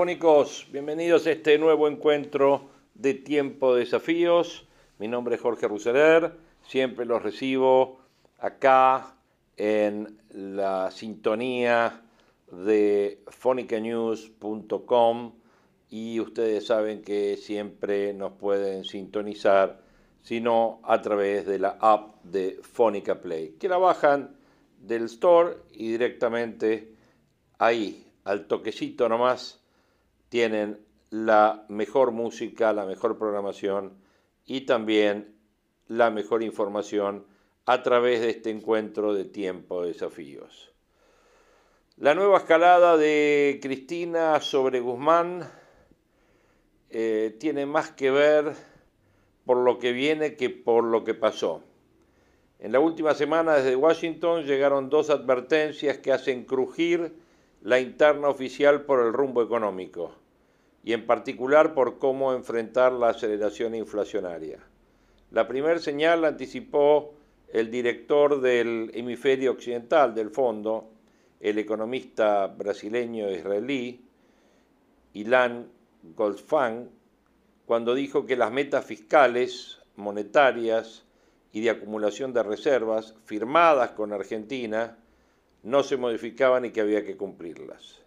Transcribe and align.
Hola 0.00 0.12
fónicos, 0.12 0.66
bienvenidos 0.72 1.26
a 1.26 1.32
este 1.32 1.58
nuevo 1.58 1.86
encuentro 1.86 2.70
de 2.94 3.12
Tiempo 3.12 3.74
de 3.74 3.80
Desafíos. 3.80 4.66
Mi 4.98 5.08
nombre 5.08 5.34
es 5.34 5.42
Jorge 5.42 5.68
Ruseler, 5.68 6.32
siempre 6.62 7.04
los 7.04 7.22
recibo 7.22 8.00
acá 8.38 9.14
en 9.58 10.18
la 10.30 10.90
sintonía 10.90 12.00
de 12.50 13.22
fonicanews.com 13.26 15.34
y 15.90 16.18
ustedes 16.18 16.66
saben 16.66 17.02
que 17.02 17.36
siempre 17.36 18.14
nos 18.14 18.32
pueden 18.32 18.84
sintonizar, 18.84 19.82
sino 20.22 20.80
a 20.82 21.02
través 21.02 21.44
de 21.44 21.58
la 21.58 21.76
app 21.78 22.24
de 22.24 22.58
Fónica 22.62 23.20
Play, 23.20 23.56
que 23.60 23.68
la 23.68 23.76
bajan 23.76 24.34
del 24.78 25.04
store 25.04 25.58
y 25.72 25.92
directamente 25.92 26.94
ahí, 27.58 28.10
al 28.24 28.46
toquecito 28.46 29.06
nomás, 29.06 29.59
tienen 30.30 30.80
la 31.10 31.66
mejor 31.68 32.12
música, 32.12 32.72
la 32.72 32.86
mejor 32.86 33.18
programación 33.18 33.98
y 34.46 34.62
también 34.62 35.34
la 35.88 36.10
mejor 36.10 36.42
información 36.42 37.26
a 37.66 37.82
través 37.82 38.20
de 38.20 38.30
este 38.30 38.50
encuentro 38.50 39.12
de 39.12 39.24
tiempo 39.24 39.82
de 39.82 39.88
desafíos. 39.88 40.72
La 41.96 42.14
nueva 42.14 42.38
escalada 42.38 42.96
de 42.96 43.58
Cristina 43.60 44.40
sobre 44.40 44.80
Guzmán 44.80 45.50
eh, 46.88 47.36
tiene 47.38 47.66
más 47.66 47.90
que 47.90 48.10
ver 48.10 48.54
por 49.44 49.58
lo 49.58 49.78
que 49.78 49.92
viene 49.92 50.36
que 50.36 50.48
por 50.48 50.84
lo 50.84 51.04
que 51.04 51.14
pasó. 51.14 51.62
En 52.60 52.72
la 52.72 52.78
última 52.78 53.14
semana 53.14 53.54
desde 53.54 53.74
Washington 53.74 54.44
llegaron 54.44 54.90
dos 54.90 55.10
advertencias 55.10 55.98
que 55.98 56.12
hacen 56.12 56.44
crujir 56.44 57.14
la 57.62 57.78
interna 57.78 58.28
oficial 58.28 58.82
por 58.82 59.04
el 59.04 59.12
rumbo 59.12 59.42
económico 59.42 60.14
y 60.82 60.92
en 60.92 61.06
particular 61.06 61.74
por 61.74 61.98
cómo 61.98 62.32
enfrentar 62.32 62.92
la 62.92 63.10
aceleración 63.10 63.74
inflacionaria. 63.74 64.58
La 65.30 65.46
primera 65.46 65.78
señal 65.78 66.22
la 66.22 66.28
anticipó 66.28 67.14
el 67.52 67.70
director 67.70 68.40
del 68.40 68.90
hemisferio 68.94 69.52
occidental 69.52 70.14
del 70.14 70.30
fondo, 70.30 70.90
el 71.40 71.58
economista 71.58 72.46
brasileño 72.46 73.30
israelí 73.30 74.04
Ilan 75.12 75.68
Goldfang, 76.14 76.88
cuando 77.66 77.94
dijo 77.94 78.26
que 78.26 78.36
las 78.36 78.50
metas 78.50 78.84
fiscales, 78.84 79.80
monetarias 79.96 81.04
y 81.52 81.60
de 81.60 81.70
acumulación 81.70 82.32
de 82.32 82.42
reservas 82.42 83.14
firmadas 83.24 83.90
con 83.90 84.12
Argentina 84.12 84.96
no 85.62 85.82
se 85.82 85.96
modificaban 85.96 86.64
y 86.64 86.70
que 86.70 86.80
había 86.80 87.04
que 87.04 87.16
cumplirlas. 87.16 88.00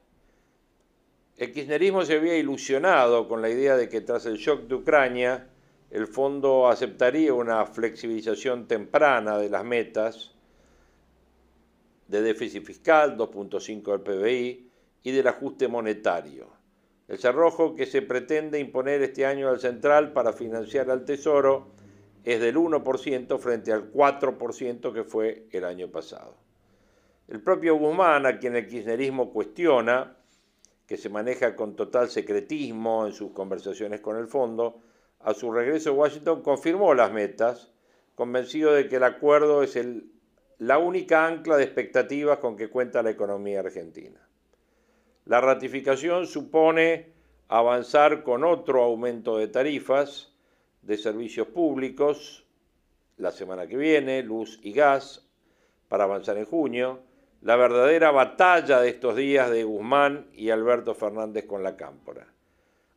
El 1.37 1.51
kirchnerismo 1.51 2.05
se 2.05 2.17
había 2.17 2.37
ilusionado 2.37 3.27
con 3.27 3.41
la 3.41 3.49
idea 3.49 3.75
de 3.75 3.89
que 3.89 4.01
tras 4.01 4.25
el 4.25 4.37
shock 4.37 4.67
de 4.67 4.75
Ucrania, 4.75 5.49
el 5.89 6.07
fondo 6.07 6.67
aceptaría 6.67 7.33
una 7.33 7.65
flexibilización 7.65 8.67
temprana 8.67 9.37
de 9.37 9.49
las 9.49 9.63
metas 9.63 10.31
de 12.07 12.21
déficit 12.21 12.63
fiscal, 12.63 13.17
2.5 13.17 13.91
del 13.91 14.01
PBI, 14.01 14.69
y 15.03 15.11
del 15.11 15.27
ajuste 15.27 15.67
monetario. 15.67 16.47
El 17.07 17.19
cerrojo 17.19 17.75
que 17.75 17.85
se 17.85 18.01
pretende 18.01 18.59
imponer 18.59 19.01
este 19.01 19.25
año 19.25 19.49
al 19.49 19.59
central 19.59 20.13
para 20.13 20.31
financiar 20.33 20.89
al 20.89 21.03
Tesoro 21.03 21.67
es 22.23 22.39
del 22.39 22.55
1% 22.55 23.37
frente 23.37 23.73
al 23.73 23.91
4% 23.91 24.93
que 24.93 25.03
fue 25.03 25.47
el 25.51 25.65
año 25.65 25.89
pasado. 25.89 26.37
El 27.27 27.41
propio 27.41 27.75
Guzmán, 27.75 28.25
a 28.25 28.37
quien 28.37 28.55
el 28.55 28.67
kirchnerismo 28.67 29.31
cuestiona, 29.31 30.17
que 30.85 30.97
se 30.97 31.09
maneja 31.09 31.55
con 31.55 31.75
total 31.75 32.09
secretismo 32.09 33.05
en 33.05 33.13
sus 33.13 33.31
conversaciones 33.31 34.01
con 34.01 34.17
el 34.17 34.27
fondo, 34.27 34.81
a 35.19 35.33
su 35.33 35.51
regreso 35.51 35.91
a 35.91 35.93
Washington 35.93 36.41
confirmó 36.41 36.93
las 36.93 37.13
metas, 37.13 37.71
convencido 38.15 38.73
de 38.73 38.89
que 38.89 38.97
el 38.97 39.03
acuerdo 39.03 39.63
es 39.63 39.79
la 40.59 40.77
única 40.77 41.25
ancla 41.25 41.55
de 41.55 41.63
expectativas 41.63 42.39
con 42.39 42.57
que 42.57 42.69
cuenta 42.69 43.01
la 43.01 43.11
economía 43.11 43.61
argentina. 43.61 44.19
La 45.25 45.39
ratificación 45.39 46.27
supone 46.27 47.13
avanzar 47.47 48.23
con 48.23 48.43
otro 48.43 48.83
aumento 48.83 49.37
de 49.37 49.47
tarifas 49.47 50.33
de 50.81 50.97
servicios 50.97 51.47
públicos 51.47 52.45
la 53.15 53.31
semana 53.31 53.67
que 53.67 53.77
viene, 53.77 54.21
luz 54.23 54.59
y 54.61 54.73
gas, 54.73 55.25
para 55.87 56.03
avanzar 56.03 56.37
en 56.37 56.45
junio, 56.45 56.99
la 57.43 57.57
verdadera 57.57 58.11
batalla 58.11 58.79
de 58.79 58.87
estos 58.87 59.17
días 59.17 59.51
de 59.51 59.65
Guzmán 59.65 60.27
y 60.33 60.49
Alberto 60.49 60.95
Fernández 60.95 61.45
con 61.45 61.61
la 61.61 61.75
Cámpora, 61.75 62.25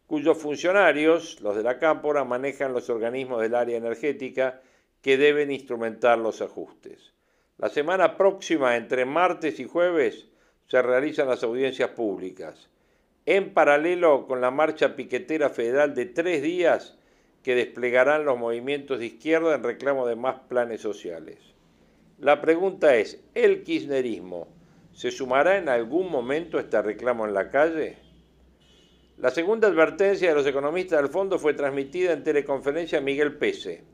cuyos 0.06 0.38
funcionarios, 0.38 1.40
los 1.40 1.56
de 1.56 1.64
la 1.64 1.80
Cámpora, 1.80 2.22
manejan 2.22 2.72
los 2.72 2.88
organismos 2.88 3.42
del 3.42 3.56
área 3.56 3.76
energética 3.76 4.60
que 5.02 5.16
deben 5.16 5.50
instrumentar 5.50 6.18
los 6.18 6.42
ajustes. 6.42 7.12
La 7.58 7.70
semana 7.70 8.16
próxima, 8.16 8.76
entre 8.76 9.04
martes 9.04 9.58
y 9.58 9.64
jueves, 9.64 10.28
se 10.68 10.80
realizan 10.80 11.26
las 11.26 11.42
audiencias 11.42 11.90
públicas, 11.90 12.68
en 13.24 13.52
paralelo 13.52 14.28
con 14.28 14.40
la 14.40 14.52
marcha 14.52 14.94
piquetera 14.94 15.50
federal 15.50 15.96
de 15.96 16.06
tres 16.06 16.40
días 16.40 16.96
que 17.42 17.56
desplegarán 17.56 18.24
los 18.24 18.38
movimientos 18.38 19.00
de 19.00 19.06
izquierda 19.06 19.56
en 19.56 19.64
reclamo 19.64 20.06
de 20.06 20.14
más 20.14 20.38
planes 20.48 20.82
sociales. 20.82 21.55
La 22.18 22.40
pregunta 22.40 22.96
es, 22.96 23.22
¿el 23.34 23.62
kirchnerismo 23.62 24.48
se 24.94 25.10
sumará 25.10 25.58
en 25.58 25.68
algún 25.68 26.10
momento 26.10 26.56
a 26.56 26.62
este 26.62 26.80
reclamo 26.80 27.26
en 27.26 27.34
la 27.34 27.50
calle? 27.50 27.98
La 29.18 29.30
segunda 29.30 29.68
advertencia 29.68 30.30
de 30.30 30.34
los 30.34 30.46
economistas 30.46 31.02
del 31.02 31.10
fondo 31.10 31.38
fue 31.38 31.52
transmitida 31.52 32.14
en 32.14 32.24
teleconferencia 32.24 32.98
a 32.98 33.02
Miguel 33.02 33.36
Pese, 33.36 33.84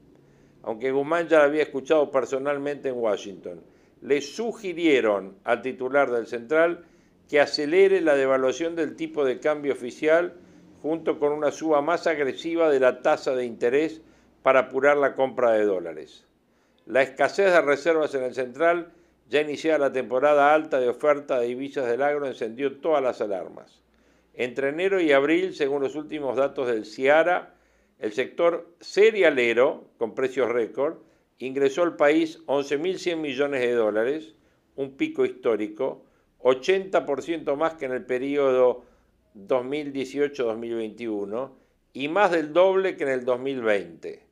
aunque 0.63 0.93
Guzmán 0.93 1.27
ya 1.27 1.39
la 1.39 1.45
había 1.47 1.65
escuchado 1.65 2.13
personalmente 2.13 2.91
en 2.91 2.99
Washington. 2.99 3.61
Le 4.03 4.21
sugirieron 4.21 5.39
al 5.43 5.61
titular 5.61 6.09
del 6.09 6.29
central 6.29 6.85
que 7.29 7.41
acelere 7.41 8.01
la 8.01 8.15
devaluación 8.15 8.77
del 8.77 8.95
tipo 8.95 9.25
de 9.25 9.41
cambio 9.41 9.73
oficial 9.73 10.35
junto 10.81 11.19
con 11.19 11.33
una 11.33 11.51
suba 11.51 11.83
más 11.83 12.07
agresiva 12.07 12.71
de 12.71 12.79
la 12.79 13.03
tasa 13.03 13.35
de 13.35 13.47
interés 13.47 14.01
para 14.45 14.61
apurar 14.61 14.97
la 14.97 15.15
compra 15.15 15.51
de 15.55 15.65
dólares. 15.65 16.25
La 16.87 17.03
escasez 17.03 17.53
de 17.53 17.61
reservas 17.61 18.15
en 18.15 18.25
el 18.25 18.35
central, 18.35 18.93
ya 19.29 19.41
iniciada 19.41 19.79
la 19.79 19.93
temporada 19.93 20.53
alta 20.53 20.81
de 20.81 20.89
oferta 20.89 21.39
de 21.39 21.47
divisas 21.47 21.87
del 21.87 22.03
agro, 22.03 22.27
encendió 22.27 22.81
todas 22.81 23.03
las 23.03 23.21
alarmas. 23.21 23.81
Entre 24.35 24.71
enero 24.71 25.01
y 25.01 25.13
abril, 25.13 25.55
según 25.55 25.83
los 25.83 25.95
últimos 25.95 26.37
datos 26.37 26.67
del 26.67 26.85
CIARA, 26.85 27.55
el 27.99 28.13
sector 28.13 28.75
cerealero, 28.81 29.85
con 29.99 30.15
precios 30.15 30.49
récord, 30.49 30.97
ingresó 31.39 31.83
al 31.83 31.97
país 31.97 32.45
11.100 32.47 33.17
millones 33.17 33.61
de 33.61 33.73
dólares, 33.73 34.35
un 34.75 34.97
pico 34.97 35.25
histórico, 35.25 36.05
80% 36.41 37.55
más 37.57 37.75
que 37.75 37.85
en 37.85 37.93
el 37.93 38.05
periodo 38.05 38.85
2018-2021 39.37 41.53
y 41.93 42.09
más 42.09 42.33
del 42.33 42.53
doble 42.53 42.97
que 42.97 43.05
en 43.05 43.11
el 43.11 43.25
2020. 43.25 44.32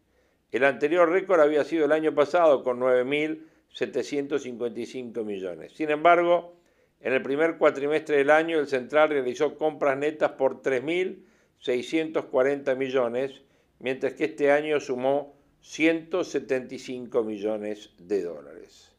El 0.52 0.64
anterior 0.64 1.08
récord 1.08 1.40
había 1.40 1.62
sido 1.64 1.84
el 1.84 1.92
año 1.92 2.12
pasado 2.14 2.64
con 2.64 2.80
9.755 2.80 5.24
millones. 5.24 5.74
Sin 5.74 5.90
embargo, 5.90 6.56
en 7.00 7.12
el 7.12 7.22
primer 7.22 7.56
cuatrimestre 7.56 8.16
del 8.16 8.30
año 8.30 8.58
el 8.58 8.66
central 8.66 9.10
realizó 9.10 9.56
compras 9.56 9.96
netas 9.96 10.32
por 10.32 10.60
3.640 10.60 12.76
millones, 12.76 13.42
mientras 13.78 14.14
que 14.14 14.24
este 14.24 14.50
año 14.50 14.80
sumó 14.80 15.36
175 15.60 17.22
millones 17.22 17.90
de 17.98 18.22
dólares. 18.22 18.92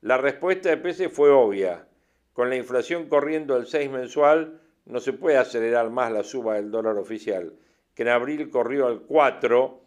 La 0.00 0.16
respuesta 0.16 0.68
de 0.68 0.76
PC 0.76 1.08
fue 1.08 1.30
obvia. 1.30 1.88
Con 2.34 2.50
la 2.50 2.56
inflación 2.56 3.08
corriendo 3.08 3.54
al 3.54 3.66
6 3.66 3.90
mensual, 3.90 4.60
no 4.86 5.00
se 5.00 5.12
puede 5.12 5.38
acelerar 5.38 5.90
más 5.90 6.12
la 6.12 6.22
suba 6.22 6.54
del 6.54 6.70
dólar 6.70 6.98
oficial, 6.98 7.54
que 7.94 8.02
en 8.02 8.08
abril 8.08 8.48
corrió 8.50 8.86
al 8.86 9.00
4 9.02 9.83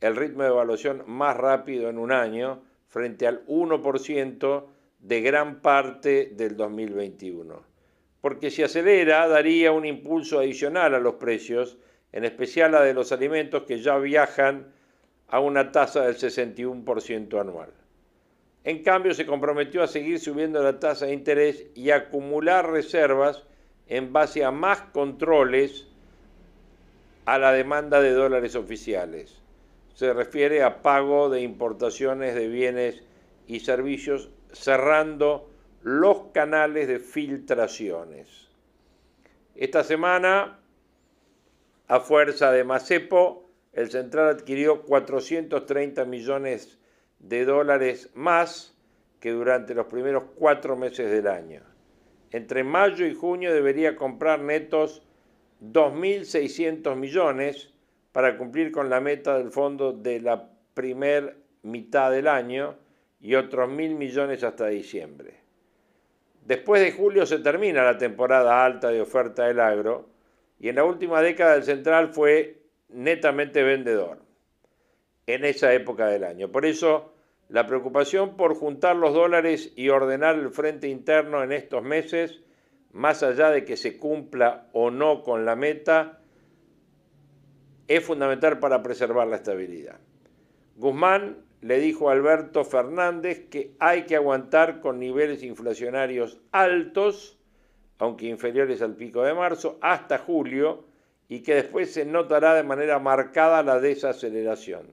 el 0.00 0.16
ritmo 0.16 0.42
de 0.42 0.48
evaluación 0.48 1.04
más 1.06 1.36
rápido 1.36 1.88
en 1.88 1.98
un 1.98 2.12
año, 2.12 2.62
frente 2.88 3.26
al 3.26 3.46
1% 3.46 4.64
de 4.98 5.20
gran 5.20 5.60
parte 5.60 6.32
del 6.34 6.56
2021. 6.56 7.62
Porque 8.20 8.50
si 8.50 8.62
acelera, 8.62 9.28
daría 9.28 9.72
un 9.72 9.84
impulso 9.84 10.38
adicional 10.38 10.94
a 10.94 11.00
los 11.00 11.14
precios, 11.14 11.78
en 12.12 12.24
especial 12.24 12.74
a 12.74 12.82
de 12.82 12.94
los 12.94 13.12
alimentos 13.12 13.62
que 13.64 13.78
ya 13.78 13.98
viajan 13.98 14.72
a 15.28 15.40
una 15.40 15.70
tasa 15.72 16.04
del 16.04 16.16
61% 16.16 17.40
anual. 17.40 17.70
En 18.64 18.82
cambio, 18.82 19.14
se 19.14 19.26
comprometió 19.26 19.82
a 19.82 19.86
seguir 19.86 20.18
subiendo 20.18 20.62
la 20.62 20.80
tasa 20.80 21.06
de 21.06 21.12
interés 21.12 21.66
y 21.74 21.90
acumular 21.90 22.68
reservas 22.70 23.44
en 23.86 24.12
base 24.12 24.44
a 24.44 24.50
más 24.50 24.80
controles 24.92 25.86
a 27.26 27.38
la 27.38 27.52
demanda 27.52 28.00
de 28.00 28.12
dólares 28.12 28.54
oficiales. 28.54 29.42
Se 29.94 30.12
refiere 30.12 30.62
a 30.62 30.82
pago 30.82 31.28
de 31.28 31.42
importaciones 31.42 32.34
de 32.34 32.48
bienes 32.48 33.02
y 33.46 33.60
servicios 33.60 34.30
cerrando 34.52 35.50
los 35.82 36.28
canales 36.32 36.88
de 36.88 36.98
filtraciones. 36.98 38.48
Esta 39.54 39.84
semana, 39.84 40.60
a 41.88 42.00
fuerza 42.00 42.52
de 42.52 42.64
Macepo, 42.64 43.50
el 43.72 43.90
central 43.90 44.28
adquirió 44.28 44.82
430 44.82 46.04
millones 46.04 46.78
de 47.18 47.44
dólares 47.44 48.10
más 48.14 48.76
que 49.20 49.32
durante 49.32 49.74
los 49.74 49.86
primeros 49.86 50.24
cuatro 50.36 50.76
meses 50.76 51.10
del 51.10 51.26
año. 51.26 51.62
Entre 52.30 52.64
mayo 52.64 53.06
y 53.06 53.14
junio 53.14 53.52
debería 53.52 53.96
comprar 53.96 54.40
netos 54.40 55.05
2.600 55.62 56.96
millones 56.96 57.70
para 58.12 58.36
cumplir 58.36 58.72
con 58.72 58.88
la 58.90 59.00
meta 59.00 59.38
del 59.38 59.50
fondo 59.50 59.92
de 59.92 60.20
la 60.20 60.48
primer 60.74 61.36
mitad 61.62 62.10
del 62.10 62.28
año 62.28 62.76
y 63.20 63.34
otros 63.34 63.68
mil 63.68 63.94
millones 63.94 64.44
hasta 64.44 64.68
diciembre. 64.68 65.34
Después 66.44 66.80
de 66.80 66.92
julio 66.92 67.26
se 67.26 67.38
termina 67.38 67.82
la 67.82 67.98
temporada 67.98 68.64
alta 68.64 68.88
de 68.90 69.00
oferta 69.00 69.46
del 69.46 69.58
agro 69.58 70.08
y 70.60 70.68
en 70.68 70.76
la 70.76 70.84
última 70.84 71.20
década 71.20 71.56
el 71.56 71.64
central 71.64 72.12
fue 72.12 72.62
netamente 72.88 73.62
vendedor 73.62 74.18
en 75.26 75.44
esa 75.44 75.72
época 75.74 76.06
del 76.06 76.24
año. 76.24 76.52
Por 76.52 76.66
eso 76.66 77.12
la 77.48 77.66
preocupación 77.66 78.36
por 78.36 78.54
juntar 78.54 78.96
los 78.96 79.12
dólares 79.12 79.72
y 79.76 79.88
ordenar 79.88 80.36
el 80.36 80.50
frente 80.50 80.88
interno 80.88 81.42
en 81.42 81.52
estos 81.52 81.82
meses, 81.82 82.40
más 82.92 83.22
allá 83.22 83.50
de 83.50 83.64
que 83.64 83.76
se 83.76 83.98
cumpla 83.98 84.68
o 84.72 84.90
no 84.90 85.22
con 85.22 85.44
la 85.44 85.56
meta, 85.56 86.20
es 87.88 88.04
fundamental 88.04 88.58
para 88.58 88.82
preservar 88.82 89.28
la 89.28 89.36
estabilidad. 89.36 89.98
Guzmán 90.76 91.38
le 91.60 91.78
dijo 91.78 92.08
a 92.08 92.12
Alberto 92.12 92.64
Fernández 92.64 93.48
que 93.48 93.74
hay 93.78 94.02
que 94.02 94.16
aguantar 94.16 94.80
con 94.80 94.98
niveles 94.98 95.42
inflacionarios 95.42 96.40
altos, 96.52 97.38
aunque 97.98 98.26
inferiores 98.26 98.82
al 98.82 98.94
pico 98.94 99.22
de 99.22 99.34
marzo, 99.34 99.78
hasta 99.80 100.18
julio, 100.18 100.84
y 101.28 101.40
que 101.40 101.54
después 101.54 101.92
se 101.92 102.04
notará 102.04 102.54
de 102.54 102.62
manera 102.62 102.98
marcada 102.98 103.62
la 103.62 103.80
desaceleración. 103.80 104.92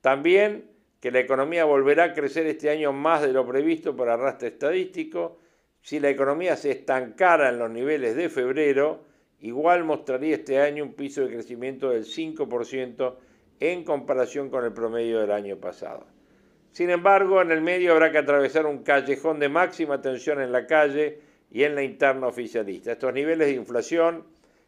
También 0.00 0.70
que 1.00 1.10
la 1.10 1.20
economía 1.20 1.64
volverá 1.64 2.04
a 2.04 2.12
crecer 2.12 2.46
este 2.46 2.70
año 2.70 2.92
más 2.92 3.22
de 3.22 3.32
lo 3.32 3.46
previsto 3.46 3.96
por 3.96 4.08
arrastre 4.08 4.48
estadístico. 4.48 5.38
Si 5.82 5.98
la 5.98 6.10
economía 6.10 6.56
se 6.56 6.70
estancara 6.70 7.48
en 7.48 7.58
los 7.58 7.70
niveles 7.70 8.14
de 8.16 8.28
febrero, 8.28 9.04
igual 9.40 9.84
mostraría 9.84 10.34
este 10.34 10.60
año 10.60 10.84
un 10.84 10.92
piso 10.92 11.22
de 11.22 11.32
crecimiento 11.32 11.90
del 11.90 12.04
5% 12.04 13.14
en 13.60 13.84
comparación 13.84 14.50
con 14.50 14.64
el 14.64 14.72
promedio 14.72 15.20
del 15.20 15.32
año 15.32 15.56
pasado. 15.56 16.06
Sin 16.72 16.90
embargo, 16.90 17.42
en 17.42 17.50
el 17.50 17.60
medio 17.60 17.92
habrá 17.92 18.12
que 18.12 18.18
atravesar 18.18 18.66
un 18.66 18.82
callejón 18.82 19.40
de 19.40 19.48
máxima 19.48 20.00
tensión 20.00 20.40
en 20.40 20.52
la 20.52 20.66
calle 20.66 21.18
y 21.50 21.64
en 21.64 21.74
la 21.74 21.82
interna 21.82 22.28
oficialista. 22.28 22.92
Estos 22.92 23.12
niveles 23.12 23.48
de 23.48 23.54
inflación, 23.54 24.24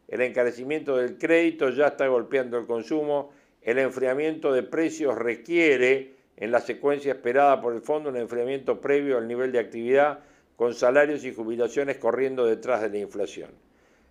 el 0.08 0.20
encarecimiento 0.20 0.97
del 0.97 1.17
crédito 1.17 1.70
ya 1.70 1.88
está 1.88 2.08
golpeando 2.08 2.58
el 2.58 2.67
consumo, 2.67 3.32
el 3.62 3.79
enfriamiento 3.79 4.53
de 4.53 4.65
precios 4.65 5.17
requiere, 5.17 6.15
en 6.37 6.50
la 6.50 6.61
secuencia 6.61 7.12
esperada 7.12 7.61
por 7.61 7.73
el 7.73 7.82
fondo, 7.82 8.11
un 8.11 8.17
enfriamiento 8.17 8.81
previo 8.81 9.19
al 9.19 9.29
nivel 9.29 9.53
de 9.53 9.61
actividad, 9.61 10.20
con 10.62 10.75
salarios 10.75 11.25
y 11.25 11.35
jubilaciones 11.35 11.97
corriendo 11.97 12.47
detrás 12.47 12.82
de 12.82 12.88
la 12.88 12.99
inflación. 12.99 13.50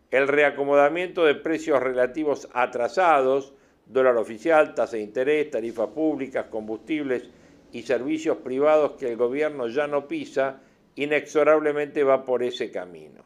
El 0.09 0.27
reacomodamiento 0.27 1.23
de 1.23 1.35
precios 1.35 1.81
relativos 1.81 2.49
atrasados, 2.51 3.53
dólar 3.85 4.17
oficial, 4.17 4.75
tasa 4.75 4.97
de 4.97 5.03
interés, 5.03 5.49
tarifas 5.49 5.87
públicas, 5.87 6.47
combustibles 6.51 7.23
y 7.71 7.83
servicios 7.83 8.39
privados 8.39 8.97
que 8.99 9.11
el 9.11 9.15
gobierno 9.15 9.69
ya 9.69 9.87
no 9.87 10.09
pisa, 10.09 10.59
inexorablemente 10.95 12.03
va 12.03 12.25
por 12.25 12.43
ese 12.43 12.69
camino. 12.69 13.23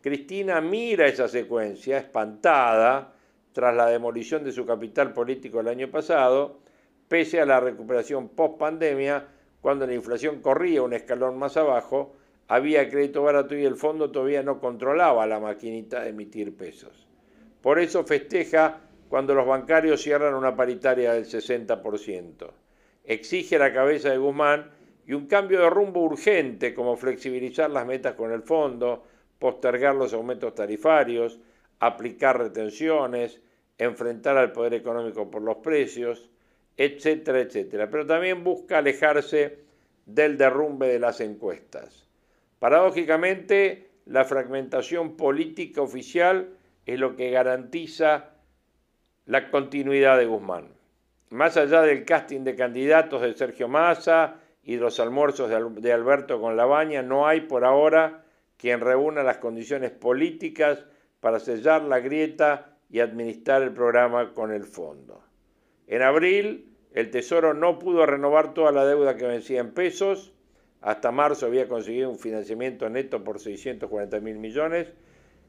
Cristina 0.00 0.62
mira 0.62 1.06
esa 1.06 1.28
secuencia, 1.28 1.98
espantada, 1.98 3.12
tras 3.52 3.76
la 3.76 3.90
demolición 3.90 4.42
de 4.42 4.52
su 4.52 4.64
capital 4.64 5.12
político 5.12 5.60
el 5.60 5.68
año 5.68 5.90
pasado, 5.90 6.60
pese 7.08 7.42
a 7.42 7.44
la 7.44 7.60
recuperación 7.60 8.30
post-pandemia, 8.30 9.28
cuando 9.60 9.86
la 9.86 9.92
inflación 9.92 10.40
corría 10.40 10.80
un 10.80 10.94
escalón 10.94 11.38
más 11.38 11.58
abajo, 11.58 12.16
había 12.48 12.88
crédito 12.88 13.22
barato 13.22 13.56
y 13.56 13.64
el 13.64 13.76
fondo 13.76 14.10
todavía 14.10 14.42
no 14.42 14.60
controlaba 14.60 15.26
la 15.26 15.40
maquinita 15.40 16.02
de 16.02 16.10
emitir 16.10 16.56
pesos. 16.56 17.06
Por 17.62 17.78
eso 17.78 18.04
festeja 18.04 18.80
cuando 19.08 19.34
los 19.34 19.46
bancarios 19.46 20.02
cierran 20.02 20.34
una 20.34 20.54
paritaria 20.54 21.12
del 21.12 21.24
60%. 21.24 22.50
Exige 23.04 23.58
la 23.58 23.72
cabeza 23.72 24.10
de 24.10 24.18
Guzmán 24.18 24.70
y 25.06 25.12
un 25.12 25.26
cambio 25.26 25.60
de 25.60 25.70
rumbo 25.70 26.02
urgente 26.02 26.74
como 26.74 26.96
flexibilizar 26.96 27.70
las 27.70 27.86
metas 27.86 28.14
con 28.14 28.32
el 28.32 28.42
fondo, 28.42 29.04
postergar 29.38 29.94
los 29.94 30.12
aumentos 30.14 30.54
tarifarios, 30.54 31.38
aplicar 31.80 32.38
retenciones, 32.38 33.40
enfrentar 33.78 34.36
al 34.36 34.52
poder 34.52 34.74
económico 34.74 35.30
por 35.30 35.42
los 35.42 35.56
precios, 35.56 36.30
etcétera, 36.76 37.40
etcétera. 37.40 37.90
Pero 37.90 38.06
también 38.06 38.42
busca 38.42 38.78
alejarse 38.78 39.58
del 40.06 40.36
derrumbe 40.36 40.88
de 40.88 40.98
las 40.98 41.20
encuestas. 41.20 42.03
Paradójicamente, 42.64 43.90
la 44.06 44.24
fragmentación 44.24 45.18
política 45.18 45.82
oficial 45.82 46.56
es 46.86 46.98
lo 46.98 47.14
que 47.14 47.28
garantiza 47.28 48.30
la 49.26 49.50
continuidad 49.50 50.16
de 50.16 50.24
Guzmán. 50.24 50.68
Más 51.28 51.58
allá 51.58 51.82
del 51.82 52.06
casting 52.06 52.40
de 52.40 52.54
candidatos 52.54 53.20
de 53.20 53.34
Sergio 53.34 53.68
Massa 53.68 54.36
y 54.62 54.76
los 54.78 54.98
almuerzos 54.98 55.50
de 55.50 55.92
Alberto 55.92 56.40
con 56.40 56.56
Labaña, 56.56 57.02
no 57.02 57.26
hay 57.26 57.42
por 57.42 57.66
ahora 57.66 58.24
quien 58.56 58.80
reúna 58.80 59.22
las 59.22 59.36
condiciones 59.36 59.90
políticas 59.90 60.86
para 61.20 61.40
sellar 61.40 61.82
la 61.82 62.00
grieta 62.00 62.78
y 62.88 63.00
administrar 63.00 63.60
el 63.60 63.74
programa 63.74 64.32
con 64.32 64.50
el 64.50 64.64
fondo. 64.64 65.22
En 65.86 66.00
abril, 66.00 66.74
el 66.94 67.10
Tesoro 67.10 67.52
no 67.52 67.78
pudo 67.78 68.06
renovar 68.06 68.54
toda 68.54 68.72
la 68.72 68.86
deuda 68.86 69.18
que 69.18 69.26
vencía 69.26 69.60
en 69.60 69.74
pesos. 69.74 70.33
Hasta 70.84 71.10
marzo 71.10 71.46
había 71.46 71.66
conseguido 71.66 72.10
un 72.10 72.18
financiamiento 72.18 72.90
neto 72.90 73.24
por 73.24 73.40
640 73.40 74.20
mil 74.20 74.36
millones 74.36 74.92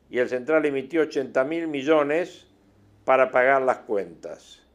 y 0.09 0.19
el 0.19 0.29
Central 0.29 0.65
emitió 0.65 1.01
80 1.01 1.43
mil 1.43 1.67
millones 1.67 2.47
para 3.03 3.31
pagar 3.31 3.61
las 3.61 3.79
cuentas. 3.79 4.65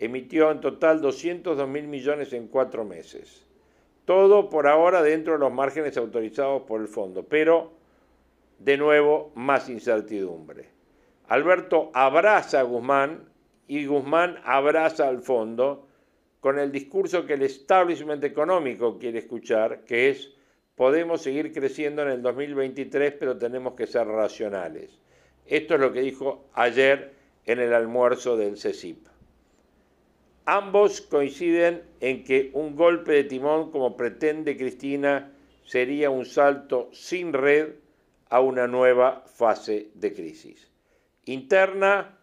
Emitió 0.00 0.50
en 0.50 0.60
total 0.60 1.00
202 1.00 1.68
mil 1.68 1.86
millones 1.86 2.32
en 2.32 2.48
cuatro 2.48 2.84
meses. 2.84 3.46
Todo 4.04 4.50
por 4.50 4.66
ahora 4.66 5.00
dentro 5.00 5.34
de 5.34 5.38
los 5.38 5.52
márgenes 5.52 5.96
autorizados 5.96 6.62
por 6.62 6.80
el 6.80 6.88
fondo, 6.88 7.22
pero 7.26 7.70
de 8.58 8.78
nuevo 8.78 9.30
más 9.36 9.68
incertidumbre. 9.68 10.70
Alberto 11.28 11.92
abraza 11.94 12.58
a 12.58 12.64
Guzmán 12.64 13.28
y 13.68 13.86
Guzmán 13.86 14.40
abraza 14.42 15.06
al 15.06 15.22
fondo 15.22 15.86
con 16.40 16.58
el 16.58 16.72
discurso 16.72 17.26
que 17.26 17.34
el 17.34 17.42
establishment 17.42 18.24
económico 18.24 18.98
quiere 18.98 19.18
escuchar, 19.18 19.84
que 19.84 20.10
es 20.10 20.30
podemos 20.74 21.20
seguir 21.20 21.52
creciendo 21.52 22.02
en 22.02 22.08
el 22.08 22.22
2023, 22.22 23.12
pero 23.18 23.36
tenemos 23.36 23.74
que 23.74 23.86
ser 23.86 24.06
racionales. 24.06 24.98
Esto 25.46 25.74
es 25.74 25.80
lo 25.80 25.92
que 25.92 26.00
dijo 26.00 26.48
ayer 26.54 27.12
en 27.44 27.60
el 27.60 27.74
almuerzo 27.74 28.36
del 28.36 28.56
CECIP. 28.56 29.06
Ambos 30.46 31.02
coinciden 31.02 31.82
en 32.00 32.24
que 32.24 32.50
un 32.54 32.74
golpe 32.74 33.12
de 33.12 33.24
timón 33.24 33.70
como 33.70 33.96
pretende 33.96 34.56
Cristina 34.56 35.32
sería 35.64 36.08
un 36.08 36.24
salto 36.24 36.88
sin 36.92 37.32
red 37.32 37.74
a 38.30 38.40
una 38.40 38.66
nueva 38.66 39.24
fase 39.26 39.90
de 39.94 40.14
crisis. 40.14 40.70
Interna, 41.26 42.18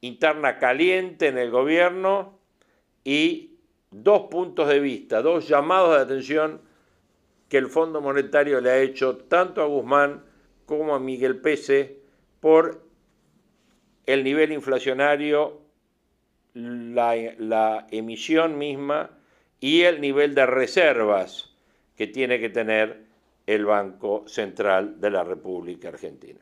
interna 0.00 0.58
caliente 0.58 1.26
en 1.26 1.38
el 1.38 1.50
gobierno 1.50 2.35
y 3.06 3.56
dos 3.92 4.22
puntos 4.22 4.68
de 4.68 4.80
vista, 4.80 5.22
dos 5.22 5.46
llamados 5.46 5.94
de 5.94 6.02
atención 6.02 6.60
que 7.48 7.56
el 7.56 7.68
Fondo 7.68 8.00
Monetario 8.00 8.60
le 8.60 8.70
ha 8.70 8.78
hecho 8.80 9.16
tanto 9.16 9.62
a 9.62 9.66
Guzmán 9.66 10.24
como 10.66 10.92
a 10.92 10.98
Miguel 10.98 11.40
Pese 11.40 12.00
por 12.40 12.84
el 14.06 14.24
nivel 14.24 14.50
inflacionario 14.50 15.60
la, 16.54 17.86
emisión 17.92 18.58
misma 18.58 19.10
y 19.60 19.82
el 19.82 20.00
nivel 20.00 20.34
de 20.34 20.46
reservas 20.46 21.54
que 21.94 22.08
tiene 22.08 22.40
que 22.40 22.48
tener 22.48 23.04
el 23.46 23.66
Banco 23.66 24.24
Central 24.26 25.00
de 25.00 25.10
la 25.10 25.22
República 25.22 25.90
Argentina. 25.90 26.40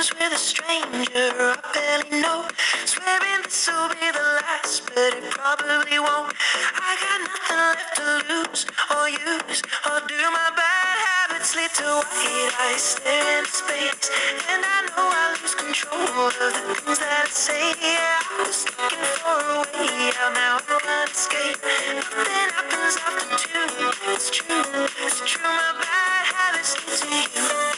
Conversations 0.00 0.12
with 0.18 0.32
a 0.32 0.38
stranger 0.38 1.30
I 1.36 1.60
barely 1.74 2.22
know. 2.22 2.48
Swearing 2.84 3.42
this 3.44 3.68
will 3.68 3.88
be 3.88 4.08
the 4.12 4.26
last, 4.40 4.86
but 4.94 5.12
it 5.12 5.30
probably 5.30 5.98
won't. 5.98 6.32
I 6.80 6.92
got 7.00 7.20
nothing 7.28 7.60
left 7.60 7.96
to 7.96 8.06
lose 8.32 8.66
or 8.88 9.08
use 9.08 9.62
or 9.84 10.00
do. 10.08 10.16
My 10.16 10.50
bad 10.56 10.96
habits 11.04 11.54
lead 11.56 11.70
to 11.80 12.00
white 12.00 12.52
eyes 12.64 12.80
staring 12.80 13.44
into 13.44 13.52
space, 13.52 14.10
and 14.48 14.64
I 14.64 14.88
know 14.88 15.04
I 15.04 15.36
lose 15.36 15.54
control 15.54 16.00
of 16.00 16.32
the 16.32 16.74
things 16.80 16.98
that 16.98 17.24
I 17.24 17.28
say. 17.28 17.74
Yeah, 17.80 18.24
I 18.24 18.44
was 18.46 18.64
looking 18.64 19.04
for 19.20 19.36
a 19.36 19.60
way 19.68 20.12
out, 20.16 20.32
now 20.32 20.56
I 20.56 20.80
can't 20.80 21.10
escape. 21.10 21.60
Nothing 21.92 22.48
happens 22.56 22.96
after 23.04 23.36
two. 23.36 23.68
It's 24.12 24.30
true, 24.30 24.64
it's 25.04 25.20
true. 25.28 25.44
My 25.44 25.76
bad 25.76 26.24
habits 26.32 26.72
lead 27.04 27.28
to 27.36 27.40
you. 27.40 27.69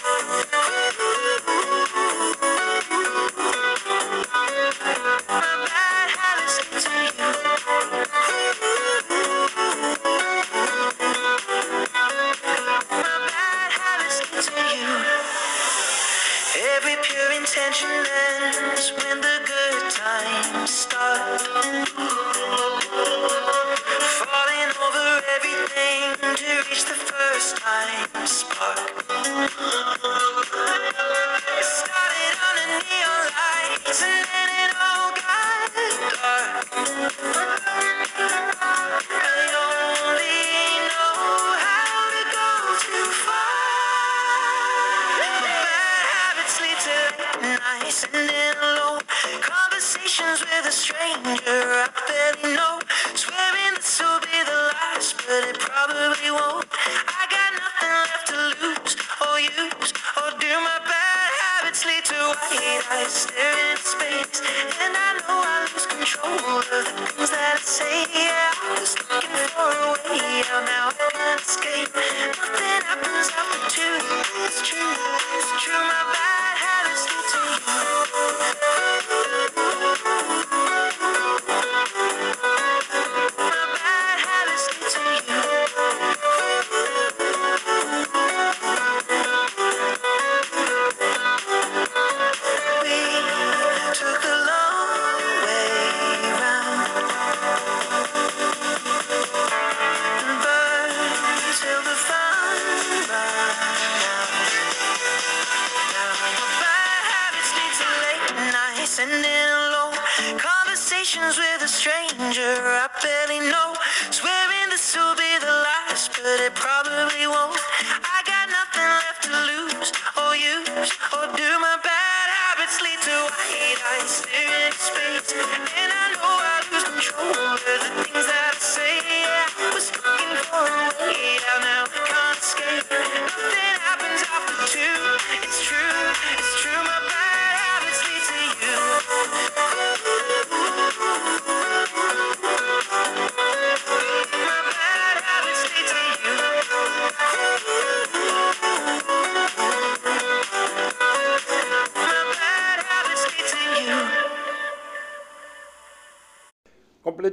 conversations 111.12 111.36
with 111.36 111.62
a 111.62 111.68
stranger 111.68 112.40
I 112.40 112.88
barely 113.02 113.40
know. 113.50 113.74
Swearing 114.10 114.70
this 114.70 114.96
will 114.96 115.14
be 115.14 115.38
the 115.40 115.46
last, 115.46 116.12
but 116.12 116.40
it 116.40 116.54
probably 116.54 117.11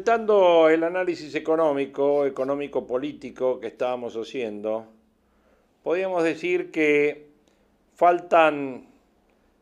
El 0.10 0.84
análisis 0.84 1.36
económico, 1.36 2.26
económico-político 2.26 3.60
que 3.60 3.68
estábamos 3.68 4.16
haciendo, 4.16 4.88
podríamos 5.84 6.24
decir 6.24 6.72
que 6.72 7.28
faltan 7.94 8.88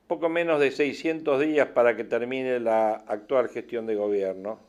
poco 0.07 0.29
menos 0.29 0.61
de 0.61 0.71
600 0.71 1.41
días 1.41 1.67
para 1.73 1.97
que 1.97 2.05
termine 2.05 2.61
la 2.61 2.93
actual 2.93 3.49
gestión 3.49 3.87
de 3.87 3.95
gobierno 3.95 4.61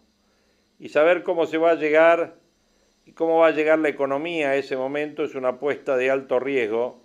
y 0.81 0.89
saber 0.89 1.23
cómo 1.23 1.47
se 1.47 1.59
va 1.59 1.71
a 1.71 1.75
llegar 1.77 2.35
y 3.07 3.13
cómo 3.13 3.39
va 3.39 3.47
a 3.47 3.53
llegar 3.53 3.79
la 3.79 3.89
economía 3.89 4.49
a 4.49 4.57
ese 4.57 4.77
momento 4.77 5.23
es 5.23 5.37
una 5.37 5.51
apuesta 5.51 5.97
de 5.97 6.11
alto 6.11 6.41
riesgo 6.41 6.99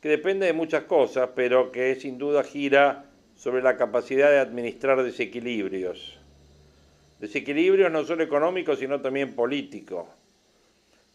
que 0.00 0.08
depende 0.08 0.46
de 0.46 0.52
muchas 0.52 0.82
cosas, 0.82 1.30
pero 1.36 1.70
que 1.70 1.94
sin 1.94 2.18
duda 2.18 2.42
gira 2.42 3.04
sobre 3.36 3.62
la 3.62 3.76
capacidad 3.76 4.30
de 4.30 4.40
administrar 4.40 5.00
desequilibrios 5.04 6.19
Desequilibrios 7.20 7.92
no 7.92 8.02
solo 8.04 8.24
económicos, 8.24 8.78
sino 8.78 9.02
también 9.02 9.34
políticos. 9.34 10.06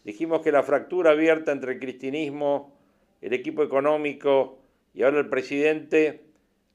Dijimos 0.04 0.40
que 0.40 0.52
la 0.52 0.62
fractura 0.62 1.10
abierta 1.10 1.50
entre 1.50 1.72
el 1.72 1.80
cristianismo, 1.80 2.78
el 3.20 3.32
equipo 3.32 3.64
económico 3.64 4.60
y 4.94 5.02
ahora 5.02 5.18
el 5.18 5.28
presidente, 5.28 6.22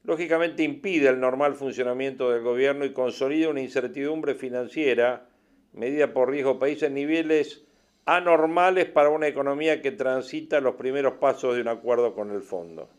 lógicamente 0.03 0.63
impide 0.63 1.07
el 1.07 1.21
normal 1.21 1.55
funcionamiento 1.55 2.29
del 2.29 2.43
gobierno 2.43 2.83
y 2.83 2.91
consolida 2.91 3.47
una 3.47 3.61
incertidumbre 3.61 4.35
financiera 4.35 5.29
medida 5.71 6.11
por 6.11 6.29
riesgo 6.29 6.59
país 6.59 6.83
en 6.83 6.93
niveles 6.93 7.63
anormales 8.05 8.88
para 8.88 9.09
una 9.09 9.27
economía 9.27 9.81
que 9.81 9.93
transita 9.93 10.59
los 10.59 10.75
primeros 10.75 11.13
pasos 11.13 11.55
de 11.55 11.61
un 11.61 11.69
acuerdo 11.69 12.13
con 12.13 12.31
el 12.31 12.41
fondo. 12.41 12.89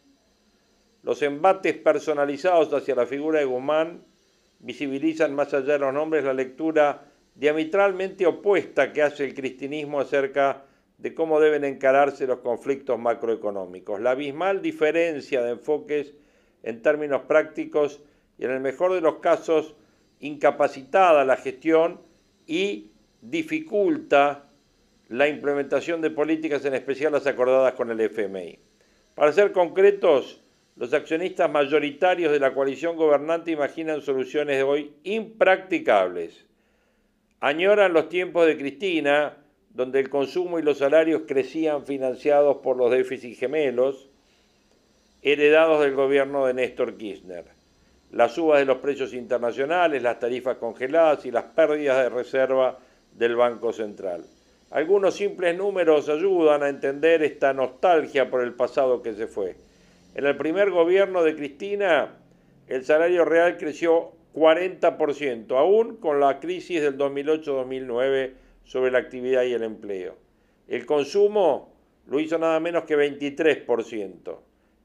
Los 1.02 1.20
embates 1.20 1.76
personalizados 1.76 2.72
hacia 2.72 2.94
la 2.94 3.04
figura 3.04 3.40
de 3.40 3.44
Guzmán 3.44 4.11
visibilizan 4.62 5.34
más 5.34 5.52
allá 5.52 5.74
de 5.74 5.78
los 5.78 5.92
nombres 5.92 6.24
la 6.24 6.32
lectura 6.32 7.04
diametralmente 7.34 8.26
opuesta 8.26 8.92
que 8.92 9.02
hace 9.02 9.24
el 9.24 9.34
cristianismo 9.34 10.00
acerca 10.00 10.64
de 10.98 11.14
cómo 11.14 11.40
deben 11.40 11.64
encararse 11.64 12.26
los 12.26 12.38
conflictos 12.38 12.98
macroeconómicos. 12.98 14.00
La 14.00 14.12
abismal 14.12 14.62
diferencia 14.62 15.42
de 15.42 15.52
enfoques 15.52 16.14
en 16.62 16.80
términos 16.80 17.22
prácticos 17.22 18.00
y 18.38 18.44
en 18.44 18.52
el 18.52 18.60
mejor 18.60 18.92
de 18.92 19.00
los 19.00 19.16
casos 19.16 19.74
incapacitada 20.20 21.24
la 21.24 21.36
gestión 21.36 22.00
y 22.46 22.92
dificulta 23.20 24.48
la 25.08 25.28
implementación 25.28 26.00
de 26.00 26.10
políticas, 26.10 26.64
en 26.64 26.74
especial 26.74 27.12
las 27.12 27.26
acordadas 27.26 27.74
con 27.74 27.90
el 27.90 28.00
FMI. 28.00 28.58
Para 29.14 29.32
ser 29.32 29.52
concretos, 29.52 30.41
los 30.76 30.94
accionistas 30.94 31.50
mayoritarios 31.50 32.32
de 32.32 32.40
la 32.40 32.54
coalición 32.54 32.96
gobernante 32.96 33.50
imaginan 33.50 34.00
soluciones 34.00 34.56
de 34.56 34.62
hoy 34.62 34.92
impracticables. 35.04 36.46
Añoran 37.40 37.92
los 37.92 38.08
tiempos 38.08 38.46
de 38.46 38.56
Cristina, 38.56 39.36
donde 39.70 40.00
el 40.00 40.08
consumo 40.08 40.58
y 40.58 40.62
los 40.62 40.78
salarios 40.78 41.22
crecían 41.26 41.84
financiados 41.84 42.58
por 42.58 42.76
los 42.76 42.90
déficits 42.90 43.38
gemelos, 43.38 44.08
heredados 45.22 45.82
del 45.82 45.94
gobierno 45.94 46.46
de 46.46 46.54
Néstor 46.54 46.96
Kirchner. 46.96 47.44
Las 48.10 48.34
subas 48.34 48.58
de 48.58 48.66
los 48.66 48.78
precios 48.78 49.14
internacionales, 49.14 50.02
las 50.02 50.20
tarifas 50.20 50.56
congeladas 50.56 51.24
y 51.26 51.30
las 51.30 51.44
pérdidas 51.44 52.02
de 52.02 52.10
reserva 52.10 52.78
del 53.12 53.36
Banco 53.36 53.72
Central. 53.72 54.24
Algunos 54.70 55.14
simples 55.14 55.56
números 55.56 56.08
ayudan 56.08 56.62
a 56.62 56.68
entender 56.68 57.22
esta 57.22 57.52
nostalgia 57.52 58.30
por 58.30 58.42
el 58.42 58.54
pasado 58.54 59.02
que 59.02 59.14
se 59.14 59.26
fue. 59.26 59.54
En 60.14 60.26
el 60.26 60.36
primer 60.36 60.70
gobierno 60.70 61.22
de 61.22 61.34
Cristina, 61.34 62.18
el 62.68 62.84
salario 62.84 63.24
real 63.24 63.56
creció 63.56 64.12
40%, 64.34 65.56
aún 65.56 65.96
con 65.96 66.20
la 66.20 66.38
crisis 66.38 66.82
del 66.82 66.98
2008-2009 66.98 68.32
sobre 68.64 68.90
la 68.90 68.98
actividad 68.98 69.44
y 69.44 69.54
el 69.54 69.62
empleo. 69.62 70.16
El 70.68 70.84
consumo 70.86 71.72
lo 72.06 72.20
hizo 72.20 72.38
nada 72.38 72.60
menos 72.60 72.84
que 72.84 72.96
23%. 72.96 74.38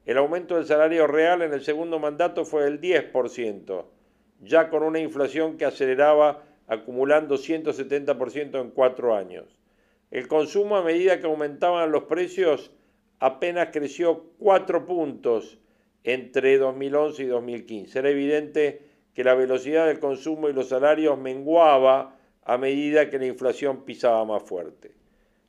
El 0.06 0.16
aumento 0.16 0.56
del 0.56 0.66
salario 0.66 1.06
real 1.06 1.42
en 1.42 1.52
el 1.52 1.62
segundo 1.62 1.98
mandato 1.98 2.46
fue 2.46 2.64
del 2.64 2.80
10%, 2.80 3.84
ya 4.40 4.70
con 4.70 4.82
una 4.82 4.98
inflación 4.98 5.58
que 5.58 5.66
aceleraba 5.66 6.42
acumulando 6.66 7.36
170% 7.36 8.60
en 8.60 8.70
cuatro 8.70 9.14
años. 9.14 9.44
El 10.10 10.26
consumo 10.26 10.76
a 10.76 10.82
medida 10.82 11.20
que 11.20 11.26
aumentaban 11.26 11.92
los 11.92 12.04
precios 12.04 12.70
apenas 13.20 13.68
creció 13.72 14.24
cuatro 14.38 14.86
puntos 14.86 15.58
entre 16.04 16.58
2011 16.58 17.22
y 17.22 17.26
2015. 17.26 17.98
Era 17.98 18.10
evidente 18.10 18.82
que 19.14 19.24
la 19.24 19.34
velocidad 19.34 19.86
del 19.86 19.98
consumo 19.98 20.48
y 20.48 20.52
los 20.52 20.68
salarios 20.68 21.18
menguaba 21.18 22.16
a 22.44 22.56
medida 22.56 23.10
que 23.10 23.18
la 23.18 23.26
inflación 23.26 23.84
pisaba 23.84 24.24
más 24.24 24.42
fuerte. 24.42 24.92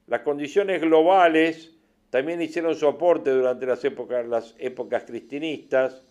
Las 0.08 0.22
condiciones 0.22 0.82
globales 0.82 1.72
también 2.10 2.42
hicieron 2.42 2.76
su 2.76 2.88
aporte 2.88 3.30
durante 3.30 3.66
las 3.66 3.84
épocas, 3.86 4.28
las 4.28 4.56
épocas 4.58 5.04
cristinistas. 5.04 6.02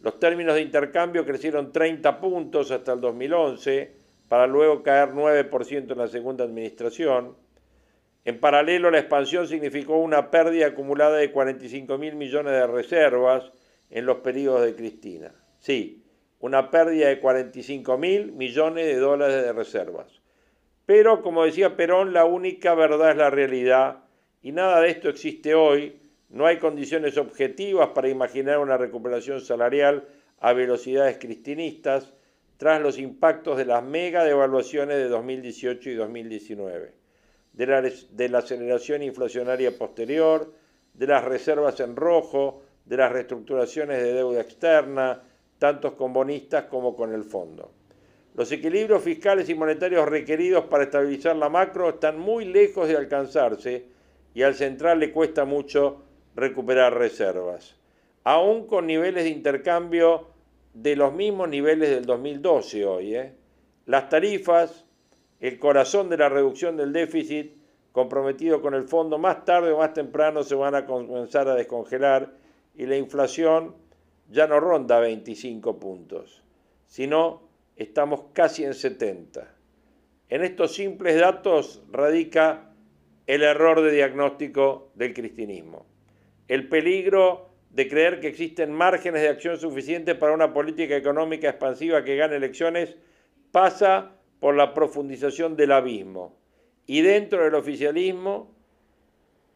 Los 0.00 0.20
términos 0.20 0.54
de 0.54 0.62
intercambio 0.62 1.26
crecieron 1.26 1.72
30 1.72 2.20
puntos 2.20 2.70
hasta 2.70 2.92
el 2.92 3.00
2011, 3.00 3.98
para 4.28 4.46
luego 4.46 4.82
caer 4.82 5.10
9% 5.10 5.92
en 5.92 5.98
la 5.98 6.06
segunda 6.06 6.44
administración. 6.44 7.34
En 8.28 8.40
paralelo, 8.40 8.90
la 8.90 8.98
expansión 8.98 9.48
significó 9.48 9.96
una 9.96 10.30
pérdida 10.30 10.66
acumulada 10.66 11.16
de 11.16 11.32
45 11.32 11.96
mil 11.96 12.14
millones 12.14 12.52
de 12.52 12.66
reservas 12.66 13.50
en 13.88 14.04
los 14.04 14.18
periodos 14.18 14.66
de 14.66 14.74
Cristina. 14.74 15.32
Sí, 15.60 16.04
una 16.38 16.70
pérdida 16.70 17.08
de 17.08 17.20
45 17.20 17.96
mil 17.96 18.32
millones 18.32 18.84
de 18.84 18.96
dólares 18.96 19.42
de 19.42 19.54
reservas. 19.54 20.20
Pero, 20.84 21.22
como 21.22 21.46
decía 21.46 21.74
Perón, 21.74 22.12
la 22.12 22.26
única 22.26 22.74
verdad 22.74 23.12
es 23.12 23.16
la 23.16 23.30
realidad 23.30 24.00
y 24.42 24.52
nada 24.52 24.82
de 24.82 24.90
esto 24.90 25.08
existe 25.08 25.54
hoy. 25.54 25.98
No 26.28 26.44
hay 26.44 26.58
condiciones 26.58 27.16
objetivas 27.16 27.88
para 27.94 28.10
imaginar 28.10 28.58
una 28.58 28.76
recuperación 28.76 29.40
salarial 29.40 30.06
a 30.38 30.52
velocidades 30.52 31.16
cristinistas 31.16 32.12
tras 32.58 32.82
los 32.82 32.98
impactos 32.98 33.56
de 33.56 33.64
las 33.64 33.82
mega 33.82 34.22
devaluaciones 34.22 34.98
de 34.98 35.08
2018 35.08 35.88
y 35.88 35.94
2019, 35.94 36.97
de 37.58 37.66
la, 37.66 37.82
de 37.82 38.28
la 38.28 38.38
aceleración 38.38 39.02
inflacionaria 39.02 39.76
posterior, 39.76 40.54
de 40.94 41.06
las 41.08 41.24
reservas 41.24 41.80
en 41.80 41.96
rojo, 41.96 42.62
de 42.84 42.96
las 42.96 43.10
reestructuraciones 43.10 44.00
de 44.00 44.12
deuda 44.12 44.40
externa, 44.40 45.24
tanto 45.58 45.96
con 45.96 46.12
bonistas 46.12 46.66
como 46.66 46.94
con 46.94 47.12
el 47.12 47.24
fondo. 47.24 47.72
Los 48.34 48.52
equilibrios 48.52 49.02
fiscales 49.02 49.48
y 49.48 49.56
monetarios 49.56 50.08
requeridos 50.08 50.66
para 50.66 50.84
estabilizar 50.84 51.34
la 51.34 51.48
macro 51.48 51.88
están 51.88 52.20
muy 52.20 52.44
lejos 52.44 52.86
de 52.86 52.96
alcanzarse 52.96 53.86
y 54.34 54.42
al 54.42 54.54
central 54.54 55.00
le 55.00 55.10
cuesta 55.10 55.44
mucho 55.44 56.04
recuperar 56.36 56.96
reservas, 56.96 57.74
aún 58.22 58.68
con 58.68 58.86
niveles 58.86 59.24
de 59.24 59.30
intercambio 59.30 60.28
de 60.74 60.94
los 60.94 61.12
mismos 61.12 61.48
niveles 61.48 61.90
del 61.90 62.06
2012 62.06 62.86
hoy. 62.86 63.16
¿eh? 63.16 63.34
Las 63.86 64.08
tarifas, 64.08 64.84
el 65.40 65.58
corazón 65.58 66.08
de 66.08 66.16
la 66.16 66.28
reducción 66.28 66.76
del 66.76 66.92
déficit 66.92 67.56
comprometido 67.92 68.60
con 68.60 68.74
el 68.74 68.84
fondo, 68.84 69.18
más 69.18 69.44
tarde 69.44 69.72
o 69.72 69.78
más 69.78 69.92
temprano 69.92 70.42
se 70.42 70.54
van 70.54 70.74
a 70.74 70.86
comenzar 70.86 71.48
a 71.48 71.54
descongelar 71.54 72.32
y 72.74 72.86
la 72.86 72.96
inflación 72.96 73.74
ya 74.30 74.46
no 74.46 74.60
ronda 74.60 75.00
25 75.00 75.78
puntos, 75.78 76.42
sino 76.86 77.42
estamos 77.76 78.24
casi 78.32 78.64
en 78.64 78.74
70. 78.74 79.54
En 80.28 80.44
estos 80.44 80.74
simples 80.74 81.18
datos 81.18 81.82
radica 81.90 82.72
el 83.26 83.42
error 83.42 83.80
de 83.80 83.92
diagnóstico 83.92 84.90
del 84.94 85.14
cristianismo, 85.14 85.86
el 86.48 86.68
peligro 86.68 87.48
de 87.70 87.88
creer 87.88 88.20
que 88.20 88.28
existen 88.28 88.72
márgenes 88.72 89.22
de 89.22 89.28
acción 89.28 89.58
suficientes 89.58 90.14
para 90.16 90.34
una 90.34 90.52
política 90.52 90.96
económica 90.96 91.48
expansiva 91.48 92.04
que 92.04 92.16
gane 92.16 92.36
elecciones 92.36 92.96
pasa 93.52 94.17
por 94.40 94.54
la 94.54 94.74
profundización 94.74 95.56
del 95.56 95.72
abismo 95.72 96.36
y 96.86 97.02
dentro 97.02 97.44
del 97.44 97.54
oficialismo 97.54 98.50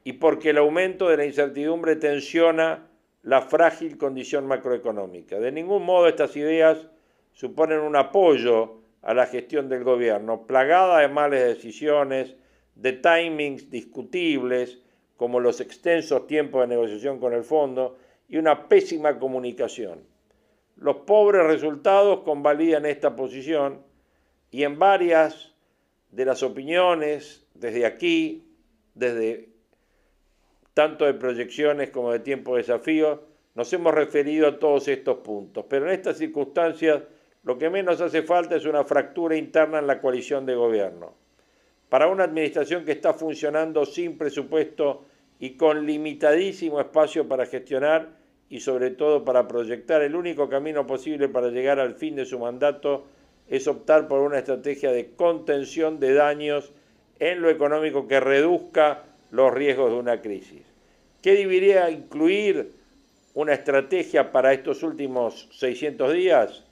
y 0.04 0.14
porque 0.14 0.50
el 0.50 0.58
aumento 0.58 1.08
de 1.08 1.16
la 1.16 1.24
incertidumbre 1.24 1.96
tensiona 1.96 2.88
la 3.22 3.42
frágil 3.42 3.96
condición 3.96 4.46
macroeconómica. 4.46 5.38
De 5.38 5.52
ningún 5.52 5.84
modo 5.84 6.08
estas 6.08 6.36
ideas 6.36 6.88
suponen 7.32 7.80
un 7.80 7.96
apoyo 7.96 8.80
a 9.02 9.14
la 9.14 9.26
gestión 9.26 9.68
del 9.68 9.84
gobierno, 9.84 10.46
plagada 10.46 11.00
de 11.00 11.08
malas 11.08 11.40
decisiones, 11.40 12.36
de 12.74 12.92
timings 12.92 13.70
discutibles, 13.70 14.80
como 15.16 15.40
los 15.40 15.60
extensos 15.60 16.26
tiempos 16.26 16.62
de 16.62 16.74
negociación 16.74 17.18
con 17.20 17.32
el 17.32 17.44
fondo, 17.44 17.96
y 18.28 18.38
una 18.38 18.68
pésima 18.68 19.18
comunicación. 19.18 20.00
Los 20.76 20.96
pobres 20.96 21.46
resultados 21.46 22.20
convalidan 22.20 22.86
esta 22.86 23.14
posición 23.14 23.82
y 24.52 24.64
en 24.64 24.78
varias 24.78 25.54
de 26.10 26.26
las 26.26 26.42
opiniones, 26.42 27.44
desde 27.54 27.86
aquí, 27.86 28.44
desde 28.94 29.48
tanto 30.74 31.06
de 31.06 31.14
proyecciones 31.14 31.90
como 31.90 32.12
de 32.12 32.20
tiempo 32.20 32.54
de 32.54 32.58
desafío, 32.58 33.22
nos 33.54 33.72
hemos 33.72 33.94
referido 33.94 34.46
a 34.46 34.58
todos 34.58 34.88
estos 34.88 35.18
puntos. 35.18 35.64
Pero 35.68 35.86
en 35.86 35.92
estas 35.92 36.18
circunstancias 36.18 37.02
lo 37.44 37.58
que 37.58 37.70
menos 37.70 38.00
hace 38.02 38.22
falta 38.22 38.54
es 38.54 38.66
una 38.66 38.84
fractura 38.84 39.36
interna 39.36 39.78
en 39.78 39.86
la 39.86 40.00
coalición 40.00 40.44
de 40.44 40.54
gobierno. 40.54 41.14
Para 41.88 42.08
una 42.08 42.24
administración 42.24 42.84
que 42.84 42.92
está 42.92 43.14
funcionando 43.14 43.86
sin 43.86 44.18
presupuesto 44.18 45.06
y 45.38 45.56
con 45.56 45.86
limitadísimo 45.86 46.78
espacio 46.78 47.26
para 47.26 47.46
gestionar 47.46 48.10
y 48.50 48.60
sobre 48.60 48.90
todo 48.90 49.24
para 49.24 49.48
proyectar, 49.48 50.02
el 50.02 50.14
único 50.14 50.50
camino 50.50 50.86
posible 50.86 51.30
para 51.30 51.48
llegar 51.48 51.80
al 51.80 51.94
fin 51.94 52.16
de 52.16 52.26
su 52.26 52.38
mandato 52.38 53.06
es 53.52 53.68
optar 53.68 54.08
por 54.08 54.20
una 54.20 54.38
estrategia 54.38 54.92
de 54.92 55.10
contención 55.10 56.00
de 56.00 56.14
daños 56.14 56.72
en 57.18 57.42
lo 57.42 57.50
económico 57.50 58.08
que 58.08 58.18
reduzca 58.18 59.02
los 59.30 59.52
riesgos 59.52 59.90
de 59.90 59.98
una 59.98 60.22
crisis. 60.22 60.62
¿Qué 61.20 61.34
debería 61.34 61.90
incluir 61.90 62.72
una 63.34 63.52
estrategia 63.52 64.32
para 64.32 64.54
estos 64.54 64.82
últimos 64.82 65.50
600 65.52 66.14
días? 66.14 66.64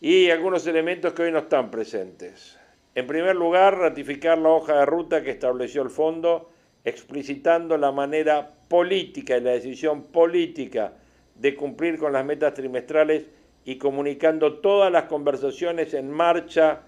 Y 0.00 0.30
algunos 0.30 0.64
elementos 0.68 1.12
que 1.14 1.22
hoy 1.22 1.32
no 1.32 1.40
están 1.40 1.72
presentes. 1.72 2.56
En 2.94 3.08
primer 3.08 3.34
lugar, 3.34 3.76
ratificar 3.76 4.38
la 4.38 4.50
hoja 4.50 4.78
de 4.78 4.86
ruta 4.86 5.24
que 5.24 5.32
estableció 5.32 5.82
el 5.82 5.90
fondo, 5.90 6.48
explicitando 6.84 7.76
la 7.76 7.90
manera 7.90 8.48
política 8.68 9.36
y 9.36 9.40
la 9.40 9.50
decisión 9.50 10.04
política 10.04 10.92
de 11.34 11.56
cumplir 11.56 11.98
con 11.98 12.12
las 12.12 12.24
metas 12.24 12.54
trimestrales 12.54 13.24
y 13.68 13.76
comunicando 13.76 14.60
todas 14.60 14.90
las 14.90 15.04
conversaciones 15.04 15.92
en 15.92 16.10
marcha 16.10 16.84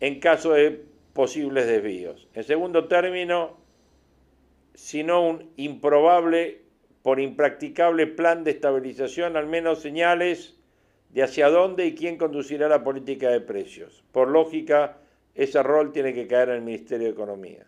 en 0.00 0.20
caso 0.20 0.54
de 0.54 0.82
posibles 1.12 1.66
desvíos. 1.66 2.26
En 2.32 2.44
segundo 2.44 2.88
término, 2.88 3.58
sino 4.72 5.20
un 5.20 5.50
improbable 5.56 6.62
por 7.02 7.20
impracticable 7.20 8.06
plan 8.06 8.42
de 8.42 8.52
estabilización, 8.52 9.36
al 9.36 9.48
menos 9.48 9.80
señales 9.80 10.56
de 11.10 11.24
hacia 11.24 11.50
dónde 11.50 11.84
y 11.84 11.94
quién 11.94 12.16
conducirá 12.16 12.70
la 12.70 12.82
política 12.82 13.28
de 13.28 13.42
precios. 13.42 14.02
Por 14.10 14.28
lógica, 14.28 14.96
ese 15.34 15.62
rol 15.62 15.92
tiene 15.92 16.14
que 16.14 16.26
caer 16.26 16.48
en 16.48 16.54
el 16.54 16.62
Ministerio 16.62 17.08
de 17.08 17.12
Economía. 17.12 17.66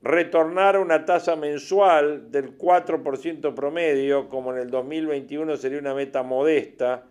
Retornar 0.00 0.76
a 0.76 0.80
una 0.80 1.04
tasa 1.04 1.36
mensual 1.36 2.32
del 2.32 2.56
4% 2.56 3.52
promedio, 3.52 4.30
como 4.30 4.54
en 4.54 4.60
el 4.60 4.70
2021 4.70 5.58
sería 5.58 5.78
una 5.78 5.92
meta 5.92 6.22
modesta, 6.22 7.04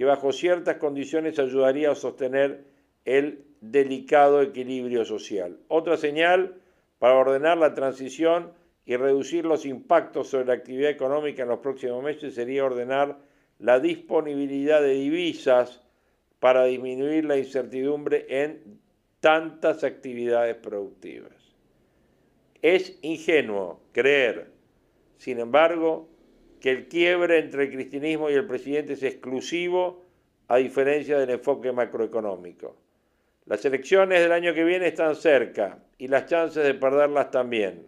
que 0.00 0.06
bajo 0.06 0.32
ciertas 0.32 0.78
condiciones 0.78 1.38
ayudaría 1.38 1.90
a 1.90 1.94
sostener 1.94 2.64
el 3.04 3.44
delicado 3.60 4.40
equilibrio 4.40 5.04
social. 5.04 5.58
Otra 5.68 5.98
señal 5.98 6.54
para 6.98 7.16
ordenar 7.16 7.58
la 7.58 7.74
transición 7.74 8.54
y 8.86 8.96
reducir 8.96 9.44
los 9.44 9.66
impactos 9.66 10.28
sobre 10.28 10.46
la 10.46 10.54
actividad 10.54 10.88
económica 10.88 11.42
en 11.42 11.50
los 11.50 11.58
próximos 11.58 12.02
meses 12.02 12.34
sería 12.34 12.64
ordenar 12.64 13.18
la 13.58 13.78
disponibilidad 13.78 14.80
de 14.80 14.94
divisas 14.94 15.82
para 16.38 16.64
disminuir 16.64 17.26
la 17.26 17.36
incertidumbre 17.36 18.24
en 18.30 18.80
tantas 19.20 19.84
actividades 19.84 20.56
productivas. 20.56 21.36
Es 22.62 22.98
ingenuo 23.02 23.82
creer, 23.92 24.50
sin 25.18 25.40
embargo, 25.40 26.08
que 26.60 26.70
el 26.70 26.88
quiebre 26.88 27.38
entre 27.38 27.64
el 27.64 27.72
cristianismo 27.72 28.30
y 28.30 28.34
el 28.34 28.46
presidente 28.46 28.92
es 28.92 29.02
exclusivo 29.02 30.04
a 30.48 30.58
diferencia 30.58 31.18
del 31.18 31.30
enfoque 31.30 31.72
macroeconómico. 31.72 32.76
Las 33.46 33.64
elecciones 33.64 34.20
del 34.20 34.32
año 34.32 34.52
que 34.52 34.64
viene 34.64 34.88
están 34.88 35.16
cerca 35.16 35.78
y 35.96 36.08
las 36.08 36.26
chances 36.26 36.62
de 36.62 36.74
perderlas 36.74 37.30
también. 37.30 37.86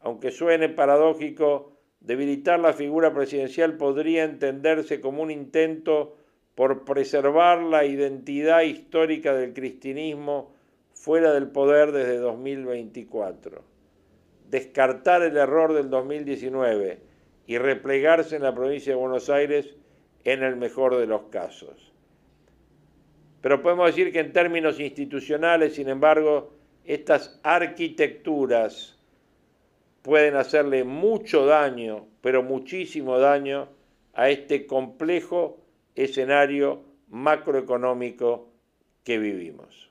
Aunque 0.00 0.30
suene 0.30 0.68
paradójico, 0.68 1.72
debilitar 2.00 2.60
la 2.60 2.74
figura 2.74 3.14
presidencial 3.14 3.76
podría 3.76 4.24
entenderse 4.24 5.00
como 5.00 5.22
un 5.22 5.30
intento 5.30 6.16
por 6.54 6.84
preservar 6.84 7.62
la 7.62 7.86
identidad 7.86 8.62
histórica 8.62 9.34
del 9.34 9.54
cristianismo 9.54 10.52
fuera 10.92 11.32
del 11.32 11.48
poder 11.48 11.90
desde 11.92 12.18
2024. 12.18 13.62
Descartar 14.50 15.22
el 15.22 15.36
error 15.36 15.72
del 15.72 15.88
2019 15.90 17.13
y 17.46 17.58
replegarse 17.58 18.36
en 18.36 18.42
la 18.42 18.54
provincia 18.54 18.92
de 18.92 18.98
Buenos 18.98 19.28
Aires 19.30 19.74
en 20.24 20.42
el 20.42 20.56
mejor 20.56 20.96
de 20.96 21.06
los 21.06 21.24
casos. 21.24 21.92
Pero 23.40 23.60
podemos 23.60 23.86
decir 23.86 24.10
que 24.12 24.20
en 24.20 24.32
términos 24.32 24.80
institucionales, 24.80 25.74
sin 25.74 25.88
embargo, 25.88 26.52
estas 26.84 27.38
arquitecturas 27.42 28.98
pueden 30.02 30.36
hacerle 30.36 30.84
mucho 30.84 31.44
daño, 31.44 32.06
pero 32.22 32.42
muchísimo 32.42 33.18
daño 33.18 33.68
a 34.14 34.30
este 34.30 34.66
complejo 34.66 35.58
escenario 35.94 36.82
macroeconómico 37.08 38.48
que 39.02 39.18
vivimos. 39.18 39.90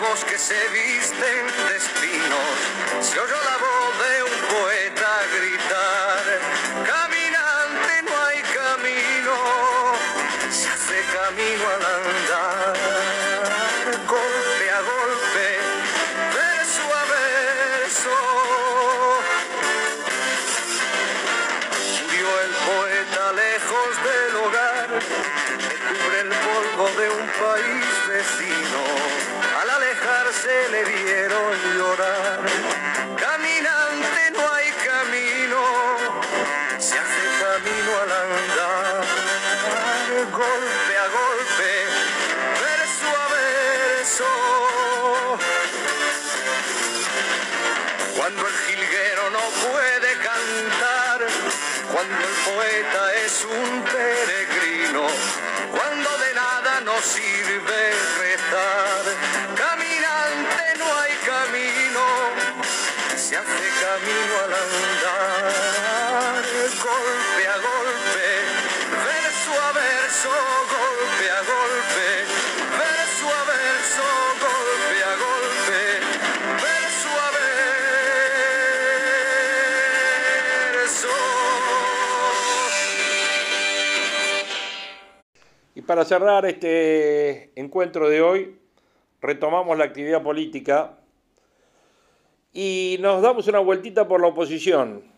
bosques 0.00 0.40
se 0.40 0.54
visten 0.70 1.46
de 1.68 1.76
espinos, 1.76 3.06
se 3.06 3.20
oyó 3.20 3.36
la 3.44 3.58
voz 3.58 3.79
golpe 70.30 71.26
a 71.30 71.40
golpe, 71.42 72.08
a 73.22 73.44
verso, 73.50 74.04
golpe 74.40 74.96
a 75.02 75.14
golpe, 75.24 75.80
a 77.18 77.30
verso. 80.72 81.08
Y 85.74 85.82
para 85.82 86.04
cerrar 86.04 86.46
este 86.46 87.52
encuentro 87.56 88.08
de 88.08 88.22
hoy, 88.22 88.58
retomamos 89.20 89.76
la 89.78 89.84
actividad 89.84 90.22
política 90.22 90.98
y 92.52 92.96
nos 93.00 93.22
damos 93.22 93.46
una 93.48 93.60
vueltita 93.60 94.08
por 94.08 94.20
la 94.20 94.28
oposición. 94.28 95.10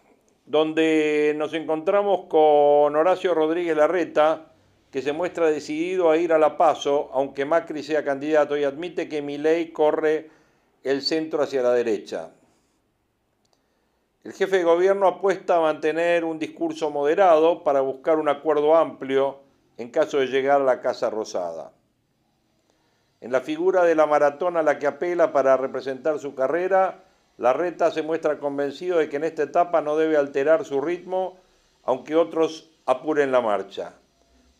donde 0.44 1.34
nos 1.36 1.54
encontramos 1.54 2.26
con 2.28 2.96
Horacio 2.96 3.32
Rodríguez 3.34 3.76
Larreta, 3.76 4.51
que 4.92 5.00
se 5.00 5.14
muestra 5.14 5.50
decidido 5.50 6.10
a 6.10 6.18
ir 6.18 6.34
a 6.34 6.38
la 6.38 6.58
paso, 6.58 7.08
aunque 7.14 7.46
Macri 7.46 7.82
sea 7.82 8.04
candidato 8.04 8.58
y 8.58 8.64
admite 8.64 9.08
que 9.08 9.22
ley 9.22 9.72
corre 9.72 10.28
el 10.84 11.00
centro 11.00 11.42
hacia 11.42 11.62
la 11.62 11.72
derecha. 11.72 12.30
El 14.22 14.34
jefe 14.34 14.58
de 14.58 14.64
gobierno 14.64 15.08
apuesta 15.08 15.56
a 15.56 15.60
mantener 15.60 16.24
un 16.24 16.38
discurso 16.38 16.90
moderado 16.90 17.64
para 17.64 17.80
buscar 17.80 18.18
un 18.18 18.28
acuerdo 18.28 18.76
amplio 18.76 19.40
en 19.78 19.90
caso 19.90 20.18
de 20.18 20.26
llegar 20.26 20.60
a 20.60 20.64
la 20.64 20.82
Casa 20.82 21.08
Rosada. 21.08 21.72
En 23.22 23.32
la 23.32 23.40
figura 23.40 23.84
de 23.84 23.94
la 23.94 24.04
maratón 24.04 24.58
a 24.58 24.62
la 24.62 24.78
que 24.78 24.86
apela 24.86 25.32
para 25.32 25.56
representar 25.56 26.18
su 26.18 26.34
carrera, 26.34 27.02
Larreta 27.38 27.90
se 27.90 28.02
muestra 28.02 28.38
convencido 28.38 28.98
de 28.98 29.08
que 29.08 29.16
en 29.16 29.24
esta 29.24 29.44
etapa 29.44 29.80
no 29.80 29.96
debe 29.96 30.18
alterar 30.18 30.66
su 30.66 30.82
ritmo, 30.82 31.38
aunque 31.82 32.14
otros 32.14 32.70
apuren 32.84 33.32
la 33.32 33.40
marcha 33.40 33.94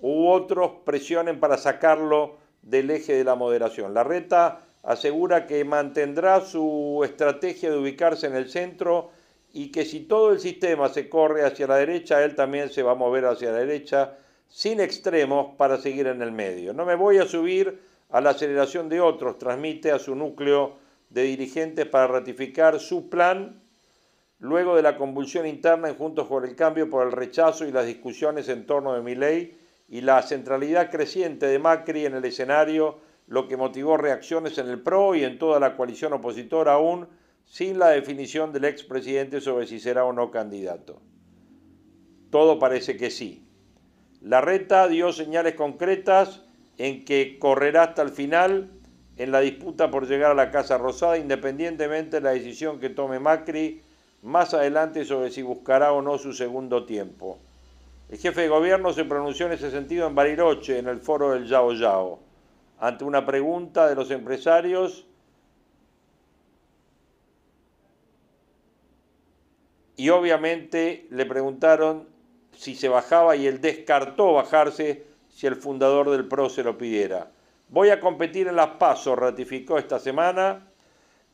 u 0.02 0.28
otros 0.28 0.72
presionen 0.84 1.40
para 1.40 1.56
sacarlo 1.56 2.36
del 2.60 2.90
eje 2.90 3.14
de 3.14 3.24
la 3.24 3.36
moderación. 3.36 3.94
Larreta 3.94 4.60
asegura 4.82 5.46
que 5.46 5.64
mantendrá 5.64 6.40
su 6.40 7.02
estrategia 7.04 7.70
de 7.70 7.78
ubicarse 7.78 8.26
en 8.26 8.34
el 8.34 8.50
centro 8.50 9.10
y 9.52 9.70
que 9.70 9.84
si 9.84 10.00
todo 10.00 10.32
el 10.32 10.40
sistema 10.40 10.88
se 10.88 11.08
corre 11.08 11.44
hacia 11.44 11.68
la 11.68 11.76
derecha, 11.76 12.22
él 12.24 12.34
también 12.34 12.68
se 12.70 12.82
va 12.82 12.92
a 12.92 12.96
mover 12.96 13.26
hacia 13.26 13.52
la 13.52 13.58
derecha, 13.58 14.16
sin 14.48 14.80
extremos 14.80 15.54
para 15.56 15.78
seguir 15.78 16.08
en 16.08 16.20
el 16.20 16.32
medio. 16.32 16.72
No 16.72 16.84
me 16.84 16.96
voy 16.96 17.18
a 17.18 17.26
subir 17.26 17.80
a 18.10 18.20
la 18.20 18.30
aceleración 18.30 18.88
de 18.88 19.00
otros, 19.00 19.38
transmite 19.38 19.92
a 19.92 19.98
su 19.98 20.16
núcleo 20.16 20.74
de 21.10 21.22
dirigentes 21.22 21.86
para 21.86 22.08
ratificar 22.08 22.80
su 22.80 23.08
plan 23.08 23.62
luego 24.40 24.74
de 24.74 24.82
la 24.82 24.96
convulsión 24.96 25.46
interna 25.46 25.88
en 25.88 25.94
Juntos 25.94 26.26
por 26.26 26.44
el 26.44 26.56
Cambio 26.56 26.90
por 26.90 27.06
el 27.06 27.12
rechazo 27.12 27.64
y 27.64 27.70
las 27.70 27.86
discusiones 27.86 28.48
en 28.48 28.66
torno 28.66 28.94
de 28.94 29.00
mi 29.00 29.14
ley 29.14 29.61
y 29.92 30.00
la 30.00 30.22
centralidad 30.22 30.90
creciente 30.90 31.44
de 31.44 31.58
Macri 31.58 32.06
en 32.06 32.14
el 32.14 32.24
escenario, 32.24 33.00
lo 33.26 33.46
que 33.46 33.58
motivó 33.58 33.98
reacciones 33.98 34.56
en 34.56 34.70
el 34.70 34.80
PRO 34.80 35.14
y 35.14 35.22
en 35.22 35.38
toda 35.38 35.60
la 35.60 35.76
coalición 35.76 36.14
opositora 36.14 36.72
aún 36.72 37.08
sin 37.44 37.78
la 37.78 37.90
definición 37.90 38.54
del 38.54 38.64
expresidente 38.64 39.42
sobre 39.42 39.66
si 39.66 39.78
será 39.78 40.06
o 40.06 40.14
no 40.14 40.30
candidato. 40.30 41.02
Todo 42.30 42.58
parece 42.58 42.96
que 42.96 43.10
sí. 43.10 43.44
La 44.22 44.40
reta 44.40 44.88
dio 44.88 45.12
señales 45.12 45.56
concretas 45.56 46.40
en 46.78 47.04
que 47.04 47.38
correrá 47.38 47.82
hasta 47.82 48.00
el 48.00 48.12
final 48.12 48.70
en 49.18 49.30
la 49.30 49.40
disputa 49.40 49.90
por 49.90 50.08
llegar 50.08 50.30
a 50.30 50.34
la 50.34 50.50
Casa 50.50 50.78
Rosada, 50.78 51.18
independientemente 51.18 52.16
de 52.16 52.22
la 52.22 52.30
decisión 52.30 52.80
que 52.80 52.88
tome 52.88 53.20
Macri 53.20 53.82
más 54.22 54.54
adelante 54.54 55.04
sobre 55.04 55.30
si 55.30 55.42
buscará 55.42 55.92
o 55.92 56.00
no 56.00 56.16
su 56.16 56.32
segundo 56.32 56.86
tiempo. 56.86 57.40
El 58.12 58.18
jefe 58.18 58.42
de 58.42 58.48
gobierno 58.48 58.92
se 58.92 59.06
pronunció 59.06 59.46
en 59.46 59.52
ese 59.52 59.70
sentido 59.70 60.06
en 60.06 60.14
Bariloche, 60.14 60.78
en 60.78 60.86
el 60.86 61.00
foro 61.00 61.30
del 61.30 61.46
Yao 61.46 61.72
Yao, 61.72 62.20
ante 62.78 63.04
una 63.04 63.24
pregunta 63.24 63.88
de 63.88 63.94
los 63.94 64.10
empresarios 64.10 65.06
y 69.96 70.10
obviamente 70.10 71.06
le 71.08 71.24
preguntaron 71.24 72.06
si 72.54 72.74
se 72.74 72.90
bajaba 72.90 73.34
y 73.34 73.46
él 73.46 73.62
descartó 73.62 74.34
bajarse 74.34 75.06
si 75.30 75.46
el 75.46 75.56
fundador 75.56 76.10
del 76.10 76.28
PRO 76.28 76.50
se 76.50 76.62
lo 76.62 76.76
pidiera. 76.76 77.30
Voy 77.70 77.88
a 77.88 77.98
competir 77.98 78.46
en 78.46 78.56
las 78.56 78.72
PASO, 78.72 79.16
ratificó 79.16 79.78
esta 79.78 79.98
semana 79.98 80.68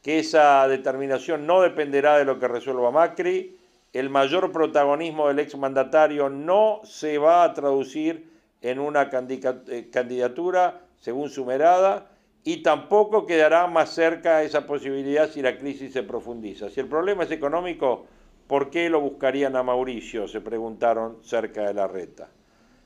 que 0.00 0.20
esa 0.20 0.68
determinación 0.68 1.44
no 1.44 1.60
dependerá 1.60 2.18
de 2.18 2.24
lo 2.24 2.38
que 2.38 2.46
resuelva 2.46 2.92
Macri 2.92 3.57
el 3.92 4.10
mayor 4.10 4.52
protagonismo 4.52 5.28
del 5.28 5.38
exmandatario 5.38 6.28
no 6.28 6.80
se 6.84 7.18
va 7.18 7.44
a 7.44 7.54
traducir 7.54 8.30
en 8.60 8.78
una 8.78 9.10
eh, 9.10 9.88
candidatura, 9.90 10.80
según 11.00 11.30
su 11.30 11.44
mirada, 11.44 12.10
y 12.44 12.62
tampoco 12.62 13.26
quedará 13.26 13.66
más 13.66 13.90
cerca 13.90 14.42
esa 14.42 14.66
posibilidad 14.66 15.30
si 15.30 15.42
la 15.42 15.58
crisis 15.58 15.92
se 15.92 16.02
profundiza. 16.02 16.70
Si 16.70 16.80
el 16.80 16.86
problema 16.86 17.24
es 17.24 17.30
económico, 17.30 18.06
¿por 18.46 18.70
qué 18.70 18.88
lo 18.88 19.00
buscarían 19.00 19.56
a 19.56 19.62
Mauricio? 19.62 20.28
Se 20.28 20.40
preguntaron 20.40 21.18
cerca 21.22 21.66
de 21.66 21.74
la 21.74 21.86
reta. 21.86 22.28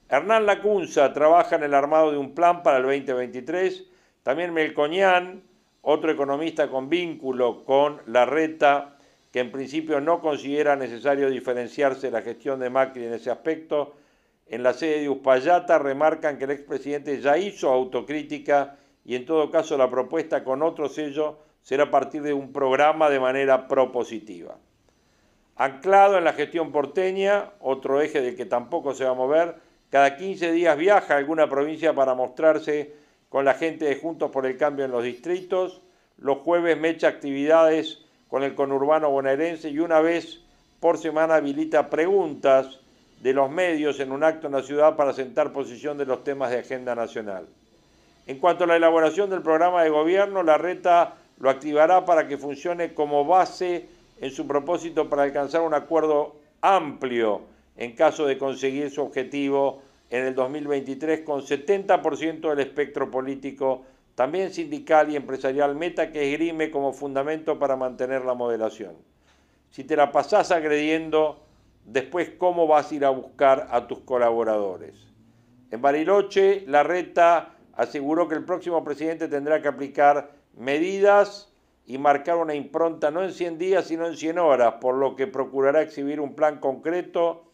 Hernán 0.09 0.47
Lacunza 0.47 1.13
trabaja 1.13 1.57
en 1.57 1.63
el 1.63 1.75
armado 1.75 2.11
de 2.11 2.19
un 2.19 2.35
plan 2.35 2.63
para 2.63 2.79
el 2.79 2.83
2023. 2.83 3.85
También 4.23 4.53
Melcoñán, 4.53 5.43
otro 5.81 6.11
economista 6.11 6.69
con 6.69 6.89
vínculo 6.89 7.65
con 7.65 8.03
la 8.07 8.27
reta, 8.27 8.99
que 9.33 9.41
en 9.41 9.51
principio 9.51 10.01
no 10.01 10.21
considera 10.21 10.77
necesario 10.77 11.31
diferenciarse 11.31 12.11
la 12.11 12.21
gestión 12.21 12.61
de 12.61 12.69
Macri 12.69 13.07
en 13.07 13.15
ese 13.15 13.31
aspecto, 13.31 13.95
en 14.47 14.63
la 14.63 14.75
sede 14.75 15.01
de 15.01 15.09
Uspallata 15.09 15.79
remarcan 15.79 16.37
que 16.37 16.45
el 16.45 16.51
expresidente 16.51 17.19
ya 17.21 17.39
hizo 17.39 17.71
autocrítica 17.71 18.77
y 19.05 19.17
en 19.17 19.25
todo 19.25 19.51
caso 19.51 19.79
la 19.79 19.91
propuesta 19.91 20.45
con 20.45 20.63
otro 20.63 20.91
sello 20.91 21.39
será 21.63 21.85
a 21.85 21.91
partir 21.91 22.23
de 22.23 22.35
un 22.35 22.53
programa 22.53 23.09
de 23.09 23.21
manera 23.21 23.67
propositiva. 23.69 24.59
Anclado 25.57 26.19
en 26.19 26.25
la 26.25 26.35
gestión 26.35 26.71
porteña, 26.71 27.53
otro 27.61 28.03
eje 28.03 28.21
del 28.21 28.37
que 28.37 28.45
tampoco 28.45 28.95
se 28.95 29.05
va 29.05 29.11
a 29.11 29.15
mover, 29.15 29.55
cada 29.89 30.17
15 30.17 30.53
días 30.53 30.77
viaja 30.77 31.15
a 31.15 31.19
alguna 31.19 31.49
provincia 31.49 31.95
para 31.95 32.15
mostrarse 32.15 32.93
con 33.29 33.47
la 33.47 33.55
gente 33.55 33.87
de 33.87 33.97
Juntos 33.97 34.31
por 34.31 34.45
el 34.45 34.59
Cambio 34.59 34.85
en 34.85 34.91
los 34.91 35.05
distritos. 35.05 35.81
Los 36.19 36.39
jueves 36.39 36.79
mecha 36.79 37.09
actividades 37.09 38.05
con 38.33 38.45
el 38.45 38.55
conurbano 38.55 39.11
bonaerense 39.11 39.69
y 39.69 39.79
una 39.79 40.01
vez 40.01 40.41
por 40.81 40.97
semana 40.97 41.35
habilita 41.35 41.91
preguntas 41.91 42.81
de 43.21 43.35
los 43.35 43.51
medios 43.51 44.01
en 44.01 44.11
un 44.11 44.25
acto 44.25 44.47
en 44.47 44.55
la 44.55 44.63
ciudad 44.63 44.97
para 44.97 45.13
sentar 45.13 45.53
posición 45.53 45.99
de 45.99 46.07
los 46.07 46.25
temas 46.25 46.51
de 46.51 46.61
agenda 46.61 46.95
nacional. 46.95 47.45
En 48.27 48.39
cuanto 48.39 48.65
a 48.65 48.67
la 48.69 48.77
elaboración 48.77 49.29
del 49.29 49.43
programa 49.43 49.85
de 49.85 49.91
gobierno, 49.91 50.43
la 50.43 50.57
reta 50.57 51.13
lo 51.41 51.51
activará 51.51 52.07
para 52.07 52.27
que 52.27 52.39
funcione 52.39 52.95
como 52.95 53.27
base 53.27 53.85
en 54.19 54.31
su 54.31 54.47
propósito 54.47 55.11
para 55.11 55.25
alcanzar 55.25 55.61
un 55.61 55.75
acuerdo 55.75 56.35
amplio 56.63 57.43
en 57.77 57.93
caso 57.93 58.25
de 58.25 58.39
conseguir 58.39 58.91
su 58.91 59.03
objetivo 59.03 59.83
en 60.09 60.25
el 60.25 60.35
2023 60.35 61.21
con 61.21 61.43
70% 61.43 62.49
del 62.49 62.61
espectro 62.61 63.11
político 63.11 63.83
también 64.15 64.53
sindical 64.53 65.11
y 65.11 65.17
empresarial, 65.17 65.75
meta 65.75 66.13
que 66.13 66.33
esgrime 66.33 66.71
como 66.71 66.93
fundamento 66.93 67.59
para 67.59 67.77
mantener 67.77 68.25
la 68.25 68.35
moderación. 68.35 68.97
Si 69.71 69.85
te 69.85 69.97
la 69.97 70.13
pasás 70.13 70.51
agrediendo, 70.51 71.43
después 71.87 72.31
cómo 72.37 72.67
vas 72.67 72.93
a 72.93 72.95
ir 72.95 73.05
a 73.05 73.11
buscar 73.11 73.69
a 73.71 73.87
tus 73.87 74.01
colaboradores. 74.01 74.95
En 75.71 75.81
Bariloche, 75.81 76.65
la 76.67 76.83
reta 76.83 77.55
aseguró 77.75 78.29
que 78.29 78.35
el 78.35 78.45
próximo 78.45 78.85
presidente 78.85 79.29
tendrá 79.29 79.63
que 79.63 79.69
aplicar 79.69 80.33
medidas 80.55 81.51
y 81.87 81.99
marcar 81.99 82.37
una 82.37 82.55
impronta 82.55 83.11
no 83.11 83.25
en 83.25 83.33
100 83.33 83.59
días, 83.59 83.87
sino 83.87 84.07
en 84.07 84.17
100 84.17 84.39
horas, 84.39 84.75
por 84.81 84.95
lo 84.95 85.17
que 85.17 85.27
procurará 85.27 85.83
exhibir 85.83 86.21
un 86.21 86.35
plan 86.35 86.61
concreto 86.61 87.52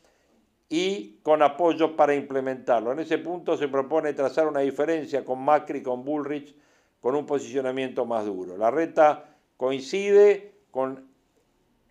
y 0.69 1.19
con 1.23 1.43
apoyo 1.43 1.97
para 1.97 2.15
implementarlo. 2.15 2.93
En 2.93 3.01
ese 3.01 3.19
punto 3.19 3.57
se 3.57 3.69
propone 3.69 4.13
trazar 4.13 4.47
una 4.47 4.61
diferencia 4.61 5.25
con 5.25 5.43
Macri, 5.43 5.83
con 5.83 6.05
Bullrich, 6.05 6.55
con 7.01 7.15
un 7.15 7.27
posicionamiento 7.27 8.05
más 8.05 8.27
duro. 8.27 8.57
La 8.57 8.71
reta 8.71 9.37
coincide 9.57 10.55
con 10.71 11.09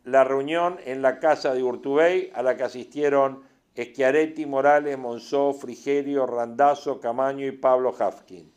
la 0.03 0.23
reunión 0.23 0.77
en 0.85 1.01
la 1.01 1.19
casa 1.19 1.53
de 1.53 1.63
Urtubey 1.63 2.31
a 2.33 2.43
la 2.43 2.55
que 2.55 2.63
asistieron 2.63 3.43
Schiaretti, 3.75 4.45
Morales, 4.45 4.97
Monzó, 4.97 5.53
Frigerio, 5.53 6.25
Randazzo, 6.25 6.99
Camaño 6.99 7.45
y 7.45 7.51
Pablo 7.51 7.93
Hafkin. 7.97 8.51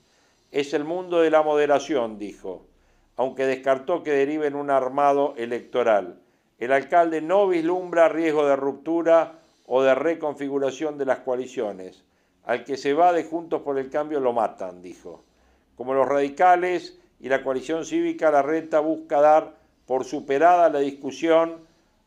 Es 0.51 0.75
el 0.75 0.85
mundo 0.85 1.21
de 1.21 1.31
la 1.31 1.43
moderación, 1.43 2.19
dijo, 2.19 2.67
aunque 3.17 3.47
descartó 3.47 4.03
que 4.03 4.13
derive 4.13 4.47
en 4.47 4.55
un 4.55 4.71
armado 4.71 5.35
electoral. 5.37 6.21
El 6.59 6.73
alcalde 6.73 7.21
no 7.21 7.49
vislumbra 7.49 8.09
riesgo 8.09 8.47
de 8.47 8.57
ruptura 8.57 9.40
o 9.73 9.83
de 9.83 9.95
reconfiguración 9.95 10.99
de 10.99 11.07
las 11.07 11.21
coaliciones. 11.21 12.03
Al 12.43 12.65
que 12.65 12.77
se 12.77 12.93
va 12.93 13.13
de 13.13 13.23
Juntos 13.23 13.63
por 13.63 13.79
el 13.79 13.89
Cambio 13.89 14.19
lo 14.19 14.33
matan, 14.33 14.83
dijo. 14.83 15.23
Como 15.77 15.95
los 15.95 16.09
radicales 16.09 16.99
y 17.21 17.29
la 17.29 17.45
coalición 17.45 17.85
cívica, 17.85 18.33
la 18.33 18.43
reta 18.43 18.81
busca 18.81 19.21
dar 19.21 19.55
por 19.87 20.05
superada 20.05 20.71
la 20.71 20.81
discusión 20.81 21.59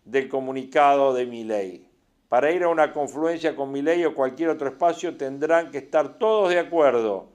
del 0.04 0.28
comunicado 0.28 1.14
de 1.14 1.26
Miley. 1.26 1.88
Para 2.28 2.52
ir 2.52 2.64
a 2.64 2.68
una 2.68 2.92
confluencia 2.92 3.56
con 3.56 3.72
Miley 3.72 4.04
o 4.04 4.14
cualquier 4.14 4.50
otro 4.50 4.68
espacio 4.68 5.16
tendrán 5.16 5.72
que 5.72 5.78
estar 5.78 6.18
todos 6.18 6.50
de 6.50 6.60
acuerdo, 6.60 7.30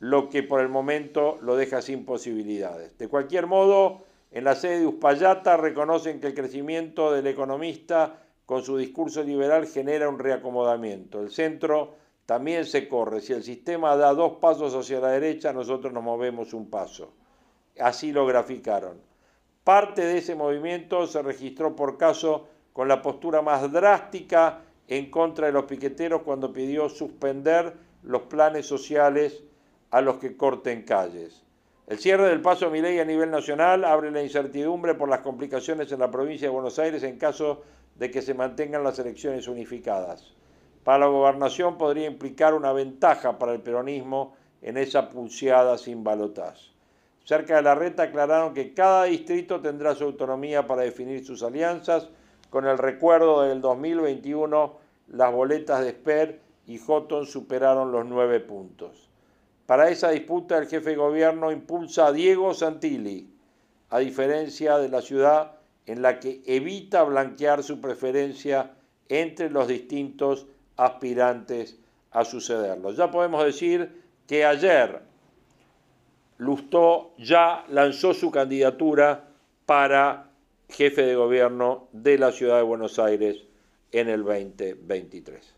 lo 0.00 0.28
que 0.28 0.42
por 0.42 0.60
el 0.60 0.70
momento 0.70 1.38
lo 1.40 1.54
deja 1.54 1.82
sin 1.82 2.04
posibilidades. 2.04 2.98
De 2.98 3.06
cualquier 3.06 3.46
modo, 3.46 4.02
en 4.32 4.42
la 4.42 4.56
sede 4.56 4.80
de 4.80 4.86
Uspallata 4.88 5.56
reconocen 5.56 6.20
que 6.20 6.26
el 6.26 6.34
crecimiento 6.34 7.12
del 7.12 7.28
economista 7.28 8.18
con 8.46 8.62
su 8.62 8.76
discurso 8.76 9.22
liberal 9.22 9.66
genera 9.66 10.08
un 10.08 10.18
reacomodamiento. 10.18 11.20
El 11.20 11.30
centro 11.30 11.94
también 12.26 12.64
se 12.64 12.88
corre. 12.88 13.20
Si 13.20 13.32
el 13.32 13.42
sistema 13.42 13.96
da 13.96 14.14
dos 14.14 14.38
pasos 14.40 14.74
hacia 14.74 15.00
la 15.00 15.08
derecha, 15.08 15.52
nosotros 15.52 15.92
nos 15.92 16.02
movemos 16.02 16.52
un 16.54 16.70
paso. 16.70 17.12
Así 17.78 18.12
lo 18.12 18.26
graficaron. 18.26 19.00
Parte 19.64 20.04
de 20.04 20.18
ese 20.18 20.34
movimiento 20.34 21.06
se 21.06 21.22
registró 21.22 21.76
por 21.76 21.96
caso 21.96 22.48
con 22.72 22.88
la 22.88 23.00
postura 23.02 23.42
más 23.42 23.70
drástica 23.70 24.62
en 24.88 25.10
contra 25.10 25.46
de 25.46 25.52
los 25.52 25.64
piqueteros 25.64 26.22
cuando 26.22 26.52
pidió 26.52 26.88
suspender 26.88 27.74
los 28.02 28.22
planes 28.22 28.66
sociales 28.66 29.42
a 29.90 30.00
los 30.00 30.16
que 30.16 30.36
corten 30.36 30.82
calles. 30.82 31.44
El 31.86 31.98
cierre 31.98 32.28
del 32.28 32.40
paso 32.40 32.70
Milei 32.70 32.98
a 33.00 33.04
nivel 33.04 33.30
nacional 33.30 33.84
abre 33.84 34.10
la 34.10 34.22
incertidumbre 34.22 34.94
por 34.94 35.08
las 35.08 35.20
complicaciones 35.20 35.92
en 35.92 36.00
la 36.00 36.10
provincia 36.10 36.48
de 36.48 36.54
Buenos 36.54 36.78
Aires 36.78 37.02
en 37.02 37.18
caso 37.18 37.62
de 37.96 38.10
que 38.10 38.22
se 38.22 38.34
mantengan 38.34 38.84
las 38.84 38.98
elecciones 38.98 39.48
unificadas. 39.48 40.32
Para 40.84 40.98
la 40.98 41.06
gobernación 41.06 41.78
podría 41.78 42.06
implicar 42.06 42.54
una 42.54 42.72
ventaja 42.72 43.38
para 43.38 43.52
el 43.52 43.60
peronismo 43.60 44.34
en 44.62 44.76
esa 44.76 45.08
pulseada 45.08 45.78
sin 45.78 46.02
balotaje. 46.02 46.72
Cerca 47.24 47.56
de 47.56 47.62
la 47.62 47.74
reta 47.74 48.04
aclararon 48.04 48.52
que 48.52 48.74
cada 48.74 49.04
distrito 49.04 49.60
tendrá 49.60 49.94
su 49.94 50.04
autonomía 50.04 50.66
para 50.66 50.82
definir 50.82 51.24
sus 51.24 51.42
alianzas, 51.42 52.08
con 52.50 52.66
el 52.66 52.78
recuerdo 52.78 53.42
del 53.42 53.60
2021 53.60 54.76
las 55.08 55.32
boletas 55.32 55.84
de 55.84 55.92
Sper 55.92 56.40
y 56.66 56.78
Houghton 56.78 57.26
superaron 57.26 57.92
los 57.92 58.04
nueve 58.04 58.40
puntos. 58.40 59.08
Para 59.66 59.88
esa 59.88 60.10
disputa 60.10 60.58
el 60.58 60.66
jefe 60.66 60.90
de 60.90 60.96
gobierno 60.96 61.52
impulsa 61.52 62.08
a 62.08 62.12
Diego 62.12 62.54
Santilli, 62.54 63.32
a 63.90 63.98
diferencia 64.00 64.78
de 64.78 64.88
la 64.88 65.00
ciudad 65.00 65.52
en 65.86 66.02
la 66.02 66.20
que 66.20 66.42
evita 66.46 67.02
blanquear 67.02 67.62
su 67.62 67.80
preferencia 67.80 68.72
entre 69.08 69.50
los 69.50 69.68
distintos 69.68 70.46
aspirantes 70.76 71.78
a 72.10 72.24
sucederlo. 72.24 72.92
Ya 72.92 73.10
podemos 73.10 73.44
decir 73.44 74.02
que 74.26 74.44
ayer 74.44 75.00
Lustó 76.38 77.14
ya 77.18 77.64
lanzó 77.68 78.14
su 78.14 78.32
candidatura 78.32 79.28
para 79.64 80.30
jefe 80.68 81.02
de 81.02 81.14
gobierno 81.14 81.88
de 81.92 82.18
la 82.18 82.32
ciudad 82.32 82.56
de 82.56 82.62
Buenos 82.62 82.98
Aires 82.98 83.44
en 83.92 84.08
el 84.08 84.24
2023. 84.24 85.54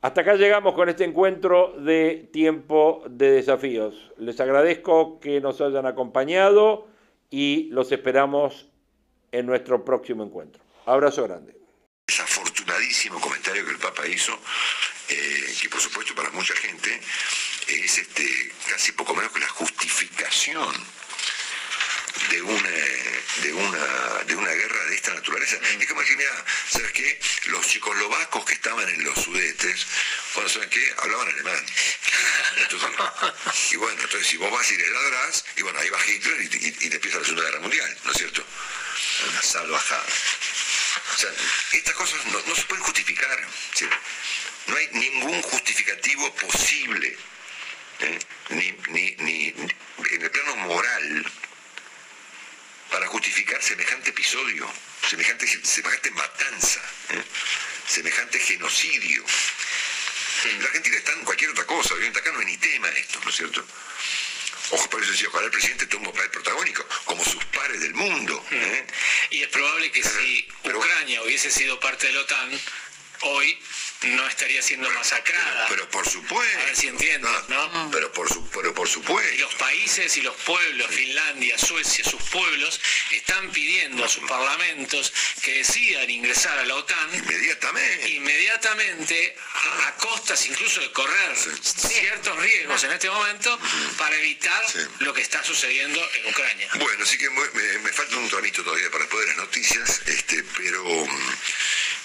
Hasta 0.00 0.20
acá 0.22 0.36
llegamos 0.36 0.74
con 0.74 0.88
este 0.88 1.04
encuentro 1.04 1.74
de 1.78 2.30
tiempo 2.32 3.04
de 3.10 3.30
desafíos. 3.30 4.12
Les 4.16 4.40
agradezco 4.40 5.20
que 5.20 5.40
nos 5.40 5.60
hayan 5.60 5.84
acompañado 5.84 6.86
y 7.28 7.68
los 7.72 7.92
esperamos 7.92 8.71
en 9.32 9.46
nuestro 9.46 9.84
próximo 9.84 10.22
encuentro. 10.22 10.62
Abrazo 10.86 11.24
grande. 11.24 11.56
Desafortunadísimo 12.06 13.20
comentario 13.20 13.64
que 13.64 13.70
el 13.70 13.78
Papa 13.78 14.06
hizo, 14.06 14.38
eh, 15.08 15.54
que 15.60 15.68
por 15.68 15.80
supuesto 15.80 16.14
para 16.14 16.30
mucha 16.30 16.54
gente 16.54 17.00
es 17.68 17.98
este, 17.98 18.52
casi 18.68 18.92
poco 18.92 19.14
menos 19.14 19.32
que 19.32 19.40
la 19.40 19.48
justificación 19.48 20.72
de 22.32 22.40
una, 22.40 22.70
de 23.42 23.52
una, 23.52 24.24
de 24.24 24.34
una 24.34 24.50
guerra 24.50 24.84
de 24.86 24.94
esta 24.94 25.12
naturaleza. 25.12 25.56
Es 25.78 25.86
como 25.86 26.00
decir, 26.00 26.16
mira, 26.16 26.44
¿sabes 26.70 26.90
qué? 26.92 27.20
Los 27.46 27.66
checoslovacos 27.66 28.44
que 28.46 28.54
estaban 28.54 28.88
en 28.88 29.04
los 29.04 29.18
sudetes, 29.22 29.86
bueno, 30.34 30.48
¿saben 30.48 30.70
qué? 30.70 30.94
Hablaban 30.98 31.28
alemán. 31.28 31.62
y 33.70 33.76
bueno, 33.76 34.00
entonces 34.02 34.26
si 34.26 34.38
vos 34.38 34.50
vas 34.50 34.70
y 34.70 34.76
les 34.76 34.88
ladrás, 34.88 35.44
y 35.56 35.62
bueno, 35.62 35.78
ahí 35.78 35.90
va 35.90 35.98
Hitler 36.06 36.40
y, 36.40 36.44
y, 36.46 36.88
te 36.88 36.96
empieza 36.96 37.18
la 37.18 37.24
Segunda 37.24 37.44
Guerra 37.44 37.60
Mundial, 37.60 37.98
¿no 38.04 38.12
es 38.12 38.18
cierto? 38.18 38.44
Una 39.28 39.42
salvajada. 39.42 40.06
O 41.14 41.18
sea, 41.18 41.30
estas 41.72 41.94
cosas 41.94 42.24
no, 42.26 42.40
no 42.46 42.54
se 42.54 42.62
pueden 42.62 42.84
justificar. 42.84 43.46
No 44.68 44.76
hay 44.76 44.88
ningún 44.92 45.42
justificativo 45.42 46.34
posible 46.36 47.14
¿eh? 48.00 48.18
ni, 48.50 48.72
ni, 48.88 49.16
ni, 49.16 49.48
en 49.48 50.22
el 50.22 50.30
plano 50.30 50.56
moral 50.56 51.26
para 52.92 53.06
justificar 53.06 53.60
semejante 53.62 54.10
episodio, 54.10 54.70
semejante, 55.08 55.46
semejante 55.64 56.10
matanza, 56.10 56.80
¿eh? 57.10 57.22
semejante 57.88 58.38
genocidio. 58.38 59.24
La 60.60 60.66
Argentina 60.66 60.96
está 60.96 61.12
en 61.12 61.24
cualquier 61.24 61.50
otra 61.50 61.64
cosa, 61.64 61.94
obviamente 61.94 62.18
acá 62.18 62.30
no 62.32 62.40
hay 62.40 62.46
ni 62.46 62.58
tema 62.58 62.88
esto, 62.90 63.20
¿no 63.24 63.30
es 63.30 63.36
cierto? 63.36 63.64
Ojo, 64.70 64.90
por 64.90 65.02
eso 65.02 65.12
decía, 65.12 65.28
ojalá 65.28 65.46
el 65.46 65.52
presidente 65.52 65.86
tome 65.86 66.08
un 66.08 66.14
papel 66.14 66.30
protagónico, 66.30 66.86
como 67.04 67.24
sus 67.24 67.44
pares 67.46 67.80
del 67.80 67.94
mundo. 67.94 68.44
¿eh? 68.50 68.86
Y 69.30 69.42
es 69.42 69.48
probable 69.48 69.90
que 69.90 70.02
si 70.02 70.48
Ucrania 70.64 71.22
hubiese 71.22 71.50
sido 71.50 71.78
parte 71.80 72.06
de 72.06 72.12
la 72.14 72.20
OTAN, 72.20 72.60
hoy 73.22 73.58
no 74.08 74.26
estaría 74.26 74.62
siendo 74.62 74.90
masacrada. 74.90 75.66
Pero 75.68 75.88
por 75.90 76.08
supuesto. 76.08 76.58
A 76.58 76.64
ver 76.64 76.76
si 76.76 76.88
entiendes, 76.88 77.30
¿no? 77.48 77.68
Mm. 77.68 77.90
Pero 77.90 78.12
por, 78.12 78.28
su, 78.28 78.48
pero 78.50 78.74
por 78.74 78.88
supuesto. 78.88 79.34
Y 79.34 79.38
los 79.38 79.54
países 79.54 80.16
y 80.16 80.22
los 80.22 80.34
pueblos, 80.36 80.88
Finlandia, 80.90 81.58
Suecia, 81.58 82.04
sus 82.04 82.22
pueblos, 82.22 82.80
están 83.10 83.50
pidiendo 83.50 84.04
a 84.04 84.08
sus 84.08 84.28
parlamentos 84.28 85.12
que 85.42 85.58
decidan 85.58 86.08
ingresar 86.10 86.58
a 86.58 86.64
la 86.64 86.76
OTAN. 86.76 87.14
Inmediatamente. 87.14 88.08
Inmediatamente, 88.10 89.36
a, 89.86 89.94
costas 89.96 90.44
incluso 90.46 90.80
de 90.80 90.90
correr 90.92 91.36
ciertos 91.62 92.36
riesgos 92.38 92.82
en 92.84 92.92
este 92.92 93.08
momento, 93.08 93.58
para 93.98 94.16
evitar 94.16 94.62
lo 95.00 95.14
que 95.14 95.22
está 95.22 95.42
sucediendo 95.44 96.00
en 96.14 96.30
Ucrania. 96.30 96.68
Bueno, 96.74 97.04
así 97.04 97.16
que 97.18 97.30
me, 97.30 97.92
falta 97.92 98.16
un 98.16 98.28
tramito 98.28 98.64
todavía 98.64 98.90
para 98.90 99.06
poder 99.06 99.28
las 99.28 99.36
noticias, 99.36 100.02
este, 100.06 100.42
pero... 100.56 100.82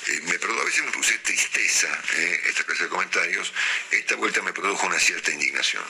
Eh, 0.06 0.22
me 0.24 0.34
a 0.36 0.64
veces 0.64 0.84
me 0.86 0.92
puse 0.92 1.18
tristeza 1.20 1.88
eh, 2.16 2.42
esta 2.48 2.64
clase 2.64 2.84
de 2.84 2.90
comentarios, 2.90 3.54
esta 3.92 4.16
vuelta 4.16 4.42
me 4.42 4.54
produjo 4.54 4.86
una 4.86 5.00
cierta 5.00 5.32
indignación. 5.32 5.84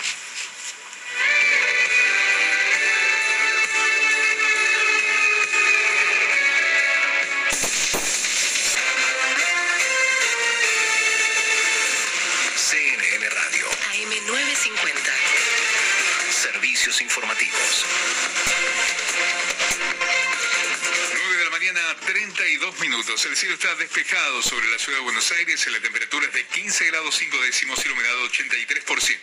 El 23.26 23.36
cielo 23.36 23.56
está 23.56 23.74
despejado 23.76 24.44
sobre 24.44 24.68
la 24.68 24.78
ciudad 24.78 25.00
de 25.00 25.04
Buenos 25.06 25.32
Aires. 25.32 25.66
La 25.72 25.80
temperatura 25.80 26.28
es 26.28 26.34
de 26.34 26.46
15 26.46 26.86
grados 26.86 27.16
5 27.16 27.42
décimos, 27.42 27.84
iluminado 27.84 28.30
83%. 28.30 29.18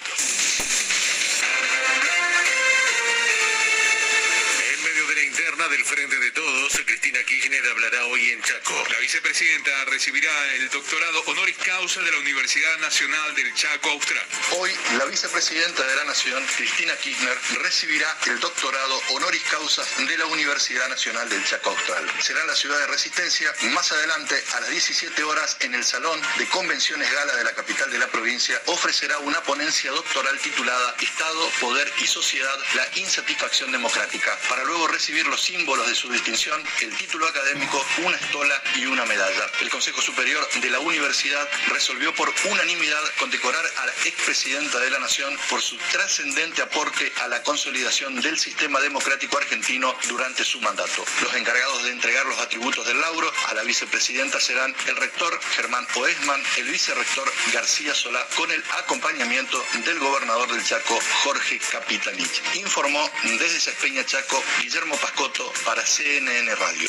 del 5.55 5.85
Frente 5.85 6.19
de 6.19 6.33
Todos, 6.33 6.73
Cristina 6.85 7.23
Kirchner, 7.23 7.65
hablará 7.71 8.07
hoy 8.07 8.31
en 8.31 8.43
Chaco. 8.43 8.75
La 8.91 8.99
vicepresidenta 8.99 9.85
recibirá 9.85 10.55
el 10.57 10.69
doctorado 10.69 11.23
honoris 11.27 11.57
causa 11.59 12.01
de 12.03 12.11
la 12.11 12.19
Universidad 12.19 12.77
Nacional 12.79 13.35
del 13.37 13.55
Chaco 13.55 13.91
Austral. 13.91 14.27
Hoy 14.59 14.73
la 14.99 15.05
vicepresidenta 15.05 15.87
de 15.87 15.95
la 15.95 16.05
Nación, 16.07 16.45
Cristina 16.57 16.97
Kirchner, 16.97 17.39
recibirá 17.63 18.19
el 18.27 18.41
doctorado 18.41 19.01
honoris 19.11 19.43
causa 19.45 19.85
de 20.09 20.19
la 20.19 20.27
Universidad 20.27 20.89
Nacional 20.89 21.29
del 21.29 21.45
Chaco 21.45 21.71
Austral. 21.71 22.05
Será 22.21 22.41
en 22.41 22.49
la 22.49 22.57
ciudad 22.57 22.79
de 22.81 22.87
Resistencia 22.89 23.55
más 23.75 23.93
adelante 23.93 24.35
a 24.55 24.61
las 24.61 24.71
17 24.71 25.23
horas 25.23 25.57
en 25.61 25.75
el 25.75 25.85
Salón 25.85 26.21
de 26.37 26.49
Convenciones 26.49 27.11
Gala 27.13 27.37
de 27.37 27.45
la 27.45 27.55
capital 27.55 27.93
de 27.93 27.99
la 27.99 28.09
provincia. 28.09 28.61
Ofrecerá 28.67 29.19
una 29.21 29.41
ponencia 29.45 29.93
doctoral 29.93 30.37
titulada 30.41 30.97
Estado, 31.01 31.49
Poder 31.61 31.91
y 32.03 32.09
Sociedad, 32.09 32.59
la 32.75 32.89
insatisfacción 32.99 33.71
democrática, 33.71 34.37
para 34.49 34.65
luego 34.65 34.89
recibir 34.89 35.25
los 35.29 35.44
símbolos 35.45 35.87
de 35.87 35.95
su 35.95 36.09
distinción, 36.09 36.59
el 36.81 36.97
título 36.97 37.27
académico, 37.27 37.85
una 38.03 38.17
estola 38.17 38.63
y 38.77 38.87
una 38.87 39.05
medalla. 39.05 39.47
El 39.61 39.69
Consejo 39.69 40.01
Superior 40.01 40.49
de 40.63 40.71
la 40.71 40.79
Universidad 40.79 41.47
resolvió 41.69 42.15
por 42.15 42.33
unanimidad 42.51 43.03
condecorar 43.19 43.63
a 43.77 43.85
la 43.85 43.93
expresidenta 44.07 44.79
de 44.79 44.89
la 44.89 45.01
Nación 45.01 45.37
por 45.51 45.61
su 45.61 45.77
trascendente 45.93 46.63
aporte 46.63 47.13
a 47.23 47.29
la 47.29 47.43
consolidación 47.43 48.23
del 48.23 48.39
sistema 48.39 48.81
democrático 48.81 49.37
argentino 49.37 49.95
durante 50.09 50.47
su 50.47 50.63
mandato. 50.63 51.05
Los 51.23 51.35
encargados 51.35 51.83
de 51.83 51.91
entregar 51.91 52.25
los 52.25 52.39
atributos 52.39 52.87
del 52.87 53.03
lauro 53.03 53.31
a 53.49 53.55
la 53.55 53.65
vicepresidenta 53.65 54.41
serán 54.41 54.75
el 54.87 54.97
rector 54.97 55.39
Germán 55.57 55.87
Oesman, 55.97 56.43
el 56.57 56.71
vicerrector 56.71 57.31
García 57.53 57.95
Solá, 57.95 58.27
con 58.37 58.51
el 58.51 58.65
acompañamiento 58.79 59.63
del 59.85 59.99
gobernador 59.99 60.51
del 60.51 60.65
Chaco, 60.65 60.99
Jorge 61.23 61.59
Capitalich. 61.71 62.41
Informó 62.55 63.11
desde 63.25 63.61
Sespeña 63.61 64.07
Chaco 64.07 64.43
Guillermo 64.63 64.97
Pascot 64.97 65.34
para 65.65 65.85
CNN 65.85 66.55
Radio. 66.55 66.89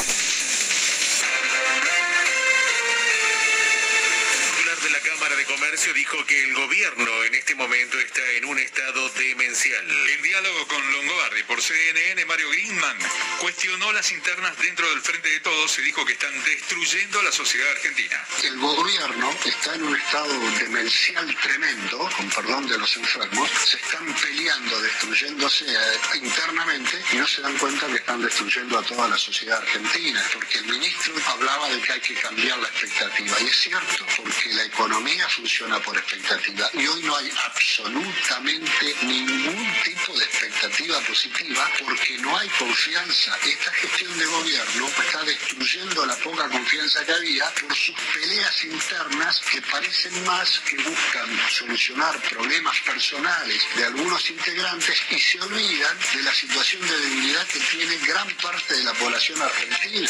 De 5.48 5.54
Comercio 5.54 5.94
dijo 5.94 6.26
que 6.26 6.44
el 6.44 6.54
gobierno 6.54 7.24
en 7.26 7.36
este 7.36 7.56
momento 7.56 8.00
está 8.00 8.22
en 8.34 8.46
un 8.46 8.58
estado 8.60 9.10
demencial. 9.10 9.92
El 10.08 10.22
diálogo 10.22 10.68
con 10.68 10.92
Longobardi, 10.92 11.44
por 11.44 11.56
por 11.56 11.64
CNN, 11.64 12.26
Mario 12.26 12.50
Greenman, 12.50 12.98
cuestionó 13.40 13.90
las 13.94 14.12
internas 14.12 14.58
dentro 14.60 14.90
del 14.90 15.00
Frente 15.00 15.30
de 15.30 15.40
Todos 15.40 15.80
y 15.80 15.84
dijo 15.84 16.04
que 16.04 16.12
están 16.12 16.34
destruyendo 16.44 17.22
la 17.22 17.32
sociedad 17.32 17.72
argentina. 17.72 18.28
El 18.44 18.58
gobierno 18.60 19.34
está 19.46 19.76
en 19.76 19.84
un 19.84 19.96
estado 19.96 20.38
demencial 20.60 21.34
tremendo, 21.42 22.10
con 22.18 22.30
perdón 22.30 22.68
de 22.68 22.78
los 22.78 22.98
enfermos, 22.98 23.50
se 23.52 23.78
están 23.78 24.06
peleando, 24.16 24.82
destruyéndose 24.82 25.66
eh, 25.66 26.18
internamente 26.22 27.02
y 27.14 27.16
no 27.16 27.28
se 27.28 27.42
dan 27.42 27.58
cuenta 27.58 27.88
que 27.88 27.96
están 27.96 28.22
destruyendo 28.22 28.78
a 28.78 28.84
toda 28.84 29.08
la 29.08 29.18
sociedad 29.18 29.58
argentina, 29.58 30.22
porque 30.34 30.58
el 30.58 30.66
ministro 30.66 31.14
hablaba 31.28 31.70
de 31.70 31.80
que 31.82 31.94
hay 31.94 32.02
que 32.02 32.16
cambiar 32.16 32.60
la 32.60 32.68
expectativa, 32.68 33.40
y 33.40 33.46
es 33.46 33.56
cierto, 33.56 34.06
porque 34.18 34.54
la 34.56 34.66
economía 34.66 35.30
funciona 35.36 35.80
por 35.82 35.98
expectativa, 35.98 36.70
y 36.74 36.88
hoy 36.88 37.04
no 37.04 37.16
hay 37.18 37.30
absolutamente 37.44 38.96
ningún 39.04 39.74
tipo 39.84 40.18
de 40.18 40.24
expectativa 40.24 41.00
positiva, 41.02 41.70
porque 41.80 42.18
no 42.20 42.38
hay 42.38 42.48
confianza. 42.50 43.38
Esta 43.44 43.72
gestión 43.74 44.18
de 44.18 44.26
gobierno 44.26 44.88
está 44.88 45.24
destruyendo 45.24 46.06
la 46.06 46.16
poca 46.18 46.48
confianza 46.50 47.06
que 47.06 47.12
había 47.12 47.50
por 47.62 47.76
sus 47.76 47.96
peleas 48.14 48.64
internas 48.64 49.42
que 49.52 49.62
parecen 49.64 50.24
más 50.26 50.60
que 50.60 50.78
buscan 50.78 51.50
solucionar 51.50 52.20
problemas 52.22 52.80
personales 52.82 53.62
de 53.76 53.86
algunos 53.86 54.30
integrantes 54.30 55.02
y 55.10 55.20
se 55.20 55.42
olvidan 55.42 55.98
de 56.14 56.24
la 56.24 56.34
situación 56.34 56.82
de 56.88 56.98
debilidad 56.98 57.46
que 57.48 57.60
tiene 57.60 57.98
gran 57.98 58.30
parte 58.38 58.74
de 58.76 58.84
la 58.84 58.94
población 58.94 59.42
argentina. 59.42 60.10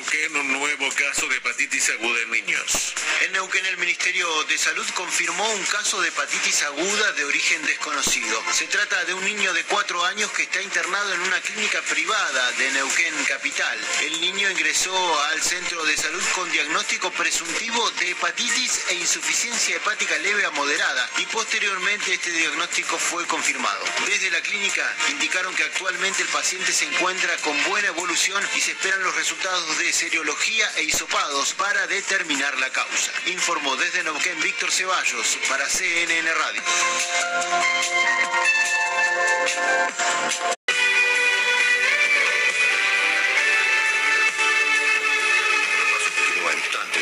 Neuquén 0.00 0.34
un 0.34 0.52
nuevo 0.54 0.88
caso 0.94 1.28
de 1.28 1.36
hepatitis 1.36 1.90
aguda 1.90 2.22
en 2.22 2.30
niños. 2.30 2.94
En 3.20 3.32
Neuquén 3.32 3.66
el 3.66 3.76
Ministerio 3.76 4.26
de 4.44 4.56
Salud 4.56 4.86
confirmó 4.94 5.46
un 5.50 5.62
caso 5.64 6.00
de 6.00 6.08
hepatitis 6.08 6.62
aguda 6.62 7.12
de 7.12 7.24
origen 7.26 7.62
desconocido. 7.66 8.42
Se 8.50 8.66
trata 8.66 9.04
de 9.04 9.12
un 9.12 9.22
niño 9.22 9.52
de 9.52 9.62
4 9.64 10.04
años 10.06 10.30
que 10.30 10.44
está 10.44 10.62
internado 10.62 11.12
en 11.12 11.20
una 11.20 11.38
clínica 11.42 11.82
privada 11.82 12.52
de 12.52 12.70
Neuquén 12.70 13.14
Capital. 13.24 13.78
El 14.00 14.22
niño 14.22 14.50
ingresó 14.50 15.22
al 15.24 15.42
centro 15.42 15.84
de 15.84 15.94
salud 15.98 16.24
con 16.34 16.50
diagnóstico 16.50 17.10
presuntivo 17.10 17.90
de 18.00 18.12
hepatitis 18.12 18.80
e 18.88 18.94
insuficiencia 18.94 19.76
hepática 19.76 20.16
leve 20.16 20.46
a 20.46 20.50
moderada 20.52 21.10
y 21.18 21.26
posteriormente 21.26 22.14
este 22.14 22.32
diagnóstico 22.32 22.96
fue 22.96 23.26
confirmado. 23.26 23.84
Desde 24.06 24.30
la 24.30 24.40
clínica 24.40 24.96
indicaron 25.10 25.54
que 25.54 25.64
actualmente 25.64 26.22
el 26.22 26.28
paciente 26.28 26.72
se 26.72 26.86
encuentra 26.86 27.36
con 27.38 27.62
buena 27.64 27.88
evolución 27.88 28.42
y 28.56 28.60
se 28.62 28.72
esperan 28.72 29.02
los 29.02 29.14
resultados 29.14 29.76
de 29.76 29.89
seriología 29.92 30.70
e 30.76 30.84
hisopados 30.84 31.54
para 31.54 31.86
determinar 31.86 32.58
la 32.58 32.70
causa. 32.70 33.12
Informó 33.26 33.76
desde 33.76 34.02
Neuquén 34.02 34.40
Víctor 34.40 34.70
Ceballos 34.70 35.38
para 35.48 35.68
CNN 35.68 36.32
Radio. 36.34 36.62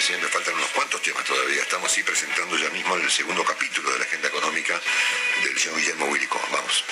siempre 0.08 0.30
faltan 0.30 0.54
unos 0.54 0.70
cuantos 0.70 1.02
temas 1.02 1.22
todavía. 1.24 1.60
Estamos 1.60 1.92
así 1.92 2.02
presentando 2.02 2.56
ya 2.56 2.70
mismo 2.70 2.96
el 2.96 3.10
segundo 3.10 3.44
capítulo 3.44 3.92
de 3.92 3.98
la 3.98 4.04
agenda 4.06 4.28
económica 4.28 4.80
del 5.44 5.58
señor 5.58 5.78
Guillermo 5.78 6.06
Willico. 6.06 6.40
Vamos. 6.50 6.84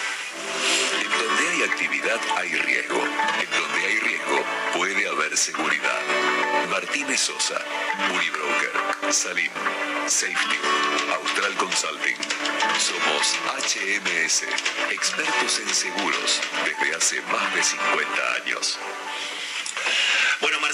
Hay 1.56 1.62
actividad 1.62 2.20
hay 2.36 2.50
riesgo. 2.54 2.98
En 2.98 3.50
donde 3.50 3.86
hay 3.86 3.98
riesgo 4.00 4.44
puede 4.74 5.08
haber 5.08 5.34
seguridad. 5.38 6.02
Martínez 6.70 7.18
Sosa, 7.18 7.58
Unibroker, 8.12 9.10
Salim, 9.10 9.50
Safety, 10.06 10.58
Austral 11.14 11.54
Consulting. 11.54 12.16
Somos 12.78 13.38
HMS, 13.64 14.42
expertos 14.90 15.60
en 15.60 15.74
seguros 15.74 16.42
desde 16.66 16.94
hace 16.94 17.22
más 17.32 17.54
de 17.54 17.62
50 17.62 18.34
años. 18.44 18.78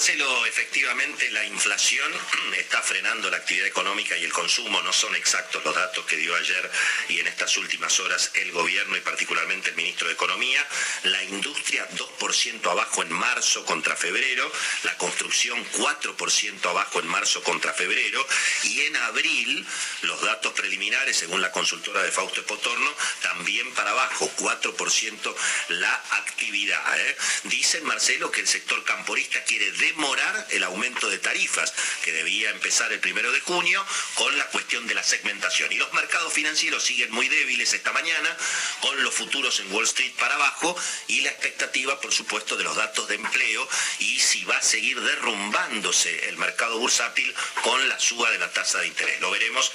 Marcelo, 0.03 0.47
efectivamente 0.47 1.31
la 1.31 1.45
inflación 1.45 2.11
está 2.59 2.83
frenando 2.83 3.31
la 3.31 3.37
actividad 3.37 3.69
económica 3.69 4.17
y 4.19 4.25
el 4.25 4.33
consumo. 4.33 4.83
No 4.83 4.93
son 4.93 5.15
exactos 5.15 5.65
los 5.65 5.77
datos 5.77 6.05
que 6.07 6.17
dio 6.17 6.35
ayer 6.35 6.69
y 7.09 7.21
en 7.21 7.29
estas 7.29 7.57
últimas 7.57 8.01
horas 8.01 8.33
el 8.35 8.51
gobierno 8.51 8.97
y 8.97 9.01
particularmente 9.01 9.71
el 9.71 9.77
ministro 9.77 10.09
de 10.09 10.15
Economía. 10.15 10.67
La 11.05 11.23
industria 11.23 11.89
2% 11.91 12.69
abajo 12.69 13.03
en 13.03 13.13
marzo 13.13 13.65
contra 13.65 13.95
febrero, 13.95 14.51
la 14.83 14.99
construcción 14.99 15.65
4% 15.71 16.67
abajo 16.69 16.99
en 16.99 17.07
marzo 17.07 17.41
contra 17.45 17.73
febrero 17.73 18.27
y 18.65 18.81
en 18.81 18.97
abril 18.97 19.65
los 20.01 20.21
datos 20.21 20.53
preliminares, 20.55 21.17
según 21.17 21.41
la 21.41 21.53
consultora 21.53 22.03
de 22.03 22.11
Fausto 22.11 22.45
Potorno, 22.45 22.93
también 23.21 23.73
para 23.75 23.93
abajo, 23.93 24.29
4% 24.37 25.35
la 25.69 25.95
actividad. 26.11 27.01
¿eh? 27.01 27.17
Dicen, 27.45 27.85
Marcelo, 27.85 28.33
que 28.33 28.41
el 28.41 28.49
sector 28.49 28.83
camporista 28.83 29.45
quiere 29.45 29.71
demorar 29.93 30.47
el 30.51 30.63
aumento 30.65 31.11
de 31.11 31.19
tarifas 31.19 31.73
que 32.03 32.13
debía 32.13 32.51
empezar 32.51 32.93
el 32.93 33.01
primero 33.01 33.31
de 33.31 33.41
junio 33.41 33.85
con 34.15 34.37
la 34.39 34.47
cuestión 34.47 34.87
de 34.87 34.95
la 34.95 35.03
segmentación. 35.03 35.71
Y 35.71 35.77
los 35.77 35.93
mercados 35.93 36.33
financieros 36.33 36.83
siguen 36.83 37.11
muy 37.13 37.29
débiles 37.29 37.73
esta 37.73 37.93
mañana 37.93 38.37
con 38.81 39.03
los 39.03 39.15
futuros 39.15 39.61
en 39.61 39.73
Wall 39.73 39.85
Street 39.85 40.13
para 40.19 40.35
abajo 40.35 40.77
y 41.09 41.21
la 41.21 41.31
expectativa, 41.31 42.01
por 42.01 42.13
supuesto, 42.13 42.57
de 42.57 42.65
los 42.65 42.77
datos 42.77 43.09
de 43.09 43.17
empleo 43.17 43.69
y 43.99 44.19
si 44.19 44.45
va 44.45 44.57
a 44.57 44.63
seguir 44.63 45.01
derrumbándose 45.01 46.29
el 46.29 46.39
mercado 46.39 46.79
bursátil 46.79 47.35
con 47.63 47.89
la 47.89 47.99
suba 48.01 48.31
de 48.31 48.39
la 48.39 48.51
tasa 48.51 48.79
de 48.79 48.87
interés. 48.87 49.21
Lo 49.21 49.31
veremos 49.31 49.71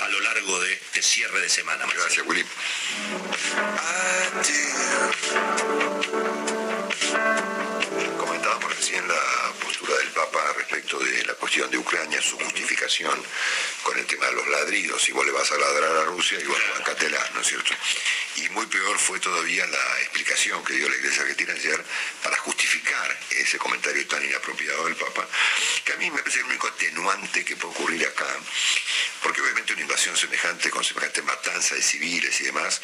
a 0.00 0.08
lo 0.08 0.20
largo 0.20 0.60
de 0.60 0.72
este 0.74 1.02
cierre 1.02 1.40
de 1.40 1.48
semana. 1.48 1.86
Gracias, 1.94 2.26
Willy 2.26 2.44
De 10.88 11.22
la 11.26 11.34
cuestión 11.34 11.70
de 11.70 11.76
Ucrania, 11.76 12.22
su 12.22 12.38
justificación 12.38 13.22
con 13.82 13.98
el 13.98 14.06
tema 14.06 14.24
de 14.28 14.32
los 14.32 14.48
ladridos. 14.48 15.06
y 15.06 15.12
vos 15.12 15.24
le 15.26 15.32
vas 15.32 15.52
a 15.52 15.58
ladrar 15.58 15.94
a 15.98 16.04
Rusia, 16.04 16.40
y 16.40 16.44
bueno, 16.44 16.64
bancatela, 16.76 17.30
¿no 17.34 17.42
es 17.42 17.46
cierto? 17.46 17.74
Y 18.36 18.48
muy 18.48 18.64
peor 18.66 18.98
fue 18.98 19.20
todavía 19.20 19.66
la 19.66 20.00
explicación 20.00 20.64
que 20.64 20.72
dio 20.72 20.88
la 20.88 20.96
Iglesia 20.96 21.22
Argentina 21.22 21.52
ayer 21.52 21.84
para 22.22 22.36
justificar 22.38 23.18
ese 23.32 23.58
comentario 23.58 24.06
tan 24.06 24.24
inapropiado 24.24 24.86
del 24.86 24.96
Papa, 24.96 25.28
que 25.84 25.92
a 25.92 25.96
mí 25.96 26.10
me 26.10 26.20
parece 26.20 26.38
el 26.38 26.46
único 26.46 26.68
atenuante 26.68 27.44
que 27.44 27.56
puede 27.56 27.74
ocurrir 27.74 28.06
acá, 28.06 28.34
porque 29.22 29.42
obviamente 29.42 29.74
una 29.74 29.82
invasión 29.82 30.16
semejante, 30.16 30.70
con 30.70 30.82
semejante 30.82 31.20
matanza 31.20 31.74
de 31.74 31.82
civiles 31.82 32.40
y 32.40 32.44
demás, 32.44 32.80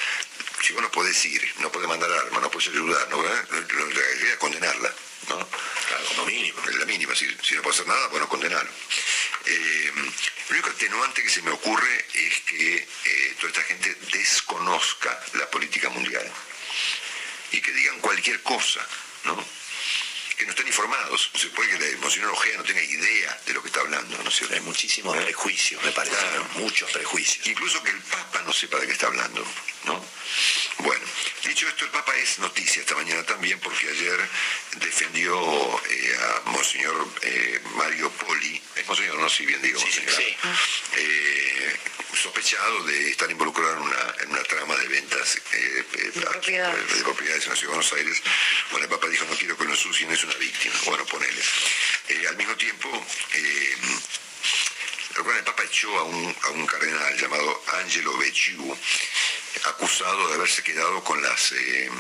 si 0.63 0.73
vos 0.73 0.83
no 0.83 0.91
podés 0.91 1.25
ir, 1.27 1.55
no 1.61 1.71
podés 1.71 1.89
mandar 1.89 2.11
armas, 2.11 2.43
no 2.43 2.51
podés 2.51 2.69
ayudar, 2.69 3.09
no, 3.11 3.23
la 3.23 3.31
idea 3.31 4.33
es 4.33 4.39
condenarla. 4.39 4.95
¿no? 5.29 5.49
Claro, 5.49 6.05
como 6.09 6.27
mínimo. 6.27 6.61
Es 6.69 6.77
la 6.77 6.85
mínima, 6.85 7.15
si, 7.15 7.27
no 7.27 7.63
puede 7.63 7.75
hacer 7.75 7.87
nada, 7.87 8.07
bueno, 8.09 8.29
condenarlo. 8.29 8.71
Eh, 9.47 9.93
lo 10.49 10.53
único 10.55 10.71
atenuante 10.71 11.23
que 11.23 11.31
se 11.31 11.43
me 11.43 11.51
ocurre 11.51 12.07
es 12.15 12.41
que 12.41 12.77
eh, 12.77 13.35
toda 13.37 13.49
esta 13.49 13.63
gente 13.63 13.95
desconozca 14.13 15.19
la 15.35 15.51
política 15.51 15.89
mundial 15.91 16.31
y 17.53 17.61
que 17.61 17.73
digan 17.73 18.01
cualquier 18.01 18.43
cosa, 18.43 18.87
¿no? 19.25 19.45
que 20.37 20.45
no 20.45 20.51
estén 20.51 20.67
informados. 20.67 21.31
Se 21.35 21.49
puede 21.49 21.79
que 21.79 21.97
Monseñor 21.99 22.31
Ojea 22.31 22.57
no 22.57 22.65
tenga 22.65 22.83
idea 22.83 23.41
de 23.47 23.53
lo 23.53 23.63
que 23.63 23.69
está 23.69 23.81
hablando, 23.81 24.19
¿no 24.23 24.29
es 24.29 24.37
cierto? 24.37 24.55
Hay 24.55 24.61
muchísimos 24.61 25.17
prejuicios, 25.17 25.83
me 25.83 25.93
parece, 25.93 26.17
muchos 26.57 26.91
prejuicios. 26.91 27.47
Incluso 27.47 27.83
que 27.83 27.91
el 27.91 28.01
Papa 28.01 28.43
no 28.43 28.53
sepa 28.53 28.79
de 28.79 28.87
qué 28.87 28.93
está 28.93 29.07
hablando, 29.07 29.45
¿no? 29.87 30.05
Bueno, 30.79 31.05
dicho 31.47 31.69
esto, 31.69 31.85
el 31.85 31.91
Papa 31.91 32.15
es 32.17 32.39
noticia 32.39 32.81
esta 32.83 32.95
mañana 32.95 33.23
también 33.25 33.59
porque 33.61 33.89
ayer 33.89 34.29
defendió 34.77 35.35
eh, 35.91 36.17
a 36.21 36.51
Monseñor 36.51 37.09
eh, 37.23 37.61
Mario 37.77 38.11
Poli, 38.11 38.61
es 38.77 38.87
Monseñor, 38.87 39.19
no 39.19 39.29
sé 39.29 39.37
si 39.39 39.47
bien 39.47 39.63
digo, 39.63 39.81
Monseñor, 39.81 40.23
eh, 40.97 41.77
sospechado 42.15 42.85
de 42.85 43.11
estar 43.11 43.31
involucrado 43.31 43.75
en 43.75 43.83
una, 43.83 44.15
en 44.21 44.31
una 44.31 44.43
trama 44.45 44.77
de 44.77 44.89
ventas 44.89 45.39
de, 45.53 45.85
propiedades. 46.13 46.95
de, 46.95 47.03
propiedades. 47.03 47.45
en 47.45 47.51
la 47.51 47.57
Ciudad 47.57 47.73
de 47.73 47.77
Buenos 47.77 47.93
Aires. 47.93 48.23
Bueno, 48.71 48.85
el 48.85 48.91
Papa 48.91 49.09
dijo, 49.09 49.25
no 49.29 49.37
quiero 49.37 49.57
que 49.57 49.65
lo 49.65 49.71
ensucien, 49.71 50.11
es 50.11 50.25
una 50.25 50.35
víctima. 50.35 50.75
Bueno, 50.87 51.05
ponele. 51.07 51.43
al 52.29 52.37
mismo 52.37 52.57
tiempo, 52.57 52.89
el 55.37 55.45
Papa 55.45 55.63
echó 55.65 55.99
a 55.99 56.05
un, 56.05 56.37
a 56.43 56.51
un 56.51 56.67
cardenal 56.67 57.17
llamado 57.17 57.63
Angelo 57.83 58.17
Becciu, 58.19 58.77
acusado 59.65 60.29
de 60.29 60.35
haberse 60.35 60.63
quedado 60.63 61.03
con 61.05 61.21
las 61.23 61.53
eh, 61.53 61.91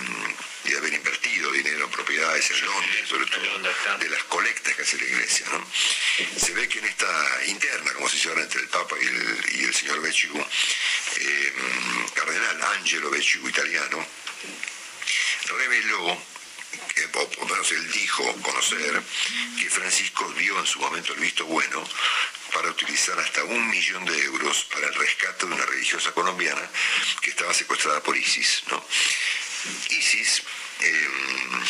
de 0.64 0.78
haber 0.78 0.94
invertido 0.94 1.52
dinero 1.52 1.84
en 1.84 1.90
propiedades 1.90 2.50
en 2.50 2.64
Londres, 2.64 3.08
sobre 3.08 3.26
todo 3.26 3.98
de 3.98 4.08
las 4.08 4.24
colectas 4.24 4.74
que 4.74 4.82
hace 4.82 4.96
la 4.98 5.04
iglesia. 5.04 5.46
Se 6.36 6.52
ve 6.54 6.68
que 6.68 6.78
en 6.78 6.86
esta 6.86 7.46
interna, 7.46 7.92
como 7.92 8.08
se 8.08 8.18
llama 8.18 8.42
entre 8.42 8.60
el 8.60 8.68
Papa 8.68 8.96
y 9.00 9.64
el, 9.64 9.74
señor 9.74 10.00
Becciu, 10.00 10.32
eh, 10.36 11.52
cardenal 12.14 12.62
Angelo 12.78 13.10
Becciu, 13.10 13.46
italiano, 13.46 14.06
reveló 15.48 16.18
que, 16.94 17.04
o 17.04 17.10
por 17.30 17.38
lo 17.40 17.46
menos 17.46 17.72
él 17.72 17.92
dijo 17.92 18.24
conocer 18.42 19.02
que 19.60 19.70
Francisco 19.70 20.26
vio 20.30 20.58
en 20.58 20.66
su 20.66 20.80
momento 20.80 21.12
el 21.12 21.20
visto 21.20 21.44
bueno 21.44 21.84
para 22.54 22.70
utilizar 22.70 23.18
hasta 23.18 23.42
un 23.44 23.68
millón 23.68 24.04
de 24.04 24.24
euros 24.24 24.64
para 24.72 24.86
el 24.86 24.94
rescate 24.94 25.46
de 25.46 25.52
una 25.52 25.66
religiosa 25.66 26.12
colombiana 26.12 26.62
que 27.20 27.30
estaba 27.30 27.52
secuestrada 27.52 28.00
por 28.00 28.16
ISIS. 28.16 28.62
ISIS 29.90 30.42
em, 30.80 31.62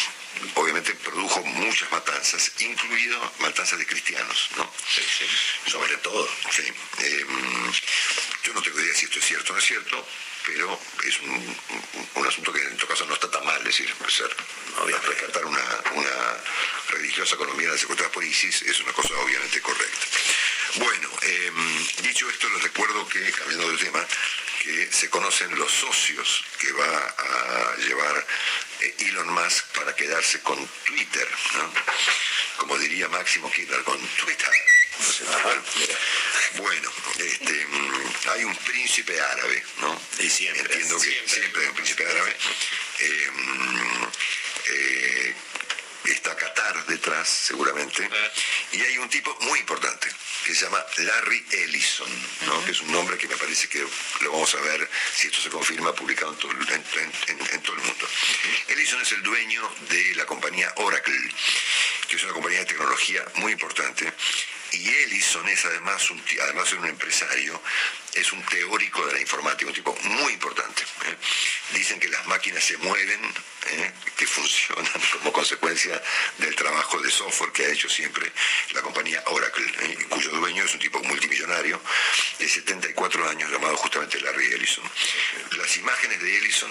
obviamente 0.55 0.95
produjo 0.95 1.43
muchas 1.43 1.91
matanzas, 1.91 2.53
incluido 2.61 3.19
matanzas 3.39 3.79
de 3.79 3.87
cristianos, 3.87 4.49
¿no? 4.57 4.71
sobre 5.67 5.97
todo. 5.99 6.29
Em, 6.99 7.73
yo 8.43 8.53
no 8.53 8.63
tengo 8.63 8.81
idea 8.81 8.95
si 8.95 9.07
esto 9.07 9.19
es 9.19 9.25
cierto 9.25 9.53
o 9.53 9.55
no 9.55 9.59
es 9.59 9.67
cierto, 9.67 10.07
pero 10.47 10.81
es 11.05 11.21
un, 11.21 12.27
asunto 12.27 12.53
que 12.53 12.63
en 12.63 12.77
todo 12.77 12.89
caso 12.89 13.07
no 13.07 13.15
está 13.15 13.31
tan 13.31 13.45
mal, 13.45 13.63
decir, 13.65 13.93
ser, 14.09 14.35
rescatar 15.07 15.45
una, 15.47 15.63
religiosa 16.89 17.37
colombiana 17.37 17.77
secuestrada 17.77 18.13
por 18.13 18.23
ISIS 18.23 18.63
es 18.63 18.81
una 18.81 18.93
cosa 18.93 19.15
obviamente 19.15 19.61
correcta. 19.61 20.07
Bueno, 20.77 21.09
em, 21.23 21.87
dicho 22.03 22.29
esto, 22.29 22.49
les 22.51 22.63
recuerdo 22.63 23.09
que, 23.09 23.21
cambiando 23.33 23.71
de 23.71 23.79
tema, 23.79 24.07
que 24.65 24.89
se 24.91 25.11
conocen 25.11 25.55
los 25.59 25.71
socios 25.71 26.45
que 26.59 26.73
va 26.73 27.15
a 27.19 27.77
llevar 27.77 28.27
eh, 28.81 28.95
Elon 29.01 29.29
Musk 29.29 29.67
para 29.79 29.95
quedarse 29.95 30.24
con 30.43 30.57
Twitter, 30.87 31.29
como 32.57 32.79
diría 32.79 33.09
Máximo 33.09 33.51
Kirchner, 33.51 33.83
con 33.85 33.99
Twitter. 33.99 34.51
Bueno, 36.57 36.91
este, 37.19 37.67
mm, 37.67 38.29
hay 38.31 38.45
un 38.45 38.57
príncipe 38.57 39.21
árabe, 39.21 39.63
¿no? 39.81 40.01
Y 40.21 40.31
siempre. 40.31 40.63
Entiendo 40.63 40.99
que 40.99 41.23
siempre, 41.27 41.63
hay 41.63 41.69
un 41.69 41.75
príncipe 41.75 42.07
árabe. 42.07 42.37
Eh, 43.01 43.31
mm, 43.33 44.05
eh, 44.69 45.35
está 46.13 46.37
Qatar 46.37 46.87
detrás, 46.87 47.29
seguramente. 47.29 48.09
Y 48.73 48.81
hay 48.81 48.99
un 48.99 49.09
tipo 49.09 49.37
muy 49.41 49.61
importante 49.61 50.09
que 50.45 50.55
se 50.55 50.65
llama 50.65 50.85
Larry 50.99 51.45
Ellison, 51.51 52.09
¿no? 52.47 52.65
que 52.65 52.73
es 52.73 52.81
un 52.83 52.93
nombre 52.93 53.17
que 53.17 53.27
me 53.27 53.37
parece 53.37 53.69
que 53.69 53.87
lo 54.21 54.33
vamos 54.33 54.55
a 54.55 54.61
ver, 54.61 54.89
si 55.15 55.29
esto 55.29 55.41
se 55.41 55.49
confirma, 55.49 55.95
publicado 55.95 56.33
en 56.33 56.39
todo, 56.39 56.53
en 56.53 57.63
todo 57.63 57.77
el 57.77 57.83
mundo. 57.83 58.09
Ellison 58.69 59.01
es 59.01 59.13
el 59.13 59.23
dueño 59.23 59.63
de 59.89 60.15
la 60.17 60.27
compañía 60.27 60.73
Oracle, 60.77 61.17
que 62.09 62.17
es 62.17 62.25
una 62.25 62.35
compañía 62.35 62.61
de 62.61 62.67
tecnología 62.67 63.25
muy 63.37 63.53
importante 63.53 64.13
y 64.75 64.89
Ellison 64.89 65.49
es 65.49 65.65
además, 65.65 66.11
un, 66.11 66.23
además 66.43 66.71
de 66.71 66.77
un 66.77 66.87
empresario, 66.87 67.61
es 68.15 68.33
un 68.33 68.43
teórico 68.47 69.05
de 69.07 69.15
la 69.15 69.21
informática, 69.21 69.69
un 69.69 69.75
tipo 69.75 69.97
muy 70.03 70.33
importante. 70.33 70.83
¿eh? 70.83 71.17
Dicen 71.73 71.99
que 71.99 72.09
las 72.09 72.27
máquinas 72.27 72.63
se 72.63 72.77
mueven, 72.79 73.21
¿eh? 73.67 73.93
que 74.17 74.27
funcionan 74.27 74.87
como 75.19 75.33
consecuencia 75.33 76.01
del 76.39 76.55
trabajo 76.55 77.01
de 77.01 77.11
software 77.11 77.53
que 77.53 77.67
ha 77.67 77.69
hecho 77.71 77.89
siempre 77.89 78.31
la 78.73 78.83
compañía 78.83 79.23
Oracle, 79.27 79.67
¿eh? 79.83 80.07
cuyo 80.09 80.31
dueño 80.31 80.65
es 80.65 80.73
un 80.75 80.81
tipo 80.81 81.03
multimillonario 81.03 81.81
de 82.39 82.49
74 82.49 83.29
años 83.29 83.51
llamado 83.51 83.77
justamente 83.77 84.21
Larry 84.21 84.53
Ellison. 84.53 84.85
Las 85.59 85.77
imágenes 85.77 86.21
de 86.21 86.37
Ellison 86.39 86.71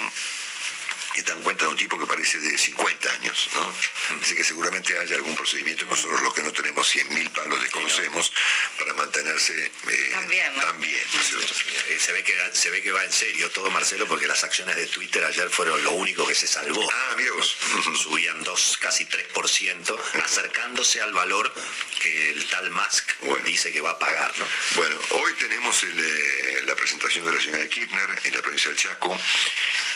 y 1.15 1.21
dan 1.21 1.41
cuenta 1.41 1.65
de 1.65 1.71
un 1.71 1.77
tipo 1.77 1.99
que 1.99 2.05
parece 2.05 2.39
de 2.39 2.57
50 2.57 3.11
años, 3.11 3.49
¿no? 3.53 3.73
Así 4.21 4.35
que 4.35 4.43
seguramente 4.43 4.97
haya 4.97 5.15
algún 5.15 5.35
procedimiento, 5.35 5.85
nosotros 5.85 6.21
los 6.21 6.33
que 6.33 6.41
no 6.41 6.51
tenemos 6.51 6.95
100.000 6.95 7.29
palos 7.31 7.61
desconocemos, 7.61 8.31
para 8.79 8.93
mantenerse 8.93 9.65
eh, 9.65 10.11
también. 10.13 10.51
Eh, 10.53 11.99
se, 11.99 12.11
ve 12.11 12.23
que, 12.23 12.35
se 12.53 12.69
ve 12.69 12.81
que 12.81 12.91
va 12.91 13.03
en 13.03 13.13
serio 13.13 13.49
todo, 13.51 13.69
Marcelo, 13.69 14.07
porque 14.07 14.27
las 14.27 14.43
acciones 14.43 14.75
de 14.75 14.87
Twitter 14.87 15.23
ayer 15.23 15.49
fueron 15.49 15.83
lo 15.83 15.91
único 15.91 16.25
que 16.25 16.35
se 16.35 16.47
salvó. 16.47 16.89
Ah, 16.91 17.15
vos. 17.35 17.57
Subían 18.03 18.43
2, 18.43 18.77
casi 18.79 19.05
3%, 19.05 19.99
acercándose 20.23 21.01
al 21.01 21.13
valor 21.13 21.53
que 21.99 22.31
el 22.31 22.45
tal 22.47 22.71
Musk 22.71 23.11
dice 23.45 23.71
que 23.71 23.81
va 23.81 23.91
a 23.91 23.99
pagar, 23.99 24.33
¿no? 24.37 24.45
Bueno, 24.75 24.95
hoy 25.11 25.33
tenemos 25.33 25.83
eh, 25.83 26.61
la 26.65 26.75
presentación 26.75 27.25
de 27.25 27.33
la 27.33 27.41
señora 27.41 27.67
Kirchner 27.67 28.09
en 28.23 28.35
la 28.35 28.41
provincia 28.41 28.69
del 28.69 28.79
Chaco, 28.79 29.17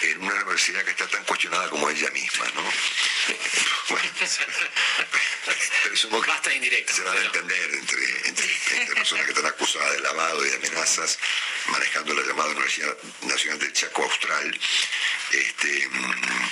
en 0.01 0.21
una 0.21 0.35
universidad 0.35 0.83
que 0.83 0.91
está 0.91 1.06
tan 1.07 1.23
cuestionada 1.25 1.69
como 1.69 1.89
ella 1.89 2.09
misma, 2.11 2.45
¿no? 2.55 2.63
Bueno, 3.89 4.09
presumo 5.83 6.21
que 6.21 6.27
Basta 6.27 6.53
indirecto, 6.53 6.93
se 6.93 7.01
van 7.03 7.17
a 7.17 7.21
entender 7.21 7.73
entre, 7.73 8.27
entre, 8.27 8.95
personas 8.95 9.25
que 9.25 9.31
están 9.31 9.45
acusadas 9.45 9.93
de 9.93 9.99
lavado 10.01 10.45
y 10.45 10.49
de 10.49 10.55
amenazas 10.57 11.17
manejando 11.67 12.13
la 12.13 12.21
llamada 12.23 12.49
Universidad 12.49 12.97
Nacional 13.21 13.59
del 13.59 13.73
Chaco 13.73 14.03
Austral. 14.03 14.59
Este, 15.31 15.87
mm, 15.89 16.49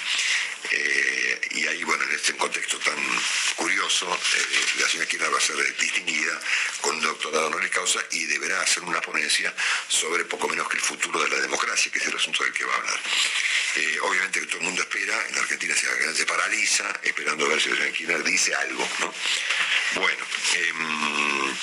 eh, 0.71 1.41
y 1.51 1.67
ahí, 1.67 1.83
bueno, 1.83 2.03
en 2.03 2.11
este 2.11 2.35
contexto 2.35 2.77
tan 2.79 2.95
curioso, 3.55 4.07
eh, 4.13 4.79
la 4.79 4.87
señora 4.87 5.07
Kirchner 5.07 5.33
va 5.33 5.37
a 5.37 5.41
ser 5.41 5.77
distinguida 5.77 6.39
con 6.81 6.95
un 6.95 7.01
doctorado 7.01 7.47
honoris 7.47 7.71
causa 7.71 7.99
y 8.11 8.25
deberá 8.25 8.61
hacer 8.61 8.83
una 8.83 9.01
ponencia 9.01 9.53
sobre 9.87 10.25
poco 10.25 10.47
menos 10.47 10.67
que 10.67 10.77
el 10.77 10.83
futuro 10.83 11.21
de 11.21 11.29
la 11.29 11.39
democracia, 11.39 11.91
que 11.91 11.99
es 11.99 12.07
el 12.07 12.15
asunto 12.15 12.43
del 12.43 12.53
que 12.53 12.65
va 12.65 12.73
a 12.73 12.77
hablar. 12.77 12.99
Eh, 13.75 13.99
obviamente 14.03 14.39
que 14.39 14.45
todo 14.45 14.59
el 14.59 14.65
mundo 14.65 14.81
espera, 14.81 15.27
en 15.29 15.37
Argentina 15.37 15.75
se, 15.75 16.25
paraliza, 16.25 16.85
esperando 17.03 17.45
a 17.45 17.49
ver 17.49 17.61
si 17.61 17.69
la 17.69 17.75
señora 17.75 17.93
Kirchner 17.93 18.23
dice 18.23 18.55
algo, 18.55 18.87
¿no? 18.99 19.13
Bueno, 19.95 20.25
em, 20.55 21.55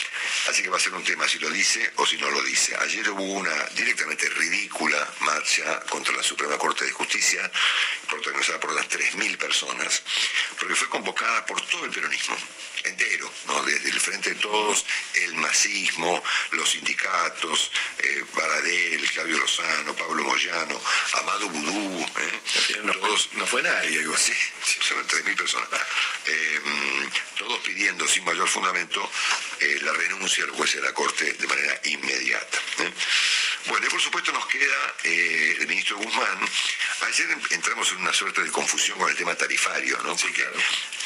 así 0.48 0.62
que 0.62 0.70
va 0.70 0.76
a 0.76 0.80
ser 0.80 0.94
un 0.94 1.04
tema 1.04 1.28
si 1.28 1.38
lo 1.38 1.50
dice 1.50 1.90
o 1.96 2.06
si 2.06 2.16
no 2.16 2.30
lo 2.30 2.42
dice. 2.42 2.74
Ayer 2.80 3.10
hubo 3.10 3.22
una 3.22 3.64
directamente 3.74 4.28
ridícula 4.30 5.12
marcha 5.20 5.80
contra 5.90 6.14
la 6.14 6.22
Suprema 6.22 6.56
Corte 6.56 6.84
de 6.84 6.92
Justicia, 6.92 7.50
protagonizada 8.08 8.60
por 8.60 8.72
las 8.74 8.88
3.000 8.92 9.38
personas, 9.38 10.02
porque 10.58 10.74
fue 10.74 10.88
convocada 10.88 11.46
por 11.46 11.60
todo 11.62 11.84
el 11.84 11.90
peronismo 11.90 12.36
entero, 12.84 13.30
¿no? 13.46 13.62
desde 13.62 13.90
el 13.90 14.00
Frente 14.00 14.30
de 14.30 14.36
Todos, 14.36 14.84
el 15.14 15.34
masismo, 15.34 16.22
los 16.52 16.70
sindicatos, 16.70 17.70
eh, 17.98 18.24
Baradel, 18.34 19.10
Claudio 19.10 19.38
Lozano, 19.38 19.94
Pablo 19.94 20.24
Moyano, 20.24 20.80
Amado 21.14 21.48
Budú, 21.48 22.06
¿eh? 22.18 22.80
no, 22.82 23.46
fue, 23.46 23.62
nadie, 23.62 23.98
digo, 23.98 24.16
sí, 24.16 24.32
son 24.80 25.06
3.000 25.06 25.36
personas, 25.36 25.80
eh, 26.26 26.60
todos 27.38 27.58
pidiendo 27.60 28.06
sin 28.06 28.24
mayor 28.24 28.48
fundamento 28.48 29.10
eh, 29.60 29.78
la 29.82 29.92
renuncia 29.92 30.44
al 30.44 30.50
juez 30.50 30.74
de 30.74 30.82
la 30.82 30.92
Corte 30.92 31.32
de 31.32 31.46
manera 31.46 31.80
inmediata. 31.84 32.58
Bueno, 33.66 33.86
y 33.86 33.90
por 33.90 34.00
supuesto 34.00 34.32
nos 34.32 34.46
queda 34.46 34.94
el 35.04 35.68
ministro 35.68 35.96
Guzmán. 35.96 36.38
Ayer 37.02 37.28
entramos 37.50 37.90
en 37.92 37.98
una 37.98 38.12
suerte 38.12 38.42
de 38.42 38.50
confusión 38.50 38.98
con 38.98 39.08
el 39.08 39.16
tema 39.16 39.34
tarifario, 39.36 39.98
¿no? 40.02 40.16
Porque 40.16 40.44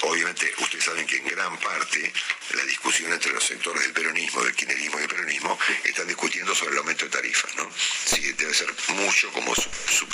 obviamente 0.03 0.55
ustedes 0.59 0.85
saben 0.85 1.07
que 1.07 1.17
en 1.17 1.27
gran 1.27 1.59
parte 1.67 2.13
la 2.55 2.65
discusión 2.65 3.13
entre 3.13 3.33
los 3.33 3.45
sectores 3.45 3.83
del 3.83 3.93
peronismo, 3.93 4.43
del 4.43 4.55
kirchnerismo 4.55 4.99
y 4.99 5.01
del 5.01 5.11
peronismo, 5.11 5.59
están 5.85 6.07
discutiendo 6.07 6.55
sobre 6.55 6.73
el 6.73 6.79
aumento 6.79 7.05
de 7.05 7.11
tarifas, 7.11 7.55
¿no? 7.57 7.69
Si 8.05 8.21
debe 8.33 8.55
ser 8.55 8.73
mucho, 8.89 9.33
como 9.33 9.53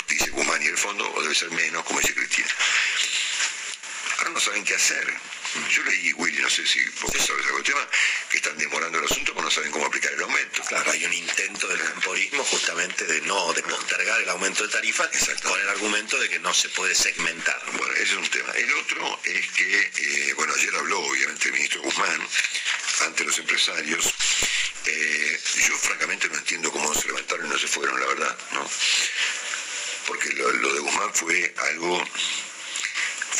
dice 0.07 0.29
Guzmán 0.31 0.61
y 0.63 0.67
el 0.67 0.77
fondo, 0.77 1.11
o 1.13 1.21
debe 1.21 1.35
ser 1.35 1.51
menos, 1.51 1.83
como 1.83 1.99
dice 1.99 2.15
Cristina. 2.15 2.49
Ahora 4.23 4.35
no 4.35 4.39
saben 4.39 4.63
qué 4.63 4.73
hacer. 4.73 5.05
Yo 5.69 5.83
leí, 5.83 6.13
Willy, 6.13 6.41
no 6.41 6.49
sé 6.49 6.65
si 6.65 6.79
vos 7.01 7.11
sabes 7.11 7.45
algo 7.45 7.57
del 7.57 7.65
tema, 7.65 7.85
que 8.29 8.37
están 8.37 8.57
demorando 8.57 8.97
el 8.97 9.03
asunto 9.03 9.33
porque 9.33 9.43
no 9.43 9.51
saben 9.51 9.69
cómo 9.69 9.85
aplicar 9.85 10.13
el 10.13 10.21
aumento. 10.21 10.63
Claro, 10.63 10.91
hay 10.91 11.03
un 11.03 11.11
intento 11.11 11.67
del 11.67 11.77
temporismo 11.77 12.41
justamente 12.45 13.03
de 13.05 13.19
no, 13.23 13.51
de 13.51 13.61
postergar 13.63 14.21
el 14.21 14.29
aumento 14.29 14.63
de 14.63 14.69
tarifas 14.69 15.09
con 15.43 15.59
el 15.59 15.67
argumento 15.67 16.17
de 16.17 16.29
que 16.29 16.39
no 16.39 16.53
se 16.53 16.69
puede 16.69 16.95
segmentar. 16.95 17.61
Bueno, 17.73 17.93
ese 17.95 18.03
es 18.03 18.13
un 18.13 18.29
tema. 18.29 18.53
El 18.53 18.71
otro 18.75 19.19
es 19.25 19.51
que, 19.51 19.91
eh, 19.97 20.33
bueno, 20.35 20.53
ayer 20.55 20.73
habló 20.73 21.01
obviamente 21.01 21.49
el 21.49 21.55
ministro 21.55 21.81
Guzmán 21.81 22.27
ante 23.01 23.25
los 23.25 23.37
empresarios. 23.39 24.13
Eh, 24.85 25.39
yo 25.67 25.77
francamente 25.79 26.29
no 26.29 26.37
entiendo 26.37 26.71
cómo 26.71 26.93
se 26.93 27.07
levantaron 27.07 27.45
y 27.47 27.49
no 27.49 27.59
se 27.59 27.67
fueron, 27.67 27.99
la 27.99 28.07
verdad, 28.07 28.37
¿no? 28.53 28.71
Porque 30.07 30.29
lo, 30.29 30.49
lo 30.49 30.73
de 30.75 30.79
Guzmán 30.79 31.13
fue 31.13 31.53
algo 31.57 32.01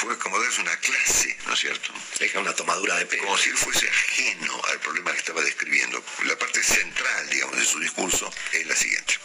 fue 0.04 0.18
como 0.18 0.39
darse 0.39 0.62
una 0.62 0.76
clase, 0.78 1.38
¿no 1.47 1.54
es 1.54 1.60
cierto? 1.60 1.93
Deja 2.20 2.39
una 2.39 2.54
tomadura 2.54 2.95
de 2.97 3.06
pelo. 3.06 3.24
Como 3.24 3.38
si 3.38 3.49
él 3.49 3.58
fuese 3.58 3.89
ajeno 3.89 4.62
al 4.72 4.80
problema 4.80 5.12
que 5.12 5.20
estaba 5.20 5.41
describiendo. 5.41 6.04
La 6.26 6.38
parte 6.38 6.62
central, 6.62 7.30
digamos, 7.30 7.58
de 7.58 7.66
su 7.66 7.80
discurso 7.80 8.32
es 8.51 8.68
la 8.68 8.76
siguiente. 8.76 9.16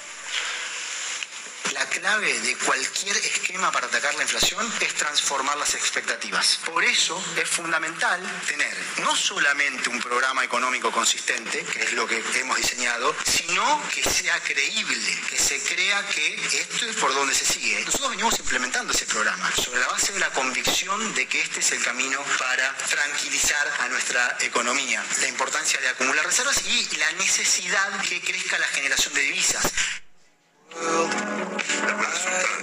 La 1.72 1.84
clave 1.86 2.40
de 2.40 2.56
cualquier 2.56 3.16
esquema 3.16 3.70
para 3.70 3.86
atacar 3.86 4.14
la 4.14 4.22
inflación 4.22 4.66
es 4.80 4.94
transformar 4.94 5.56
las 5.58 5.74
expectativas. 5.74 6.60
Por 6.64 6.84
eso 6.84 7.22
es 7.36 7.48
fundamental 7.48 8.20
tener 8.46 8.76
no 8.98 9.14
solamente 9.14 9.88
un 9.88 10.00
programa 10.00 10.44
económico 10.44 10.90
consistente, 10.90 11.64
que 11.64 11.82
es 11.82 11.92
lo 11.92 12.06
que 12.06 12.22
hemos 12.34 12.56
diseñado, 12.56 13.14
sino 13.24 13.82
que 13.94 14.02
sea 14.02 14.40
creíble, 14.40 15.20
que 15.28 15.38
se 15.38 15.60
crea 15.62 16.06
que 16.08 16.34
esto 16.60 16.86
es 16.86 16.96
por 16.96 17.12
donde 17.14 17.34
se 17.34 17.44
sigue. 17.44 17.84
Nosotros 17.84 18.10
venimos 18.10 18.38
implementando 18.38 18.92
ese 18.92 19.06
programa 19.06 19.50
sobre 19.56 19.80
la 19.80 19.88
base 19.88 20.12
de 20.12 20.20
la 20.20 20.30
convicción 20.30 21.14
de 21.14 21.26
que 21.26 21.40
este 21.40 21.60
es 21.60 21.72
el 21.72 21.82
camino 21.82 22.22
para 22.38 22.76
tranquilizar 22.76 23.66
a 23.80 23.88
nuestra 23.88 24.36
economía. 24.40 25.04
La 25.20 25.28
importancia 25.28 25.80
de 25.80 25.88
acumular 25.88 26.24
reservas 26.24 26.62
y 26.66 26.96
la 26.96 27.12
necesidad 27.12 28.00
que 28.00 28.20
crezca 28.20 28.58
la 28.58 28.68
generación 28.68 29.14
de 29.14 29.22
divisas. 29.22 29.72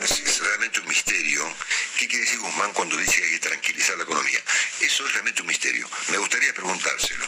Es 0.03 0.39
realmente 0.39 0.79
un 0.79 0.87
misterio. 0.87 1.41
¿Qué 1.97 2.07
quiere 2.07 2.25
decir 2.25 2.39
Guzmán 2.39 2.71
cuando 2.73 2.97
dice 2.97 3.17
que 3.17 3.25
hay 3.25 3.31
que 3.33 3.39
tranquilizar 3.39 3.97
la 3.97 4.03
economía? 4.03 4.39
Eso 4.79 5.05
es 5.05 5.13
realmente 5.13 5.41
un 5.41 5.47
misterio. 5.47 5.89
Me 6.09 6.17
gustaría 6.17 6.53
preguntárselo. 6.53 7.25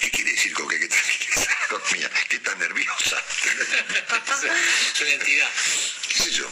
¿Qué 0.00 0.10
quiere 0.10 0.32
decir 0.32 0.52
con 0.52 0.68
que 0.68 0.74
hay 0.74 0.80
que 0.82 0.88
tranquilizar? 0.88 1.56
economía, 1.64 2.10
que 2.28 2.38
tan 2.40 2.58
nerviosa. 2.58 3.22
Su 4.94 5.04
identidad. 5.04 5.50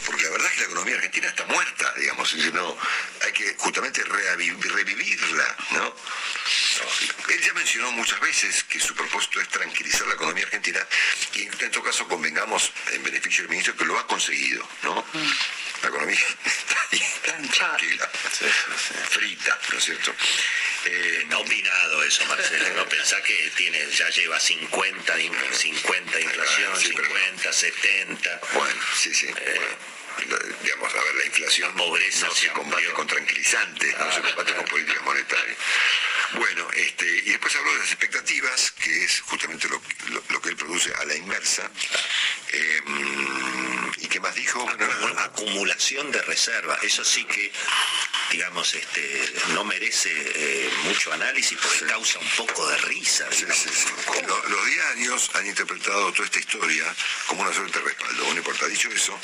Porque 0.07 0.25
la 0.25 0.31
verdad 0.31 0.47
es 0.49 0.53
que 0.55 0.61
la 0.61 0.67
economía 0.67 0.95
argentina 0.97 1.29
está 1.29 1.45
muerta, 1.47 1.93
digamos, 1.99 2.33
y 2.35 2.43
hay 2.43 3.33
que 3.33 3.55
justamente 3.59 4.03
revivirla, 4.05 5.57
¿no? 5.73 5.95
Él 7.29 7.41
ya 7.41 7.53
mencionó 7.55 7.93
muchas 7.93 8.21
veces 8.21 8.65
que 8.65 8.81
su 8.81 8.95
propósito 8.95 9.41
es 9.41 9.49
tranquilizar 9.49 10.07
la 10.07 10.15
economía 10.15 10.45
argentina 10.45 10.81
y 11.35 11.43
en 11.43 11.71
todo 11.71 11.85
caso 11.85 12.09
convengamos 12.09 12.73
en 12.93 13.03
beneficio 13.03 13.43
del 13.43 13.51
ministro 13.51 13.77
que 13.77 13.85
lo 13.85 13.99
ha 13.99 14.07
conseguido, 14.07 14.67
¿no? 14.83 15.05
La 15.83 15.89
economía 15.89 16.19
está 16.45 16.89
ahí, 16.93 17.03
tranquila, 17.23 18.11
frita, 19.11 19.59
¿no 19.73 19.79
es 19.79 19.85
cierto? 19.85 20.15
Eh, 20.87 21.25
no 21.29 21.41
opinado 21.41 22.03
eso, 22.05 22.25
Marcelo. 22.27 22.69
No 22.77 22.89
pensá 22.89 23.21
que 23.23 23.53
tiene, 23.57 23.87
ya 23.91 24.09
lleva 24.11 24.41
50, 24.41 25.15
50 25.53 26.21
inflación, 26.21 26.77
50, 26.81 27.53
70. 27.53 28.41
Bueno, 28.55 28.81
sí, 28.97 29.15
sí. 29.15 29.27
Eh, 29.27 29.61
digamos, 30.63 30.95
a 30.95 31.03
ver, 31.03 31.15
la 31.15 31.27
inflación 31.27 31.75
pobreza 31.75 32.27
no 32.27 32.35
se 32.35 32.49
combate 32.49 32.91
con 32.93 33.07
tranquilizantes, 33.07 33.99
no 33.99 34.13
se 34.13 34.21
combate 34.23 34.55
con 34.55 34.65
políticas 34.67 35.03
monetarias. 35.05 35.57
Bueno, 36.35 36.69
este, 36.75 37.07
y 37.07 37.31
después 37.31 37.57
habló 37.57 37.73
de 37.73 37.79
las 37.79 37.89
expectativas, 37.89 38.71
que 38.73 39.05
es 39.05 39.21
justamente 39.23 39.69
lo, 39.69 40.41
que 40.41 40.49
él 40.49 40.57
produce 40.57 40.93
a 40.95 41.05
la 41.05 41.17
inversa. 41.17 41.69
Em, 42.53 43.93
¿Y 43.99 44.07
qué 44.07 44.21
más 44.21 44.35
dijo? 44.35 44.65
acumulación 45.19 46.11
de 46.13 46.23
reserva. 46.23 46.79
Eso 46.83 47.05
sí 47.05 47.25
que 47.25 47.53
digamos, 48.31 48.75
este, 48.75 49.33
no 49.55 49.65
merece 49.65 50.11
eh, 50.13 50.71
mucho 50.85 51.13
análisis 51.13 51.59
porque 51.61 51.87
causa 51.87 52.19
un 52.21 52.29
poco 52.37 52.69
de 52.69 52.77
risa. 52.79 53.27
Los, 53.29 54.67
diarios 54.67 55.31
han 55.35 55.47
interpretado 55.47 56.13
toda 56.13 56.27
esta 56.27 56.39
historia 56.39 56.85
como 57.27 57.43
una 57.43 57.53
suerte 57.53 57.79
de 57.79 57.85
respaldo. 57.85 58.25
Bueno, 58.25 58.39
importa. 58.39 58.67
Dicho 58.67 58.89
eso, 58.91 59.19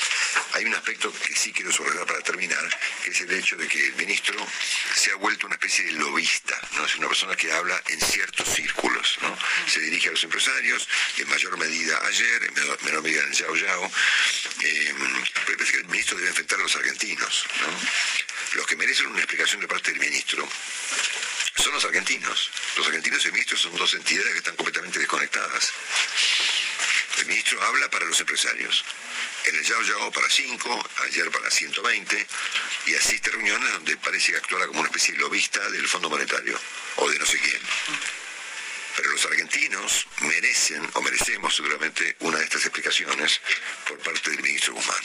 hay 0.53 0.65
un 0.65 0.75
aspecto 0.87 1.11
que 1.19 1.35
sí 1.35 1.51
quiero 1.51 1.69
subrayar 1.69 2.05
para 2.05 2.21
terminar, 2.21 2.63
que 3.03 3.09
es 3.09 3.19
el 3.19 3.33
hecho 3.33 3.57
de 3.57 3.67
que 3.67 3.87
el 3.87 3.95
ministro 3.95 4.39
se 4.95 5.11
ha 5.11 5.15
vuelto 5.15 5.45
una 5.45 5.55
especie 5.55 5.83
de 5.83 5.91
lobista, 5.93 6.57
¿no? 6.77 6.85
es 6.85 6.95
una 6.95 7.09
persona 7.09 7.35
que 7.35 7.51
habla 7.51 7.81
en 7.89 7.99
ciertos 7.99 8.47
círculos. 8.47 9.17
¿no? 9.21 9.37
Se 9.67 9.81
dirige 9.81 10.07
a 10.07 10.11
los 10.11 10.23
empresarios, 10.23 10.87
en 11.17 11.27
mayor 11.27 11.57
medida 11.57 11.99
ayer, 12.05 12.43
en 12.43 12.53
menor, 12.53 13.03
medida 13.03 13.21
en 13.21 13.33
Yao 13.33 13.55
Yao. 13.57 13.91
Eh, 14.61 14.95
pero 15.45 15.61
el 15.61 15.85
ministro 15.87 16.17
debe 16.17 16.29
enfrentar 16.29 16.57
a 16.57 16.63
los 16.63 16.75
argentinos. 16.77 17.45
¿no? 17.61 18.57
Los 18.57 18.65
que 18.65 18.77
merecen 18.77 19.07
una 19.07 19.19
explicación 19.19 19.59
de 19.59 19.67
parte 19.67 19.91
del 19.91 19.99
ministro 19.99 20.47
son 21.57 21.73
los 21.73 21.83
argentinos. 21.83 22.49
Los 22.77 22.87
argentinos 22.87 23.25
y 23.25 23.27
el 23.27 23.33
ministro 23.33 23.57
son 23.57 23.75
dos 23.75 23.93
entidades 23.93 24.31
que 24.31 24.37
están 24.37 24.55
completamente 24.55 24.99
desconectadas. 24.99 25.73
Ministro 27.47 27.65
habla 27.65 27.89
para 27.89 28.05
los 28.05 28.19
empresarios. 28.19 28.83
En 29.45 29.55
el 29.55 29.63
Yao 29.63 29.81
Yao 29.81 30.11
para 30.11 30.29
5, 30.29 30.89
ayer 31.05 31.31
para 31.31 31.49
120, 31.49 32.27
y 32.87 32.95
asiste 32.95 33.29
a 33.29 33.33
reuniones 33.33 33.71
donde 33.71 33.95
parece 33.95 34.33
que 34.33 34.39
actúa 34.39 34.67
como 34.67 34.81
una 34.81 34.89
especie 34.89 35.13
de 35.13 35.21
lobista 35.21 35.69
del 35.69 35.87
Fondo 35.87 36.09
Monetario, 36.09 36.59
o 36.97 37.09
de 37.09 37.17
no 37.17 37.25
sé 37.25 37.39
quién. 37.39 37.61
Pero 38.97 39.11
los 39.11 39.25
argentinos 39.27 40.07
merecen, 40.19 40.89
o 40.93 41.01
merecemos 41.01 41.55
seguramente, 41.55 42.17
una 42.19 42.37
de 42.37 42.43
estas 42.43 42.65
explicaciones 42.65 43.39
por 43.87 43.97
parte 43.99 44.29
del 44.31 44.41
ministro 44.41 44.73
Guzmán. 44.73 45.03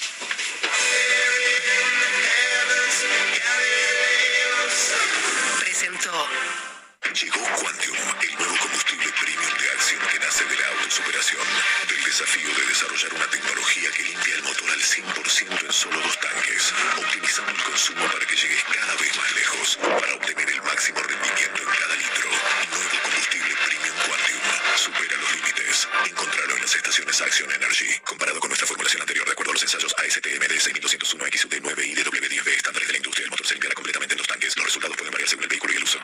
Llegó 7.12 7.44
Quantium, 7.60 7.96
el 8.22 8.34
nuevo 8.38 8.56
combustible 8.56 9.12
premium 9.20 9.52
de 9.60 9.68
acción 9.76 10.00
que 10.08 10.18
nace 10.18 10.44
de 10.46 10.56
la 10.56 10.66
autosuperación, 10.68 11.44
del 11.86 12.04
desafío 12.04 12.48
de 12.56 12.64
desarrollar 12.64 13.12
una 13.12 13.26
tecnología 13.28 13.90
que 13.92 14.02
limpia 14.02 14.34
el 14.34 14.42
motor 14.44 14.70
al 14.70 14.80
100% 14.80 15.60
en 15.60 15.72
solo 15.72 16.00
dos 16.00 16.18
tanques, 16.18 16.72
optimizando 16.96 17.52
el 17.52 17.62
consumo 17.64 18.06
para 18.08 18.24
que 18.24 18.34
llegues 18.34 18.64
cada 18.64 18.96
vez 18.96 19.14
más 19.14 19.32
lejos, 19.36 19.76
para 19.76 20.14
obtener 20.14 20.48
el 20.48 20.62
máximo 20.62 21.00
rendimiento 21.04 21.60
en 21.60 21.68
cada 21.68 21.96
litro. 22.00 22.28
Nuevo 22.72 22.98
combustible 23.04 23.54
premium 23.60 23.96
Quantium, 24.08 24.40
supera 24.76 25.16
los 25.20 25.32
límites. 25.36 25.88
Encontralo 26.08 26.56
en 26.56 26.62
las 26.62 26.74
estaciones 26.74 27.20
Action 27.20 27.52
Energy. 27.52 27.92
Comparado 28.08 28.40
con 28.40 28.48
nuestra 28.48 28.66
formulación 28.66 29.02
anterior, 29.02 29.26
de 29.26 29.32
acuerdo 29.32 29.52
a 29.52 29.54
los 29.60 29.62
ensayos 29.62 29.94
ASTM 30.00 30.48
de 30.48 30.58
6201 30.58 31.28
XUD9 31.28 31.86
y 31.86 31.94
DW10B, 31.94 32.48
estándares 32.56 32.88
de 32.88 32.92
la 32.92 32.98
industria, 33.04 33.24
el 33.24 33.30
motor 33.30 33.46
se 33.46 33.52
limpiará 33.52 33.74
completamente 33.74 34.14
en 34.14 34.18
dos 34.18 34.28
tanques. 34.28 34.56
Los 34.56 34.64
resultados 34.64 34.96
pueden 34.96 35.12
variar 35.12 35.28
según 35.28 35.44
el 35.44 35.50
vehículo 35.50 35.74
y 35.74 35.76
el 35.76 35.84
uso. 35.84 36.00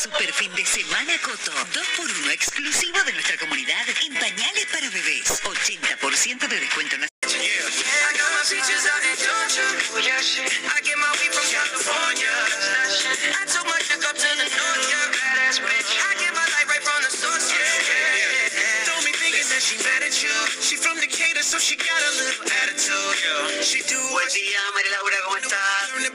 Super 0.00 0.32
fin 0.32 0.52
de 0.54 0.64
semana 0.66 1.12
Coto. 1.22 1.52
2 1.72 1.86
por 1.96 2.10
1 2.10 2.30
exclusivo 2.30 3.02
de 3.04 3.12
nuestra 3.12 3.36
comunidad 3.38 3.84
en 4.04 4.14
pañales 4.14 4.66
para 4.72 4.88
bebés. 4.90 5.42
80% 5.42 6.48
de 6.48 6.60
descuento 6.60 6.96
en 6.96 7.04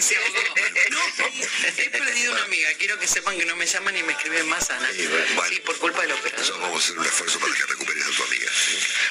Se 0.00 0.16
ahogó. 0.16 0.38
No, 0.90 1.00
he 1.76 1.90
perdido 1.90 2.32
una 2.32 2.44
amiga. 2.44 2.68
Quiero 2.78 2.98
que 2.98 3.06
sepan 3.06 3.36
que 3.36 3.44
no 3.44 3.56
me 3.56 3.66
llaman 3.66 3.94
ni 3.94 4.02
me 4.02 4.12
escriben 4.12 4.48
más, 4.48 4.70
Ana. 4.70 4.88
Sí, 4.92 5.60
por 5.64 5.76
culpa 5.78 6.02
del 6.02 6.12
operador. 6.12 6.60
Vamos 6.60 6.82
a 6.82 6.84
hacer 6.84 6.98
un 6.98 7.06
esfuerzo 7.06 7.38
para 7.40 7.54
que 7.54 7.66
recuperes 7.66 8.04
a 8.04 8.10
tu 8.10 8.22
amiga. 8.24 8.50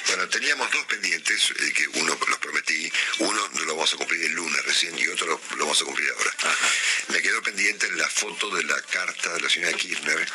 Bueno, 0.08 0.30
teníamos 0.30 0.72
dos 0.72 0.86
pendientes, 0.86 1.52
eh, 1.52 1.74
que 1.74 1.88
uno 2.00 2.18
los 2.28 2.40
prometí, 2.40 2.92
uno 3.20 3.50
lo 3.66 3.76
vamos 3.76 3.94
a 3.94 3.98
cumplir 3.98 4.24
el 4.26 4.34
lunes 4.34 4.66
recién 4.66 4.98
y 4.98 5.08
otro 5.08 5.28
lo, 5.28 5.40
vamos 5.58 5.82
a 5.82 5.86
cumplir 5.86 6.10
ahora. 6.18 6.34
Me 7.10 7.22
quedó 7.22 7.42
pendiente 7.42 7.90
la 7.92 8.10
foto 8.10 8.50
de 8.56 8.64
la 8.64 8.82
carta 8.82 9.34
de 9.34 9.42
la 9.42 9.50
señora 9.50 9.74
Kirchner 9.74 10.28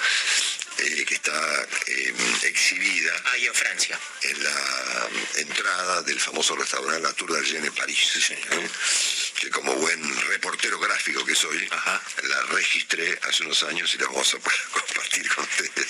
eh, 0.83 1.05
que 1.05 1.15
está 1.15 1.67
em, 1.87 2.17
exhibida 2.43 3.13
Ahí 3.33 3.47
en 3.47 3.55
Francia. 3.55 3.99
en 4.23 4.45
la 4.45 5.09
entrada 5.37 6.03
del 6.03 6.19
famoso 6.21 6.57
restaurante 6.57 7.01
La 7.01 7.13
Tour 7.13 7.33
d'Argent 7.33 7.65
en 7.65 7.75
París. 7.75 8.31
¿eh? 8.31 8.71
Que 9.41 9.51
como 9.51 9.75
buen 9.75 10.21
reportero 10.29 10.79
gráfico 10.79 11.25
que 11.25 11.35
soy, 11.35 11.69
la 12.23 12.43
registré 12.51 13.19
hace 13.23 13.43
unos 13.43 13.63
años 13.65 13.93
y 13.95 13.99
la 13.99 14.07
vamos 14.07 14.35
a 14.35 14.39
compartir 14.73 15.29
con 15.35 15.45
ustedes 15.45 15.87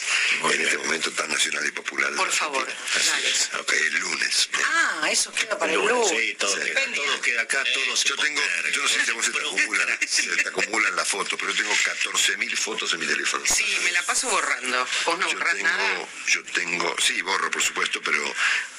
en 0.52 0.60
este 0.60 0.78
momento 0.78 1.10
tan 1.12 1.30
nacional 1.30 1.66
y 1.66 1.70
popular. 1.70 2.12
Por 2.14 2.30
favor, 2.30 2.66
dale. 2.66 3.78
el 3.86 3.98
lunes. 3.98 4.48
Ah, 4.64 5.08
eso 5.10 5.32
queda 5.32 5.58
para 5.58 5.72
el 5.72 5.78
lunes. 5.78 6.08
Sí, 6.08 6.34
todo, 6.38 6.54
Queda, 6.54 6.84
todo 6.94 7.20
queda 7.20 7.42
acá, 7.42 7.64
todo 7.74 7.96
se 7.96 8.08
Yo 8.08 8.16
tengo, 8.16 8.40
yo 8.72 8.82
no 8.82 8.88
sé 8.88 9.00
si 9.00 9.06
se 9.06 9.32
te 9.32 9.38
acumulan, 9.40 9.98
se 10.06 10.22
te 10.28 10.48
acumulan 10.48 10.96
las 10.96 11.08
fotos, 11.08 11.38
pero 11.38 11.52
yo 11.52 11.62
tengo 11.62 11.74
14.000 11.74 12.56
fotos 12.56 12.92
en 12.94 13.00
mi 13.00 13.06
teléfono. 13.06 13.44
Sí, 13.46 13.64
me 13.84 13.92
la 13.92 14.02
paso 14.02 14.28
borrando. 14.30 14.81
¿Vos 15.04 15.18
no 15.18 15.28
yo 15.28 15.36
borrás 15.38 15.54
tengo, 15.54 15.68
nada? 15.68 16.08
Yo 16.26 16.42
tengo, 16.44 16.96
sí, 16.98 17.20
borro 17.22 17.50
por 17.50 17.62
supuesto, 17.62 18.00
pero 18.02 18.22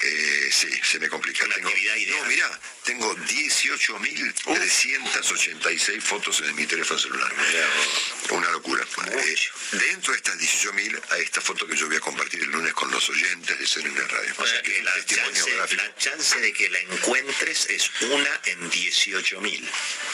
eh, 0.01 0.49
sí, 0.51 0.69
se 0.83 0.99
me 0.99 1.09
complica. 1.09 1.47
Tengo, 1.47 1.69
no, 1.69 1.75
mirá, 2.25 2.59
tengo 2.83 3.15
18.386 3.15 6.01
fotos 6.01 6.41
en 6.41 6.53
mi 6.55 6.65
teléfono 6.65 6.99
celular. 6.99 7.31
Una 8.29 8.51
locura. 8.51 8.83
Eh, 8.83 9.35
dentro 9.71 10.11
de 10.13 10.17
estas 10.17 10.37
18.000 10.37 11.01
hay 11.11 11.21
esta 11.21 11.39
foto 11.41 11.67
que 11.67 11.75
yo 11.75 11.87
voy 11.87 11.97
a 11.97 11.99
compartir 11.99 12.43
el 12.43 12.51
lunes 12.51 12.73
con 12.73 12.89
los 12.91 13.09
oyentes 13.09 13.75
de 13.75 13.89
la 13.89 14.07
Radio. 14.07 14.33
O 14.37 14.45
sea 14.45 14.61
que 14.61 14.83
la 14.83 14.93
chance, 15.05 15.51
la 15.75 15.95
chance 15.95 16.39
de 16.39 16.53
que 16.53 16.69
la 16.69 16.79
encuentres 16.79 17.67
es 17.69 17.89
una 18.01 18.41
en 18.45 18.71
18.000. 18.71 19.69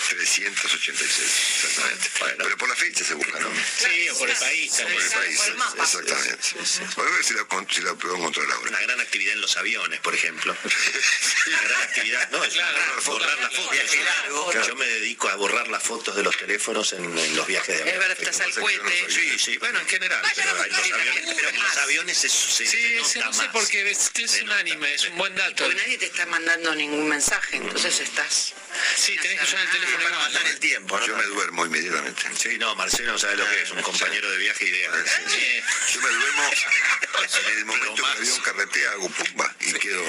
386, 0.09 1.65
exactamente. 1.65 2.09
Pero 2.37 2.57
por 2.57 2.69
la 2.69 2.75
fecha 2.75 3.03
se 3.03 3.13
busca, 3.13 3.39
¿no? 3.39 3.49
Sí, 3.77 4.09
o 4.09 4.17
por 4.17 4.29
el 4.29 4.35
país. 4.37 4.73
Por 4.73 4.91
el 4.91 5.09
país, 5.09 5.39
exactamente. 5.81 6.47
Voy 6.95 7.07
a 7.07 7.11
ver 7.11 7.23
si 7.23 7.33
la, 7.33 7.45
si 7.69 7.81
la 7.81 7.93
puedo 7.95 8.15
encontrar 8.15 8.45
ahora. 8.51 8.69
Una 8.69 8.81
gran 8.81 8.99
actividad 8.99 9.33
en 9.33 9.41
los 9.41 9.57
aviones, 9.57 9.99
por 10.01 10.13
ejemplo. 10.13 10.55
actividad, 11.99 12.29
no, 12.31 12.43
es 12.43 12.53
borrar 13.05 13.37
las 13.39 13.53
fotos. 13.53 13.71
Viaje 13.71 14.03
largo. 14.03 14.51
Yo 14.67 14.75
me 14.75 14.85
dedico 14.85 15.29
a 15.29 15.35
borrar 15.35 15.67
las 15.67 15.83
fotos 15.83 16.15
de 16.15 16.23
los 16.23 16.35
teléfonos 16.37 16.93
en, 16.93 17.17
en 17.17 17.35
los 17.35 17.47
viajes 17.47 17.67
de 17.67 17.75
Es 17.75 17.81
avión. 17.81 17.99
verdad, 17.99 18.17
estás 18.19 18.41
al 18.41 18.53
cohete. 18.53 19.05
Sí, 19.09 19.39
sí, 19.39 19.57
bueno, 19.57 19.79
en 19.79 19.87
general, 19.87 20.21
pero 20.35 20.61
hay 20.61 20.69
los 20.69 20.79
aviones, 20.79 21.33
pero 21.35 21.49
en 21.49 21.63
los 21.63 21.77
aviones 21.77 22.17
se, 22.17 22.29
se, 22.29 22.65
Sí, 22.65 22.99
se 23.03 23.19
no 23.19 23.33
sé 23.33 23.39
más. 23.43 23.47
por 23.49 23.67
qué, 23.67 23.89
es, 23.89 24.11
es 24.15 24.41
un 24.41 24.51
anime, 24.51 24.93
es 24.93 25.05
un 25.05 25.17
buen 25.17 25.35
dato. 25.35 25.63
Porque 25.63 25.75
nadie 25.75 25.97
te 25.97 26.05
está 26.07 26.25
mandando 26.25 26.75
ningún 26.75 27.07
mensaje, 27.07 27.57
entonces 27.57 27.99
estás. 27.99 28.53
Sí, 28.95 29.15
tenés 29.21 29.39
que 29.39 29.45
usar 29.45 29.59
el 29.61 29.69
teléfono 29.71 30.03
para 30.03 30.19
matar 30.19 30.47
el 30.47 30.59
tiempo. 30.59 30.99
Yo 31.05 31.17
me 31.17 31.23
duermo 31.23 31.65
inmediatamente. 31.65 32.21
Sí, 32.37 32.57
no, 32.57 32.75
Marcelo 32.75 33.13
no 33.13 33.19
sabe 33.19 33.35
lo 33.37 33.49
que 33.49 33.61
es, 33.63 33.71
un 33.71 33.81
compañero 33.81 34.29
de 34.31 34.37
viaje 34.37 34.65
ideal. 34.65 35.05
Yo 35.93 36.01
me 36.01 36.09
duermo 36.09 36.43
en 37.51 37.57
el 37.57 37.65
momento 37.65 37.95
que 37.95 38.01
el 38.01 38.17
avión 38.17 38.39
carretea, 38.41 38.91
hago 38.91 39.09
pumba 39.09 39.55
y 39.59 39.73
quedo 39.73 40.03